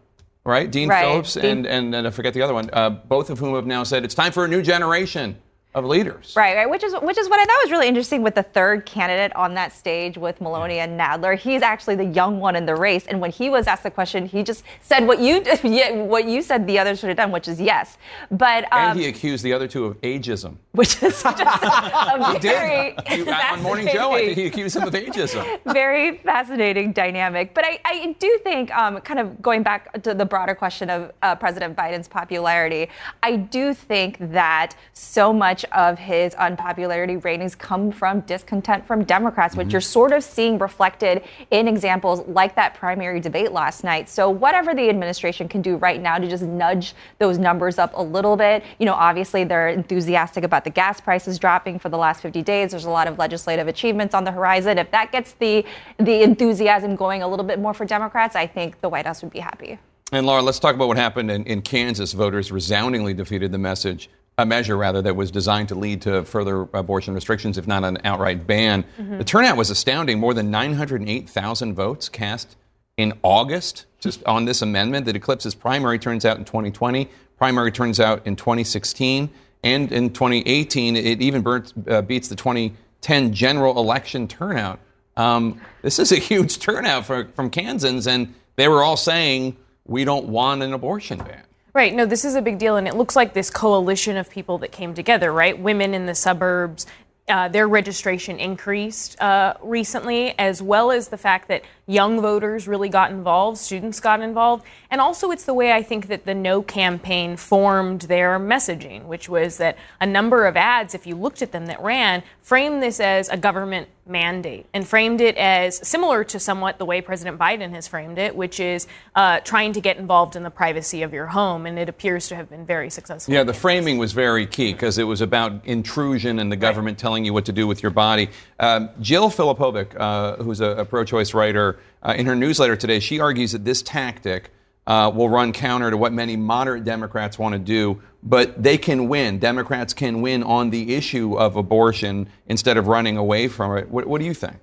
right? 0.45 0.71
Dean 0.71 0.87
Right. 0.87 1.03
Phillips 1.05 1.33
Dean- 1.33 1.45
and, 1.45 1.65
and, 1.67 1.95
and 1.95 2.07
I 2.07 2.11
forget 2.11 2.33
the 2.33 2.41
other 2.43 2.53
one, 2.53 2.69
uh, 2.71 2.89
both 2.91 3.29
of 3.29 3.39
whom 3.39 3.55
have 3.55 3.65
now 3.65 3.83
said 3.83 4.05
it's 4.05 4.15
time 4.15 4.31
for 4.31 4.45
a 4.45 4.47
new 4.47 4.61
generation 4.61 5.37
of 5.75 5.83
leaders. 5.85 6.33
Right, 6.35 6.55
right, 6.55 6.69
which 6.69 6.83
is 6.83 6.93
which 7.01 7.17
is 7.17 7.29
what 7.29 7.39
I 7.39 7.45
thought 7.45 7.59
was 7.63 7.71
really 7.71 7.87
interesting 7.87 8.23
with 8.23 8.33
the 8.33 8.43
third 8.43 8.85
candidate 8.85 9.35
on 9.35 9.53
that 9.55 9.73
stage 9.73 10.17
with 10.17 10.39
Maloney 10.39 10.79
and 10.79 10.97
Nadler. 10.99 11.37
He's 11.37 11.61
actually 11.61 11.95
the 11.95 12.05
young 12.05 12.39
one 12.39 12.55
in 12.55 12.65
the 12.65 12.75
race, 12.75 13.05
and 13.07 13.19
when 13.19 13.29
he 13.29 13.49
was 13.49 13.67
asked 13.67 13.83
the 13.83 13.91
question, 13.91 14.25
he 14.25 14.41
just 14.41 14.63
said 14.81 15.05
what 15.05 15.19
you 15.19 15.41
what 16.07 16.25
you 16.25 16.41
said 16.41 16.65
the 16.65 16.79
others 16.79 16.99
should 16.99 17.09
have 17.09 17.17
done, 17.17 17.31
which 17.31 17.49
is 17.49 17.59
yes. 17.59 17.97
But 18.31 18.63
um, 18.71 18.91
and 18.91 18.99
he 18.99 19.07
accused 19.07 19.43
the 19.43 19.51
other 19.51 19.67
two 19.67 19.85
of 19.85 20.01
ageism. 20.01 20.55
which 20.71 21.03
is 21.03 21.21
just 21.21 21.25
a 21.25 22.33
He 22.33 22.39
very 22.39 22.95
did. 23.07 23.27
On 23.51 23.61
Morning 23.61 23.87
Joe, 23.91 24.13
I 24.13 24.25
think 24.27 24.37
he 24.37 24.45
accused 24.47 24.77
him 24.77 24.83
of 24.83 24.93
ageism. 24.93 25.59
very 25.73 26.17
fascinating 26.19 26.93
dynamic. 26.93 27.53
But 27.53 27.65
I, 27.65 27.79
I 27.83 28.15
do 28.19 28.39
think, 28.43 28.73
um, 28.75 29.01
kind 29.01 29.19
of 29.19 29.41
going 29.41 29.61
back 29.61 30.01
to 30.03 30.13
the 30.13 30.25
broader 30.25 30.55
question 30.55 30.89
of 30.89 31.11
uh, 31.21 31.35
President 31.35 31.75
Biden's 31.75 32.07
popularity, 32.07 32.89
I 33.21 33.35
do 33.35 33.73
think 33.73 34.17
that 34.31 34.75
so 34.93 35.33
much 35.33 35.64
of 35.71 35.97
his 35.99 36.33
unpopularity 36.35 37.17
ratings 37.17 37.55
come 37.55 37.91
from 37.91 38.21
discontent 38.21 38.85
from 38.85 39.03
Democrats, 39.03 39.55
which 39.55 39.67
Mhm. 39.67 39.71
you're 39.73 39.81
sort 39.81 40.11
of 40.11 40.23
seeing 40.23 40.57
reflected 40.57 41.23
in 41.51 41.67
examples 41.67 42.21
like 42.27 42.55
that 42.55 42.73
primary 42.75 43.19
debate 43.19 43.51
last 43.51 43.83
night. 43.83 44.09
So 44.09 44.29
whatever 44.29 44.73
the 44.73 44.89
administration 44.89 45.47
can 45.47 45.61
do 45.61 45.77
right 45.77 46.01
now 46.01 46.17
to 46.17 46.27
just 46.27 46.43
nudge 46.43 46.93
those 47.19 47.37
numbers 47.37 47.77
up 47.79 47.91
a 47.95 48.01
little 48.01 48.35
bit, 48.37 48.63
you 48.79 48.85
know, 48.85 48.93
obviously 48.93 49.43
they're 49.43 49.69
enthusiastic 49.69 50.43
about 50.43 50.63
the 50.63 50.69
gas 50.69 50.99
prices 51.01 51.37
dropping 51.39 51.79
for 51.79 51.89
the 51.89 51.97
last 51.97 52.21
50 52.21 52.41
days. 52.41 52.71
There's 52.71 52.85
a 52.85 52.89
lot 52.89 53.07
of 53.07 53.17
legislative 53.17 53.67
achievements 53.67 54.13
on 54.13 54.23
the 54.23 54.31
horizon. 54.31 54.77
If 54.77 54.91
that 54.91 55.11
gets 55.11 55.33
the 55.33 55.65
the 55.97 56.23
enthusiasm 56.23 56.95
going 56.95 57.21
a 57.21 57.27
little 57.27 57.45
bit 57.45 57.59
more 57.59 57.73
for 57.73 57.85
Democrats, 57.85 58.35
I 58.35 58.47
think 58.47 58.81
the 58.81 58.89
White 58.89 59.05
House 59.05 59.21
would 59.23 59.31
be 59.31 59.39
happy. 59.39 59.79
And 60.11 60.25
Laura, 60.27 60.41
let's 60.41 60.59
talk 60.59 60.75
about 60.75 60.87
what 60.87 60.97
happened 60.97 61.31
in, 61.31 61.43
in 61.45 61.61
Kansas. 61.61 62.13
Voters 62.13 62.51
resoundingly 62.51 63.13
defeated 63.13 63.51
the 63.51 63.57
message, 63.57 64.09
a 64.37 64.45
measure 64.45 64.75
rather, 64.75 65.01
that 65.01 65.15
was 65.15 65.31
designed 65.31 65.69
to 65.69 65.75
lead 65.75 66.01
to 66.01 66.23
further 66.25 66.63
abortion 66.73 67.13
restrictions, 67.13 67.57
if 67.57 67.67
not 67.67 67.83
an 67.83 67.97
outright 68.03 68.45
ban. 68.45 68.83
Mhm. 68.99 69.17
The 69.17 69.23
turnout 69.23 69.55
was 69.57 69.69
astounding. 69.69 70.19
More 70.19 70.33
than 70.33 70.51
908,000 70.51 71.73
votes 71.73 72.09
cast 72.09 72.55
in 72.97 73.13
August 73.23 73.85
just 73.99 74.23
on 74.25 74.45
this 74.45 74.61
amendment 74.61 75.05
that 75.05 75.15
eclipses 75.15 75.55
primary 75.55 75.97
turns 75.99 76.25
out 76.25 76.37
in 76.37 76.45
2020, 76.45 77.09
primary 77.37 77.71
turns 77.71 77.99
out 77.99 78.21
in 78.25 78.35
2016, 78.35 79.29
and 79.63 79.91
in 79.91 80.09
2018, 80.11 80.95
it 80.95 81.21
even 81.21 81.41
burnt, 81.41 81.73
uh, 81.89 82.01
beats 82.01 82.27
the 82.27 82.35
2010 82.35 83.33
general 83.33 83.77
election 83.79 84.27
turnout. 84.27 84.79
Um, 85.17 85.59
this 85.81 85.97
is 85.97 86.11
a 86.11 86.17
huge 86.17 86.59
turnout 86.59 87.05
for, 87.05 87.25
from 87.35 87.49
Kansans, 87.49 88.05
and 88.05 88.33
they 88.57 88.67
were 88.67 88.83
all 88.83 88.97
saying, 88.97 89.55
we 89.87 90.03
don't 90.03 90.25
want 90.27 90.61
an 90.61 90.73
abortion 90.73 91.19
ban. 91.19 91.41
Right. 91.75 91.93
No, 91.93 92.05
this 92.05 92.23
is 92.23 92.35
a 92.35 92.41
big 92.41 92.57
deal, 92.57 92.77
and 92.77 92.87
it 92.87 92.95
looks 92.95 93.17
like 93.17 93.33
this 93.33 93.49
coalition 93.49 94.15
of 94.15 94.29
people 94.29 94.57
that 94.59 94.71
came 94.71 94.93
together, 94.93 95.33
right? 95.33 95.59
Women 95.59 95.93
in 95.93 96.05
the 96.05 96.15
suburbs, 96.15 96.85
uh, 97.27 97.49
their 97.49 97.67
registration 97.67 98.39
increased 98.39 99.19
uh, 99.21 99.55
recently, 99.61 100.39
as 100.39 100.61
well 100.61 100.89
as 100.89 101.09
the 101.09 101.17
fact 101.17 101.49
that 101.49 101.63
young 101.87 102.19
voters 102.21 102.67
really 102.67 102.89
got 102.89 103.11
involved, 103.11 103.57
students 103.57 103.99
got 103.99 104.21
involved, 104.21 104.65
and 104.89 104.99
also 104.99 105.31
it's 105.31 105.45
the 105.45 105.53
way 105.53 105.71
I 105.71 105.83
think 105.83 106.07
that 106.07 106.25
the 106.25 106.33
No 106.33 106.61
campaign 106.61 107.37
formed 107.37 108.01
their 108.01 108.39
messaging, 108.39 109.05
which 109.05 109.29
was 109.29 109.57
that 109.57 109.77
a 110.01 110.05
number 110.05 110.45
of 110.45 110.57
ads, 110.57 110.95
if 110.95 111.05
you 111.05 111.15
looked 111.15 111.41
at 111.41 111.51
them 111.51 111.67
that 111.67 111.81
ran, 111.81 112.23
framed 112.41 112.81
this 112.81 112.99
as 112.99 113.29
a 113.29 113.37
government 113.37 113.89
mandate 114.07 114.67
and 114.73 114.87
framed 114.87 115.19
it 115.19 115.35
as 115.35 115.85
similar 115.87 116.23
to 116.23 116.39
somewhat 116.39 116.77
the 116.77 116.85
way 116.85 117.01
President 117.01 117.39
Biden 117.39 117.71
has 117.71 117.87
framed 117.87 118.19
it, 118.19 118.35
which 118.35 118.59
is 118.59 118.87
uh, 119.15 119.39
trying 119.39 119.73
to 119.73 119.81
get 119.81 119.97
involved 119.97 120.35
in 120.35 120.43
the 120.43 120.49
privacy 120.51 121.01
of 121.01 121.11
your 121.11 121.25
home, 121.27 121.65
and 121.65 121.79
it 121.79 121.89
appears 121.89 122.27
to 122.27 122.35
have 122.35 122.49
been 122.49 122.65
very 122.65 122.89
successful. 122.89 123.33
Yeah, 123.33 123.43
the 123.43 123.53
framing 123.53 123.97
was 123.97 124.13
very 124.13 124.45
key 124.45 124.73
because 124.73 124.97
it 124.97 125.03
was 125.03 125.21
about 125.21 125.65
intrusion 125.65 126.39
and 126.39 126.51
the 126.51 126.55
government 126.55 126.95
right. 126.95 127.01
telling 127.01 127.25
you 127.25 127.33
what 127.33 127.45
to 127.45 127.51
do 127.51 127.65
with 127.65 127.81
your 127.81 127.91
body. 127.91 128.29
Um, 128.59 128.89
Jill 129.01 129.29
Filipovic, 129.29 129.99
uh, 129.99 130.43
who's 130.43 130.61
a, 130.61 130.71
a 130.71 130.85
pro-choice 130.85 131.33
writer, 131.33 131.74
uh, 132.05 132.13
in 132.13 132.27
her 132.27 132.35
newsletter 132.35 132.75
today, 132.75 132.99
she 132.99 133.19
argues 133.19 133.51
that 133.53 133.65
this 133.65 133.81
tactic 133.81 134.51
uh, 134.85 135.11
will 135.13 135.29
run 135.29 135.51
counter 135.51 135.89
to 135.89 135.97
what 135.97 136.13
many 136.13 136.35
moderate 136.35 136.83
Democrats 136.83 137.39
want 137.39 137.53
to 137.53 137.59
do, 137.59 138.01
but 138.21 138.61
they 138.61 138.77
can 138.77 139.07
win. 139.07 139.39
Democrats 139.39 139.93
can 139.93 140.21
win 140.21 140.43
on 140.43 140.69
the 140.69 140.93
issue 140.93 141.35
of 141.37 141.55
abortion 141.55 142.29
instead 142.45 142.77
of 142.77 142.87
running 142.87 143.17
away 143.17 143.47
from 143.47 143.75
it. 143.77 143.89
What, 143.89 144.05
what 144.05 144.19
do 144.19 144.25
you 144.25 144.35
think? 144.35 144.57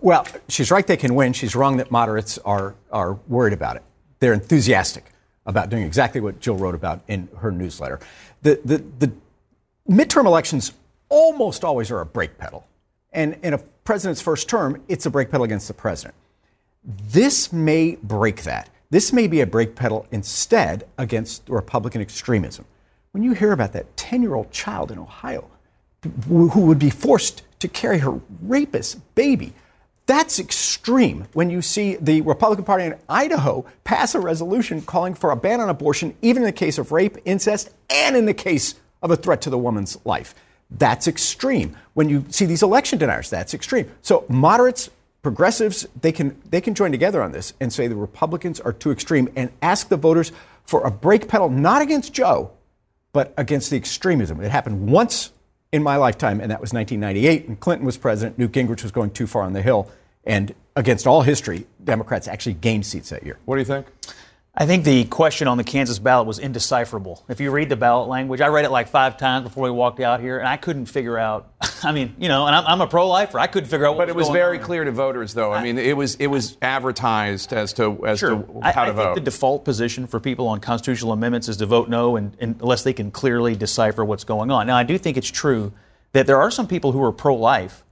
Well, 0.00 0.26
she's 0.48 0.70
right, 0.70 0.86
they 0.86 0.96
can 0.96 1.14
win. 1.14 1.34
She's 1.34 1.54
wrong 1.54 1.76
that 1.76 1.90
moderates 1.90 2.38
are, 2.38 2.74
are 2.90 3.18
worried 3.28 3.52
about 3.52 3.76
it. 3.76 3.82
They're 4.20 4.32
enthusiastic 4.32 5.04
about 5.44 5.68
doing 5.68 5.82
exactly 5.82 6.22
what 6.22 6.40
Jill 6.40 6.56
wrote 6.56 6.74
about 6.74 7.02
in 7.08 7.28
her 7.38 7.52
newsletter. 7.52 8.00
The, 8.40 8.58
the, 8.64 8.78
the 8.98 9.12
midterm 9.88 10.24
elections 10.24 10.72
almost 11.10 11.62
always 11.62 11.90
are 11.90 12.00
a 12.00 12.06
brake 12.06 12.38
pedal. 12.38 12.66
And 13.12 13.38
in 13.42 13.52
a 13.52 13.58
president's 13.58 14.22
first 14.22 14.48
term, 14.48 14.82
it's 14.88 15.04
a 15.04 15.10
brake 15.10 15.30
pedal 15.30 15.44
against 15.44 15.68
the 15.68 15.74
president. 15.74 16.14
This 16.86 17.52
may 17.52 17.98
break 18.02 18.44
that. 18.44 18.70
This 18.90 19.12
may 19.12 19.26
be 19.26 19.40
a 19.40 19.46
brake 19.46 19.74
pedal 19.74 20.06
instead 20.12 20.86
against 20.96 21.48
Republican 21.48 22.00
extremism. 22.00 22.64
When 23.10 23.24
you 23.24 23.32
hear 23.32 23.50
about 23.52 23.72
that 23.72 23.96
10 23.96 24.22
year 24.22 24.34
old 24.34 24.52
child 24.52 24.92
in 24.92 24.98
Ohio 24.98 25.50
who 26.28 26.60
would 26.60 26.78
be 26.78 26.90
forced 26.90 27.42
to 27.58 27.66
carry 27.66 27.98
her 27.98 28.20
rapist 28.42 29.00
baby, 29.16 29.52
that's 30.06 30.38
extreme 30.38 31.26
when 31.32 31.50
you 31.50 31.60
see 31.60 31.96
the 31.96 32.20
Republican 32.20 32.64
Party 32.64 32.84
in 32.84 32.94
Idaho 33.08 33.64
pass 33.82 34.14
a 34.14 34.20
resolution 34.20 34.80
calling 34.80 35.14
for 35.14 35.32
a 35.32 35.36
ban 35.36 35.60
on 35.60 35.68
abortion, 35.68 36.14
even 36.22 36.44
in 36.44 36.46
the 36.46 36.52
case 36.52 36.78
of 36.78 36.92
rape, 36.92 37.16
incest, 37.24 37.70
and 37.90 38.16
in 38.16 38.26
the 38.26 38.34
case 38.34 38.76
of 39.02 39.10
a 39.10 39.16
threat 39.16 39.40
to 39.42 39.50
the 39.50 39.58
woman's 39.58 39.98
life. 40.04 40.32
That's 40.70 41.08
extreme. 41.08 41.76
When 41.94 42.08
you 42.08 42.24
see 42.28 42.44
these 42.44 42.62
election 42.62 43.00
deniers, 43.00 43.30
that's 43.30 43.54
extreme. 43.54 43.90
So 44.02 44.24
moderates 44.28 44.90
progressives 45.26 45.88
they 46.00 46.12
can 46.12 46.40
they 46.50 46.60
can 46.60 46.72
join 46.72 46.92
together 46.92 47.20
on 47.20 47.32
this 47.32 47.52
and 47.60 47.72
say 47.72 47.88
the 47.88 47.96
Republicans 47.96 48.60
are 48.60 48.72
too 48.72 48.92
extreme 48.92 49.28
and 49.34 49.50
ask 49.60 49.88
the 49.88 49.96
voters 49.96 50.30
for 50.62 50.86
a 50.86 50.90
brake 50.90 51.26
pedal 51.26 51.48
not 51.48 51.82
against 51.82 52.12
Joe 52.12 52.52
but 53.12 53.34
against 53.36 53.70
the 53.70 53.76
extremism. 53.76 54.40
It 54.40 54.52
happened 54.52 54.88
once 54.88 55.32
in 55.72 55.82
my 55.82 55.96
lifetime 55.96 56.40
and 56.40 56.48
that 56.52 56.60
was 56.60 56.72
1998 56.72 57.48
and 57.48 57.58
Clinton 57.58 57.84
was 57.84 57.96
president, 57.96 58.38
Newt 58.38 58.52
Gingrich 58.52 58.84
was 58.84 58.92
going 58.92 59.10
too 59.10 59.26
far 59.26 59.42
on 59.42 59.52
the 59.52 59.62
hill 59.62 59.90
and 60.22 60.54
against 60.76 61.08
all 61.08 61.22
history 61.22 61.66
Democrats 61.82 62.28
actually 62.28 62.54
gained 62.54 62.86
seats 62.86 63.08
that 63.08 63.24
year. 63.24 63.36
What 63.46 63.56
do 63.56 63.62
you 63.62 63.64
think? 63.64 63.86
I 64.58 64.64
think 64.64 64.84
the 64.84 65.04
question 65.04 65.48
on 65.48 65.58
the 65.58 65.64
Kansas 65.64 65.98
ballot 65.98 66.26
was 66.26 66.38
indecipherable. 66.38 67.22
If 67.28 67.40
you 67.40 67.50
read 67.50 67.68
the 67.68 67.76
ballot 67.76 68.08
language, 68.08 68.40
I 68.40 68.46
read 68.46 68.64
it 68.64 68.70
like 68.70 68.88
five 68.88 69.18
times 69.18 69.44
before 69.44 69.64
we 69.64 69.70
walked 69.70 70.00
out 70.00 70.20
here, 70.20 70.38
and 70.38 70.48
I 70.48 70.56
couldn't 70.56 70.86
figure 70.86 71.18
out. 71.18 71.52
I 71.82 71.92
mean, 71.92 72.14
you 72.18 72.28
know, 72.28 72.46
and 72.46 72.56
I'm, 72.56 72.64
I'm 72.66 72.80
a 72.80 72.86
pro-lifer. 72.86 73.38
I 73.38 73.48
couldn't 73.48 73.68
figure 73.68 73.86
out. 73.86 73.98
But 73.98 74.08
it 74.08 74.16
was, 74.16 74.28
was 74.28 74.34
very 74.34 74.58
on. 74.58 74.64
clear 74.64 74.84
to 74.84 74.92
voters, 74.92 75.34
though. 75.34 75.52
I, 75.52 75.58
I, 75.58 75.62
mean, 75.62 75.76
it 75.76 75.94
was 75.94 76.14
it 76.14 76.28
was 76.28 76.56
advertised 76.62 77.52
as 77.52 77.74
to 77.74 78.06
as 78.06 78.18
sure. 78.18 78.30
to 78.30 78.60
how 78.62 78.82
I, 78.82 78.86
to 78.86 78.90
I 78.90 78.90
vote. 78.92 79.04
Think 79.04 79.14
the 79.16 79.30
default 79.30 79.66
position 79.66 80.06
for 80.06 80.20
people 80.20 80.48
on 80.48 80.60
constitutional 80.60 81.12
amendments 81.12 81.48
is 81.48 81.58
to 81.58 81.66
vote 81.66 81.90
no, 81.90 82.16
and, 82.16 82.34
and 82.40 82.56
unless 82.62 82.82
they 82.82 82.94
can 82.94 83.10
clearly 83.10 83.56
decipher 83.56 84.06
what's 84.06 84.24
going 84.24 84.50
on. 84.50 84.66
Now, 84.66 84.76
I 84.76 84.84
do 84.84 84.96
think 84.96 85.18
it's 85.18 85.30
true 85.30 85.74
that 86.12 86.26
there 86.26 86.40
are 86.40 86.50
some 86.50 86.66
people 86.66 86.92
who 86.92 87.02
are 87.02 87.12
pro-life 87.12 87.84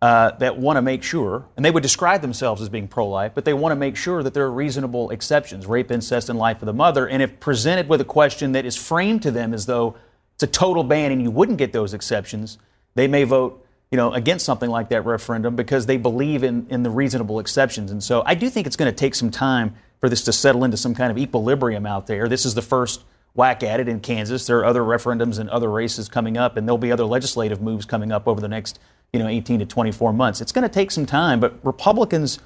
uh, 0.00 0.30
that 0.38 0.56
want 0.56 0.76
to 0.76 0.82
make 0.82 1.02
sure, 1.02 1.44
and 1.56 1.64
they 1.64 1.70
would 1.70 1.82
describe 1.82 2.22
themselves 2.22 2.62
as 2.62 2.68
being 2.68 2.86
pro 2.86 3.08
life, 3.08 3.32
but 3.34 3.44
they 3.44 3.54
want 3.54 3.72
to 3.72 3.76
make 3.76 3.96
sure 3.96 4.22
that 4.22 4.32
there 4.32 4.44
are 4.44 4.50
reasonable 4.50 5.10
exceptions 5.10 5.66
rape, 5.66 5.90
incest, 5.90 6.28
and 6.28 6.38
life 6.38 6.62
of 6.62 6.66
the 6.66 6.72
mother. 6.72 7.08
And 7.08 7.22
if 7.22 7.40
presented 7.40 7.88
with 7.88 8.00
a 8.00 8.04
question 8.04 8.52
that 8.52 8.64
is 8.64 8.76
framed 8.76 9.22
to 9.22 9.30
them 9.30 9.52
as 9.52 9.66
though 9.66 9.96
it's 10.34 10.44
a 10.44 10.46
total 10.46 10.84
ban 10.84 11.10
and 11.10 11.20
you 11.20 11.30
wouldn't 11.30 11.58
get 11.58 11.72
those 11.72 11.94
exceptions, 11.94 12.58
they 12.94 13.08
may 13.08 13.24
vote 13.24 13.64
you 13.90 13.96
know, 13.96 14.12
against 14.12 14.44
something 14.44 14.68
like 14.68 14.90
that 14.90 15.04
referendum 15.04 15.56
because 15.56 15.86
they 15.86 15.96
believe 15.96 16.44
in, 16.44 16.66
in 16.68 16.82
the 16.82 16.90
reasonable 16.90 17.40
exceptions. 17.40 17.90
And 17.90 18.02
so 18.02 18.22
I 18.26 18.34
do 18.34 18.50
think 18.50 18.66
it's 18.66 18.76
going 18.76 18.90
to 18.90 18.96
take 18.96 19.14
some 19.14 19.30
time 19.30 19.74
for 20.00 20.08
this 20.08 20.24
to 20.24 20.32
settle 20.32 20.64
into 20.64 20.76
some 20.76 20.94
kind 20.94 21.10
of 21.10 21.18
equilibrium 21.18 21.86
out 21.86 22.06
there. 22.06 22.28
This 22.28 22.44
is 22.44 22.54
the 22.54 22.62
first 22.62 23.02
whack 23.34 23.62
at 23.62 23.80
it 23.80 23.88
in 23.88 24.00
Kansas. 24.00 24.46
There 24.46 24.58
are 24.58 24.64
other 24.64 24.82
referendums 24.82 25.38
and 25.38 25.48
other 25.48 25.70
races 25.70 26.08
coming 26.08 26.36
up, 26.36 26.56
and 26.56 26.68
there'll 26.68 26.78
be 26.78 26.92
other 26.92 27.04
legislative 27.04 27.62
moves 27.62 27.86
coming 27.86 28.12
up 28.12 28.28
over 28.28 28.40
the 28.40 28.48
next 28.48 28.78
you 29.12 29.18
know 29.18 29.28
18 29.28 29.60
to 29.60 29.66
24 29.66 30.12
months. 30.12 30.40
It's 30.40 30.52
going 30.52 30.68
to 30.68 30.72
take 30.72 30.90
some 30.90 31.06
time, 31.06 31.40
but 31.40 31.54
Republicans 31.64 32.38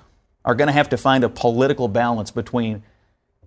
are 0.45 0.55
going 0.55 0.69
to 0.69 0.73
have 0.73 0.89
to 0.91 0.97
find 0.97 1.25
a 1.25 1.29
political 1.29 1.89
balance 1.89 2.31
between 2.31 2.83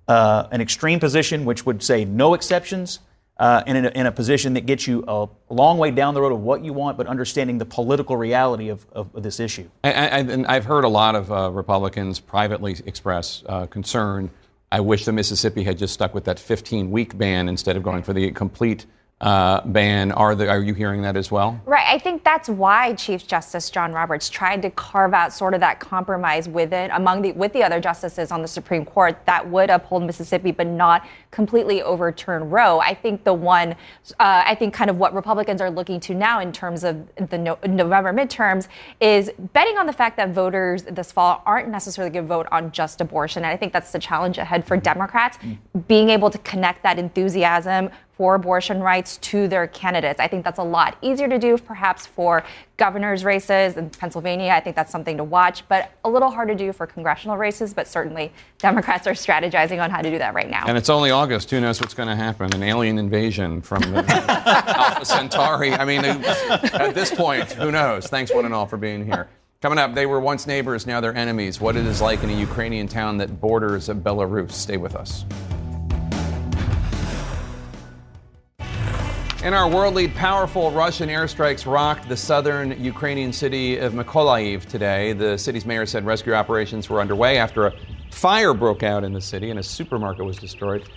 uh, 0.08 0.48
an 0.52 0.62
extreme 0.62 1.00
position, 1.00 1.46
which 1.46 1.66
would 1.66 1.84
say 1.84 2.06
no 2.06 2.34
exceptions, 2.34 3.00
uh, 3.38 3.64
and 3.66 3.78
in 3.78 3.86
a, 3.86 3.90
in 3.90 4.06
a, 4.06 4.12
position 4.12 4.54
that 4.54 4.66
gets 4.66 4.88
you 4.88 5.04
a 5.08 5.28
long 5.50 5.78
way 5.78 5.92
down 5.92 6.14
the 6.14 6.22
road 6.22 6.32
of 6.32 6.40
what 6.40 6.64
you 6.64 6.72
want, 6.72 6.98
but 6.98 7.08
understanding 7.08 7.58
the 7.58 7.66
political 7.66 8.16
reality 8.16 8.70
of, 8.70 8.86
of, 8.94 9.14
of 9.14 9.24
this 9.24 9.40
issue. 9.40 9.70
I, 9.84 10.54
have 10.54 10.66
heard 10.66 10.86
a 10.86 10.90
lot 10.90 11.16
of 11.16 11.32
uh, 11.32 11.52
Republicans 11.52 12.20
privately 12.20 12.78
express 12.86 13.44
uh, 13.48 13.66
concern. 13.66 14.30
I 14.72 14.80
wish 14.80 15.06
the 15.06 15.12
Mississippi 15.12 15.64
had 15.64 15.78
just 15.78 15.94
stuck 15.94 16.14
with 16.14 16.26
that 16.26 16.40
15 16.40 16.92
week 16.92 17.18
ban 17.18 17.50
instead 17.50 17.76
of 17.76 17.84
going 17.84 18.04
for 18.04 18.14
the 18.14 18.32
complete 18.32 18.86
uh, 19.22 19.62
ban. 19.66 20.12
Are, 20.12 20.36
the, 20.36 20.50
are 20.50 20.62
you 20.62 20.74
hearing 20.74 21.02
that 21.04 21.16
as 21.16 21.32
well? 21.32 21.60
Right. 21.66 21.86
I 21.88 21.98
think 21.98 22.24
that's 22.24 22.50
why 22.50 22.94
Chief 22.96 23.26
Justice 23.26 23.70
John 23.70 23.94
Roberts 23.94 24.30
tried 24.30 24.62
to 24.64 24.70
carve 24.72 25.14
out 25.14 25.32
sort 25.34 25.54
of 25.54 25.62
that 25.62 25.80
compromise 25.80 26.50
within 26.50 26.92
among 26.92 27.22
the 27.22 27.32
with 27.32 27.54
the 27.54 27.64
other 27.64 27.80
justices 27.80 28.32
on 28.32 28.42
the 28.42 28.48
Supreme 28.48 28.86
Court 28.86 29.18
that 29.26 29.48
would 29.50 29.70
uphold 29.70 30.04
Mississippi, 30.04 30.52
but 30.52 30.68
not 30.68 31.08
completely 31.36 31.82
overturn 31.82 32.50
Roe. 32.50 32.80
I 32.80 32.94
think 32.94 33.26
the 33.26 33.34
one, 33.34 33.74
uh, 34.20 34.44
I 34.46 34.56
think 34.56 34.74
kind 34.74 34.90
of 34.90 34.98
what 34.98 35.14
Republicans 35.14 35.60
are 35.60 35.70
looking 35.70 36.00
to 36.00 36.16
now 36.16 36.40
in 36.40 36.54
terms 36.54 36.86
of 36.86 37.14
the 37.30 37.38
no- 37.38 37.60
November 37.68 38.14
midterms 38.14 38.70
is 39.02 39.30
betting 39.52 39.78
on 39.78 39.86
the 39.86 39.92
fact 39.92 40.16
that 40.16 40.30
voters 40.30 40.84
this 40.84 41.12
fall 41.12 41.44
aren't 41.46 41.68
necessarily 41.68 42.10
going 42.10 42.24
to 42.24 42.30
vote 42.30 42.48
on 42.54 42.72
just 42.72 43.02
abortion. 43.02 43.44
And 43.44 43.52
I 43.52 43.58
think 43.58 43.74
that's 43.74 43.92
the 43.92 44.00
challenge 44.00 44.38
ahead 44.38 44.66
for 44.66 44.78
Democrats, 44.78 45.38
mm. 45.40 45.58
being 45.90 46.10
able 46.10 46.30
to 46.30 46.38
connect 46.38 46.84
that 46.84 46.98
enthusiasm 46.98 47.90
for 48.18 48.36
abortion 48.36 48.82
rights 48.82 49.18
to 49.18 49.48
their 49.48 49.68
candidates. 49.68 50.20
I 50.22 50.28
think 50.28 50.46
that's 50.46 50.60
a 50.60 50.64
lot 50.64 50.98
easier 51.02 51.28
to 51.28 51.38
do, 51.38 51.58
perhaps, 51.58 52.06
for 52.06 52.46
governor's 52.78 53.26
races 53.26 53.76
in 53.76 53.90
Pennsylvania. 53.90 54.52
I 54.52 54.62
think 54.62 54.76
that's 54.76 54.92
something 54.92 55.18
to 55.18 55.24
watch, 55.24 55.68
but 55.68 55.92
a 56.06 56.10
little 56.10 56.32
hard 56.32 56.48
to 56.48 56.56
do 56.56 56.72
for 56.72 56.88
congressional 56.88 57.36
races. 57.36 57.74
But 57.74 57.88
certainly, 57.88 58.32
Democrats 58.58 59.06
are 59.06 59.14
strategizing 59.14 59.84
on 59.84 59.90
how 59.90 60.02
to 60.02 60.10
do 60.10 60.18
that 60.18 60.34
right 60.34 60.50
now. 60.50 60.64
And 60.66 60.78
it's 60.78 60.90
only 60.90 61.12
August. 61.26 61.50
Who 61.50 61.60
knows 61.60 61.82
what's 61.82 61.96
going 61.96 62.08
to 62.08 62.16
happen? 62.16 62.54
An 62.54 62.62
alien 62.62 63.00
invasion 63.00 63.60
from 63.60 63.82
Alpha 63.96 65.04
Centauri. 65.04 65.74
I 65.74 65.84
mean, 65.84 66.06
at 66.06 66.94
this 66.94 67.12
point, 67.12 67.52
who 67.54 67.72
knows? 67.72 68.06
Thanks, 68.06 68.32
one 68.32 68.46
and 68.46 68.54
all, 68.54 68.68
for 68.68 68.78
being 68.78 69.04
here. 69.04 69.28
Coming 69.60 69.80
up, 69.80 69.96
they 69.96 70.06
were 70.06 70.20
once 70.20 70.46
neighbors, 70.46 70.86
now 70.86 71.02
they're 71.02 71.16
enemies. 71.16 71.60
What 71.60 71.76
it 71.78 71.88
is 71.88 72.00
like 72.00 72.22
in 72.22 72.30
a 72.30 72.34
Ukrainian 72.34 72.88
town 72.88 73.18
that 73.18 73.42
borders 73.42 73.88
Belarus. 73.90 74.52
Stay 74.52 74.78
with 74.78 74.96
us. 74.96 75.26
In 79.44 79.56
our 79.56 79.68
world 79.68 79.96
lead, 79.96 80.14
powerful 80.14 80.70
Russian 80.70 81.10
airstrikes 81.10 81.66
rocked 81.66 82.08
the 82.08 82.18
southern 82.18 82.80
Ukrainian 82.80 83.34
city 83.34 83.80
of 83.80 83.94
Mykolaiv 83.94 84.68
today. 84.68 85.14
The 85.14 85.40
city's 85.40 85.66
mayor 85.66 85.88
said 85.88 86.06
rescue 86.06 86.36
operations 86.36 86.88
were 86.88 87.02
underway 87.02 87.40
after 87.40 87.66
a 87.66 87.74
fire 88.12 88.54
broke 88.54 88.84
out 88.84 89.04
in 89.04 89.12
the 89.12 89.22
city 89.22 89.50
and 89.50 89.58
a 89.58 89.64
supermarket 89.64 90.24
was 90.24 90.38
destroyed. 90.38 90.88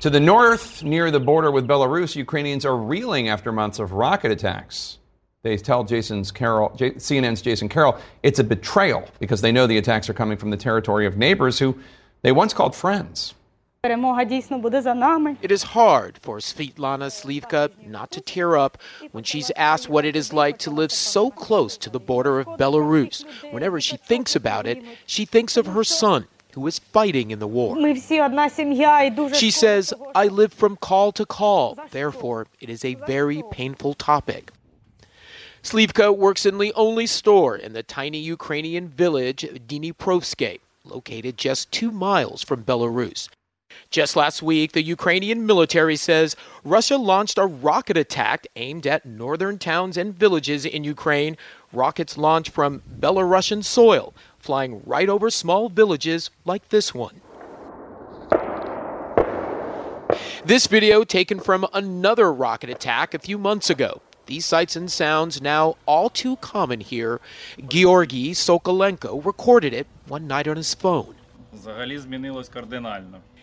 To 0.00 0.10
the 0.10 0.20
north, 0.20 0.84
near 0.84 1.10
the 1.10 1.20
border 1.20 1.50
with 1.50 1.66
Belarus, 1.66 2.14
Ukrainians 2.14 2.66
are 2.66 2.76
reeling 2.76 3.28
after 3.28 3.50
months 3.50 3.78
of 3.78 3.92
rocket 3.92 4.30
attacks. 4.30 4.98
They 5.42 5.56
tell 5.56 5.84
Jason's 5.84 6.30
Carroll, 6.30 6.74
J- 6.76 6.92
CNN's 6.92 7.40
Jason 7.40 7.68
Carroll 7.68 7.98
it's 8.22 8.38
a 8.38 8.44
betrayal 8.44 9.08
because 9.20 9.40
they 9.40 9.52
know 9.52 9.66
the 9.66 9.78
attacks 9.78 10.10
are 10.10 10.14
coming 10.14 10.36
from 10.36 10.50
the 10.50 10.56
territory 10.56 11.06
of 11.06 11.16
neighbors 11.16 11.58
who 11.58 11.78
they 12.22 12.30
once 12.30 12.52
called 12.52 12.74
friends. 12.74 13.34
It 13.84 15.52
is 15.52 15.62
hard 15.62 16.18
for 16.20 16.38
Svitlana 16.38 17.08
Slivka 17.08 17.70
not 17.86 18.10
to 18.10 18.20
tear 18.20 18.56
up 18.56 18.78
when 19.12 19.24
she's 19.24 19.50
asked 19.56 19.88
what 19.88 20.04
it 20.04 20.14
is 20.14 20.32
like 20.32 20.58
to 20.58 20.70
live 20.70 20.92
so 20.92 21.30
close 21.30 21.78
to 21.78 21.88
the 21.88 22.00
border 22.00 22.40
of 22.40 22.48
Belarus. 22.58 23.24
Whenever 23.50 23.80
she 23.80 23.96
thinks 23.96 24.36
about 24.36 24.66
it, 24.66 24.82
she 25.06 25.24
thinks 25.24 25.56
of 25.56 25.66
her 25.66 25.84
son 25.84 26.26
who 26.56 26.66
is 26.66 26.78
fighting 26.78 27.30
in 27.30 27.38
the 27.38 27.46
war. 27.46 27.76
She 29.34 29.50
says, 29.50 29.92
I 30.14 30.26
live 30.28 30.54
from 30.54 30.76
call 30.76 31.12
to 31.12 31.26
call, 31.26 31.78
therefore, 31.90 32.46
it 32.60 32.70
is 32.70 32.82
a 32.82 32.94
very 32.94 33.42
painful 33.50 33.92
topic. 33.92 34.50
Slivka 35.62 36.16
works 36.16 36.46
in 36.46 36.56
the 36.56 36.72
only 36.72 37.06
store 37.06 37.56
in 37.56 37.74
the 37.74 37.82
tiny 37.82 38.18
Ukrainian 38.18 38.88
village 38.88 39.44
of 39.44 39.68
Dniprovske, 39.68 40.60
located 40.82 41.36
just 41.36 41.70
two 41.70 41.90
miles 41.90 42.42
from 42.42 42.64
Belarus. 42.64 43.28
Just 43.90 44.16
last 44.16 44.42
week, 44.42 44.72
the 44.72 44.82
Ukrainian 44.82 45.44
military 45.44 45.96
says 45.96 46.36
Russia 46.64 46.96
launched 46.96 47.36
a 47.36 47.44
rocket 47.44 47.98
attack 47.98 48.46
aimed 48.56 48.86
at 48.86 49.04
northern 49.04 49.58
towns 49.58 49.98
and 49.98 50.14
villages 50.14 50.64
in 50.64 50.84
Ukraine. 50.84 51.36
Rockets 51.72 52.16
launched 52.16 52.52
from 52.52 52.80
Belarusian 52.98 53.62
soil, 53.62 54.14
flying 54.46 54.80
right 54.86 55.08
over 55.08 55.28
small 55.28 55.68
villages 55.68 56.30
like 56.44 56.68
this 56.68 56.94
one. 56.94 57.20
This 60.44 60.68
video 60.68 61.02
taken 61.02 61.40
from 61.40 61.66
another 61.74 62.32
rocket 62.32 62.70
attack 62.70 63.12
a 63.12 63.18
few 63.18 63.36
months 63.36 63.68
ago. 63.68 64.00
These 64.26 64.46
sights 64.46 64.76
and 64.76 64.90
sounds 64.90 65.42
now 65.42 65.74
all 65.86 66.08
too 66.08 66.36
common 66.36 66.80
here. 66.80 67.20
Georgy 67.68 68.30
Sokolenko 68.32 69.24
recorded 69.24 69.74
it 69.74 69.88
one 70.06 70.28
night 70.28 70.46
on 70.46 70.56
his 70.56 70.74
phone. 70.74 71.16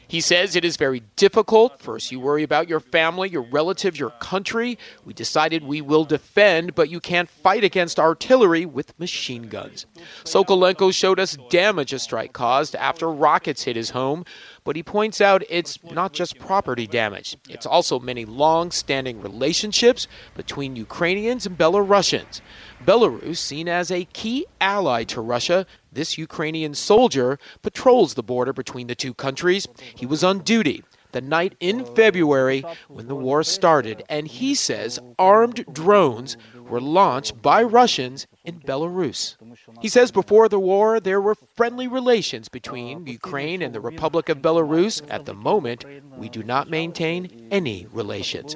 He 0.07 0.21
says 0.21 0.55
it 0.55 0.65
is 0.65 0.77
very 0.77 1.01
difficult. 1.15 1.79
First, 1.79 2.11
you 2.11 2.19
worry 2.19 2.43
about 2.43 2.69
your 2.69 2.79
family, 2.79 3.29
your 3.29 3.43
relatives, 3.43 3.99
your 3.99 4.11
country. 4.11 4.77
We 5.05 5.13
decided 5.13 5.63
we 5.63 5.81
will 5.81 6.05
defend, 6.05 6.75
but 6.75 6.89
you 6.89 6.99
can't 6.99 7.29
fight 7.29 7.63
against 7.63 7.99
artillery 7.99 8.65
with 8.65 8.97
machine 8.99 9.43
guns. 9.43 9.85
Sokolenko 10.23 10.93
showed 10.93 11.19
us 11.19 11.37
damage 11.49 11.93
a 11.93 11.99
strike 11.99 12.33
caused 12.33 12.75
after 12.75 13.09
rockets 13.09 13.63
hit 13.63 13.75
his 13.75 13.91
home, 13.91 14.25
but 14.63 14.75
he 14.75 14.83
points 14.83 15.21
out 15.21 15.43
it's 15.49 15.79
not 15.83 16.13
just 16.13 16.39
property 16.39 16.87
damage, 16.87 17.35
it's 17.49 17.65
also 17.65 17.99
many 17.99 18.25
long 18.25 18.71
standing 18.71 19.21
relationships 19.21 20.07
between 20.35 20.75
Ukrainians 20.75 21.45
and 21.45 21.57
Belarusians. 21.57 22.41
Belarus, 22.85 23.37
seen 23.37 23.69
as 23.69 23.91
a 23.91 24.05
key 24.05 24.45
ally 24.59 25.03
to 25.05 25.21
Russia, 25.21 25.65
this 25.93 26.17
Ukrainian 26.17 26.73
soldier 26.73 27.39
patrols 27.61 28.13
the 28.13 28.23
border 28.23 28.53
between 28.53 28.87
the 28.87 28.95
two 28.95 29.13
countries. 29.13 29.67
He 29.95 30.05
was 30.05 30.23
on 30.23 30.39
duty 30.39 30.83
the 31.13 31.21
night 31.21 31.55
in 31.59 31.85
February 31.85 32.65
when 32.89 33.07
the 33.07 33.15
war 33.15 33.43
started, 33.43 34.03
and 34.09 34.27
he 34.27 34.53
says 34.53 34.99
armed 35.17 35.63
drones 35.71 36.35
were 36.67 36.81
launched 36.81 37.41
by 37.41 37.63
Russians 37.63 38.27
in 38.43 38.59
Belarus. 38.59 39.35
He 39.79 39.87
says 39.87 40.11
before 40.11 40.49
the 40.49 40.59
war 40.59 40.99
there 40.99 41.21
were 41.21 41.35
friendly 41.55 41.87
relations 41.87 42.49
between 42.49 43.07
Ukraine 43.07 43.61
and 43.61 43.73
the 43.73 43.79
Republic 43.79 44.27
of 44.27 44.39
Belarus. 44.39 45.01
At 45.09 45.25
the 45.25 45.33
moment, 45.33 45.85
we 46.17 46.29
do 46.29 46.43
not 46.43 46.69
maintain 46.69 47.47
any 47.51 47.87
relations. 47.91 48.55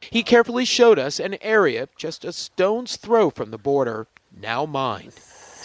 He 0.00 0.22
carefully 0.22 0.64
showed 0.64 0.98
us 0.98 1.20
an 1.20 1.36
area 1.42 1.88
just 1.98 2.24
a 2.24 2.32
stone's 2.32 2.96
throw 2.96 3.28
from 3.30 3.50
the 3.50 3.58
border, 3.58 4.06
now 4.34 4.64
mined. 4.64 5.12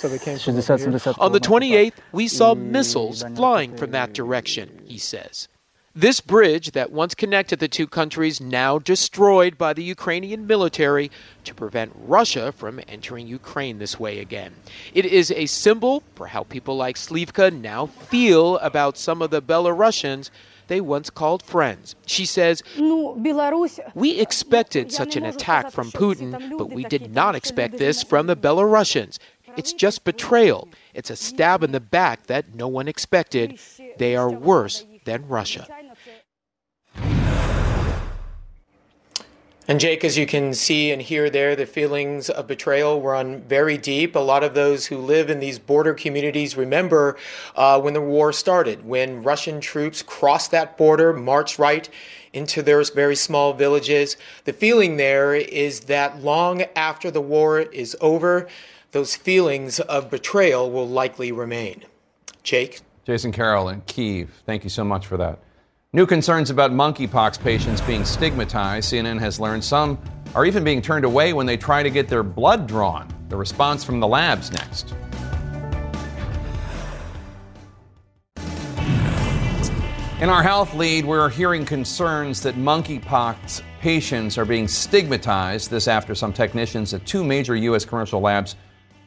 On 0.04 1.32
the 1.32 1.40
28th, 1.40 1.94
we 2.12 2.28
saw 2.28 2.54
missiles 2.54 3.24
flying 3.36 3.76
from 3.76 3.92
that 3.92 4.14
direction, 4.14 4.82
he 4.86 4.98
says. 4.98 5.48
This 5.98 6.20
bridge 6.20 6.72
that 6.72 6.92
once 6.92 7.16
connected 7.16 7.60
the 7.60 7.70
two 7.70 7.88
countries 7.88 8.42
now 8.42 8.80
destroyed 8.80 9.58
by 9.58 9.72
the 9.72 9.84
Ukrainian 9.84 10.46
military 10.46 11.10
to 11.46 11.54
prevent 11.54 11.94
Russia 11.96 12.52
from 12.52 12.82
entering 12.90 13.28
Ukraine 13.28 13.80
this 13.80 13.98
way 13.98 14.20
again. 14.20 14.56
It 14.94 15.06
is 15.06 15.32
a 15.32 15.46
symbol 15.46 16.04
for 16.14 16.28
how 16.28 16.44
people 16.44 16.76
like 16.76 16.98
Slivka 16.98 17.58
now 17.58 17.86
feel 17.86 18.58
about 18.58 18.98
some 18.98 19.22
of 19.22 19.30
the 19.30 19.42
Belarusians 19.42 20.30
they 20.68 20.82
once 20.82 21.10
called 21.10 21.44
friends. 21.44 21.96
She 22.06 22.26
says, 22.26 22.64
We 23.96 24.20
expected 24.20 24.92
such 24.92 25.16
an 25.16 25.26
attack 25.26 25.72
from 25.72 25.92
Putin, 25.92 26.58
but 26.58 26.72
we 26.72 26.84
did 26.86 27.14
not 27.14 27.36
expect 27.36 27.78
this 27.78 28.04
from 28.04 28.28
the 28.28 28.36
Belarusians. 28.36 29.20
It's 29.58 29.74
just 29.74 30.04
betrayal. 30.04 30.70
It's 30.94 31.10
a 31.10 31.16
stab 31.16 31.64
in 31.64 31.72
the 31.72 31.80
back 31.80 32.28
that 32.28 32.56
no 32.56 32.68
one 32.68 32.88
expected. 32.88 33.60
They 33.98 34.16
are 34.16 34.30
worse 34.30 34.86
than 35.06 35.28
Russia. 35.28 35.68
And 39.68 39.80
Jake, 39.80 40.04
as 40.04 40.16
you 40.16 40.28
can 40.28 40.54
see 40.54 40.92
and 40.92 41.02
hear 41.02 41.28
there, 41.28 41.56
the 41.56 41.66
feelings 41.66 42.30
of 42.30 42.46
betrayal 42.46 43.02
run 43.02 43.42
very 43.42 43.80
deep. 43.80 44.16
A 44.16 44.20
lot 44.20 44.44
of 44.44 44.54
those 44.54 44.86
who 44.86 44.98
live 45.00 45.32
in 45.32 45.40
these 45.40 45.58
border 45.58 45.96
communities 45.96 46.56
remember 46.56 47.18
uh, 47.56 47.82
when 47.82 47.96
the 47.96 48.02
war 48.02 48.32
started, 48.32 48.86
when 48.86 49.24
Russian 49.24 49.60
troops 49.60 50.04
crossed 50.04 50.52
that 50.52 50.78
border, 50.78 51.14
marched 51.14 51.58
right 51.58 51.90
into 52.32 52.62
their 52.62 52.84
very 52.84 53.16
small 53.16 53.54
villages. 53.54 54.18
The 54.44 54.54
feeling 54.54 54.98
there 54.98 55.34
is 55.34 55.80
that 55.82 56.22
long 56.22 56.62
after 56.76 57.10
the 57.10 57.22
war 57.22 57.62
is 57.62 57.98
over, 58.02 58.48
those 58.96 59.14
feelings 59.14 59.82
of 59.82 60.10
betrayal 60.10 60.72
will 60.72 60.88
likely 60.88 61.30
remain. 61.30 61.84
Jake? 62.44 62.80
Jason 63.04 63.30
Carroll 63.30 63.68
in 63.68 63.82
Kiev, 63.82 64.42
thank 64.46 64.64
you 64.64 64.70
so 64.70 64.86
much 64.86 65.06
for 65.06 65.18
that. 65.18 65.38
New 65.92 66.06
concerns 66.06 66.50
about 66.50 66.72
monkeypox 66.72 67.38
patients 67.42 67.82
being 67.82 68.06
stigmatized. 68.06 68.94
CNN 68.94 69.20
has 69.20 69.38
learned 69.38 69.66
some 69.66 70.00
are 70.34 70.46
even 70.46 70.64
being 70.64 70.82
turned 70.82 71.04
away 71.04 71.34
when 71.34 71.46
they 71.46 71.58
try 71.58 71.84
to 71.84 71.90
get 71.90 72.08
their 72.08 72.24
blood 72.24 72.68
drawn. 72.68 73.14
The 73.28 73.36
response 73.36 73.84
from 73.84 74.00
the 74.00 74.08
labs 74.08 74.54
next. 74.54 74.96
In 80.22 80.30
our 80.30 80.42
health 80.42 80.74
lead, 80.74 81.04
we're 81.04 81.28
hearing 81.28 81.66
concerns 81.66 82.42
that 82.44 82.56
monkeypox 82.56 83.62
patients 83.82 84.38
are 84.38 84.46
being 84.46 84.70
stigmatized. 84.70 85.70
This 85.70 85.90
after 85.90 86.16
some 86.16 86.32
technicians 86.32 86.94
at 86.94 87.06
two 87.06 87.26
major 87.26 87.58
U.S. 87.58 87.84
commercial 87.84 88.22
labs 88.22 88.56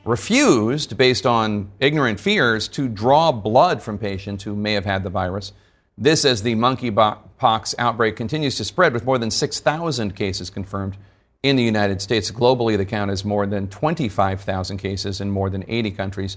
refused, 0.04 0.96
based 0.96 1.26
on 1.26 1.70
ignorant 1.80 2.20
fears, 2.20 2.68
to 2.68 2.88
draw 2.88 3.32
blood 3.32 3.82
from 3.82 3.98
patients 3.98 4.44
who 4.44 4.54
may 4.54 4.72
have 4.72 4.84
had 4.84 5.02
the 5.02 5.10
virus. 5.10 5.52
This 5.96 6.24
as 6.24 6.42
the 6.42 6.54
monkeypox 6.54 7.74
outbreak 7.78 8.16
continues 8.16 8.56
to 8.56 8.64
spread 8.64 8.92
with 8.92 9.04
more 9.04 9.18
than 9.18 9.30
6,000 9.30 10.14
cases 10.14 10.48
confirmed 10.48 10.96
in 11.42 11.56
the 11.56 11.62
United 11.62 12.00
States. 12.00 12.30
Globally, 12.30 12.76
the 12.76 12.84
count 12.84 13.10
is 13.10 13.24
more 13.24 13.46
than 13.46 13.68
25,000 13.68 14.78
cases 14.78 15.20
in 15.20 15.30
more 15.30 15.50
than 15.50 15.64
80 15.66 15.90
countries. 15.92 16.36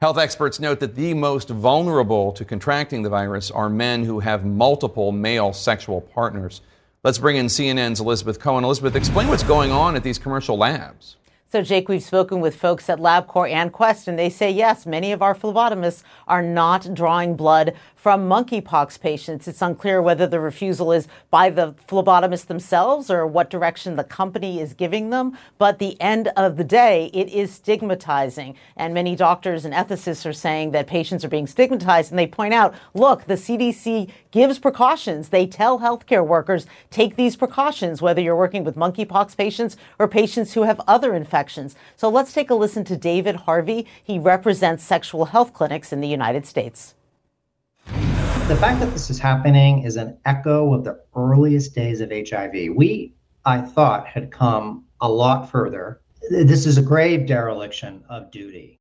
Health 0.00 0.18
experts 0.18 0.58
note 0.58 0.80
that 0.80 0.96
the 0.96 1.14
most 1.14 1.48
vulnerable 1.48 2.32
to 2.32 2.44
contracting 2.44 3.02
the 3.02 3.08
virus 3.08 3.50
are 3.50 3.68
men 3.68 4.04
who 4.04 4.20
have 4.20 4.44
multiple 4.44 5.12
male 5.12 5.52
sexual 5.52 6.00
partners. 6.00 6.60
Let's 7.04 7.18
bring 7.18 7.36
in 7.36 7.46
CNN's 7.46 8.00
Elizabeth 8.00 8.40
Cohen. 8.40 8.64
Elizabeth, 8.64 8.96
explain 8.96 9.28
what's 9.28 9.42
going 9.42 9.70
on 9.70 9.94
at 9.94 10.02
these 10.02 10.18
commercial 10.18 10.56
labs. 10.56 11.16
So, 11.52 11.60
Jake, 11.60 11.86
we've 11.86 12.02
spoken 12.02 12.40
with 12.40 12.56
folks 12.56 12.88
at 12.88 12.98
LabCorp 12.98 13.52
and 13.52 13.70
Quest, 13.70 14.08
and 14.08 14.18
they 14.18 14.30
say 14.30 14.50
yes, 14.50 14.86
many 14.86 15.12
of 15.12 15.20
our 15.20 15.34
phlebotomists 15.34 16.02
are 16.26 16.40
not 16.40 16.94
drawing 16.94 17.36
blood 17.36 17.74
from 18.02 18.28
monkeypox 18.28 18.98
patients. 18.98 19.46
It's 19.46 19.62
unclear 19.62 20.02
whether 20.02 20.26
the 20.26 20.40
refusal 20.40 20.90
is 20.90 21.06
by 21.30 21.50
the 21.50 21.72
phlebotomists 21.86 22.46
themselves 22.46 23.08
or 23.12 23.24
what 23.28 23.48
direction 23.48 23.94
the 23.94 24.02
company 24.02 24.60
is 24.60 24.74
giving 24.74 25.10
them. 25.10 25.38
But 25.56 25.78
the 25.78 25.98
end 26.00 26.26
of 26.36 26.56
the 26.56 26.64
day, 26.64 27.12
it 27.14 27.28
is 27.28 27.52
stigmatizing. 27.52 28.56
And 28.76 28.92
many 28.92 29.14
doctors 29.14 29.64
and 29.64 29.72
ethicists 29.72 30.26
are 30.28 30.32
saying 30.32 30.72
that 30.72 30.88
patients 30.88 31.24
are 31.24 31.28
being 31.28 31.46
stigmatized. 31.46 32.10
And 32.10 32.18
they 32.18 32.26
point 32.26 32.52
out 32.52 32.74
look, 32.92 33.26
the 33.26 33.34
CDC 33.34 34.10
gives 34.32 34.58
precautions. 34.58 35.28
They 35.28 35.46
tell 35.46 35.78
healthcare 35.78 36.26
workers 36.26 36.66
take 36.90 37.14
these 37.14 37.36
precautions, 37.36 38.02
whether 38.02 38.20
you're 38.20 38.34
working 38.34 38.64
with 38.64 38.74
monkeypox 38.74 39.36
patients 39.36 39.76
or 40.00 40.08
patients 40.08 40.54
who 40.54 40.64
have 40.64 40.80
other 40.88 41.14
infections. 41.14 41.76
So 41.96 42.08
let's 42.08 42.32
take 42.32 42.50
a 42.50 42.56
listen 42.56 42.82
to 42.86 42.96
David 42.96 43.36
Harvey. 43.36 43.86
He 44.02 44.18
represents 44.18 44.82
sexual 44.82 45.26
health 45.26 45.52
clinics 45.52 45.92
in 45.92 46.00
the 46.00 46.08
United 46.08 46.46
States. 46.46 46.96
The 48.52 48.58
fact 48.58 48.80
that 48.80 48.92
this 48.92 49.08
is 49.08 49.18
happening 49.18 49.82
is 49.82 49.96
an 49.96 50.18
echo 50.26 50.74
of 50.74 50.84
the 50.84 51.00
earliest 51.16 51.74
days 51.74 52.02
of 52.02 52.10
HIV. 52.10 52.52
We, 52.76 53.14
I 53.46 53.62
thought, 53.62 54.06
had 54.06 54.30
come 54.30 54.84
a 55.00 55.08
lot 55.08 55.50
further. 55.50 56.02
This 56.28 56.66
is 56.66 56.76
a 56.76 56.82
grave 56.82 57.26
dereliction 57.26 58.04
of 58.10 58.30
duty. 58.30 58.78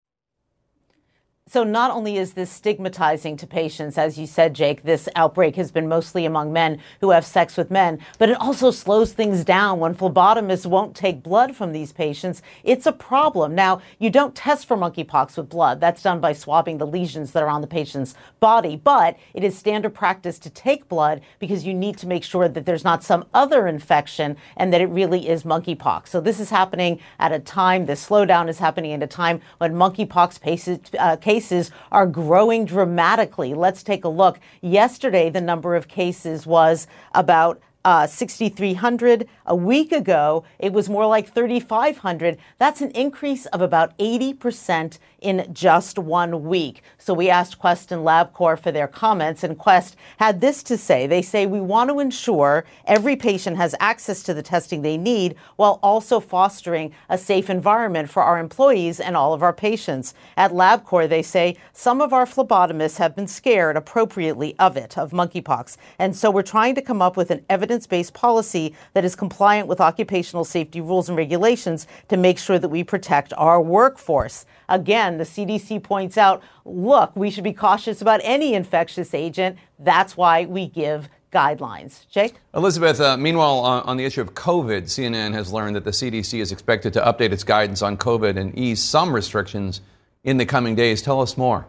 So, 1.51 1.65
not 1.65 1.91
only 1.91 2.15
is 2.15 2.31
this 2.31 2.49
stigmatizing 2.49 3.35
to 3.35 3.45
patients, 3.45 3.97
as 3.97 4.17
you 4.17 4.25
said, 4.25 4.53
Jake, 4.53 4.83
this 4.83 5.09
outbreak 5.17 5.57
has 5.57 5.69
been 5.69 5.89
mostly 5.89 6.23
among 6.23 6.53
men 6.53 6.79
who 7.01 7.09
have 7.09 7.25
sex 7.25 7.57
with 7.57 7.69
men, 7.69 7.99
but 8.17 8.29
it 8.29 8.39
also 8.39 8.71
slows 8.71 9.11
things 9.11 9.43
down 9.43 9.77
when 9.77 9.93
phlebotomists 9.93 10.65
won't 10.65 10.95
take 10.95 11.21
blood 11.21 11.53
from 11.53 11.73
these 11.73 11.91
patients. 11.91 12.41
It's 12.63 12.85
a 12.85 12.93
problem. 12.93 13.53
Now, 13.53 13.81
you 13.99 14.09
don't 14.09 14.33
test 14.33 14.65
for 14.65 14.77
monkeypox 14.77 15.35
with 15.35 15.49
blood, 15.49 15.81
that's 15.81 16.01
done 16.01 16.21
by 16.21 16.31
swabbing 16.31 16.77
the 16.77 16.87
lesions 16.87 17.33
that 17.33 17.43
are 17.43 17.49
on 17.49 17.59
the 17.59 17.67
patient's 17.67 18.15
body, 18.39 18.77
but 18.77 19.17
it 19.33 19.43
is 19.43 19.57
standard 19.57 19.93
practice 19.93 20.39
to 20.39 20.49
take 20.49 20.87
blood 20.87 21.19
because 21.37 21.65
you 21.65 21.73
need 21.73 21.97
to 21.97 22.07
make 22.07 22.23
sure 22.23 22.47
that 22.47 22.65
there's 22.65 22.85
not 22.85 23.03
some 23.03 23.25
other 23.33 23.67
infection 23.67 24.37
and 24.55 24.71
that 24.71 24.79
it 24.79 24.87
really 24.87 25.27
is 25.27 25.43
monkeypox. 25.43 26.07
So, 26.07 26.21
this 26.21 26.39
is 26.39 26.49
happening 26.49 27.01
at 27.19 27.33
a 27.33 27.39
time, 27.39 27.87
this 27.87 28.07
slowdown 28.07 28.47
is 28.47 28.59
happening 28.59 28.93
at 28.93 29.03
a 29.03 29.07
time 29.07 29.41
when 29.57 29.73
monkeypox 29.73 30.39
cases, 30.39 30.79
uh, 30.97 31.17
cases 31.17 31.40
cases 31.41 31.71
are 31.91 32.05
growing 32.05 32.65
dramatically. 32.65 33.55
Let's 33.55 33.81
take 33.81 34.03
a 34.03 34.09
look. 34.09 34.39
Yesterday, 34.61 35.31
the 35.31 35.41
number 35.41 35.75
of 35.75 35.87
cases 35.87 36.45
was 36.45 36.85
about 37.15 37.59
uh, 37.83 38.05
6,300. 38.05 39.27
A 39.47 39.55
week 39.55 39.91
ago, 39.91 40.43
it 40.59 40.71
was 40.71 40.87
more 40.87 41.07
like 41.07 41.33
3,500. 41.33 42.37
That's 42.59 42.81
an 42.81 42.91
increase 42.91 43.47
of 43.47 43.59
about 43.61 43.97
80% 43.97 44.99
in 45.21 45.47
just 45.53 45.97
one 45.97 46.43
week. 46.43 46.81
So 46.97 47.13
we 47.13 47.29
asked 47.29 47.59
Quest 47.59 47.91
and 47.91 48.03
LabCorp 48.03 48.59
for 48.59 48.71
their 48.71 48.87
comments, 48.87 49.43
and 49.43 49.57
Quest 49.57 49.95
had 50.17 50.41
this 50.41 50.63
to 50.63 50.77
say. 50.77 51.07
They 51.07 51.21
say, 51.21 51.45
We 51.45 51.61
want 51.61 51.89
to 51.89 51.99
ensure 51.99 52.65
every 52.85 53.15
patient 53.15 53.57
has 53.57 53.75
access 53.79 54.23
to 54.23 54.33
the 54.33 54.43
testing 54.43 54.81
they 54.81 54.97
need 54.97 55.35
while 55.55 55.79
also 55.83 56.19
fostering 56.19 56.91
a 57.09 57.17
safe 57.17 57.49
environment 57.49 58.09
for 58.09 58.23
our 58.23 58.39
employees 58.39 58.99
and 58.99 59.15
all 59.15 59.33
of 59.33 59.43
our 59.43 59.53
patients. 59.53 60.13
At 60.35 60.51
LabCorp, 60.51 61.09
they 61.09 61.21
say, 61.21 61.57
Some 61.71 62.01
of 62.01 62.13
our 62.13 62.25
phlebotomists 62.25 62.97
have 62.97 63.15
been 63.15 63.27
scared 63.27 63.77
appropriately 63.77 64.55
of 64.57 64.75
it, 64.75 64.97
of 64.97 65.11
monkeypox. 65.11 65.77
And 65.99 66.15
so 66.15 66.31
we're 66.31 66.41
trying 66.41 66.75
to 66.75 66.81
come 66.81 67.01
up 67.01 67.15
with 67.15 67.31
an 67.31 67.45
evidence 67.49 67.85
based 67.85 68.13
policy 68.13 68.75
that 68.93 69.05
is 69.05 69.15
compliant 69.15 69.67
with 69.67 69.79
occupational 69.79 70.45
safety 70.45 70.81
rules 70.81 71.09
and 71.09 71.17
regulations 71.17 71.85
to 72.09 72.17
make 72.17 72.39
sure 72.39 72.57
that 72.57 72.69
we 72.69 72.83
protect 72.83 73.33
our 73.37 73.61
workforce. 73.61 74.45
Again, 74.69 75.17
the 75.17 75.23
CDC 75.23 75.83
points 75.83 76.17
out 76.17 76.41
look, 76.65 77.15
we 77.15 77.29
should 77.29 77.43
be 77.43 77.53
cautious 77.53 78.01
about 78.01 78.21
any 78.23 78.53
infectious 78.53 79.13
agent. 79.13 79.57
That's 79.79 80.15
why 80.15 80.45
we 80.45 80.67
give 80.67 81.09
guidelines. 81.31 82.07
Jake? 82.09 82.35
Elizabeth, 82.53 82.99
uh, 82.99 83.17
meanwhile, 83.17 83.59
on, 83.59 83.83
on, 83.83 83.97
the 83.97 84.05
issue 84.05 84.21
of 84.21 84.33
COVID, 84.33 84.83
CNN 84.83 85.33
has 85.33 85.51
learned 85.51 85.75
that 85.75 85.85
the 85.85 85.91
CDC 85.91 86.39
is 86.39 86.51
expected 86.51 86.93
to 86.93 87.01
update 87.01 87.31
its 87.31 87.43
guidance 87.43 87.81
on 87.81 87.97
COVID 87.97 88.37
and 88.37 88.57
ease 88.57 88.81
some 88.83 89.13
restrictions 89.13 89.81
in 90.23 90.37
the 90.37 90.45
coming 90.45 90.75
days. 90.75 91.01
Tell 91.01 91.21
us 91.21 91.37
more. 91.37 91.65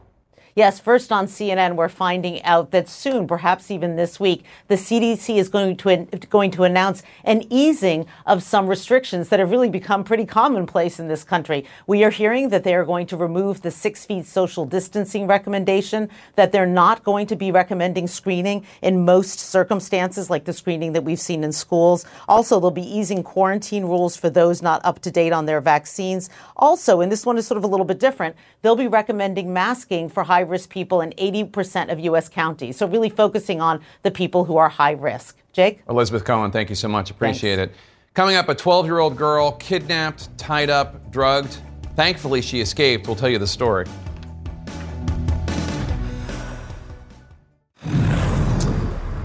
Yes, 0.55 0.79
first 0.79 1.11
on 1.11 1.29
CNN, 1.29 1.77
we're 1.77 1.89
finding 1.89 2.43
out 2.43 2.73
that 2.73 2.87
soon, 2.87 3.27
perhaps 3.27 3.71
even 3.71 3.97
this 3.97 4.21
week, 4.21 4.45
the 4.69 4.75
CDC 4.75 5.37
is 5.39 5.49
going 5.49 5.79
to 5.79 6.07
going 6.29 6.51
to 6.51 6.65
announce 6.65 7.03
an 7.25 7.45
easing 7.49 8.05
of 8.27 8.43
some 8.43 8.67
restrictions 8.67 9.31
that 9.31 9.41
have 9.41 9.51
really 9.51 9.71
become 9.71 10.05
pretty 10.05 10.27
commonplace 10.27 11.01
in 11.01 11.09
this 11.09 11.25
country. 11.25 11.65
We 11.87 12.05
are 12.05 12.11
hearing 12.11 12.51
that 12.51 12.65
they 12.65 12.75
are 12.75 12.85
going 12.85 13.07
to 13.07 13.17
remove 13.17 13.63
the 13.63 13.71
six 13.71 14.05
feet 14.05 14.27
social 14.27 14.67
distancing 14.67 15.27
recommendation, 15.27 16.11
that 16.37 16.53
they're 16.53 16.67
not 16.67 17.03
going 17.03 17.29
to 17.29 17.37
be 17.37 17.51
recommending 17.51 18.07
screening 18.07 18.67
in 18.83 19.07
most 19.07 19.41
circumstances, 19.41 20.29
like 20.29 20.45
the 20.45 20.53
screening 20.53 20.93
that 20.93 21.03
we've 21.03 21.19
seen 21.19 21.45
in 21.45 21.53
schools. 21.53 22.05
Also, 22.29 22.61
they'll 22.61 22.71
be 22.71 22.83
easing 22.83 23.23
quarantine 23.23 23.87
rules 23.87 24.19
for 24.19 24.29
those 24.29 24.61
not 24.61 24.85
up 24.85 25.01
to 25.01 25.11
date 25.11 25.33
on 25.33 25.47
their 25.47 25.63
vaccines. 25.63 26.29
Also, 26.59 27.01
and 27.01 27.11
this 27.11 27.25
one 27.25 27.39
is 27.39 27.47
sort 27.47 27.57
of 27.57 27.65
a 27.65 27.69
little 27.69 27.87
bit 27.87 27.99
different, 27.99 28.37
they'll 28.61 28.77
be 28.77 28.87
recommending 28.87 29.51
masking 29.51 30.11
for 30.11 30.23
high 30.23 30.42
high 30.43 30.51
risk 30.51 30.71
people 30.71 31.01
in 31.01 31.11
80% 31.11 31.93
of 31.93 32.01
U.S. 32.01 32.29
counties. 32.29 32.77
So, 32.77 32.87
really 32.87 33.09
focusing 33.09 33.61
on 33.61 33.81
the 34.03 34.11
people 34.11 34.45
who 34.45 34.57
are 34.57 34.69
high 34.69 34.93
risk. 34.93 35.39
Jake? 35.53 35.83
Elizabeth 35.89 36.25
Cohen, 36.25 36.51
thank 36.51 36.69
you 36.69 36.77
so 36.77 36.89
much. 36.89 37.11
Appreciate 37.11 37.57
Thanks. 37.57 37.75
it. 37.75 37.79
Coming 38.15 38.37
up, 38.37 38.49
a 38.49 38.55
12 38.55 38.87
year 38.87 38.99
old 38.99 39.17
girl 39.17 39.53
kidnapped, 39.53 40.37
tied 40.37 40.71
up, 40.71 41.11
drugged. 41.11 41.59
Thankfully, 41.95 42.43
she 42.43 42.61
escaped. 42.61 43.07
We'll 43.07 43.17
tell 43.17 43.29
you 43.29 43.39
the 43.39 43.47
story. 43.47 43.87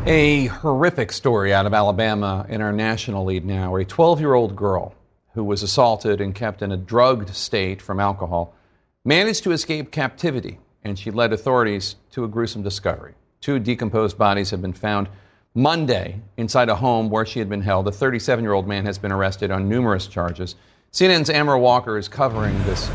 A 0.05 0.45
horrific 0.45 1.11
story 1.11 1.53
out 1.53 1.65
of 1.65 1.73
Alabama 1.73 2.45
in 2.47 2.61
our 2.61 2.71
national 2.71 3.25
lead 3.25 3.43
now. 3.43 3.75
A 3.75 3.83
12 3.83 4.19
year 4.21 4.33
old 4.33 4.55
girl 4.55 4.93
who 5.33 5.43
was 5.43 5.63
assaulted 5.63 6.21
and 6.21 6.33
kept 6.33 6.61
in 6.61 6.71
a 6.71 6.77
drugged 6.77 7.35
state 7.35 7.81
from 7.81 7.99
alcohol 7.99 8.53
managed 9.03 9.43
to 9.43 9.51
escape 9.51 9.91
captivity 9.91 10.59
and 10.87 10.97
she 10.97 11.11
led 11.11 11.33
authorities 11.33 11.95
to 12.11 12.23
a 12.23 12.27
gruesome 12.27 12.63
discovery. 12.63 13.13
Two 13.41 13.59
decomposed 13.59 14.17
bodies 14.17 14.49
have 14.49 14.61
been 14.61 14.73
found 14.73 15.09
Monday 15.53 16.21
inside 16.37 16.69
a 16.69 16.75
home 16.75 17.09
where 17.09 17.25
she 17.25 17.39
had 17.39 17.49
been 17.49 17.61
held. 17.61 17.87
A 17.87 17.91
37 17.91 18.43
year 18.43 18.53
old 18.53 18.67
man 18.67 18.85
has 18.85 18.97
been 18.97 19.11
arrested 19.11 19.51
on 19.51 19.67
numerous 19.67 20.07
charges. 20.07 20.55
CNN's 20.91 21.29
Amara 21.29 21.59
Walker 21.59 21.97
is 21.97 22.07
covering 22.07 22.57
this 22.63 22.89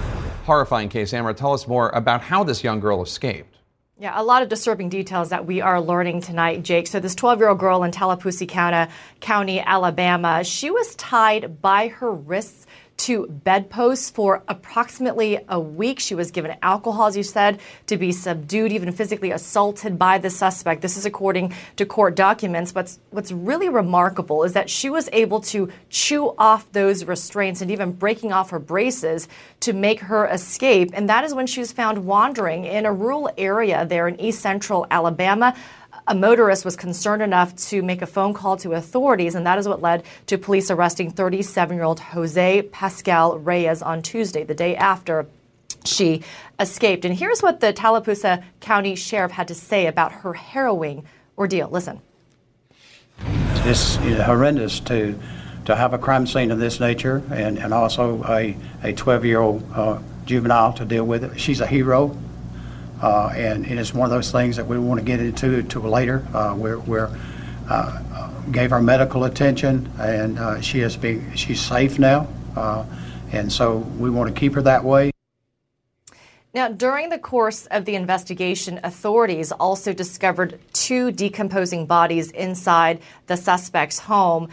horrifying 0.44 0.88
case. 0.88 1.12
Amara, 1.14 1.34
tell 1.34 1.52
us 1.52 1.68
more 1.68 1.90
about 1.90 2.20
how 2.22 2.42
this 2.44 2.64
young 2.64 2.80
girl 2.80 3.02
escaped. 3.02 3.56
Yeah, 3.98 4.20
a 4.20 4.24
lot 4.24 4.42
of 4.42 4.48
disturbing 4.48 4.88
details 4.88 5.28
that 5.28 5.46
we 5.46 5.60
are 5.60 5.80
learning 5.80 6.22
tonight, 6.22 6.64
Jake. 6.64 6.88
So, 6.88 6.98
this 6.98 7.14
12 7.14 7.38
year 7.38 7.48
old 7.50 7.60
girl 7.60 7.84
in 7.84 7.92
Tallapoosa 7.92 8.46
County, 8.48 8.90
County, 9.20 9.60
Alabama, 9.60 10.42
she 10.42 10.70
was 10.70 10.96
tied 10.96 11.62
by 11.62 11.86
her 11.88 12.12
wrists 12.12 12.66
to 13.02 13.26
bedposts 13.26 14.10
for 14.10 14.44
approximately 14.46 15.40
a 15.48 15.58
week. 15.58 15.98
She 15.98 16.14
was 16.14 16.30
given 16.30 16.56
alcohol, 16.62 17.06
as 17.06 17.16
you 17.16 17.24
said, 17.24 17.60
to 17.86 17.96
be 17.96 18.12
subdued, 18.12 18.70
even 18.70 18.92
physically 18.92 19.32
assaulted 19.32 19.98
by 19.98 20.18
the 20.18 20.30
suspect. 20.30 20.82
This 20.82 20.96
is 20.96 21.04
according 21.04 21.52
to 21.76 21.84
court 21.84 22.14
documents. 22.14 22.70
But 22.70 22.96
what's 23.10 23.32
really 23.32 23.68
remarkable 23.68 24.44
is 24.44 24.52
that 24.52 24.70
she 24.70 24.88
was 24.88 25.08
able 25.12 25.40
to 25.40 25.68
chew 25.90 26.32
off 26.38 26.70
those 26.70 27.04
restraints 27.04 27.60
and 27.60 27.72
even 27.72 27.90
breaking 27.90 28.32
off 28.32 28.50
her 28.50 28.60
braces 28.60 29.26
to 29.60 29.72
make 29.72 29.98
her 30.00 30.26
escape. 30.26 30.90
And 30.94 31.08
that 31.08 31.24
is 31.24 31.34
when 31.34 31.48
she 31.48 31.58
was 31.58 31.72
found 31.72 32.06
wandering 32.06 32.64
in 32.64 32.86
a 32.86 32.92
rural 32.92 33.30
area 33.36 33.84
there 33.84 34.06
in 34.06 34.20
east 34.20 34.40
central 34.40 34.86
Alabama 34.90 35.56
a 36.06 36.14
motorist 36.14 36.64
was 36.64 36.76
concerned 36.76 37.22
enough 37.22 37.54
to 37.68 37.82
make 37.82 38.02
a 38.02 38.06
phone 38.06 38.34
call 38.34 38.56
to 38.58 38.72
authorities, 38.72 39.34
and 39.34 39.46
that 39.46 39.58
is 39.58 39.68
what 39.68 39.80
led 39.80 40.04
to 40.26 40.38
police 40.38 40.70
arresting 40.70 41.10
37 41.10 41.76
year 41.76 41.84
old 41.84 42.00
Jose 42.00 42.62
Pascal 42.62 43.38
Reyes 43.38 43.82
on 43.82 44.02
Tuesday, 44.02 44.44
the 44.44 44.54
day 44.54 44.76
after 44.76 45.26
she 45.84 46.22
escaped. 46.58 47.04
And 47.04 47.14
here's 47.14 47.42
what 47.42 47.60
the 47.60 47.72
Tallapoosa 47.72 48.42
County 48.60 48.94
Sheriff 48.94 49.32
had 49.32 49.48
to 49.48 49.54
say 49.54 49.86
about 49.86 50.12
her 50.12 50.32
harrowing 50.32 51.04
ordeal. 51.36 51.68
Listen. 51.70 52.00
It's 53.64 53.96
horrendous 53.96 54.80
to 54.80 55.18
to 55.66 55.76
have 55.76 55.94
a 55.94 55.98
crime 55.98 56.26
scene 56.26 56.50
of 56.50 56.58
this 56.58 56.80
nature 56.80 57.22
and, 57.30 57.58
and 57.58 57.72
also 57.72 58.24
a, 58.24 58.56
a 58.82 58.92
12 58.92 59.24
year 59.24 59.40
old 59.40 59.64
uh, 59.72 60.00
juvenile 60.24 60.72
to 60.74 60.84
deal 60.84 61.04
with 61.04 61.24
it. 61.24 61.38
She's 61.38 61.60
a 61.60 61.66
hero. 61.66 62.16
Uh, 63.02 63.32
and, 63.34 63.66
and, 63.66 63.80
it's 63.80 63.92
one 63.92 64.04
of 64.04 64.10
those 64.12 64.30
things 64.30 64.54
that 64.56 64.64
we 64.64 64.78
want 64.78 65.00
to 65.00 65.04
get 65.04 65.18
into 65.18 65.60
to 65.64 65.80
later. 65.80 66.24
Uh, 66.32 66.54
we're, 66.56 66.78
we're 66.78 67.10
uh, 67.68 68.30
gave 68.50 68.70
her 68.70 68.82
medical 68.82 69.24
attention, 69.24 69.90
and 69.98 70.38
uh, 70.38 70.60
she 70.60 70.80
has 70.80 70.96
been 70.96 71.34
she's 71.34 71.60
safe 71.60 71.98
now, 71.98 72.26
uh, 72.56 72.84
and 73.32 73.52
so 73.52 73.78
we 73.98 74.10
want 74.10 74.32
to 74.32 74.38
keep 74.38 74.54
her 74.54 74.62
that 74.62 74.84
way. 74.84 75.10
Now, 76.54 76.68
during 76.68 77.08
the 77.08 77.18
course 77.18 77.64
of 77.66 77.86
the 77.86 77.94
investigation, 77.94 78.78
authorities 78.84 79.52
also 79.52 79.94
discovered 79.94 80.60
two 80.74 81.10
decomposing 81.10 81.86
bodies 81.86 82.30
inside 82.32 83.00
the 83.26 83.36
suspect's 83.36 83.98
home 83.98 84.50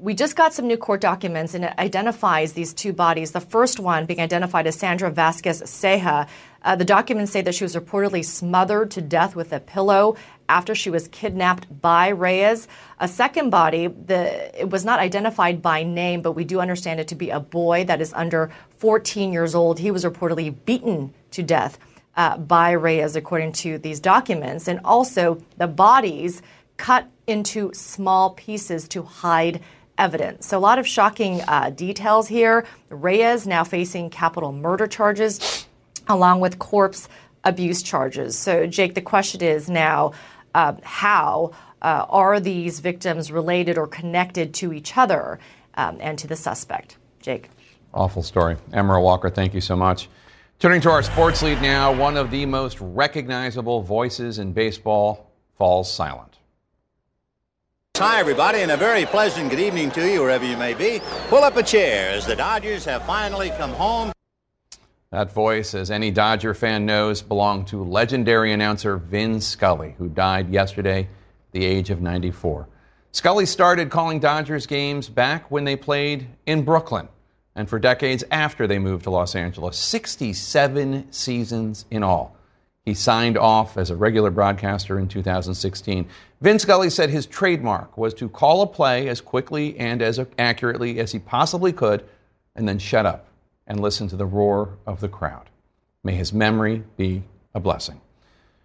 we 0.00 0.14
just 0.14 0.34
got 0.34 0.54
some 0.54 0.66
new 0.66 0.76
court 0.76 1.00
documents 1.00 1.54
and 1.54 1.64
it 1.64 1.74
identifies 1.78 2.54
these 2.54 2.72
two 2.72 2.92
bodies. 2.92 3.32
The 3.32 3.40
first 3.40 3.78
one 3.78 4.06
being 4.06 4.20
identified 4.20 4.66
as 4.66 4.76
Sandra 4.76 5.10
Vasquez 5.10 5.62
Ceja. 5.62 6.26
Uh, 6.62 6.76
the 6.76 6.84
documents 6.84 7.32
say 7.32 7.42
that 7.42 7.54
she 7.54 7.64
was 7.64 7.74
reportedly 7.74 8.24
smothered 8.24 8.90
to 8.92 9.00
death 9.00 9.36
with 9.36 9.52
a 9.52 9.60
pillow 9.60 10.16
after 10.48 10.74
she 10.74 10.90
was 10.90 11.08
kidnapped 11.08 11.66
by 11.80 12.08
Reyes. 12.08 12.66
A 12.98 13.08
second 13.08 13.50
body, 13.50 13.88
the, 13.88 14.60
it 14.60 14.70
was 14.70 14.84
not 14.84 15.00
identified 15.00 15.60
by 15.62 15.82
name, 15.82 16.22
but 16.22 16.32
we 16.32 16.44
do 16.44 16.60
understand 16.60 17.00
it 17.00 17.08
to 17.08 17.14
be 17.14 17.30
a 17.30 17.40
boy 17.40 17.84
that 17.84 18.00
is 18.00 18.12
under 18.14 18.50
14 18.78 19.32
years 19.32 19.54
old. 19.54 19.78
He 19.78 19.90
was 19.90 20.04
reportedly 20.04 20.54
beaten 20.64 21.12
to 21.32 21.42
death 21.42 21.78
uh, 22.16 22.38
by 22.38 22.72
Reyes, 22.72 23.16
according 23.16 23.52
to 23.52 23.78
these 23.78 24.00
documents. 24.00 24.66
And 24.66 24.80
also, 24.84 25.42
the 25.58 25.68
bodies 25.68 26.42
cut 26.76 27.06
into 27.26 27.70
small 27.74 28.30
pieces 28.30 28.88
to 28.88 29.02
hide 29.02 29.60
evidence. 30.00 30.46
So, 30.46 30.58
a 30.58 30.60
lot 30.60 30.78
of 30.78 30.86
shocking 30.86 31.42
uh, 31.42 31.70
details 31.70 32.26
here. 32.26 32.66
Reyes 32.88 33.46
now 33.46 33.62
facing 33.62 34.10
capital 34.10 34.50
murder 34.50 34.86
charges 34.86 35.66
along 36.08 36.40
with 36.40 36.58
corpse 36.58 37.08
abuse 37.44 37.82
charges. 37.82 38.36
So, 38.36 38.66
Jake, 38.66 38.94
the 38.94 39.02
question 39.02 39.42
is 39.42 39.68
now 39.70 40.12
uh, 40.54 40.74
how 40.82 41.52
uh, 41.82 42.06
are 42.08 42.40
these 42.40 42.80
victims 42.80 43.30
related 43.30 43.78
or 43.78 43.86
connected 43.86 44.54
to 44.54 44.72
each 44.72 44.96
other 44.96 45.38
um, 45.74 45.98
and 46.00 46.18
to 46.18 46.26
the 46.26 46.36
suspect? 46.36 46.96
Jake. 47.22 47.50
Awful 47.92 48.22
story. 48.22 48.56
Amara 48.72 49.00
Walker, 49.00 49.30
thank 49.30 49.54
you 49.54 49.60
so 49.60 49.76
much. 49.76 50.08
Turning 50.58 50.80
to 50.82 50.90
our 50.90 51.02
sports 51.02 51.42
lead 51.42 51.60
now, 51.62 51.92
one 51.92 52.16
of 52.16 52.30
the 52.30 52.44
most 52.46 52.78
recognizable 52.80 53.80
voices 53.82 54.38
in 54.38 54.52
baseball 54.52 55.32
falls 55.56 55.92
silent. 55.92 56.39
Hi, 58.00 58.18
everybody, 58.18 58.60
and 58.60 58.72
a 58.72 58.78
very 58.78 59.04
pleasant 59.04 59.50
good 59.50 59.60
evening 59.60 59.90
to 59.90 60.10
you, 60.10 60.22
wherever 60.22 60.46
you 60.46 60.56
may 60.56 60.72
be. 60.72 61.02
Pull 61.28 61.44
up 61.44 61.58
a 61.58 61.62
chair 61.62 62.08
as 62.12 62.24
the 62.24 62.34
Dodgers 62.34 62.82
have 62.86 63.04
finally 63.04 63.50
come 63.50 63.72
home. 63.72 64.10
That 65.10 65.30
voice, 65.30 65.74
as 65.74 65.90
any 65.90 66.10
Dodger 66.10 66.54
fan 66.54 66.86
knows, 66.86 67.20
belonged 67.20 67.66
to 67.66 67.84
legendary 67.84 68.54
announcer 68.54 68.96
Vin 68.96 69.38
Scully, 69.38 69.96
who 69.98 70.08
died 70.08 70.48
yesterday 70.48 71.10
the 71.52 71.62
age 71.62 71.90
of 71.90 72.00
94. 72.00 72.66
Scully 73.12 73.44
started 73.44 73.90
calling 73.90 74.18
Dodgers 74.18 74.66
games 74.66 75.10
back 75.10 75.50
when 75.50 75.64
they 75.64 75.76
played 75.76 76.26
in 76.46 76.62
Brooklyn 76.64 77.06
and 77.54 77.68
for 77.68 77.78
decades 77.78 78.24
after 78.30 78.66
they 78.66 78.78
moved 78.78 79.04
to 79.04 79.10
Los 79.10 79.34
Angeles. 79.34 79.76
67 79.76 81.12
seasons 81.12 81.84
in 81.90 82.02
all. 82.02 82.34
He 82.84 82.94
signed 82.94 83.36
off 83.36 83.76
as 83.76 83.90
a 83.90 83.96
regular 83.96 84.30
broadcaster 84.30 84.98
in 84.98 85.08
2016. 85.08 86.08
Vin 86.40 86.58
Scully 86.58 86.90
said 86.90 87.10
his 87.10 87.26
trademark 87.26 87.98
was 87.98 88.14
to 88.14 88.28
call 88.28 88.62
a 88.62 88.66
play 88.66 89.08
as 89.08 89.20
quickly 89.20 89.78
and 89.78 90.00
as 90.00 90.18
accurately 90.38 90.98
as 90.98 91.12
he 91.12 91.18
possibly 91.18 91.72
could 91.72 92.04
and 92.56 92.66
then 92.68 92.78
shut 92.78 93.06
up 93.06 93.26
and 93.66 93.80
listen 93.80 94.08
to 94.08 94.16
the 94.16 94.26
roar 94.26 94.78
of 94.86 95.00
the 95.00 95.08
crowd. 95.08 95.50
May 96.02 96.14
his 96.14 96.32
memory 96.32 96.82
be 96.96 97.22
a 97.54 97.60
blessing. 97.60 98.00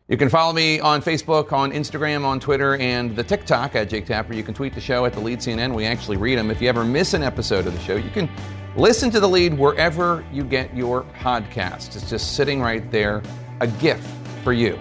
You 0.08 0.18
can 0.18 0.30
follow 0.30 0.54
me 0.54 0.80
on 0.80 1.02
Facebook, 1.02 1.52
on 1.52 1.72
Instagram, 1.72 2.26
on 2.26 2.40
Twitter, 2.40 2.78
and 2.78 3.16
the 3.16 3.24
TikTok 3.24 3.76
at 3.76 3.90
Jake 3.90 4.06
Tapper. 4.06 4.36
You 4.36 4.44
can 4.44 4.54
tweet 4.54 4.76
the 4.76 4.82
show 4.82 5.06
at 5.06 5.14
the 5.14 5.20
Lead 5.20 5.40
CNN. 5.40 5.74
We 5.74 5.86
actually 5.86 6.18
read 6.18 6.38
them. 6.38 6.52
If 6.52 6.62
you 6.62 6.70
ever 6.70 6.86
miss 6.86 7.16
an 7.16 7.24
episode 7.24 7.66
of 7.66 7.74
the 7.74 7.80
show, 7.80 7.96
you 7.96 8.12
can 8.12 8.30
listen 8.78 9.10
to 9.10 9.20
the 9.20 9.28
lead 9.28 9.58
wherever 9.58 10.24
you 10.32 10.44
get 10.44 10.76
your 10.76 11.04
podcast. 11.20 11.96
It's 11.96 12.08
just 12.08 12.36
sitting 12.36 12.62
right 12.62 12.90
there, 12.92 13.24
a 13.61 13.68
gift 13.68 14.07
for 14.44 14.53
you. 14.53 14.80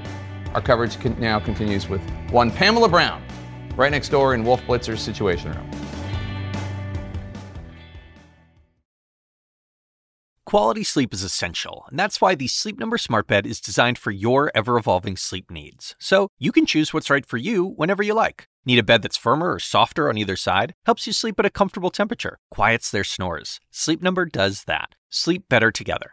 Our 0.55 0.61
coverage 0.61 1.03
now 1.19 1.41
continues 1.41 1.89
with 1.89 2.03
one 2.31 2.51
Pamela 2.51 2.89
Brown, 2.89 3.23
right 3.77 3.91
next 3.91 4.11
door 4.11 4.35
in 4.35 4.45
Wolf 4.45 4.61
Blitzer's 4.63 5.01
Situation 5.01 5.53
Room. 5.53 5.71
Quality 10.47 10.85
sleep 10.85 11.13
is 11.13 11.25
essential, 11.25 11.85
and 11.91 11.99
that's 11.99 12.21
why 12.21 12.37
the 12.37 12.47
Sleep 12.47 12.79
Number 12.79 12.97
Smart 12.97 13.27
Bed 13.27 13.45
is 13.45 13.61
designed 13.61 13.99
for 13.99 14.13
your 14.13 14.53
ever 14.55 14.77
evolving 14.77 15.17
sleep 15.17 15.51
needs. 15.51 15.97
So 15.99 16.29
you 16.39 16.53
can 16.53 16.65
choose 16.65 16.95
what's 16.95 17.11
right 17.11 17.27
for 17.27 17.39
you 17.39 17.65
whenever 17.65 18.05
you 18.05 18.15
like. 18.15 18.47
Need 18.65 18.79
a 18.79 18.85
bed 18.85 19.03
that's 19.03 19.17
firmer 19.17 19.53
or 19.53 19.59
softer 19.59 20.09
on 20.09 20.17
either 20.17 20.37
side? 20.37 20.75
Helps 20.87 21.09
you 21.09 21.13
sleep 21.13 21.41
at 21.41 21.47
a 21.47 21.51
comfortable 21.51 21.91
temperature, 21.91 22.39
quiets 22.53 22.91
their 22.93 23.03
snores. 23.03 23.59
Sleep 23.73 24.01
Number 24.01 24.27
does 24.27 24.63
that. 24.65 24.91
Sleep 25.11 25.49
better 25.49 25.73
together. 25.73 26.13